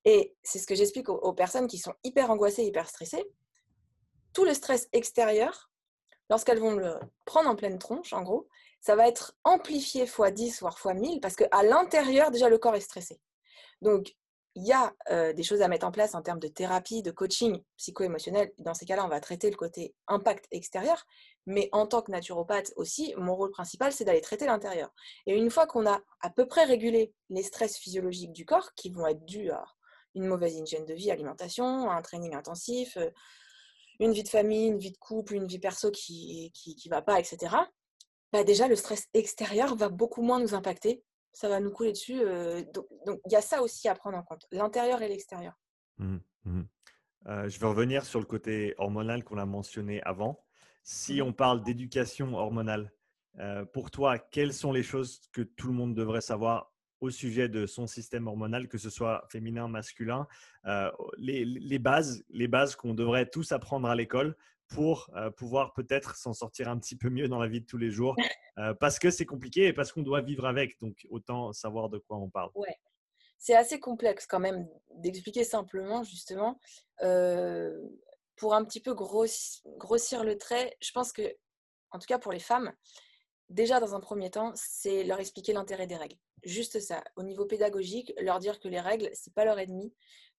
Et 0.06 0.34
c'est 0.42 0.58
ce 0.58 0.66
que 0.66 0.74
j'explique 0.74 1.10
aux, 1.10 1.32
personnes 1.34 1.66
qui 1.66 1.78
sont 1.78 1.92
hyper 2.02 2.30
angoissées, 2.30 2.64
hyper 2.64 2.88
stressées. 2.88 3.24
Tout 4.32 4.44
le 4.44 4.54
stress 4.54 4.88
extérieur, 4.92 5.70
lorsqu'elles 6.30 6.60
vont 6.60 6.76
le 6.76 6.94
prendre 7.26 7.50
en 7.50 7.56
pleine 7.56 7.78
tronche, 7.78 8.14
en 8.14 8.22
gros, 8.22 8.48
ça 8.86 8.94
va 8.94 9.08
être 9.08 9.34
amplifié 9.42 10.04
x 10.04 10.20
10, 10.32 10.60
voire 10.60 10.78
x 10.78 10.94
1000, 10.94 11.20
parce 11.20 11.34
qu'à 11.34 11.62
l'intérieur, 11.64 12.30
déjà, 12.30 12.48
le 12.48 12.56
corps 12.56 12.76
est 12.76 12.80
stressé. 12.80 13.20
Donc, 13.82 14.14
il 14.54 14.64
y 14.64 14.72
a 14.72 14.94
des 15.32 15.42
choses 15.42 15.60
à 15.60 15.66
mettre 15.66 15.84
en 15.84 15.90
place 15.90 16.14
en 16.14 16.22
termes 16.22 16.38
de 16.38 16.46
thérapie, 16.46 17.02
de 17.02 17.10
coaching 17.10 17.60
psycho-émotionnel. 17.78 18.52
Dans 18.58 18.74
ces 18.74 18.86
cas-là, 18.86 19.04
on 19.04 19.08
va 19.08 19.18
traiter 19.18 19.50
le 19.50 19.56
côté 19.56 19.96
impact 20.06 20.46
extérieur. 20.52 21.04
Mais 21.46 21.68
en 21.72 21.88
tant 21.88 22.00
que 22.00 22.12
naturopathe 22.12 22.72
aussi, 22.76 23.12
mon 23.16 23.34
rôle 23.34 23.50
principal, 23.50 23.92
c'est 23.92 24.04
d'aller 24.04 24.20
traiter 24.20 24.46
l'intérieur. 24.46 24.94
Et 25.26 25.36
une 25.36 25.50
fois 25.50 25.66
qu'on 25.66 25.84
a 25.84 26.00
à 26.20 26.30
peu 26.30 26.46
près 26.46 26.62
régulé 26.62 27.12
les 27.28 27.42
stress 27.42 27.76
physiologiques 27.76 28.32
du 28.32 28.44
corps, 28.44 28.72
qui 28.74 28.90
vont 28.90 29.08
être 29.08 29.24
dus 29.24 29.50
à 29.50 29.64
une 30.14 30.26
mauvaise 30.26 30.54
hygiène 30.54 30.84
de 30.84 30.94
vie, 30.94 31.10
alimentation, 31.10 31.90
un 31.90 32.02
training 32.02 32.36
intensif, 32.36 32.96
une 33.98 34.12
vie 34.12 34.22
de 34.22 34.28
famille, 34.28 34.68
une 34.68 34.78
vie 34.78 34.92
de 34.92 34.98
couple, 34.98 35.34
une 35.34 35.48
vie 35.48 35.58
perso 35.58 35.90
qui 35.90 36.52
ne 36.84 36.90
va 36.90 37.02
pas, 37.02 37.18
etc., 37.18 37.56
bah 38.32 38.44
déjà, 38.44 38.68
le 38.68 38.76
stress 38.76 39.06
extérieur 39.14 39.76
va 39.76 39.88
beaucoup 39.88 40.22
moins 40.22 40.40
nous 40.40 40.54
impacter 40.54 41.02
ça 41.36 41.50
va 41.50 41.60
nous 41.60 41.70
couler 41.70 41.92
dessus. 41.92 42.18
donc, 42.72 43.20
il 43.26 43.32
y 43.32 43.36
a 43.36 43.42
ça 43.42 43.60
aussi 43.60 43.88
à 43.88 43.94
prendre 43.94 44.16
en 44.16 44.22
compte, 44.22 44.46
l'intérieur 44.52 45.02
et 45.02 45.08
l'extérieur. 45.08 45.52
Mmh 45.98 46.16
mmh 46.44 46.62
je 47.48 47.58
vais 47.58 47.66
revenir 47.66 48.04
sur 48.04 48.20
le 48.20 48.24
côté 48.24 48.74
hormonal 48.78 49.24
qu'on 49.24 49.36
a 49.36 49.44
mentionné 49.44 50.00
avant. 50.04 50.44
Si 50.84 51.18
mmh 51.18 51.22
on 51.22 51.32
parle 51.32 51.62
d'éducation 51.62 52.34
hormonale, 52.34 52.90
pour 53.74 53.90
toi, 53.90 54.18
quelles 54.18 54.54
sont 54.54 54.72
les 54.72 54.84
choses 54.84 55.20
que 55.32 55.42
tout 55.42 55.66
le 55.66 55.74
monde 55.74 55.94
devrait 55.94 56.22
savoir 56.22 56.72
au 57.00 57.10
sujet 57.10 57.48
de 57.50 57.66
son 57.66 57.86
système 57.86 58.28
hormonal, 58.28 58.68
que 58.68 58.78
ce 58.78 58.88
soit 58.88 59.24
féminin, 59.28 59.68
masculin, 59.68 60.26
les, 61.18 61.44
les, 61.44 61.78
bases, 61.78 62.24
les 62.30 62.48
bases 62.48 62.76
qu'on 62.76 62.94
devrait 62.94 63.28
tous 63.28 63.52
apprendre 63.52 63.88
à 63.88 63.94
l'école 63.94 64.36
pour 64.68 65.10
pouvoir 65.36 65.72
peut-être 65.72 66.16
s'en 66.16 66.32
sortir 66.32 66.68
un 66.68 66.78
petit 66.78 66.96
peu 66.96 67.08
mieux 67.08 67.28
dans 67.28 67.38
la 67.38 67.48
vie 67.48 67.60
de 67.60 67.66
tous 67.66 67.78
les 67.78 67.90
jours 67.90 68.16
parce 68.80 68.98
que 68.98 69.10
c'est 69.10 69.26
compliqué 69.26 69.66
et 69.66 69.72
parce 69.72 69.92
qu'on 69.92 70.02
doit 70.02 70.20
vivre 70.20 70.46
avec. 70.46 70.78
Donc, 70.80 71.06
autant 71.10 71.52
savoir 71.52 71.88
de 71.88 71.98
quoi 71.98 72.16
on 72.16 72.28
parle. 72.28 72.50
Ouais. 72.54 72.76
C'est 73.38 73.54
assez 73.54 73.78
complexe 73.78 74.26
quand 74.26 74.40
même 74.40 74.66
d'expliquer 74.94 75.44
simplement, 75.44 76.02
justement. 76.02 76.58
pour 78.36 78.54
un 78.54 78.64
petit 78.64 78.80
peu 78.80 78.94
grossir 78.94 80.24
le 80.24 80.38
trait, 80.38 80.76
je 80.80 80.92
pense 80.92 81.12
que, 81.12 81.22
en 81.90 81.98
tout 81.98 82.06
cas 82.06 82.18
pour 82.18 82.32
les 82.32 82.38
femmes, 82.38 82.72
déjà 83.48 83.80
dans 83.80 83.94
un 83.94 84.00
premier 84.00 84.30
temps, 84.30 84.52
c'est 84.54 85.04
leur 85.04 85.20
expliquer 85.20 85.52
l'intérêt 85.52 85.86
des 85.86 85.96
règles. 85.96 86.16
Juste 86.44 86.80
ça. 86.80 87.02
Au 87.16 87.22
niveau 87.22 87.46
pédagogique, 87.46 88.12
leur 88.20 88.38
dire 88.38 88.60
que 88.60 88.68
les 88.68 88.80
règles, 88.80 89.10
c'est 89.14 89.34
pas 89.34 89.44
leur 89.44 89.58
ennemi. 89.58 89.92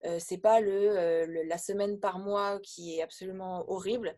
Euh, 0.06 0.20
c'est 0.20 0.38
pas 0.38 0.60
le, 0.62 1.26
la 1.48 1.58
semaine 1.58 2.00
par 2.00 2.20
mois 2.20 2.60
qui 2.62 2.98
est 2.98 3.02
absolument 3.02 3.70
horrible. 3.70 4.16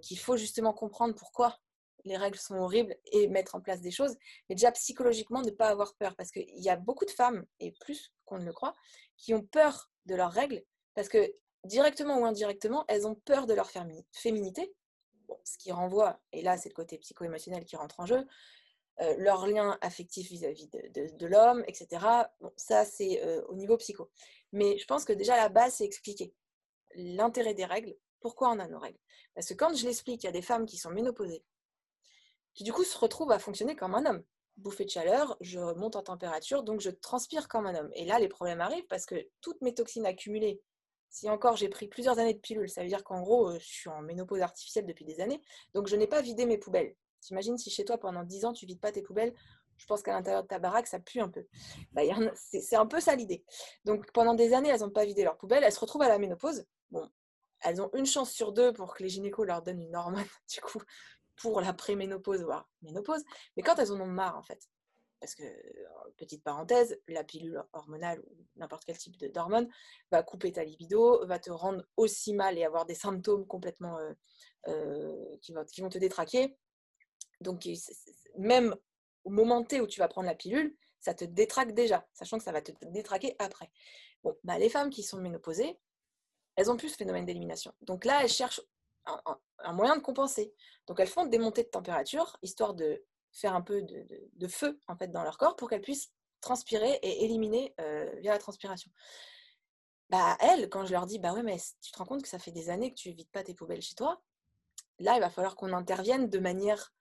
qu'il 0.00 0.18
faut 0.18 0.36
justement 0.36 0.72
comprendre 0.72 1.14
pourquoi 1.14 1.58
les 2.04 2.16
règles 2.16 2.38
sont 2.38 2.56
horribles 2.56 2.96
et 3.12 3.28
mettre 3.28 3.54
en 3.54 3.60
place 3.60 3.80
des 3.80 3.90
choses. 3.90 4.16
Mais 4.48 4.54
déjà 4.54 4.72
psychologiquement, 4.72 5.42
ne 5.42 5.50
pas 5.50 5.68
avoir 5.68 5.94
peur. 5.96 6.14
Parce 6.16 6.30
qu'il 6.30 6.46
y 6.62 6.70
a 6.70 6.76
beaucoup 6.76 7.04
de 7.04 7.10
femmes, 7.10 7.44
et 7.60 7.72
plus 7.80 8.12
qu'on 8.24 8.38
ne 8.38 8.44
le 8.44 8.52
croit, 8.52 8.74
qui 9.16 9.34
ont 9.34 9.42
peur 9.42 9.90
de 10.06 10.14
leurs 10.14 10.32
règles 10.32 10.62
parce 10.98 11.08
que 11.08 11.32
directement 11.62 12.18
ou 12.18 12.24
indirectement, 12.24 12.84
elles 12.88 13.06
ont 13.06 13.14
peur 13.14 13.46
de 13.46 13.54
leur 13.54 13.70
féminité 14.12 14.74
ce 15.44 15.58
qui 15.58 15.72
renvoie, 15.72 16.20
et 16.32 16.42
là 16.42 16.56
c'est 16.56 16.68
le 16.68 16.74
côté 16.74 16.98
psycho-émotionnel 16.98 17.64
qui 17.64 17.76
rentre 17.76 18.00
en 18.00 18.06
jeu, 18.06 18.26
euh, 19.00 19.14
leur 19.18 19.46
lien 19.46 19.78
affectif 19.80 20.28
vis-à-vis 20.28 20.68
de, 20.68 21.26
l'homme, 21.26 21.62
etc. 21.68 22.04
Ça 22.56 22.84
c'est 22.84 23.24
euh, 23.24 23.42
au 23.46 23.54
niveau 23.54 23.76
psycho. 23.76 24.10
Mais 24.52 24.76
je 24.78 24.86
pense 24.86 25.04
que 25.04 25.12
déjà 25.12 25.36
la 25.36 25.48
base 25.48 25.74
c'est 25.74 25.84
expliquer 25.84 26.34
l'intérêt 26.94 27.54
des 27.54 27.64
règles, 27.64 27.94
pourquoi 28.20 28.50
on 28.50 28.58
a 28.58 28.66
nos 28.66 28.78
règles. 28.78 28.98
Parce 29.34 29.48
que 29.48 29.54
quand 29.54 29.74
je 29.74 29.86
l'explique, 29.86 30.24
il 30.24 30.26
y 30.26 30.28
a 30.28 30.32
des 30.32 30.42
femmes 30.42 30.66
qui 30.66 30.78
sont 30.78 30.90
ménopausées, 30.90 31.44
qui 32.54 32.64
du 32.64 32.72
coup 32.72 32.84
se 32.84 32.98
retrouvent 32.98 33.30
à 33.30 33.38
fonctionner 33.38 33.76
comme 33.76 33.94
un 33.94 34.04
homme. 34.04 34.24
Bouffée 34.56 34.84
de 34.84 34.90
chaleur, 34.90 35.36
je 35.40 35.60
monte 35.74 35.94
en 35.94 36.02
température, 36.02 36.64
donc 36.64 36.80
je 36.80 36.90
transpire 36.90 37.46
comme 37.46 37.66
un 37.66 37.76
homme. 37.76 37.90
Et 37.94 38.04
là, 38.04 38.18
les 38.18 38.26
problèmes 38.26 38.60
arrivent 38.60 38.86
parce 38.88 39.06
que 39.06 39.14
toutes 39.40 39.62
mes 39.62 39.72
toxines 39.72 40.06
accumulées 40.06 40.60
si 41.10 41.28
encore 41.30 41.56
j'ai 41.56 41.68
pris 41.68 41.88
plusieurs 41.88 42.18
années 42.18 42.34
de 42.34 42.38
pilules, 42.38 42.68
ça 42.68 42.82
veut 42.82 42.88
dire 42.88 43.04
qu'en 43.04 43.20
gros, 43.20 43.52
je 43.52 43.64
suis 43.64 43.88
en 43.88 44.02
ménopause 44.02 44.40
artificielle 44.40 44.86
depuis 44.86 45.04
des 45.04 45.20
années, 45.20 45.42
donc 45.74 45.88
je 45.88 45.96
n'ai 45.96 46.06
pas 46.06 46.20
vidé 46.20 46.46
mes 46.46 46.58
poubelles. 46.58 46.94
T'imagines 47.20 47.58
si 47.58 47.70
chez 47.70 47.84
toi, 47.84 47.98
pendant 47.98 48.22
10 48.22 48.44
ans, 48.44 48.52
tu 48.52 48.66
vides 48.66 48.80
pas 48.80 48.92
tes 48.92 49.02
poubelles, 49.02 49.34
je 49.78 49.86
pense 49.86 50.02
qu'à 50.02 50.12
l'intérieur 50.12 50.42
de 50.42 50.48
ta 50.48 50.58
baraque, 50.58 50.86
ça 50.86 50.98
pue 50.98 51.20
un 51.20 51.28
peu. 51.28 51.46
Bah, 51.92 52.02
c'est 52.34 52.76
un 52.76 52.86
peu 52.86 53.00
ça 53.00 53.14
l'idée. 53.14 53.44
Donc 53.84 54.10
pendant 54.12 54.34
des 54.34 54.52
années, 54.52 54.68
elles 54.68 54.80
n'ont 54.80 54.90
pas 54.90 55.04
vidé 55.04 55.24
leurs 55.24 55.36
poubelles, 55.36 55.64
elles 55.64 55.72
se 55.72 55.80
retrouvent 55.80 56.02
à 56.02 56.08
la 56.08 56.18
ménopause. 56.18 56.64
Bon, 56.90 57.08
elles 57.60 57.80
ont 57.80 57.90
une 57.94 58.06
chance 58.06 58.30
sur 58.30 58.52
deux 58.52 58.72
pour 58.72 58.94
que 58.94 59.02
les 59.02 59.08
gynécos 59.08 59.46
leur 59.46 59.62
donnent 59.62 59.82
une 59.82 59.96
hormone, 59.96 60.24
du 60.52 60.60
coup, 60.60 60.80
pour 61.36 61.60
la 61.60 61.72
préménopause, 61.72 62.42
voire 62.42 62.68
ménopause. 62.82 63.24
Mais 63.56 63.62
quand 63.62 63.76
elles 63.78 63.92
en 63.92 64.00
ont 64.00 64.06
marre, 64.06 64.36
en 64.36 64.42
fait, 64.42 64.68
parce 65.20 65.34
que, 65.34 65.42
petite 66.16 66.42
parenthèse, 66.42 66.98
la 67.08 67.24
pilule 67.24 67.62
hormonale 67.72 68.20
ou 68.20 68.36
n'importe 68.56 68.84
quel 68.84 68.96
type 68.96 69.16
d'hormone 69.32 69.68
va 70.10 70.22
couper 70.22 70.52
ta 70.52 70.64
libido, 70.64 71.26
va 71.26 71.38
te 71.38 71.50
rendre 71.50 71.84
aussi 71.96 72.34
mal 72.34 72.58
et 72.58 72.64
avoir 72.64 72.86
des 72.86 72.94
symptômes 72.94 73.46
complètement 73.46 73.98
qui, 75.42 75.52
vont, 75.52 75.88
te 75.88 75.98
détraquer. 75.98 76.56
Donc, 77.40 77.68
même 78.36 78.74
au 79.24 79.30
moment 79.30 79.64
T 79.64 79.80
où 79.80 79.86
tu 79.86 80.00
vas 80.00 80.08
prendre 80.08 80.26
la 80.26 80.34
pilule, 80.34 80.76
ça 81.00 81.14
te 81.14 81.24
détraque 81.24 81.74
déjà, 81.74 82.06
sachant 82.12 82.38
que 82.38 82.44
ça 82.44 82.52
va 82.52 82.62
te 82.62 82.72
détraquer 82.86 83.36
après. 83.38 83.70
Bon, 84.22 84.36
bah, 84.44 84.58
les 84.58 84.68
femmes 84.68 84.90
qui 84.90 85.02
sont 85.02 85.18
ménopausées, 85.18 85.78
elles 86.56 86.70
ont 86.70 86.76
plus 86.76 86.88
ce 86.88 86.96
phénomène 86.96 87.24
d'élimination. 87.24 87.72
Donc 87.82 88.04
là, 88.04 88.22
elles 88.22 88.28
cherchent 88.28 88.60
un, 89.06 89.72
moyen 89.72 89.96
de 89.96 90.02
compenser. 90.02 90.52
Donc 90.86 91.00
elles 91.00 91.08
font 91.08 91.26
des 91.26 91.38
montées 91.38 91.62
de 91.62 91.68
température, 91.68 92.36
histoire 92.42 92.74
de 92.74 93.04
faire 93.32 93.54
un 93.54 93.62
peu 93.62 93.82
de, 93.82 94.48
feu 94.48 94.78
en 94.88 94.96
fait 94.96 95.08
dans 95.08 95.22
leur 95.22 95.38
corps 95.38 95.56
pour 95.56 95.68
qu'elles 95.68 95.82
puissent 95.82 96.12
transpirer 96.40 96.98
et 97.02 97.24
éliminer 97.24 97.74
euh, 97.80 98.10
via 98.20 98.32
la 98.32 98.38
transpiration. 98.38 98.90
Bah 100.10 100.36
elles, 100.40 100.68
quand 100.70 100.86
je 100.86 100.92
leur 100.92 101.06
dis 101.06 101.18
bah 101.18 101.32
ouais 101.34 101.42
mais 101.42 101.58
tu 101.82 101.92
te 101.92 101.98
rends 101.98 102.06
compte 102.06 102.22
que 102.22 102.28
ça 102.28 102.38
fait 102.38 102.52
des 102.52 102.70
années 102.70 102.90
que 102.90 102.98
tu 102.98 103.08
évites 103.08 103.30
pas 103.30 103.42
tes 103.42 103.54
poubelles 103.54 103.82
chez 103.82 103.94
toi, 103.94 104.22
là 104.98 105.16
il 105.16 105.20
va 105.20 105.30
falloir 105.30 105.56
qu'on 105.56 105.72
intervienne 105.72 106.28
de 106.30 106.38
manière 106.38 106.92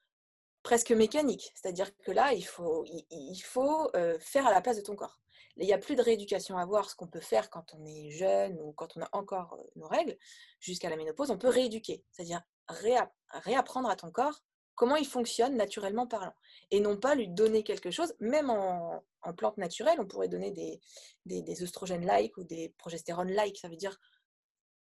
presque 0.68 0.92
mécanique. 0.92 1.54
C'est-à-dire 1.56 1.96
que 2.00 2.12
là, 2.12 2.34
il 2.34 2.46
faut, 2.46 2.84
il, 3.10 3.40
faut 3.40 3.90
euh, 3.96 4.20
faire 4.20 4.46
à 4.46 4.52
la 4.52 4.60
place 4.60 4.76
de 4.76 4.82
ton 4.82 4.98
corps. 4.98 5.22
Il 5.56 5.66
n'y 5.66 5.72
a 5.72 5.78
plus 5.78 5.96
de 5.96 6.02
rééducation 6.02 6.58
à 6.58 6.66
voir, 6.66 6.90
ce 6.90 6.96
qu'on 6.98 7.08
peut 7.08 7.22
faire 7.22 7.50
quand 7.50 7.74
on 7.74 7.86
est 7.86 8.12
jeune 8.12 8.60
ou 8.60 8.74
quand 8.74 8.98
on 8.98 9.02
a 9.02 9.08
encore 9.14 9.54
euh, 9.54 9.64
nos 9.78 9.88
règles, 9.88 10.18
jusqu'à 10.60 10.90
la 10.90 10.98
ménopause, 10.98 11.32
on 11.32 11.38
peut 11.38 11.48
rééduquer, 11.48 12.04
c'est-à-dire 12.12 12.42
réapprendre 12.68 13.90
à 13.90 13.96
ton 13.96 14.12
corps 14.12 14.44
comment 14.78 14.96
il 14.96 15.06
fonctionne 15.06 15.58
naturellement 15.58 16.08
parlant. 16.08 16.34
Et 16.72 16.80
non 16.80 16.96
pas 16.96 17.16
lui 17.16 17.28
donner 17.28 17.64
quelque 17.64 17.92
chose, 17.92 18.16
même 18.22 18.50
en, 18.50 19.04
en 19.24 19.34
plante 19.34 19.58
naturelle, 19.58 20.00
on 20.00 20.08
pourrait 20.08 20.30
donner 20.30 20.52
des, 20.52 20.80
des, 21.26 21.42
des 21.42 21.64
œstrogènes-like 21.64 22.38
ou 22.38 22.46
des 22.46 22.74
progestérones-like, 22.78 23.58
ça 23.58 23.68
veut 23.68 23.76
dire 23.76 24.00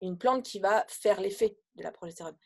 une 0.01 0.17
plante 0.17 0.45
qui 0.45 0.59
va 0.59 0.85
faire 0.87 1.19
l'effet 1.19 1.57
de 1.75 1.83
la 1.83 1.91
progestérone. 1.91 2.37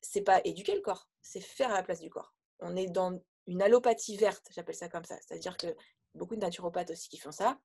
C'est 0.00 0.22
pas 0.22 0.40
éduquer 0.44 0.74
le 0.74 0.80
corps, 0.80 1.10
c'est 1.20 1.40
faire 1.40 1.70
à 1.70 1.74
la 1.74 1.82
place 1.82 2.00
du 2.00 2.08
corps 2.08 2.32
on 2.60 2.76
est 2.76 2.86
dans 2.86 3.20
une 3.46 3.62
allopathie 3.62 4.16
verte, 4.16 4.48
j'appelle 4.50 4.74
ça 4.74 4.88
comme 4.88 5.04
ça. 5.04 5.16
C'est-à-dire 5.20 5.56
que 5.56 5.68
beaucoup 6.14 6.36
de 6.36 6.40
naturopathes 6.40 6.90
aussi 6.90 7.08
qui 7.08 7.18
font 7.18 7.32
ça. 7.32 7.58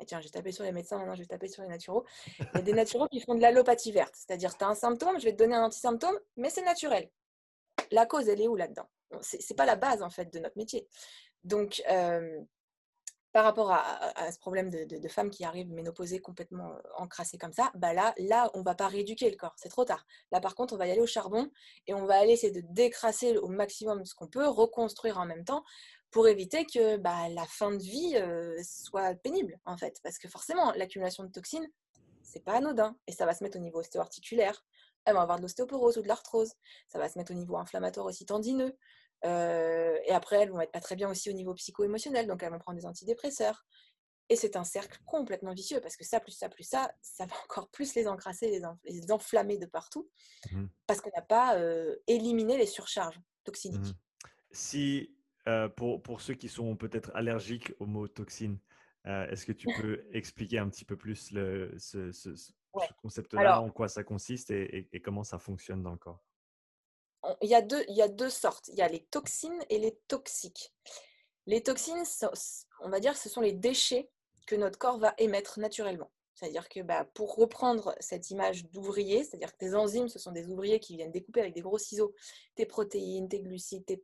Et 0.00 0.04
tiens, 0.04 0.20
j'ai 0.20 0.30
tapé 0.30 0.52
sur 0.52 0.64
les 0.64 0.72
médecins, 0.72 0.98
maintenant 0.98 1.14
je 1.14 1.22
vais 1.22 1.26
taper 1.26 1.48
sur 1.48 1.62
les 1.62 1.68
naturaux. 1.68 2.04
Il 2.38 2.46
y 2.54 2.58
a 2.58 2.62
des 2.62 2.72
naturaux 2.74 3.08
qui 3.08 3.20
font 3.20 3.34
de 3.34 3.40
l'allopathie 3.40 3.92
verte. 3.92 4.14
C'est-à-dire, 4.14 4.56
tu 4.56 4.64
as 4.64 4.68
un 4.68 4.74
symptôme, 4.74 5.18
je 5.18 5.24
vais 5.24 5.32
te 5.32 5.38
donner 5.38 5.56
un 5.56 5.64
antisymptôme, 5.64 6.18
mais 6.36 6.50
c'est 6.50 6.64
naturel. 6.64 7.10
La 7.90 8.06
cause, 8.06 8.28
elle 8.28 8.40
est 8.40 8.48
où 8.48 8.56
là-dedans? 8.56 8.88
Ce 9.22 9.36
n'est 9.36 9.56
pas 9.56 9.66
la 9.66 9.76
base, 9.76 10.02
en 10.02 10.10
fait, 10.10 10.32
de 10.32 10.38
notre 10.38 10.56
métier. 10.56 10.86
Donc, 11.44 11.82
euh, 11.90 12.40
par 13.32 13.44
rapport 13.44 13.70
à, 13.70 14.32
ce 14.32 14.38
problème 14.38 14.70
de, 14.70 15.08
femmes 15.08 15.30
qui 15.30 15.44
arrivent 15.44 15.70
ménopausées 15.70 16.18
complètement 16.18 16.72
euh, 16.72 16.80
encrassées 16.96 17.38
comme 17.38 17.52
ça, 17.52 17.70
bah 17.74 17.92
là, 17.92 18.14
là, 18.16 18.50
on 18.54 18.62
va 18.62 18.74
pas 18.74 18.88
rééduquer 18.88 19.30
le 19.30 19.36
corps, 19.36 19.54
c'est 19.56 19.68
trop 19.68 19.84
tard. 19.84 20.06
Là, 20.32 20.40
par 20.40 20.54
contre, 20.54 20.74
on 20.74 20.76
va 20.76 20.86
y 20.86 20.90
aller 20.90 21.00
au 21.00 21.06
charbon 21.06 21.50
et 21.86 21.94
on 21.94 22.06
va 22.06 22.18
aller 22.18 22.32
essayer 22.32 22.52
de 22.52 22.62
décrasser 22.70 23.36
au 23.36 23.48
maximum 23.48 24.04
ce 24.04 24.14
qu'on 24.14 24.28
peut, 24.28 24.48
reconstruire 24.48 25.18
en 25.18 25.26
même 25.26 25.44
temps 25.44 25.62
pour 26.10 26.26
éviter 26.26 26.64
que 26.64 26.96
bah, 26.96 27.28
la 27.28 27.44
fin 27.44 27.70
de 27.70 27.82
vie 27.82 28.16
euh, 28.16 28.58
soit 28.64 29.14
pénible, 29.16 29.60
en 29.66 29.76
fait. 29.76 30.00
Parce 30.02 30.18
que 30.18 30.28
forcément, 30.28 30.72
l'accumulation 30.72 31.24
de 31.24 31.30
toxines, 31.30 31.68
c'est 32.22 32.44
pas 32.44 32.54
anodin 32.54 32.96
et 33.06 33.12
ça 33.12 33.26
va 33.26 33.34
se 33.34 33.44
mettre 33.44 33.58
au 33.58 33.60
niveau 33.62 33.80
ostéo-articulaire. 33.80 34.64
Elles 35.08 35.14
vont 35.14 35.20
avoir 35.20 35.38
de 35.38 35.42
l'ostéoporose 35.42 35.96
ou 35.96 36.02
de 36.02 36.08
l'arthrose. 36.08 36.52
Ça 36.86 36.98
va 36.98 37.08
se 37.08 37.18
mettre 37.18 37.32
au 37.32 37.34
niveau 37.34 37.56
inflammatoire 37.56 38.04
aussi 38.04 38.26
tendineux. 38.26 38.76
Euh, 39.24 39.98
et 40.04 40.12
après, 40.12 40.42
elles 40.42 40.50
vont 40.50 40.60
être 40.60 40.70
pas 40.70 40.80
très 40.80 40.96
bien 40.96 41.08
aussi 41.08 41.30
au 41.30 41.32
niveau 41.32 41.54
psycho-émotionnel, 41.54 42.26
donc 42.26 42.42
elles 42.42 42.52
vont 42.52 42.58
prendre 42.58 42.78
des 42.78 42.86
antidépresseurs. 42.86 43.66
Et 44.28 44.36
c'est 44.36 44.56
un 44.56 44.64
cercle 44.64 44.98
complètement 45.06 45.54
vicieux 45.54 45.80
parce 45.80 45.96
que 45.96 46.04
ça, 46.04 46.20
plus 46.20 46.32
ça, 46.32 46.50
plus 46.50 46.64
ça, 46.64 46.92
ça 47.00 47.24
va 47.24 47.34
encore 47.44 47.70
plus 47.70 47.94
les 47.94 48.06
encrasser, 48.06 48.60
les, 48.84 49.10
enflammer 49.10 49.56
de 49.56 49.64
partout 49.64 50.10
mmh 50.52 50.66
parce 50.86 51.00
qu'on 51.00 51.10
n'a 51.16 51.22
pas 51.22 51.56
euh, 51.56 51.96
éliminé 52.06 52.58
les 52.58 52.66
surcharges 52.66 53.18
toxiniques. 53.44 53.80
Mmh 53.80 53.98
si, 54.50 55.14
euh, 55.46 55.68
pour, 55.68 56.02
pour, 56.02 56.20
ceux 56.22 56.34
qui 56.34 56.48
sont 56.48 56.74
peut-être 56.74 57.10
allergiques 57.14 57.72
aux 57.80 57.86
mots 57.86 58.08
toxines, 58.08 58.58
est-ce 59.04 59.46
que 59.46 59.52
tu 59.52 59.66
peux 59.82 60.06
expliquer 60.12 60.58
un 60.58 60.68
petit 60.68 60.84
peu 60.84 60.96
plus 60.96 61.30
le, 61.30 61.74
ce, 61.78 62.10
concept-là, 63.02 63.60
en 63.60 63.70
quoi 63.70 63.88
ça 63.88 64.04
consiste 64.04 64.50
et, 64.50 64.88
comment 65.02 65.24
ça 65.24 65.38
fonctionne 65.38 65.82
dans 65.82 65.92
le 65.92 65.98
corps? 65.98 66.22
Il 67.42 67.48
y, 67.48 67.54
a 67.54 67.62
deux, 67.62 67.84
il 67.88 67.96
y 67.96 68.02
a 68.02 68.08
deux 68.08 68.30
sortes. 68.30 68.68
Il 68.68 68.76
y 68.76 68.82
a 68.82 68.88
les 68.88 69.04
toxines 69.04 69.64
et 69.70 69.78
les 69.78 69.96
toxiques. 70.06 70.72
Les 71.46 71.62
toxines, 71.62 72.04
on 72.80 72.88
va 72.88 73.00
dire 73.00 73.16
ce 73.16 73.28
sont 73.28 73.40
les 73.40 73.52
déchets 73.52 74.10
que 74.46 74.54
notre 74.54 74.78
corps 74.78 74.98
va 74.98 75.14
émettre 75.18 75.58
naturellement. 75.58 76.10
C'est-à-dire 76.38 76.68
que 76.68 76.80
bah, 76.80 77.04
pour 77.14 77.34
reprendre 77.34 77.96
cette 77.98 78.30
image 78.30 78.70
d'ouvrier, 78.70 79.24
c'est-à-dire 79.24 79.52
que 79.52 79.58
tes 79.58 79.74
enzymes, 79.74 80.08
ce 80.08 80.20
sont 80.20 80.30
des 80.30 80.48
ouvriers 80.48 80.78
qui 80.78 80.96
viennent 80.96 81.10
découper 81.10 81.40
avec 81.40 81.54
des 81.54 81.62
gros 81.62 81.78
ciseaux 81.78 82.14
tes 82.54 82.64
protéines, 82.64 83.28
tes 83.28 83.40
glucides, 83.40 83.84
tes, 83.84 84.00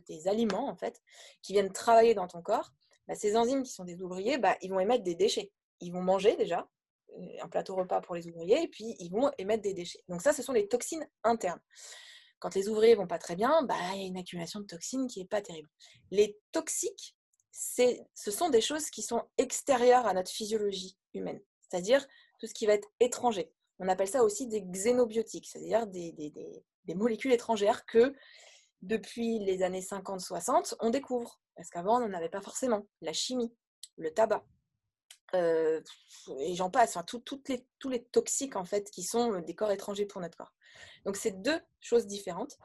tes, 0.00 0.28
aliments, 0.28 0.68
en 0.68 0.76
fait, 0.76 1.02
qui 1.42 1.52
viennent 1.52 1.70
travailler 1.70 2.14
dans 2.14 2.26
ton 2.26 2.40
corps. 2.40 2.72
Bah, 3.06 3.14
ces 3.14 3.36
enzymes 3.36 3.62
qui 3.64 3.72
sont 3.72 3.84
des 3.84 4.00
ouvriers, 4.00 4.38
bah, 4.38 4.56
ils 4.62 4.70
vont 4.70 4.80
émettre 4.80 5.04
des 5.04 5.14
déchets. 5.14 5.52
Ils 5.80 5.92
vont 5.92 6.00
manger 6.00 6.36
déjà, 6.36 6.66
un 7.40 7.48
plateau 7.48 7.74
repas 7.74 8.00
pour 8.00 8.14
les 8.14 8.28
ouvriers, 8.28 8.62
et 8.62 8.68
puis 8.68 8.96
ils 8.98 9.10
vont 9.10 9.30
émettre 9.38 9.62
des 9.62 9.74
déchets. 9.74 10.02
Donc 10.08 10.22
ça, 10.22 10.32
ce 10.32 10.42
sont 10.42 10.52
les 10.52 10.68
toxines 10.68 11.08
internes. 11.24 11.60
Quand 12.38 12.54
les 12.54 12.68
ouvriers 12.68 12.94
vont 12.94 13.06
pas 13.06 13.18
très 13.18 13.34
bien, 13.34 13.62
bah, 13.62 13.74
il 13.94 14.00
y 14.00 14.04
a 14.04 14.06
une 14.06 14.16
accumulation 14.16 14.60
de 14.60 14.66
toxines 14.66 15.08
qui 15.08 15.20
n'est 15.20 15.26
pas 15.26 15.42
terrible. 15.42 15.68
Les 16.10 16.38
toxiques, 16.52 17.16
ce 17.50 18.30
sont 18.30 18.50
des 18.50 18.60
choses 18.60 18.90
qui 18.90 19.02
sont 19.02 19.22
extérieures 19.36 20.06
à 20.06 20.14
notre 20.14 20.30
physiologie 20.30 20.96
humaine, 21.14 21.40
c'est-à-dire 21.62 22.06
tout 22.38 22.46
ce 22.46 22.54
qui 22.54 22.66
va 22.66 22.74
être 22.74 22.88
étranger. 23.00 23.52
On 23.80 23.88
appelle 23.88 24.08
ça 24.08 24.22
aussi 24.22 24.46
des 24.46 24.62
xénobiotiques, 24.62 25.46
c'est-à-dire 25.46 25.86
des, 25.86 26.12
des, 26.12 26.94
molécules 26.94 27.32
étrangères 27.32 27.84
que 27.86 28.14
depuis 28.82 29.38
les 29.40 29.62
années 29.62 29.80
50-60, 29.80 30.76
on 30.80 30.90
découvre. 30.90 31.40
Parce 31.54 31.70
qu'avant, 31.70 31.96
on 31.96 32.08
n'en 32.08 32.16
avait 32.16 32.28
pas 32.28 32.40
forcément. 32.40 32.86
La 33.00 33.12
chimie, 33.12 33.52
le 33.96 34.12
tabac, 34.12 34.44
euh, 35.34 35.80
et 36.38 36.54
j'en 36.54 36.70
passe, 36.70 36.96
enfin, 36.96 37.04
toutes 37.04 37.48
les, 37.48 37.66
tous 37.78 37.88
les 37.88 38.04
toxiques 38.04 38.56
en 38.56 38.64
fait 38.64 38.90
qui 38.90 39.02
sont 39.02 39.40
des 39.40 39.54
corps 39.54 39.70
étrangers 39.70 40.06
pour 40.06 40.20
notre 40.20 40.36
corps. 40.36 40.54
Donc 41.04 41.16
c'est 41.16 41.42
deux 41.42 41.60
choses 41.80 42.06
différentes. 42.06 42.56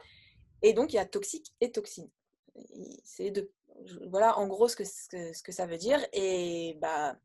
Et 0.62 0.74
donc 0.74 0.94
il 0.94 0.96
y 0.96 1.00
a 1.00 1.06
toxique 1.06 1.54
et 1.62 1.72
toxine. 1.72 2.10
C'est 3.04 3.32
deux. 3.32 3.52
Voilà 4.10 4.38
en 4.38 4.48
gros 4.48 4.68
ce 4.68 4.76
que, 4.76 4.86
ce 4.86 5.44
que, 5.44 5.52
ça 5.52 5.66
veut 5.66 5.78
dire. 5.78 6.00
Et 6.14 6.78
bah 6.82 7.18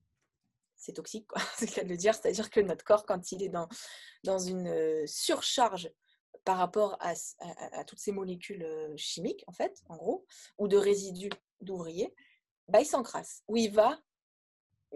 c'est 0.76 0.92
toxique, 0.92 1.26
c'est 1.56 1.66
le 1.66 1.74
cas 1.74 1.84
de 1.84 1.88
le 1.88 1.96
dire. 1.96 2.14
C'est-à-dire 2.14 2.50
que 2.50 2.60
notre 2.60 2.84
corps, 2.84 3.04
quand 3.04 3.32
il 3.32 3.42
est 3.42 3.48
dans, 3.48 3.68
dans 4.24 4.38
une 4.38 5.06
surcharge 5.06 5.90
par 6.44 6.56
rapport 6.56 6.96
à, 7.00 7.12
à, 7.72 7.84
toutes 7.84 7.98
ces 7.98 8.12
molécules 8.12 8.66
chimiques, 8.96 9.44
en 9.48 9.52
fait, 9.52 9.82
en 9.88 9.96
gros, 9.96 10.24
ou 10.56 10.66
de 10.66 10.76
résidus 10.76 11.30
d'ouvriers, 11.60 12.14
bah, 12.68 12.80
il 12.80 12.86
s'encrasse. 12.86 13.42
Ou 13.48 13.56
il 13.56 13.72
va 13.72 14.00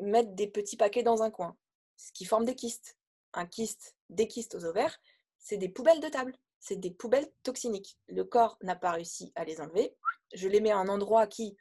mettre 0.01 0.31
des 0.33 0.47
petits 0.47 0.77
paquets 0.77 1.03
dans 1.03 1.23
un 1.23 1.31
coin, 1.31 1.57
ce 1.97 2.13
qui 2.13 2.25
forme 2.25 2.45
des 2.45 2.55
kystes. 2.55 2.97
Un 3.35 3.47
kyste, 3.47 3.97
des 4.11 4.29
kystes 4.29 4.55
aux 4.55 4.65
ovaires, 4.65 4.99
c'est 5.39 5.57
des 5.57 5.69
poubelles 5.69 6.01
de 6.01 6.09
table, 6.09 6.37
c'est 6.61 6.77
des 6.77 6.91
poubelles 6.91 7.31
toxiniques. 7.43 7.99
Le 8.09 8.25
corps 8.25 8.59
n'a 8.63 8.77
pas 8.77 8.93
réussi 8.93 9.33
à 9.35 9.45
les 9.45 9.61
enlever. 9.61 9.97
Je 10.35 10.49
les 10.49 10.61
mets 10.61 10.71
à 10.71 10.77
un 10.77 10.89
endroit 10.89 11.27
qui 11.27 11.57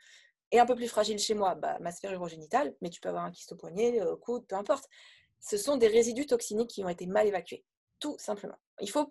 est 0.51 0.59
un 0.59 0.65
peu 0.65 0.75
plus 0.75 0.87
fragile 0.87 1.17
chez 1.17 1.33
moi, 1.33 1.55
bah, 1.55 1.77
ma 1.79 1.91
sphère 1.91 2.11
urogénitale, 2.11 2.75
mais 2.81 2.89
tu 2.89 2.99
peux 2.99 3.09
avoir 3.09 3.23
un 3.23 3.31
kyste 3.31 3.53
au 3.53 3.55
poignet, 3.55 4.01
au 4.03 4.17
coude, 4.17 4.45
peu 4.47 4.55
importe. 4.55 4.87
Ce 5.39 5.57
sont 5.57 5.77
des 5.77 5.87
résidus 5.87 6.25
toxiniques 6.25 6.69
qui 6.69 6.83
ont 6.83 6.89
été 6.89 7.07
mal 7.07 7.25
évacués, 7.25 7.63
tout 7.99 8.15
simplement. 8.19 8.57
Il 8.79 8.89
faut, 8.89 9.07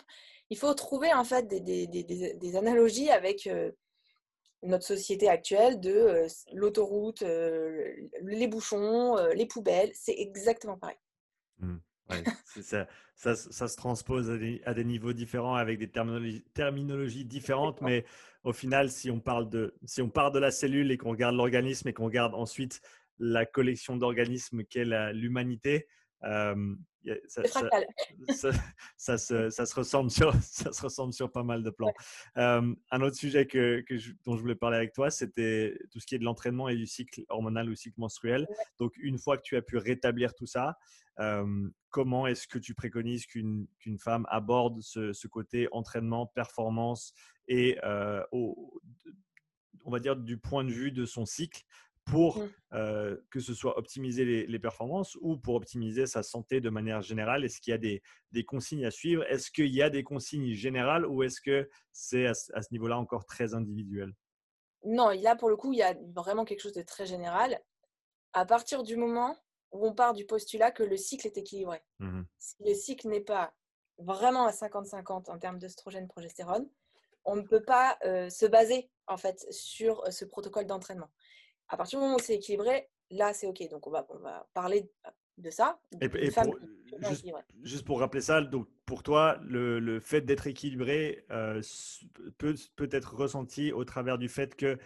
il 0.51 0.59
faut 0.59 0.73
trouver 0.75 1.13
en 1.13 1.25
fait 1.25 1.49
des, 1.49 2.57
analogies 2.57 3.11
avec 3.11 3.47
euh, 3.47 3.73
notre 4.63 4.85
société 4.85 5.29
actuelle 5.29 5.81
de 5.81 5.91
euh, 5.91 6.29
l'autoroute, 6.53 7.23
euh, 7.23 7.93
les 8.23 8.47
bouchons, 8.47 9.17
euh, 9.17 9.33
les 9.35 9.47
poubelles, 9.47 9.91
c'est 9.95 10.15
exactement 10.19 10.77
pareil. 10.77 10.97
Mmh. 11.59 11.77
ça, 12.63 12.89
ça, 13.15 13.37
ça, 13.37 13.69
se 13.69 13.77
transpose 13.77 14.31
à 14.31 14.39
des, 14.39 14.63
à 14.65 14.75
des, 14.75 14.85
niveaux 14.85 15.13
différents 15.13 15.55
avec 15.55 15.79
des 15.79 15.91
terminologies, 15.91 16.45
terminologies 16.55 17.25
différentes, 17.25 17.81
mais 17.83 18.05
au 18.45 18.53
final, 18.53 18.91
si 18.91 19.11
on, 19.11 19.21
parle 19.21 19.49
de, 19.49 19.75
si 19.85 20.03
on 20.03 20.09
part 20.09 20.33
de 20.33 20.39
la 20.39 20.51
cellule 20.51 20.91
et 20.91 20.97
qu'on 20.97 21.11
regarde 21.11 21.37
l'organisme 21.37 21.89
et 21.89 21.93
qu'on 21.93 22.07
regarde 22.07 22.35
ensuite 22.35 22.81
la 23.19 23.45
collection 23.47 23.97
d'organismes 23.97 24.65
qu'est 24.65 24.87
l'humanité, 25.13 25.87
ça, 26.23 27.43
ça, 28.97 29.19
se, 29.19 29.75
ressemble 29.75 30.11
sur, 30.11 30.35
ça 30.43 30.73
se 30.73 30.83
ressemble 30.83 31.13
sur 31.13 31.31
pas 31.31 31.43
mal 31.43 31.63
de 31.63 31.71
plans. 31.71 31.93
un 32.37 33.01
autre 33.01 33.17
sujet 33.17 33.47
que, 33.47 33.85
dont 34.25 34.37
je 34.37 34.41
voulais 34.41 34.55
parler 34.55 34.77
avec 34.77 34.93
toi, 34.93 35.11
c'était 35.11 35.79
tout 35.91 36.01
ce 36.01 36.07
qui 36.07 36.15
est 36.15 36.19
de 36.19 36.25
l'entraînement 36.25 36.69
et 36.69 36.77
du 36.77 36.87
cycle 36.87 37.23
hormonal 37.29 37.71
ou 37.71 37.75
cycle 37.75 37.99
menstruel. 37.99 38.47
Donc, 38.79 38.93
une 38.99 39.19
fois 39.19 39.37
que 39.37 39.43
tu 39.43 39.57
as 39.57 39.63
pu 39.63 39.77
rétablir 39.77 40.35
tout 40.35 40.47
ça, 40.47 40.77
comment 41.91 42.27
est-ce 42.27 42.49
que 42.49 42.59
tu 42.59 42.75
préconises 42.75 43.27
qu'une 43.27 43.67
femme 43.99 44.27
aborde 44.29 44.81
ce, 44.81 45.27
côté 45.27 45.69
entraînement, 45.73 46.27
performance 46.27 47.15
et, 47.49 47.79
on 49.85 49.91
va 49.91 49.99
dire, 49.99 50.17
du 50.17 50.39
point 50.39 50.65
de 50.65 50.71
vue 50.71 50.93
de 50.93 51.05
son 51.05 51.25
cycle 51.25 51.63
pour 52.11 52.39
mmh. 52.39 53.17
que 53.31 53.41
ce 53.41 53.55
soit 53.55 53.79
optimiser 53.79 54.47
les, 54.47 54.59
performances 54.59 55.17
ou 55.21 55.37
pour 55.37 55.55
optimiser 55.55 56.07
sa 56.07 56.23
santé 56.23 56.61
de 56.61 56.71
manière 56.71 57.03
générale? 57.03 57.45
Est-ce 57.45 57.61
qu'il 57.61 57.71
y 57.71 57.75
a 57.75 57.79
des, 57.79 58.03
des, 58.33 58.45
consignes 58.45 58.85
à 58.85 58.91
suivre? 58.91 59.25
Est-ce 59.25 59.51
qu'il 59.51 59.75
y 59.75 59.83
a 59.83 59.91
des 59.91 60.03
consignes 60.03 60.53
générales 60.53 61.07
ou 61.07 61.23
est-ce 61.23 61.41
que 61.41 61.69
c'est 61.93 62.27
à, 62.27 62.35
ce 62.35 62.73
niveau-là 62.73 62.99
encore 62.99 63.25
très 63.25 63.55
individuel? 63.55 64.13
Non, 64.85 65.11
là 65.11 65.37
pour 65.37 65.49
le 65.49 65.57
coup, 65.57 65.73
il 65.73 65.79
y 65.79 65.83
a 65.83 65.95
vraiment 66.15 66.45
quelque 66.45 66.61
chose 66.61 66.73
de 66.73 66.83
très 66.83 67.07
général. 67.07 67.61
À 68.33 68.47
partir 68.47 68.83
du 68.83 68.97
moment 68.97 69.37
où 69.73 69.87
on 69.87 69.95
part 69.95 70.15
du 70.15 70.27
postulat 70.27 70.71
que 70.71 70.83
le 70.83 70.97
cycle 70.97 71.27
est 71.27 71.37
équilibré. 71.37 71.81
Mmh 71.99 72.23
si 72.39 72.57
le 72.65 72.75
cycle 72.75 73.09
n'est 73.09 73.21
pas 73.21 73.53
vraiment 73.99 74.47
à 74.47 74.51
50-50 74.51 75.31
en 75.31 75.39
termes 75.39 75.59
d'œstrogène-progestérone, 75.59 76.69
on 77.25 77.37
ne 77.37 77.43
peut 77.43 77.63
pas 77.63 77.99
se 78.03 78.47
baser 78.47 78.91
en 79.07 79.17
fait 79.17 79.47
sur 79.51 80.03
ce 80.13 80.25
protocole 80.25 80.67
d'entraînement. 80.67 81.11
À 81.71 81.77
partir 81.77 81.99
du 81.99 82.05
moment 82.05 82.17
où 82.17 82.21
c'est 82.21 82.35
équilibré, 82.35 82.91
là 83.11 83.33
c'est 83.33 83.47
ok. 83.47 83.69
Donc 83.71 83.87
on 83.87 83.91
va, 83.91 84.07
on 84.11 84.19
va 84.19 84.47
parler 84.53 84.91
de 85.39 85.51
ça. 85.51 85.81
Et, 86.01 86.09
juste, 87.63 87.85
pour 87.85 88.01
rappeler 88.01 88.21
ça, 88.21 88.43
donc 88.43 88.69
pour 88.85 89.03
toi, 89.03 89.39
le, 89.43 90.01
fait 90.01 90.21
d'être 90.21 90.47
équilibré 90.47 91.25
peut, 92.39 92.55
peut 92.77 92.89
être 92.93 93.15
ressenti 93.15 93.73
au 93.73 93.85
travers 93.85 94.19
du 94.19 94.29
fait 94.29 94.55
que 94.55 94.79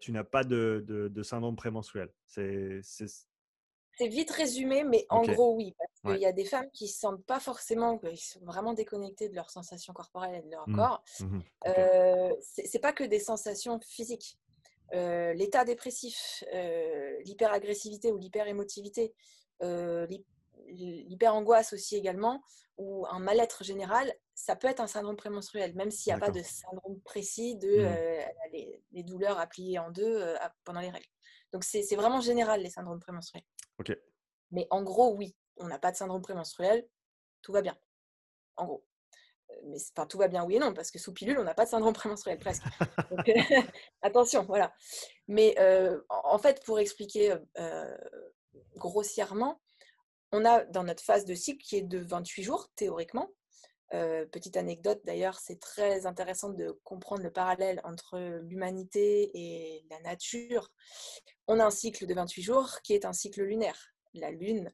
tu 0.00 0.12
n'as 0.12 0.24
pas 0.24 0.44
de, 0.44 0.84
de, 0.86 1.22
syndrome 1.22 1.56
prémenstruel. 1.56 2.10
C'est 2.26 4.08
vite 4.08 4.30
résumé, 4.30 4.84
mais 4.84 5.06
en 5.08 5.22
gros, 5.22 5.54
oui. 5.54 5.74
Parce 5.78 6.14
qu'il 6.14 6.22
y 6.22 6.26
a 6.26 6.32
des 6.32 6.44
femmes 6.44 6.70
qui 6.72 6.84
ne 6.84 6.90
sentent 6.90 7.24
pas 7.24 7.40
forcément, 7.40 7.98
qu'ils 7.98 8.18
sont 8.18 8.44
vraiment 8.44 8.74
déconnectées 8.74 9.30
de 9.30 9.34
leurs 9.34 9.50
sensations 9.50 9.94
corporelles 9.94 10.34
et 10.34 10.42
de 10.42 10.50
leur 10.50 10.68
mmh. 10.68 10.76
corps. 10.76 11.02
Mmh 11.20 11.40
euh, 11.66 12.34
c'est 12.40 12.78
pas 12.78 12.92
que 12.92 13.04
des 13.04 13.18
sensations 13.18 13.80
physiques. 13.80 14.38
Euh, 14.92 15.32
l'état 15.34 15.64
dépressif, 15.64 16.44
euh, 16.54 17.20
l'hyperagressivité 17.24 18.12
ou 18.12 18.18
l'hyperémotivité, 18.18 19.14
euh, 19.62 20.06
l'hyperangoisse 20.68 21.72
aussi 21.72 21.96
également, 21.96 22.42
ou 22.78 23.06
un 23.08 23.18
mal-être 23.18 23.64
général, 23.64 24.12
ça 24.34 24.54
peut 24.54 24.68
être 24.68 24.80
un 24.80 24.86
syndrome 24.86 25.16
prémenstruel, 25.16 25.74
même 25.74 25.90
s'il 25.90 26.12
n'y 26.12 26.16
a 26.16 26.20
pas 26.20 26.30
de 26.30 26.42
syndrome 26.42 27.00
précis 27.00 27.56
de 27.56 27.68
mmh. 27.68 28.52
les, 28.52 28.82
les, 28.92 29.02
douleurs 29.02 29.38
à 29.40 29.46
plier 29.46 29.78
en 29.78 29.90
deux 29.90 30.34
pendant 30.64 30.80
les 30.80 30.90
règles. 30.90 31.08
Donc 31.52 31.64
c'est 31.64 31.96
vraiment 31.96 32.20
général 32.20 32.62
les 32.62 32.70
syndromes 32.70 33.00
prémenstruels. 33.00 33.44
Mais 34.50 34.66
en 34.70 34.82
gros, 34.82 35.14
oui, 35.14 35.34
on 35.56 35.68
n'a 35.68 35.78
pas 35.78 35.90
de 35.90 35.96
syndrome 35.96 36.22
prémenstruel, 36.22 36.86
tout 37.42 37.52
va 37.52 37.62
bien. 37.62 37.76
En 38.56 38.66
gros. 38.66 38.84
Mais 39.64 39.78
enfin, 39.96 40.06
tout 40.06 40.18
va 40.18 40.28
bien, 40.28 40.44
oui 40.44 40.56
et 40.56 40.58
non, 40.58 40.72
parce 40.72 40.90
que 40.90 40.98
sous 40.98 41.12
pilule, 41.12 41.38
on 41.38 41.44
n'a 41.44 41.54
pas 41.54 41.64
de 41.64 41.70
syndrome 41.70 41.92
prémenstruel, 41.94 42.38
presque. 42.38 42.62
Attention, 44.02 44.44
voilà. 44.44 44.72
Mais 45.28 45.56
en 46.08 46.38
fait, 46.38 46.62
pour 46.64 46.78
expliquer 46.78 47.34
grossièrement, 48.76 49.60
on 50.32 50.44
a 50.44 50.64
dans 50.64 50.84
notre 50.84 51.02
phase 51.02 51.24
de 51.24 51.34
cycle 51.34 51.64
qui 51.64 51.76
est 51.76 51.82
de 51.82 51.98
28 51.98 52.42
jours, 52.42 52.68
théoriquement. 52.76 53.30
petite 53.90 54.56
anecdote 54.56 55.00
d'ailleurs, 55.04 55.38
c'est 55.38 55.60
très 55.60 56.06
intéressant 56.06 56.50
de 56.50 56.78
comprendre 56.84 57.22
le 57.22 57.32
parallèle 57.32 57.80
entre 57.84 58.18
l'humanité 58.42 59.30
et 59.34 59.86
la 59.90 60.00
nature. 60.00 60.70
On 61.46 61.60
a 61.60 61.64
un 61.64 61.70
cycle 61.70 62.06
de 62.06 62.14
28 62.14 62.42
jours 62.42 62.80
qui 62.82 62.94
est 62.94 63.04
un 63.04 63.12
cycle 63.12 63.42
lunaire. 63.42 63.92
La 64.14 64.30
Lune 64.30 64.72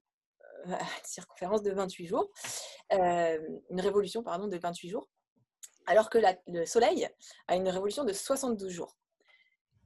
une 0.64 0.78
circonférence 1.04 1.62
de 1.62 1.72
28 1.72 2.06
jours, 2.06 2.30
une 2.90 3.80
révolution 3.80 4.22
pardon, 4.22 4.48
de 4.48 4.56
28 4.56 4.88
jours, 4.88 5.08
alors 5.86 6.10
que 6.10 6.18
le 6.46 6.64
Soleil 6.66 7.08
a 7.48 7.56
une 7.56 7.68
révolution 7.68 8.04
de 8.04 8.12
72 8.12 8.70
jours. 8.70 8.96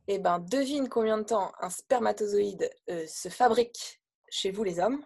Eh 0.09 0.18
ben, 0.18 0.39
devine 0.39 0.89
combien 0.89 1.18
de 1.18 1.24
temps 1.24 1.53
un 1.61 1.70
spermatozoïde 1.70 2.70
se 2.89 3.29
fabrique 3.29 4.01
chez 4.29 4.51
vous 4.51 4.62
les 4.62 4.79
hommes? 4.79 5.05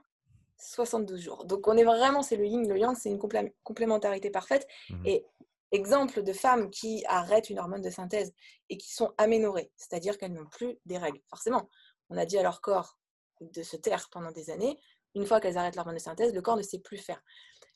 72 0.59 1.19
jours. 1.19 1.45
Donc 1.47 1.67
on 1.69 1.77
est 1.77 1.85
vraiment, 1.85 2.23
c'est 2.23 2.37
le 2.37 2.45
yin, 2.45 2.69
le 2.69 2.79
yang, 2.79 2.95
c'est 2.95 3.09
une 3.09 3.19
complémentarité 3.63 4.31
parfaite. 4.31 4.69
Mmh 4.91 5.07
et 5.07 5.27
exemple 5.73 6.25
de 6.25 6.33
femmes 6.33 6.69
qui 6.69 7.05
arrêtent 7.07 7.49
une 7.49 7.61
hormone 7.61 7.81
de 7.81 7.91
synthèse 7.91 8.35
et 8.69 8.77
qui 8.77 8.93
sont 8.93 9.15
aménorées, 9.19 9.71
c'est-à-dire 9.77 10.19
qu'elles 10.19 10.33
n'ont 10.33 10.49
plus 10.49 10.79
des 10.85 10.99
règles. 10.99 11.21
Forcément, 11.29 11.71
on 12.09 12.17
a 12.17 12.27
dit 12.27 12.37
à 12.37 12.43
leur 12.43 12.61
corps 12.61 12.99
de 13.41 13.63
se 13.63 13.77
taire 13.77 14.09
pendant 14.11 14.33
des 14.33 14.51
années. 14.51 14.77
Une 15.15 15.27
fois 15.27 15.41
qu'elles 15.41 15.59
arrêtent 15.59 15.77
l'hormone 15.77 15.97
de 15.97 16.01
synthèse, 16.01 16.33
le 16.33 16.43
corps 16.43 16.57
ne 16.57 16.63
sait 16.63 16.79
plus 16.79 16.99
faire. 16.99 17.23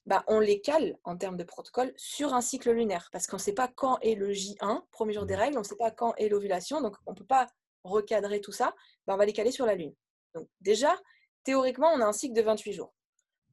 Bah, 0.06 0.22
on 0.28 0.38
les 0.38 0.60
cale 0.60 0.98
en 1.04 1.16
termes 1.16 1.36
de 1.36 1.44
protocole 1.44 1.92
sur 1.96 2.34
un 2.34 2.42
cycle 2.42 2.70
lunaire 2.70 3.08
parce 3.10 3.26
qu'on 3.26 3.36
ne 3.36 3.42
sait 3.42 3.54
pas 3.54 3.68
quand 3.68 3.98
est 4.00 4.14
le 4.14 4.32
J1, 4.32 4.82
premier 4.90 5.14
jour 5.14 5.24
des 5.24 5.34
mmh. 5.34 5.38
règles, 5.38 5.56
on 5.56 5.62
ne 5.62 5.66
sait 5.66 5.76
pas 5.76 5.90
quand 5.90 6.14
est 6.16 6.28
l'ovulation, 6.28 6.82
donc 6.82 6.96
on 7.06 7.12
ne 7.12 7.16
peut 7.16 7.24
pas 7.24 7.46
recadrer 7.84 8.40
tout 8.40 8.52
ça. 8.52 8.74
Bah, 9.06 9.14
on 9.14 9.16
va 9.16 9.24
les 9.24 9.32
caler 9.32 9.50
sur 9.50 9.64
la 9.64 9.74
Lune. 9.74 9.94
Donc 10.34 10.48
déjà, 10.60 10.94
théoriquement, 11.42 11.90
on 11.94 12.00
a 12.00 12.04
un 12.04 12.12
cycle 12.12 12.34
de 12.34 12.42
28 12.42 12.72
jours. 12.72 12.94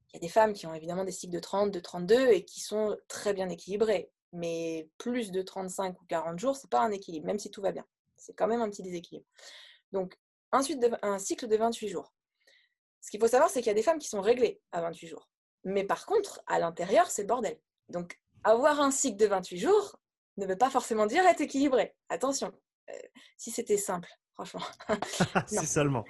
Il 0.10 0.18
y 0.18 0.18
a 0.18 0.20
des 0.20 0.30
femmes 0.30 0.54
qui 0.54 0.68
ont 0.68 0.74
évidemment 0.74 1.06
des 1.06 1.12
cycles 1.12 1.34
de 1.34 1.40
30, 1.40 1.72
de 1.72 1.80
32 1.80 2.32
et 2.32 2.44
qui 2.44 2.60
sont 2.60 2.98
très 3.08 3.34
bien 3.34 3.48
équilibrés. 3.48 4.12
Mais 4.34 4.90
plus 4.98 5.32
de 5.32 5.42
35 5.42 6.02
ou 6.02 6.06
40 6.06 6.38
jours, 6.38 6.56
ce 6.56 6.66
n'est 6.66 6.70
pas 6.70 6.82
un 6.82 6.92
équilibre, 6.92 7.28
même 7.28 7.40
si 7.40 7.50
tout 7.50 7.62
va 7.62 7.72
bien. 7.72 7.86
C'est 8.18 8.34
quand 8.34 8.48
même 8.48 8.62
un 8.62 8.70
petit 8.70 8.84
déséquilibre. 8.84 9.26
Donc, 9.94 10.18
ensuite, 10.52 10.86
un 11.02 11.18
cycle 11.18 11.48
de 11.48 11.56
28 11.56 11.88
jours. 11.88 12.14
Ce 13.02 13.10
qu'il 13.10 13.20
faut 13.20 13.28
savoir, 13.28 13.50
c'est 13.50 13.62
qu'il 13.62 13.68
y 13.68 13.72
a 13.72 13.76
des 13.76 13.84
femmes 13.84 14.00
qui 14.00 14.08
sont 14.08 14.22
réglées 14.22 14.62
à 14.72 14.82
28 14.82 15.08
jours. 15.08 15.28
Mais 15.64 15.84
par 15.84 16.06
contre, 16.06 16.42
à 16.48 16.60
l'intérieur, 16.60 17.10
c'est 17.10 17.24
le 17.24 17.28
bordel. 17.28 17.60
Donc, 17.90 18.20
avoir 18.44 18.80
un 18.80 18.92
cycle 18.92 19.18
de 19.18 19.26
28 19.26 19.58
jours 19.58 20.00
ne 20.38 20.46
veut 20.46 20.58
pas 20.58 20.70
forcément 20.70 21.06
dire 21.08 21.26
être 21.26 21.42
équilibré. 21.42 21.96
Attention, 22.10 22.52
euh, 22.90 22.94
si 23.38 23.52
c'était 23.52 23.78
simple, 23.78 24.10
franchement. 24.34 24.62
si 25.48 25.66
seulement. 25.66 26.06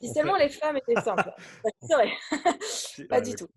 Si 0.00 0.12
seulement 0.12 0.36
les 0.36 0.48
femmes 0.48 0.76
étaient 0.76 1.00
simples, 1.00 1.32
pas 3.08 3.20
du 3.20 3.34
tout. 3.34 3.48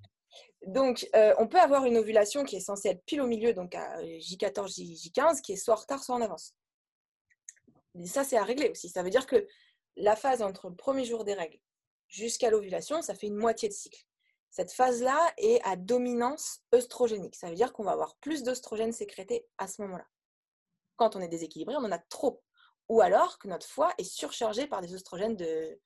Donc, 0.67 1.07
euh, 1.15 1.33
on 1.37 1.47
peut 1.47 1.59
avoir 1.59 1.85
une 1.85 1.97
ovulation 1.97 2.43
qui 2.43 2.55
est 2.55 2.61
censée 2.61 2.89
être 2.89 3.03
pile 3.05 3.21
au 3.21 3.27
milieu, 3.27 3.53
donc 3.53 3.73
à 3.75 4.01
J14, 4.01 4.79
J15, 4.79 5.41
qui 5.41 5.53
est 5.53 5.57
soit 5.57 5.75
en 5.75 5.77
retard, 5.77 6.03
soit 6.03 6.15
en 6.15 6.21
avance. 6.21 6.55
Et 7.99 8.07
ça, 8.07 8.23
c'est 8.23 8.37
à 8.37 8.43
régler 8.43 8.69
aussi. 8.69 8.89
Ça 8.89 9.03
veut 9.03 9.09
dire 9.09 9.25
que 9.25 9.47
la 9.95 10.15
phase 10.15 10.41
entre 10.41 10.69
le 10.69 10.75
premier 10.75 11.05
jour 11.05 11.23
des 11.23 11.33
règles 11.33 11.59
jusqu'à 12.07 12.49
l'ovulation, 12.49 13.01
ça 13.01 13.15
fait 13.15 13.27
une 13.27 13.35
moitié 13.35 13.69
de 13.69 13.73
cycle. 13.73 14.05
Cette 14.49 14.71
phase-là 14.71 15.33
est 15.37 15.61
à 15.63 15.75
dominance 15.75 16.61
œstrogénique. 16.73 17.35
Ça 17.35 17.49
veut 17.49 17.55
dire 17.55 17.73
qu'on 17.73 17.83
va 17.83 17.91
avoir 17.91 18.15
plus 18.17 18.43
d'œstrogènes 18.43 18.93
sécrétés 18.93 19.45
à 19.57 19.67
ce 19.67 19.81
moment-là. 19.81 20.05
Quand 20.95 21.15
on 21.15 21.19
est 21.19 21.27
déséquilibré, 21.27 21.75
on 21.75 21.83
en 21.83 21.91
a 21.91 21.99
trop. 21.99 22.41
Ou 22.87 23.01
alors 23.01 23.37
que 23.37 23.47
notre 23.47 23.67
foie 23.67 23.93
est 23.97 24.05
surchargé 24.05 24.67
par 24.67 24.81
des 24.81 24.93
œstrogènes 24.93 25.35
de, 25.35 25.77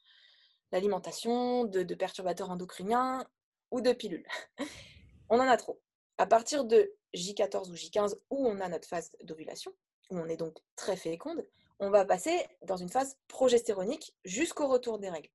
l'alimentation, 0.71 1.65
de, 1.65 1.95
perturbateurs 1.95 2.49
endocriniens 2.49 3.25
ou 3.71 3.81
de 3.81 3.93
pilules. 3.93 4.27
on 5.29 5.39
en 5.39 5.47
a 5.47 5.57
trop. 5.57 5.81
À 6.17 6.25
partir 6.25 6.65
de 6.65 6.93
J14 7.15 7.69
ou 7.69 7.75
J15, 7.75 8.15
où 8.29 8.47
on 8.47 8.59
a 8.59 8.69
notre 8.69 8.87
phase 8.87 9.11
d'ovulation, 9.23 9.71
où 10.09 10.19
on 10.19 10.27
est 10.27 10.37
donc 10.37 10.57
très 10.75 10.95
féconde, 10.95 11.45
on 11.79 11.89
va 11.89 12.05
passer 12.05 12.45
dans 12.63 12.77
une 12.77 12.89
phase 12.89 13.17
progestéronique 13.27 14.13
jusqu'au 14.25 14.67
retour 14.67 14.99
des 14.99 15.09
règles. 15.09 15.29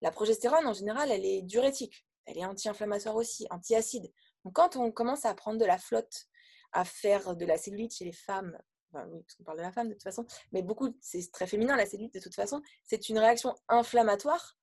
La 0.00 0.10
progestérone, 0.10 0.66
en 0.66 0.72
général, 0.72 1.10
elle 1.10 1.24
est 1.24 1.42
diurétique, 1.42 2.06
elle 2.26 2.38
est 2.38 2.44
anti-inflammatoire 2.44 3.16
aussi, 3.16 3.46
anti-acide. 3.50 4.12
Donc 4.44 4.54
quand 4.54 4.76
on 4.76 4.92
commence 4.92 5.24
à 5.24 5.34
prendre 5.34 5.58
de 5.58 5.64
la 5.64 5.78
flotte, 5.78 6.26
à 6.72 6.84
faire 6.84 7.34
de 7.34 7.44
la 7.44 7.56
cellulite 7.56 7.94
chez 7.94 8.04
les 8.04 8.12
femmes, 8.12 8.56
oui, 8.94 9.22
parce 9.22 9.34
qu'on 9.34 9.44
parle 9.44 9.58
de 9.58 9.62
la 9.62 9.72
femme 9.72 9.88
de 9.88 9.94
toute 9.94 10.02
façon, 10.02 10.26
mais 10.52 10.62
beaucoup, 10.62 10.94
c'est 11.00 11.30
très 11.32 11.46
féminin 11.46 11.76
la 11.76 11.86
cellulite 11.86 12.14
de 12.14 12.20
toute 12.20 12.34
façon, 12.34 12.62
c'est 12.84 13.08
une 13.08 13.18
réaction 13.18 13.54
inflammatoire 13.68 14.56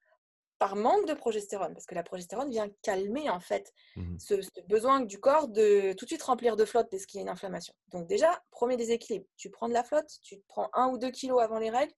par 0.57 0.75
manque 0.75 1.05
de 1.07 1.13
progestérone, 1.13 1.73
parce 1.73 1.85
que 1.85 1.95
la 1.95 2.03
progestérone 2.03 2.49
vient 2.49 2.69
calmer 2.81 3.29
en 3.29 3.41
fait 3.41 3.73
mmh 3.97 4.17
ce, 4.19 4.35
besoin 4.67 5.01
du 5.01 5.19
corps 5.19 5.49
de 5.49 5.93
tout 5.93 6.05
de 6.05 6.09
suite 6.09 6.23
remplir 6.23 6.55
de 6.55 6.63
flotte 6.63 6.87
parce 6.89 7.05
qu'il 7.05 7.17
y 7.17 7.19
a 7.19 7.23
une 7.23 7.29
inflammation. 7.29 7.73
Donc 7.89 8.07
déjà, 8.07 8.41
premier 8.51 8.77
déséquilibre, 8.77 9.25
tu 9.35 9.49
prends 9.49 9.67
de 9.67 9.73
la 9.73 9.83
flotte, 9.83 10.09
tu 10.23 10.41
prends 10.47 10.69
un 10.73 10.87
ou 10.87 10.97
deux 10.97 11.11
kilos 11.11 11.41
avant 11.41 11.59
les 11.59 11.69
règles, 11.69 11.93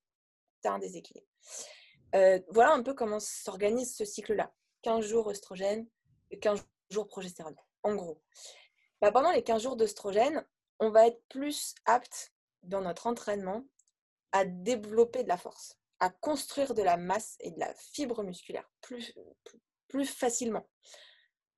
tu 0.62 0.68
as 0.68 0.72
un 0.72 0.78
déséquilibre. 0.78 1.26
Euh, 2.14 2.40
voilà 2.48 2.72
un 2.72 2.82
peu 2.82 2.94
comment 2.94 3.20
s'organise 3.20 3.94
ce 3.94 4.04
cycle-là. 4.04 4.52
15 4.82 5.04
jours 5.04 5.26
oestrogène, 5.26 5.86
15 6.40 6.64
jours 6.90 7.06
progestérone, 7.08 7.56
en 7.82 7.94
gros. 7.94 8.22
Bah, 9.00 9.12
pendant 9.12 9.32
les 9.32 9.42
15 9.42 9.62
jours 9.62 9.76
d'oestrogène, 9.76 10.46
on 10.78 10.90
va 10.90 11.06
être 11.06 11.22
plus 11.28 11.74
apte 11.84 12.32
dans 12.62 12.80
notre 12.80 13.06
entraînement 13.06 13.64
à 14.32 14.44
développer 14.44 15.22
de 15.22 15.28
la 15.28 15.36
force 15.36 15.78
à 16.00 16.10
construire 16.10 16.74
de 16.74 16.82
la 16.82 16.96
masse 16.96 17.36
et 17.40 17.50
de 17.50 17.58
la 17.58 17.72
fibre 17.74 18.22
musculaire 18.22 18.68
plus, 18.80 19.12
facilement. 20.04 20.68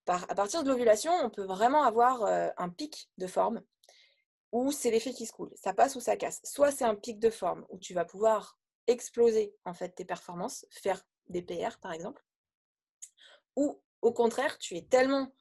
Par, 0.05 0.25
à 0.31 0.35
partir 0.35 0.63
de 0.63 0.71
l'ovulation, 0.71 1.13
on 1.23 1.31
peut 1.31 1.45
vraiment 1.45 1.83
avoir 1.83 2.23
euh, 2.25 2.49
un 2.57 2.71
pic 2.71 3.11
de 3.19 3.27
forme 3.27 3.63
où 4.53 4.73
c'est 4.73 4.91
l'effet 4.91 5.13
qui 5.13 5.27
se 5.27 5.33
coule. 5.33 5.53
Ça 5.57 5.75
passe 5.75 5.95
ou 5.95 6.01
ça 6.01 6.17
casse. 6.17 6.41
Soit 6.45 6.73
c'est 6.73 6.85
un 6.85 6.95
pic 6.95 7.19
de 7.19 7.31
forme 7.31 7.67
où 7.69 7.79
tu 7.79 7.95
vas 7.95 8.05
pouvoir 8.05 8.59
exploser 8.91 9.55
en 9.65 9.75
fait 9.75 9.91
tes 9.91 10.05
performances, 10.05 10.67
faire 10.71 11.03
des 11.29 11.43
PR 11.43 11.79
par 11.81 11.93
exemple, 11.93 12.25
ou 13.57 13.81
au 14.03 14.13
contraire, 14.13 14.59
tu 14.59 14.77
es 14.77 14.83
tellement 14.83 15.33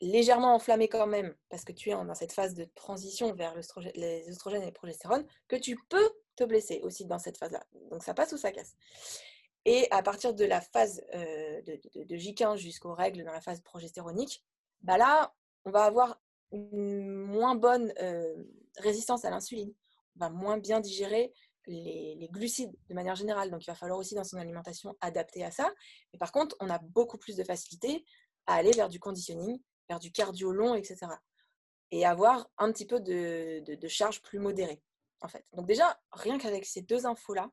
légèrement 0.00 0.54
enflammé 0.54 0.88
quand 0.88 1.06
même, 1.06 1.34
parce 1.48 1.64
que 1.64 1.72
tu 1.72 1.90
es 1.90 1.92
dans 1.92 2.14
cette 2.14 2.32
phase 2.32 2.54
de 2.54 2.64
transition 2.74 3.32
vers 3.34 3.54
les 3.94 4.28
oestrogènes 4.28 4.62
et 4.62 4.66
les 4.66 4.72
progestérone, 4.72 5.26
que 5.48 5.56
tu 5.56 5.76
peux 5.88 6.10
te 6.36 6.44
blesser 6.44 6.80
aussi 6.82 7.06
dans 7.06 7.18
cette 7.18 7.38
phase-là. 7.38 7.64
Donc 7.90 8.02
ça 8.02 8.14
passe 8.14 8.32
ou 8.32 8.36
ça 8.36 8.52
casse. 8.52 8.74
Et 9.64 9.88
à 9.90 10.02
partir 10.02 10.34
de 10.34 10.44
la 10.44 10.60
phase 10.60 11.02
euh, 11.14 11.62
de, 11.62 12.16
J15 12.16 12.56
jusqu'aux 12.56 12.94
règles 12.94 13.24
dans 13.24 13.32
la 13.32 13.40
phase 13.40 13.60
progestéronique, 13.62 14.44
bah 14.82 14.98
là, 14.98 15.34
on 15.64 15.70
va 15.70 15.84
avoir 15.84 16.20
une 16.52 17.08
moins 17.08 17.56
bonne 17.56 17.92
résistance 18.76 19.24
à 19.24 19.30
l'insuline. 19.30 19.72
On 20.16 20.26
va 20.26 20.30
moins 20.30 20.58
bien 20.58 20.80
digérer 20.80 21.32
les, 21.66 22.28
glucides 22.30 22.74
de 22.88 22.94
manière 22.94 23.14
générale. 23.14 23.50
Donc 23.50 23.64
il 23.64 23.70
va 23.70 23.74
falloir 23.74 23.98
aussi 23.98 24.14
dans 24.14 24.24
son 24.24 24.38
alimentation 24.38 24.96
adapter 25.00 25.44
à 25.44 25.50
ça. 25.50 25.72
Mais 26.12 26.18
par 26.18 26.32
contre, 26.32 26.56
on 26.60 26.70
a 26.70 26.78
beaucoup 26.78 27.18
plus 27.18 27.36
de 27.36 27.44
facilité 27.44 28.04
à 28.46 28.54
aller 28.54 28.72
vers 28.72 28.88
du 28.88 29.00
conditioning 29.00 29.58
faire 29.86 30.00
du 30.00 30.12
cardio 30.12 30.52
long, 30.52 30.74
etc. 30.74 31.06
Et 31.90 32.04
avoir 32.04 32.48
un 32.58 32.72
petit 32.72 32.86
peu 32.86 33.00
de, 33.00 33.88
charge 33.88 34.22
plus 34.22 34.38
modérée, 34.38 34.82
en 35.20 35.28
fait. 35.28 35.44
Donc 35.52 35.66
déjà, 35.66 35.98
rien 36.12 36.38
qu'avec 36.38 36.66
ces 36.66 36.82
deux 36.82 37.06
infos-là, 37.06 37.50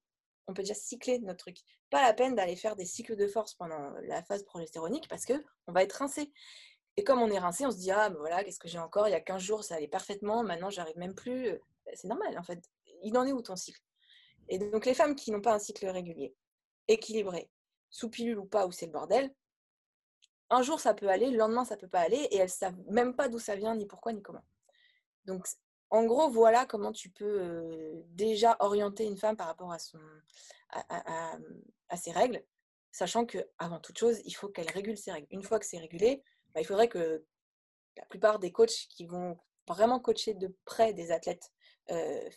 on 0.48 0.54
peut 0.54 0.64
déjà 0.64 0.74
cycler 0.74 1.20
notre 1.20 1.40
truc. 1.40 1.58
Pas 1.90 2.02
la 2.02 2.14
peine 2.14 2.36
d'aller 2.36 2.56
faire 2.56 2.76
des 2.76 2.86
cycles 2.86 3.16
de 3.16 3.28
force 3.28 3.54
pendant 3.54 3.92
la 4.02 4.24
phase 4.24 4.44
progestéronique 4.44 5.08
parce 5.08 5.26
que 5.26 5.34
on 5.68 5.72
va 5.72 5.84
être 5.84 5.94
rincé. 5.94 6.34
Et 6.98 7.04
comme 7.04 7.22
on 7.22 7.30
est 7.30 7.40
rincé, 7.40 7.66
on 7.66 7.72
se 7.72 7.78
dit 7.78 7.92
ah 7.92 8.10
ben 8.10 8.18
voilà, 8.18 8.44
qu'est-ce 8.44 8.60
que 8.60 8.68
j'ai 8.68 8.80
encore? 8.80 9.08
Il 9.08 9.12
y 9.12 9.16
a 9.16 9.22
15 9.22 9.42
jours, 9.42 9.64
ça 9.64 9.76
allait 9.76 9.88
parfaitement, 9.88 10.44
maintenant 10.44 10.70
j'arrive 10.70 10.98
même 10.98 11.16
plus. 11.16 11.44
Ben, 11.86 11.96
c'est 11.96 12.08
normal 12.08 12.38
en 12.38 12.44
fait. 12.44 12.62
Il 13.04 13.18
en 13.18 13.26
est 13.26 13.32
où 13.32 13.42
ton 13.42 13.56
cycle? 13.56 13.82
Et 14.50 14.58
donc 14.60 14.86
les 14.86 14.94
femmes 14.94 15.16
qui 15.16 15.32
n'ont 15.32 15.42
pas 15.42 15.54
un 15.54 15.60
cycle 15.60 15.88
régulier, 15.88 16.36
équilibré, 16.88 17.50
sous 17.90 18.10
pilule 18.10 18.40
ou 18.40 18.46
pas, 18.46 18.66
où 18.68 18.72
c'est 18.72 18.86
le 18.86 18.92
bordel, 18.92 19.34
un 20.50 20.62
jour 20.62 20.80
ça 20.80 20.94
peut 20.94 21.10
aller, 21.10 21.30
le 21.30 21.38
lendemain 21.38 21.66
ça 21.66 21.78
peut 21.78 21.88
pas 21.88 22.02
aller, 22.02 22.28
et 22.32 22.38
elles 22.38 22.50
savent 22.50 22.78
même 22.90 23.16
pas 23.16 23.30
d'où 23.30 23.40
ça 23.40 23.56
vient, 23.56 23.76
ni 23.76 23.86
pourquoi, 23.86 24.14
ni 24.14 24.22
comment. 24.22 24.44
Donc 25.26 25.48
en 25.90 26.06
gros, 26.06 26.30
voilà 26.30 26.66
comment 26.66 26.92
tu 26.92 27.10
peux 27.10 28.04
déjà 28.10 28.58
orienter 28.60 29.06
une 29.06 29.18
femme 29.18 29.38
par 29.38 29.48
rapport 29.48 29.72
à, 29.72 29.78
ses 31.98 32.12
règles, 32.12 32.44
sachant 32.92 33.28
que 33.28 33.48
avant 33.60 33.80
toute 33.80 34.00
chose, 34.00 34.20
il 34.26 34.32
faut 34.32 34.50
qu'elle 34.50 34.72
régule 34.72 34.98
ses 34.98 35.12
règles. 35.12 35.28
Une 35.30 35.44
fois 35.44 35.60
que 35.60 35.66
c'est 35.66 35.78
régulé, 35.78 36.24
bah, 36.54 36.62
il 36.62 36.66
faudrait 36.66 36.88
que 36.88 37.24
la 37.96 38.06
plupart 38.08 38.40
des 38.40 38.52
coachs 38.52 38.88
qui 38.90 39.06
vont 39.06 39.38
vraiment 39.68 40.00
coacher 40.00 40.34
de 40.34 40.56
près 40.66 40.94
des 40.94 41.12
athlètes 41.12 41.52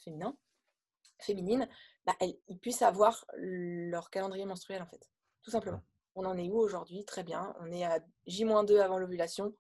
féminins, 0.05 0.37
féminines, 1.19 1.66
bah, 2.07 2.16
ils 2.20 2.59
puissent 2.59 2.83
avoir 2.83 3.24
leur 3.37 4.11
calendrier 4.11 4.47
menstruel 4.47 4.83
en 4.83 4.87
fait, 4.87 5.11
tout 5.43 5.51
simplement. 5.51 5.83
On 6.15 6.24
en 6.24 6.39
est 6.39 6.49
où 6.49 6.59
aujourd'hui? 6.59 7.05
Très 7.05 7.23
bien. 7.23 7.55
On 7.61 7.70
est 7.70 7.85
à 7.85 7.99
J-2 8.27 8.81
avant 8.81 8.99
l'ovulation 8.99 9.53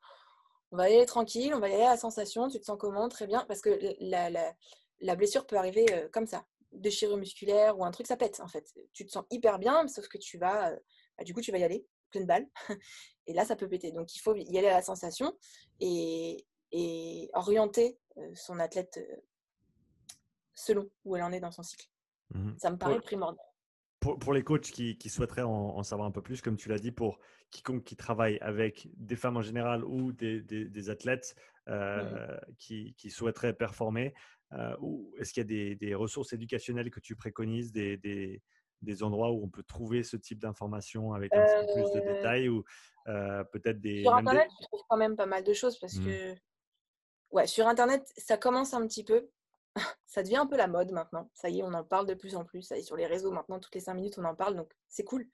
on 0.72 0.76
va 0.76 0.90
y 0.90 0.94
aller 0.94 1.06
tranquille, 1.06 1.54
on 1.54 1.60
va 1.60 1.68
y 1.68 1.74
aller 1.74 1.84
à 1.84 1.90
la 1.90 1.96
sensation, 1.96 2.48
tu 2.48 2.58
te 2.58 2.64
sens 2.64 2.76
comment? 2.78 3.08
Très 3.08 3.26
bien, 3.26 3.44
parce 3.46 3.60
que 3.60 3.78
la, 4.00 5.16
blessure 5.16 5.46
peut 5.46 5.56
arriver 5.56 5.86
euh, 5.92 6.08
comme 6.10 6.26
ça, 6.26 6.44
déchirure 6.72 7.16
musculaire 7.16 7.78
ou 7.78 7.84
un 7.84 7.90
truc, 7.90 8.06
ça 8.06 8.16
pète 8.16 8.40
en 8.40 8.48
fait. 8.48 8.66
Tu 8.92 9.06
te 9.06 9.10
sens 9.10 9.24
hyper 9.30 9.58
bien, 9.58 9.86
sauf 9.88 10.08
que 10.08 10.18
tu 10.18 10.38
vas, 10.38 10.72
euh, 10.72 10.76
bah, 11.16 11.24
du 11.24 11.34
coup, 11.34 11.40
tu 11.40 11.52
vas 11.52 11.58
y 11.58 11.64
aller, 11.64 11.86
pleine 12.10 12.26
balle, 12.26 12.46
et 13.26 13.32
là, 13.32 13.44
ça 13.44 13.56
peut 13.56 13.68
péter. 13.68 13.92
Donc, 13.92 14.14
il 14.14 14.20
faut 14.20 14.34
y 14.34 14.58
aller 14.58 14.68
à 14.68 14.74
la 14.74 14.82
sensation 14.82 15.36
et, 15.80 16.44
orienter 17.32 17.98
euh, 18.18 18.32
son 18.34 18.58
athlète 18.58 19.00
selon 20.54 20.90
où 21.04 21.16
elle 21.16 21.22
en 21.22 21.32
est 21.32 21.40
dans 21.40 21.52
son 21.52 21.62
cycle. 21.62 21.86
Mmh 22.34 22.52
ça 22.58 22.70
me 22.70 22.76
paraît 22.76 23.00
primordial. 23.00 23.44
Pour, 24.00 24.32
les 24.32 24.44
coachs 24.44 24.70
qui, 24.70 25.08
souhaiteraient 25.08 25.42
en, 25.42 25.82
savoir 25.82 26.06
un 26.06 26.12
peu 26.12 26.22
plus, 26.22 26.40
comme 26.40 26.56
tu 26.56 26.68
l'as 26.68 26.78
dit, 26.78 26.92
pour 26.92 27.18
quiconque 27.50 27.82
qui 27.82 27.96
travaille 27.96 28.38
avec 28.40 28.88
des 28.96 29.16
femmes 29.16 29.36
en 29.36 29.42
général 29.42 29.84
ou 29.84 30.12
des, 30.12 30.90
athlètes 30.90 31.34
euh, 31.68 32.38
qui, 32.58 32.94
souhaiteraient 33.10 33.54
performer, 33.54 34.14
euh, 34.52 34.76
est-ce 35.18 35.32
qu'il 35.32 35.50
y 35.50 35.72
a 35.72 35.74
des, 35.74 35.94
ressources 35.96 36.32
éducationnelles 36.32 36.90
que 36.90 37.00
tu 37.00 37.16
préconises, 37.16 37.72
des, 37.72 38.42
endroits 39.02 39.32
où 39.32 39.42
on 39.42 39.48
peut 39.48 39.64
trouver 39.64 40.04
ce 40.04 40.16
type 40.16 40.38
d'informations 40.38 41.12
avec 41.12 41.34
un 41.34 41.44
petit 41.44 41.66
peu 41.66 41.82
plus 41.82 41.92
de 41.92 42.06
euh, 42.06 42.14
détails 42.14 42.48
ou 42.48 42.62
peut-être 43.50 43.80
des... 43.80 44.02
Sur 44.02 44.14
Internet, 44.14 44.48
je 44.60 44.66
trouve 44.66 44.82
quand 44.88 44.98
même 44.98 45.16
pas 45.16 45.26
mal 45.26 45.42
de 45.42 45.52
choses 45.52 45.80
parce 45.80 45.96
mmh. 45.96 46.04
que... 46.04 46.34
Ouais, 47.32 47.48
sur 47.48 47.66
Internet, 47.66 48.06
ça 48.16 48.36
commence 48.36 48.72
un 48.72 48.86
petit 48.86 49.02
peu 49.02 49.28
ça 50.06 50.22
devient 50.22 50.36
un 50.36 50.46
peu 50.46 50.56
la 50.56 50.66
mode 50.66 50.92
maintenant. 50.92 51.30
Ça 51.34 51.48
y 51.48 51.60
est, 51.60 51.62
on 51.62 51.72
en 51.72 51.84
parle 51.84 52.06
de 52.06 52.14
plus 52.14 52.36
en 52.36 52.44
plus. 52.44 52.62
Ça 52.62 52.76
y 52.76 52.80
est, 52.80 52.82
sur 52.82 52.96
les 52.96 53.06
réseaux 53.06 53.32
maintenant, 53.32 53.58
toutes 53.58 53.74
les 53.74 53.80
cinq 53.80 53.94
minutes, 53.94 54.18
on 54.18 54.24
en 54.24 54.34
parle, 54.34 54.56
donc 54.56 54.70
c'est 54.88 55.04
cool. 55.04 55.26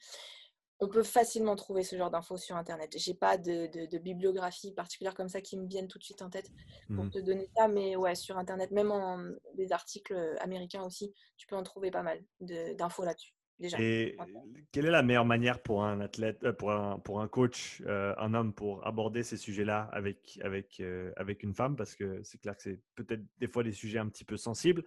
On 0.81 0.89
peut 0.89 1.05
facilement 1.05 1.55
trouver 1.55 1.85
ce 1.85 1.97
genre 1.97 2.11
d'infos 2.11 2.37
sur 2.37 2.57
Internet. 2.57 2.93
J'ai 2.97 3.15
pas 3.15 3.39
de, 3.39 3.99
bibliographie 3.99 4.73
particulière 4.73 5.15
comme 5.15 5.29
ça 5.29 5.41
qui 5.41 5.57
me 5.57 5.69
viennent 5.69 5.87
tout 5.87 5.99
de 5.99 6.05
suite 6.05 6.23
en 6.23 6.31
tête 6.31 6.51
pour 6.93 7.05
mmh. 7.05 7.11
te 7.11 7.19
donner 7.21 7.49
ça, 7.57 7.69
mais 7.69 7.95
ouais, 7.95 8.17
sur 8.17 8.37
Internet, 8.37 8.73
même 8.73 8.91
en 8.91 9.19
des 9.55 9.73
articles 9.73 10.37
américains 10.41 10.83
aussi, 10.83 11.15
tu 11.37 11.47
peux 11.47 11.55
en 11.55 11.63
trouver 11.63 11.93
pas 11.93 12.03
mal 12.03 12.21
d'infos 12.41 13.05
là-dessus. 13.05 13.33
Et 13.79 14.17
quelle 14.73 14.87
est 14.87 14.91
la 14.91 15.03
meilleure 15.03 15.25
manière 15.25 15.61
pour 15.61 15.85
un 15.85 16.01
athlète, 16.01 16.43
euh, 16.45 16.53
pour 16.53 16.73
un, 16.73 16.99
pour 16.99 17.21
un 17.21 17.29
coach, 17.29 17.83
euh, 17.87 18.15
un 18.19 18.35
homme, 18.35 18.53
pour 18.53 18.87
aborder 18.87 19.23
ces 19.23 19.37
sujets-là 19.37 19.89
avec, 19.93 20.39
avec, 20.43 20.81
euh, 20.81 21.13
avec 21.17 21.43
une 21.43 21.55
femme? 21.55 21.77
Parce 21.77 21.95
que 21.95 22.23
c'est 22.23 22.39
clair 22.39 22.57
que 22.57 22.63
c'est 22.63 22.81
peut-être 22.95 23.23
des 23.39 23.49
fois 23.49 23.63
des 23.63 23.73
sujets 23.73 23.99
un 23.99 24.09
petit 24.09 24.25
peu 24.25 24.37
sensibles. 24.37 24.85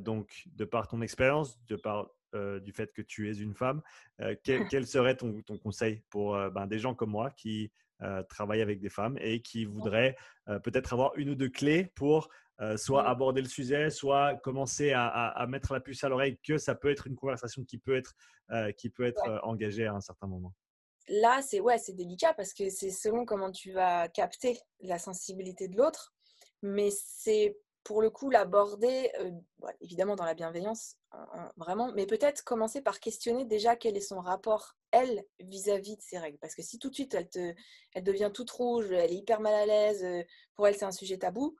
donc, 0.00 0.44
de 0.54 0.64
par 0.64 0.88
ton 0.88 1.02
expérience, 1.02 1.58
de 1.66 1.76
par 1.76 2.10
du 2.62 2.72
fait 2.72 2.92
que 2.92 3.00
tu 3.00 3.30
es 3.30 3.34
une 3.38 3.54
femme, 3.54 3.82
quel, 4.44 4.86
serait 4.86 5.16
ton, 5.16 5.40
ton 5.42 5.58
conseil 5.58 6.02
pour 6.10 6.36
ben, 6.50 6.66
des 6.66 6.78
gens 6.78 6.94
comme 6.94 7.10
moi 7.10 7.30
qui 7.30 7.70
travaillent 8.28 8.62
avec 8.62 8.80
des 8.80 8.90
femmes 8.90 9.16
et 9.20 9.40
qui 9.40 9.64
voudraient 9.64 10.16
peut-être 10.62 10.92
avoir 10.92 11.12
une 11.16 11.30
ou 11.30 11.34
deux 11.34 11.48
clés 11.48 11.90
pour 11.94 12.28
euh, 12.60 12.76
soit 12.76 13.08
aborder 13.08 13.40
le 13.40 13.48
sujet, 13.48 13.88
soit 13.88 14.34
commencer 14.34 14.92
à, 14.92 15.46
mettre 15.48 15.72
la 15.72 15.80
puce 15.80 16.02
à 16.02 16.08
l'oreille 16.08 16.40
que 16.42 16.58
ça 16.58 16.74
peut 16.74 16.90
être 16.90 17.06
une 17.06 17.14
conversation 17.14 17.62
qui 17.62 17.78
peut 17.78 17.96
être, 17.96 18.16
euh, 18.50 18.72
qui 18.72 18.90
peut 18.90 19.06
être 19.06 19.28
euh, 19.28 19.38
engagée 19.44 19.86
à 19.86 19.94
un 19.94 20.00
certain 20.00 20.26
moment. 20.26 20.52
Là, 21.08 21.40
c'est 21.40 21.60
ouais, 21.60 21.78
c'est 21.78 21.92
délicat 21.92 22.34
parce 22.34 22.52
que 22.52 22.68
c'est 22.68 22.90
selon 22.90 23.24
comment 23.24 23.52
tu 23.52 23.70
vas 23.70 24.08
capter 24.08 24.58
la 24.80 24.98
sensibilité 24.98 25.68
de 25.68 25.76
l'autre, 25.76 26.12
mais 26.62 26.90
c'est 26.90 27.56
pour 27.84 28.02
le 28.02 28.10
coup 28.10 28.28
l'aborder 28.28 29.10
évidemment 29.80 30.16
dans 30.16 30.24
la 30.24 30.34
bienveillance, 30.34 30.96
hein, 31.12 31.52
vraiment, 31.56 31.92
mais 31.94 32.06
peut-être 32.06 32.42
commencer 32.42 32.82
par 32.82 32.98
questionner 32.98 33.44
déjà 33.44 33.76
quel 33.76 33.96
est 33.96 34.00
son 34.00 34.20
rapport 34.20 34.74
elle 34.90 35.24
vis-à-vis 35.38 35.96
de 35.96 36.02
ses 36.02 36.18
règles, 36.18 36.38
parce 36.38 36.56
que 36.56 36.62
si 36.62 36.78
tout 36.78 36.90
de 36.90 36.94
suite 36.94 37.14
elle 37.14 37.30
te, 37.30 37.54
elle 37.94 38.04
devient 38.04 38.30
toute 38.34 38.50
rouge, 38.50 38.90
elle 38.90 39.12
est 39.12 39.16
hyper 39.16 39.40
mal 39.40 39.54
à 39.54 39.64
l'aise, 39.64 40.26
pour 40.56 40.66
elle 40.66 40.76
c'est 40.76 40.84
un 40.84 40.92
sujet 40.92 41.16
tabou 41.16 41.56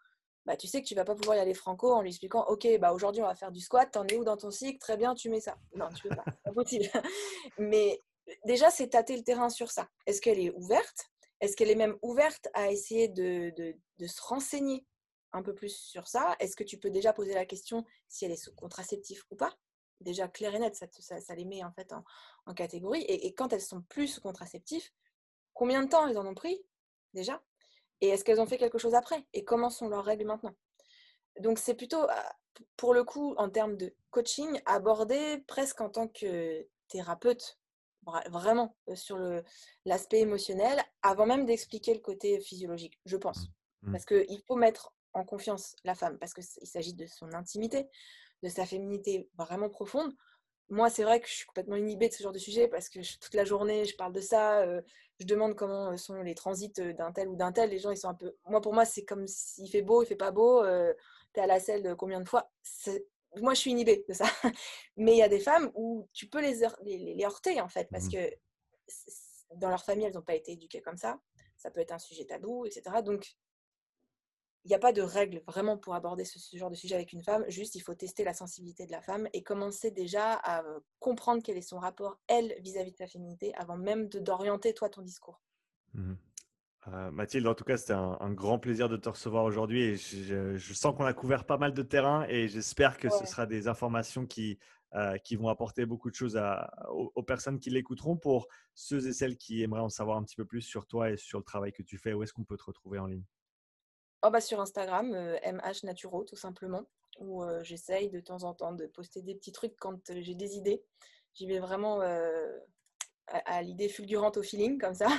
bah, 0.49 0.57
tu 0.57 0.67
sais 0.67 0.81
que 0.81 0.87
tu 0.87 0.95
vas 0.95 1.05
pas 1.05 1.15
pouvoir 1.15 1.37
y 1.37 1.41
aller 1.41 1.53
franco 1.53 1.93
en 1.93 2.01
lui 2.01 2.09
expliquant 2.09 2.43
Ok, 2.49 2.67
bah, 2.81 2.95
aujourd'hui 2.95 3.21
on 3.21 3.27
va 3.27 3.35
faire 3.35 3.53
du 3.53 3.61
squat, 3.61 3.91
t'en 3.93 4.07
es 4.07 4.17
où 4.17 4.25
dans 4.25 4.39
ton 4.39 4.51
cycle? 4.51 4.79
Très 4.79 4.97
bien, 4.97 5.15
tu 5.15 5.29
mets 5.29 5.43
ça. 5.43 5.59
Non, 5.75 5.91
tu 5.95 6.09
peux 6.09 6.17
pas, 6.17 6.25
pas 6.43 6.53
possible. 6.53 6.87
Mais 7.59 8.03
déjà, 8.47 8.71
c'est 8.71 8.89
tâter 8.89 9.15
le 9.15 9.23
terrain 9.23 9.51
sur 9.51 9.71
ça. 9.71 9.91
Est-ce 10.07 10.23
qu'elle 10.23 10.41
est 10.41 10.51
ouverte? 10.53 11.11
Est-ce 11.43 11.55
qu'elle 11.55 11.69
est 11.69 11.75
même 11.75 11.99
ouverte 12.01 12.49
à 12.55 12.73
essayer 12.73 13.09
de, 13.09 13.53
de, 13.99 14.07
se 14.07 14.23
renseigner 14.23 14.87
un 15.33 15.43
peu 15.43 15.55
plus 15.55 15.77
sur 15.77 16.09
ça? 16.09 16.35
Est-ce 16.41 16.57
que 16.57 16.65
tu 16.65 16.79
peux 16.79 16.89
déjà 16.89 17.13
poser 17.13 17.35
la 17.35 17.45
question 17.45 17.85
si 18.09 18.25
elle 18.25 18.33
est 18.33 18.37
sous 18.37 18.55
contraceptif 18.55 19.27
ou 19.31 19.37
pas? 19.37 19.55
Déjà 20.01 20.29
clair 20.29 20.55
et 20.55 20.61
net, 20.61 20.75
ça, 20.77 20.87
ça, 21.21 21.35
les 21.35 21.45
met 21.45 21.63
en 21.63 21.73
fait 21.73 21.93
en, 21.93 22.55
catégorie. 22.55 23.03
Et, 23.03 23.27
et, 23.27 23.35
quand 23.35 23.53
elles 23.53 23.61
sont 23.61 23.83
plus 23.83 24.09
sous 24.09 24.23
contraceptif, 24.23 24.95
combien 25.53 25.83
de 25.83 25.91
temps 25.91 26.09
elles 26.09 26.17
en 26.17 26.25
ont 26.25 26.35
pris 26.35 26.59
déjà? 27.13 27.43
Et 28.01 28.09
est-ce 28.09 28.25
qu'elles 28.25 28.41
ont 28.41 28.47
fait 28.47 28.59
quelque 28.59 28.79
chose 28.79 28.95
après? 28.95 29.25
Et 29.33 29.45
comment 29.45 29.71
sont 29.71 29.89
leurs 29.89 30.05
règles 30.05 30.27
maintenant? 30.27 30.55
Donc 31.41 31.59
c'est 31.59 31.75
plutôt, 31.75 32.07
ah, 32.09 32.37
pour 32.77 32.95
le 32.95 33.05
coup, 33.05 33.35
en 33.37 33.49
termes 33.49 33.77
de 33.77 33.95
coaching, 34.11 34.61
abordé 34.67 35.45
presque 35.47 35.81
en 35.81 35.91
tant 35.91 36.09
que 36.09 36.67
thérapeute, 36.89 37.59
vraiment 38.31 38.77
euh, 38.89 38.95
sur 38.95 39.19
l'aspect 39.85 40.21
émotionnel, 40.21 40.83
avant 41.03 41.27
même 41.27 41.47
d'expliquer 41.47 41.95
le 41.95 42.01
côté 42.01 42.41
physiologique, 42.41 42.99
je 43.05 43.17
pense. 43.17 43.49
Mmh. 43.83 43.89
Mmh. 43.89 43.93
Parce 43.93 44.05
qu'il 44.05 44.43
faut 44.47 44.57
mettre 44.57 44.95
en 45.15 45.25
confiance 45.25 45.77
la 45.85 45.95
femme, 45.95 46.19
parce 46.19 46.35
qu'il 46.35 46.45
s'agit 46.45 46.95
de 46.95 47.07
son 47.07 47.33
intimité, 47.35 47.89
de 48.43 48.49
sa 48.49 48.67
féminité 48.67 49.29
vraiment 49.37 49.69
profonde. 49.69 50.13
Moi, 50.71 50.91
c'est 50.91 51.03
vrai 51.03 51.21
que 51.21 51.29
je 51.29 51.33
suis 51.33 51.47
complètement 51.47 51.77
inhibée 51.77 52.09
de 52.09 52.15
ce 52.15 52.23
genre 52.23 52.33
de 52.33 52.39
sujet 52.39 52.69
parce 52.69 52.89
que 52.89 53.01
toute 53.19 53.35
la 53.35 53.45
journée, 53.45 53.85
je 53.85 53.97
parle 53.97 54.13
de 54.13 54.21
ça. 54.21 54.61
Euh, 54.61 54.83
je 55.19 55.27
demande 55.27 55.55
comment 55.55 55.97
sont 55.97 56.23
les 56.23 56.35
transits 56.35 56.73
d'un 56.73 57.13
tel 57.13 57.29
ou 57.29 57.37
d'un 57.37 57.53
tel. 57.53 57.71
Les 57.71 57.79
gens, 57.79 57.91
ils 57.91 57.97
sont 57.97 58.09
un 58.09 58.15
peu. 58.15 58.35
Moi, 58.47 58.61
pour 58.61 58.75
moi, 58.75 58.85
c'est 58.85 59.05
comme 59.05 59.27
s'il 59.27 59.69
fait 59.71 59.83
beau, 59.83 60.03
il 60.03 60.07
fait 60.07 60.17
pas 60.17 60.31
beau. 60.31 60.63
Euh, 60.63 60.93
tu 61.35 61.41
es 61.41 61.43
à 61.43 61.47
la 61.47 61.59
selle 61.59 61.95
combien 61.97 62.21
de 62.21 62.29
fois? 62.29 62.51
Moi, 63.37 63.55
je 63.55 63.61
suis 63.61 63.71
inhibée 63.71 64.05
de 64.09 64.15
ça. 64.15 64.27
Mais 64.97 65.13
il 65.13 65.19
y 65.19 65.23
a 65.23 65.29
des 65.29 65.41
femmes 65.41 65.71
où 65.75 66.09
tu 66.13 66.29
peux 66.29 66.41
les, 66.41 66.61
les, 66.83 67.15
les 67.15 67.25
heurter, 67.25 67.61
en 67.61 67.69
fait, 67.69 67.89
parce 67.91 68.07
mmh 68.07 68.11
que 68.11 68.35
dans 69.57 69.71
leur 69.71 69.85
famille, 69.85 70.07
elles 70.07 70.15
n'ont 70.15 70.23
pas 70.23 70.35
été 70.35 70.53
éduquées 70.53 70.81
comme 70.83 70.97
ça. 70.97 71.19
Ça 71.57 71.71
peut 71.71 71.81
être 71.81 71.93
un 71.93 71.99
sujet 71.99 72.25
tabou, 72.25 72.67
etc. 72.67 73.03
Donc, 73.03 73.37
il 74.69 74.73
n'y 74.73 74.77
a 74.77 74.81
pas 74.81 74.93
de 74.93 75.01
règle 75.01 75.41
vraiment 75.47 75.79
pour 75.79 75.95
aborder 75.95 76.27
ce, 76.27 76.39
genre 76.55 76.69
de 76.69 76.75
sujet 76.75 76.95
avec 76.95 77.15
une 77.15 77.23
femme. 77.23 77.43
Juste, 77.49 77.75
il 77.75 77.81
faut 77.81 77.95
tester 77.95 78.23
la 78.23 78.35
sensibilité 78.35 78.85
de 78.85 78.93
la 78.93 79.01
femme 79.01 79.27
et 79.33 79.43
commencer 79.43 79.91
déjà 79.91 80.35
à 80.45 80.63
comprendre 80.99 81.43
quel 81.43 81.57
est 81.57 81.63
son 81.63 81.79
rapport, 81.79 82.19
elle, 82.27 82.55
vis-à-vis 82.61 82.93
de 82.93 82.99
sa 82.99 83.07
féminité, 83.07 83.55
avant 83.55 83.79
même 83.79 84.11
d'orienter, 84.11 84.75
toi, 84.75 84.91
ton 84.91 85.01
discours. 85.01 85.41
Mmh 85.95 86.13
euh, 86.89 87.11
Mathilde, 87.11 87.47
en 87.47 87.55
tout 87.55 87.65
cas, 87.65 87.77
c'était 87.77 87.95
un, 87.95 88.33
grand 88.33 88.59
plaisir 88.59 88.89
de 88.89 88.97
te 88.97 89.09
recevoir 89.09 89.45
aujourd'hui 89.45 89.83
et 89.83 89.97
je, 89.97 90.73
sens 90.73 90.95
qu'on 90.97 91.05
a 91.05 91.13
couvert 91.13 91.45
pas 91.45 91.59
mal 91.59 91.75
de 91.75 91.83
terrain 91.83 92.25
et 92.29 92.49
j'espère 92.49 92.99
que 92.99 93.11
ce 93.11 93.27
sera 93.27 93.47
des 93.47 93.69
informations 93.69 94.27
qui, 94.27 94.59
euh, 94.95 95.19
qui 95.19 95.37
vont 95.37 95.49
apporter 95.49 95.85
beaucoup 95.85 96.09
de 96.09 96.15
choses 96.15 96.37
à, 96.37 96.71
aux, 96.91 97.23
personnes 97.23 97.59
qui 97.59 97.69
l'écouteront. 97.71 98.17
Pour 98.17 98.49
ceux 98.75 99.07
et 99.07 99.13
celles 99.13 99.37
qui 99.37 99.63
aimeraient 99.63 99.81
en 99.81 99.91
savoir 99.91 100.17
un 100.17 100.23
petit 100.23 100.37
peu 100.37 100.47
plus 100.47 100.63
sur 100.63 100.87
toi 100.87 101.11
et 101.11 101.17
sur 101.17 101.39
le 101.39 101.45
travail 101.45 101.73
que 101.73 101.83
tu 101.83 101.99
fais, 101.99 102.13
où 102.13 102.23
est-ce 102.23 102.33
qu'on 102.33 102.45
peut 102.45 102.57
te 102.57 102.65
retrouver 102.65 102.99
en 102.99 103.07
ligne? 103.07 103.25
Oh 104.23 104.31
bah 104.31 104.41
sur 104.41 104.61
Instagram, 104.61 105.11
MH 105.13 105.85
Naturo 105.85 106.25
tout 106.25 106.37
simplement, 106.37 106.83
où 107.21 107.45
j'essaye 107.63 108.11
de 108.11 108.21
temps 108.21 108.43
en 108.43 108.55
temps 108.55 108.73
de 108.73 108.87
poster 108.87 109.23
des 109.23 109.35
petits 109.35 109.53
trucs 109.53 109.77
quand 109.77 110.01
j'ai 110.13 110.35
des 110.35 110.57
idées. 110.57 110.83
J'y 111.35 111.47
vais 111.47 111.61
vraiment 111.61 112.03
à, 113.31 113.63
l'idée 113.63 113.89
fulgurante 113.89 114.37
au 114.37 114.43
feeling, 114.43 114.79
comme 114.79 114.95
ça. 114.95 115.09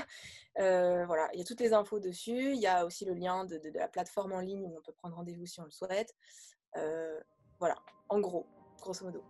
Euh, 0.58 1.06
voilà, 1.06 1.30
il 1.32 1.40
y 1.40 1.42
a 1.42 1.46
toutes 1.46 1.62
les 1.62 1.72
infos 1.72 2.00
dessus. 2.00 2.52
Il 2.52 2.60
y 2.60 2.68
a 2.68 2.86
aussi 2.86 3.06
le 3.06 3.14
lien 3.14 3.46
de, 3.46 3.62
la 3.76 3.88
plateforme 3.88 4.34
en 4.34 4.42
ligne 4.42 4.66
où 4.66 4.76
on 4.76 4.82
peut 4.82 4.92
prendre 4.92 5.16
rendez-vous 5.16 5.46
si 5.46 5.62
on 5.62 5.64
le 5.64 5.72
souhaite. 5.72 6.14
Euh, 6.76 7.18
voilà, 7.60 7.76
en 8.10 8.20
gros, 8.20 8.46
grosso 8.82 9.06
modo. 9.06 9.24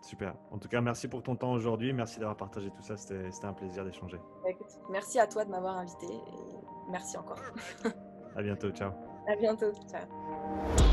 Super. 0.00 0.34
En 0.50 0.58
tout 0.58 0.68
cas, 0.68 0.80
merci 0.80 1.06
pour 1.06 1.22
ton 1.22 1.36
temps 1.36 1.52
aujourd'hui. 1.52 1.92
Merci 1.92 2.18
d'avoir 2.18 2.36
partagé 2.36 2.70
tout 2.70 2.82
ça. 2.82 2.96
C'était 2.96 3.44
un 3.44 3.52
plaisir 3.52 3.84
d'échanger. 3.84 4.16
Bah, 4.42 4.50
merci 4.88 5.18
à 5.18 5.26
toi 5.26 5.44
de 5.44 5.50
m'avoir 5.50 5.76
invité 5.76 6.06
et 6.06 6.90
merci 6.90 7.18
encore. 7.18 7.40
à 8.34 8.40
bientôt. 8.40 8.70
Ciao. 8.70 9.09
À 9.26 9.36
bientôt. 9.36 9.72
Ciao. 9.88 10.89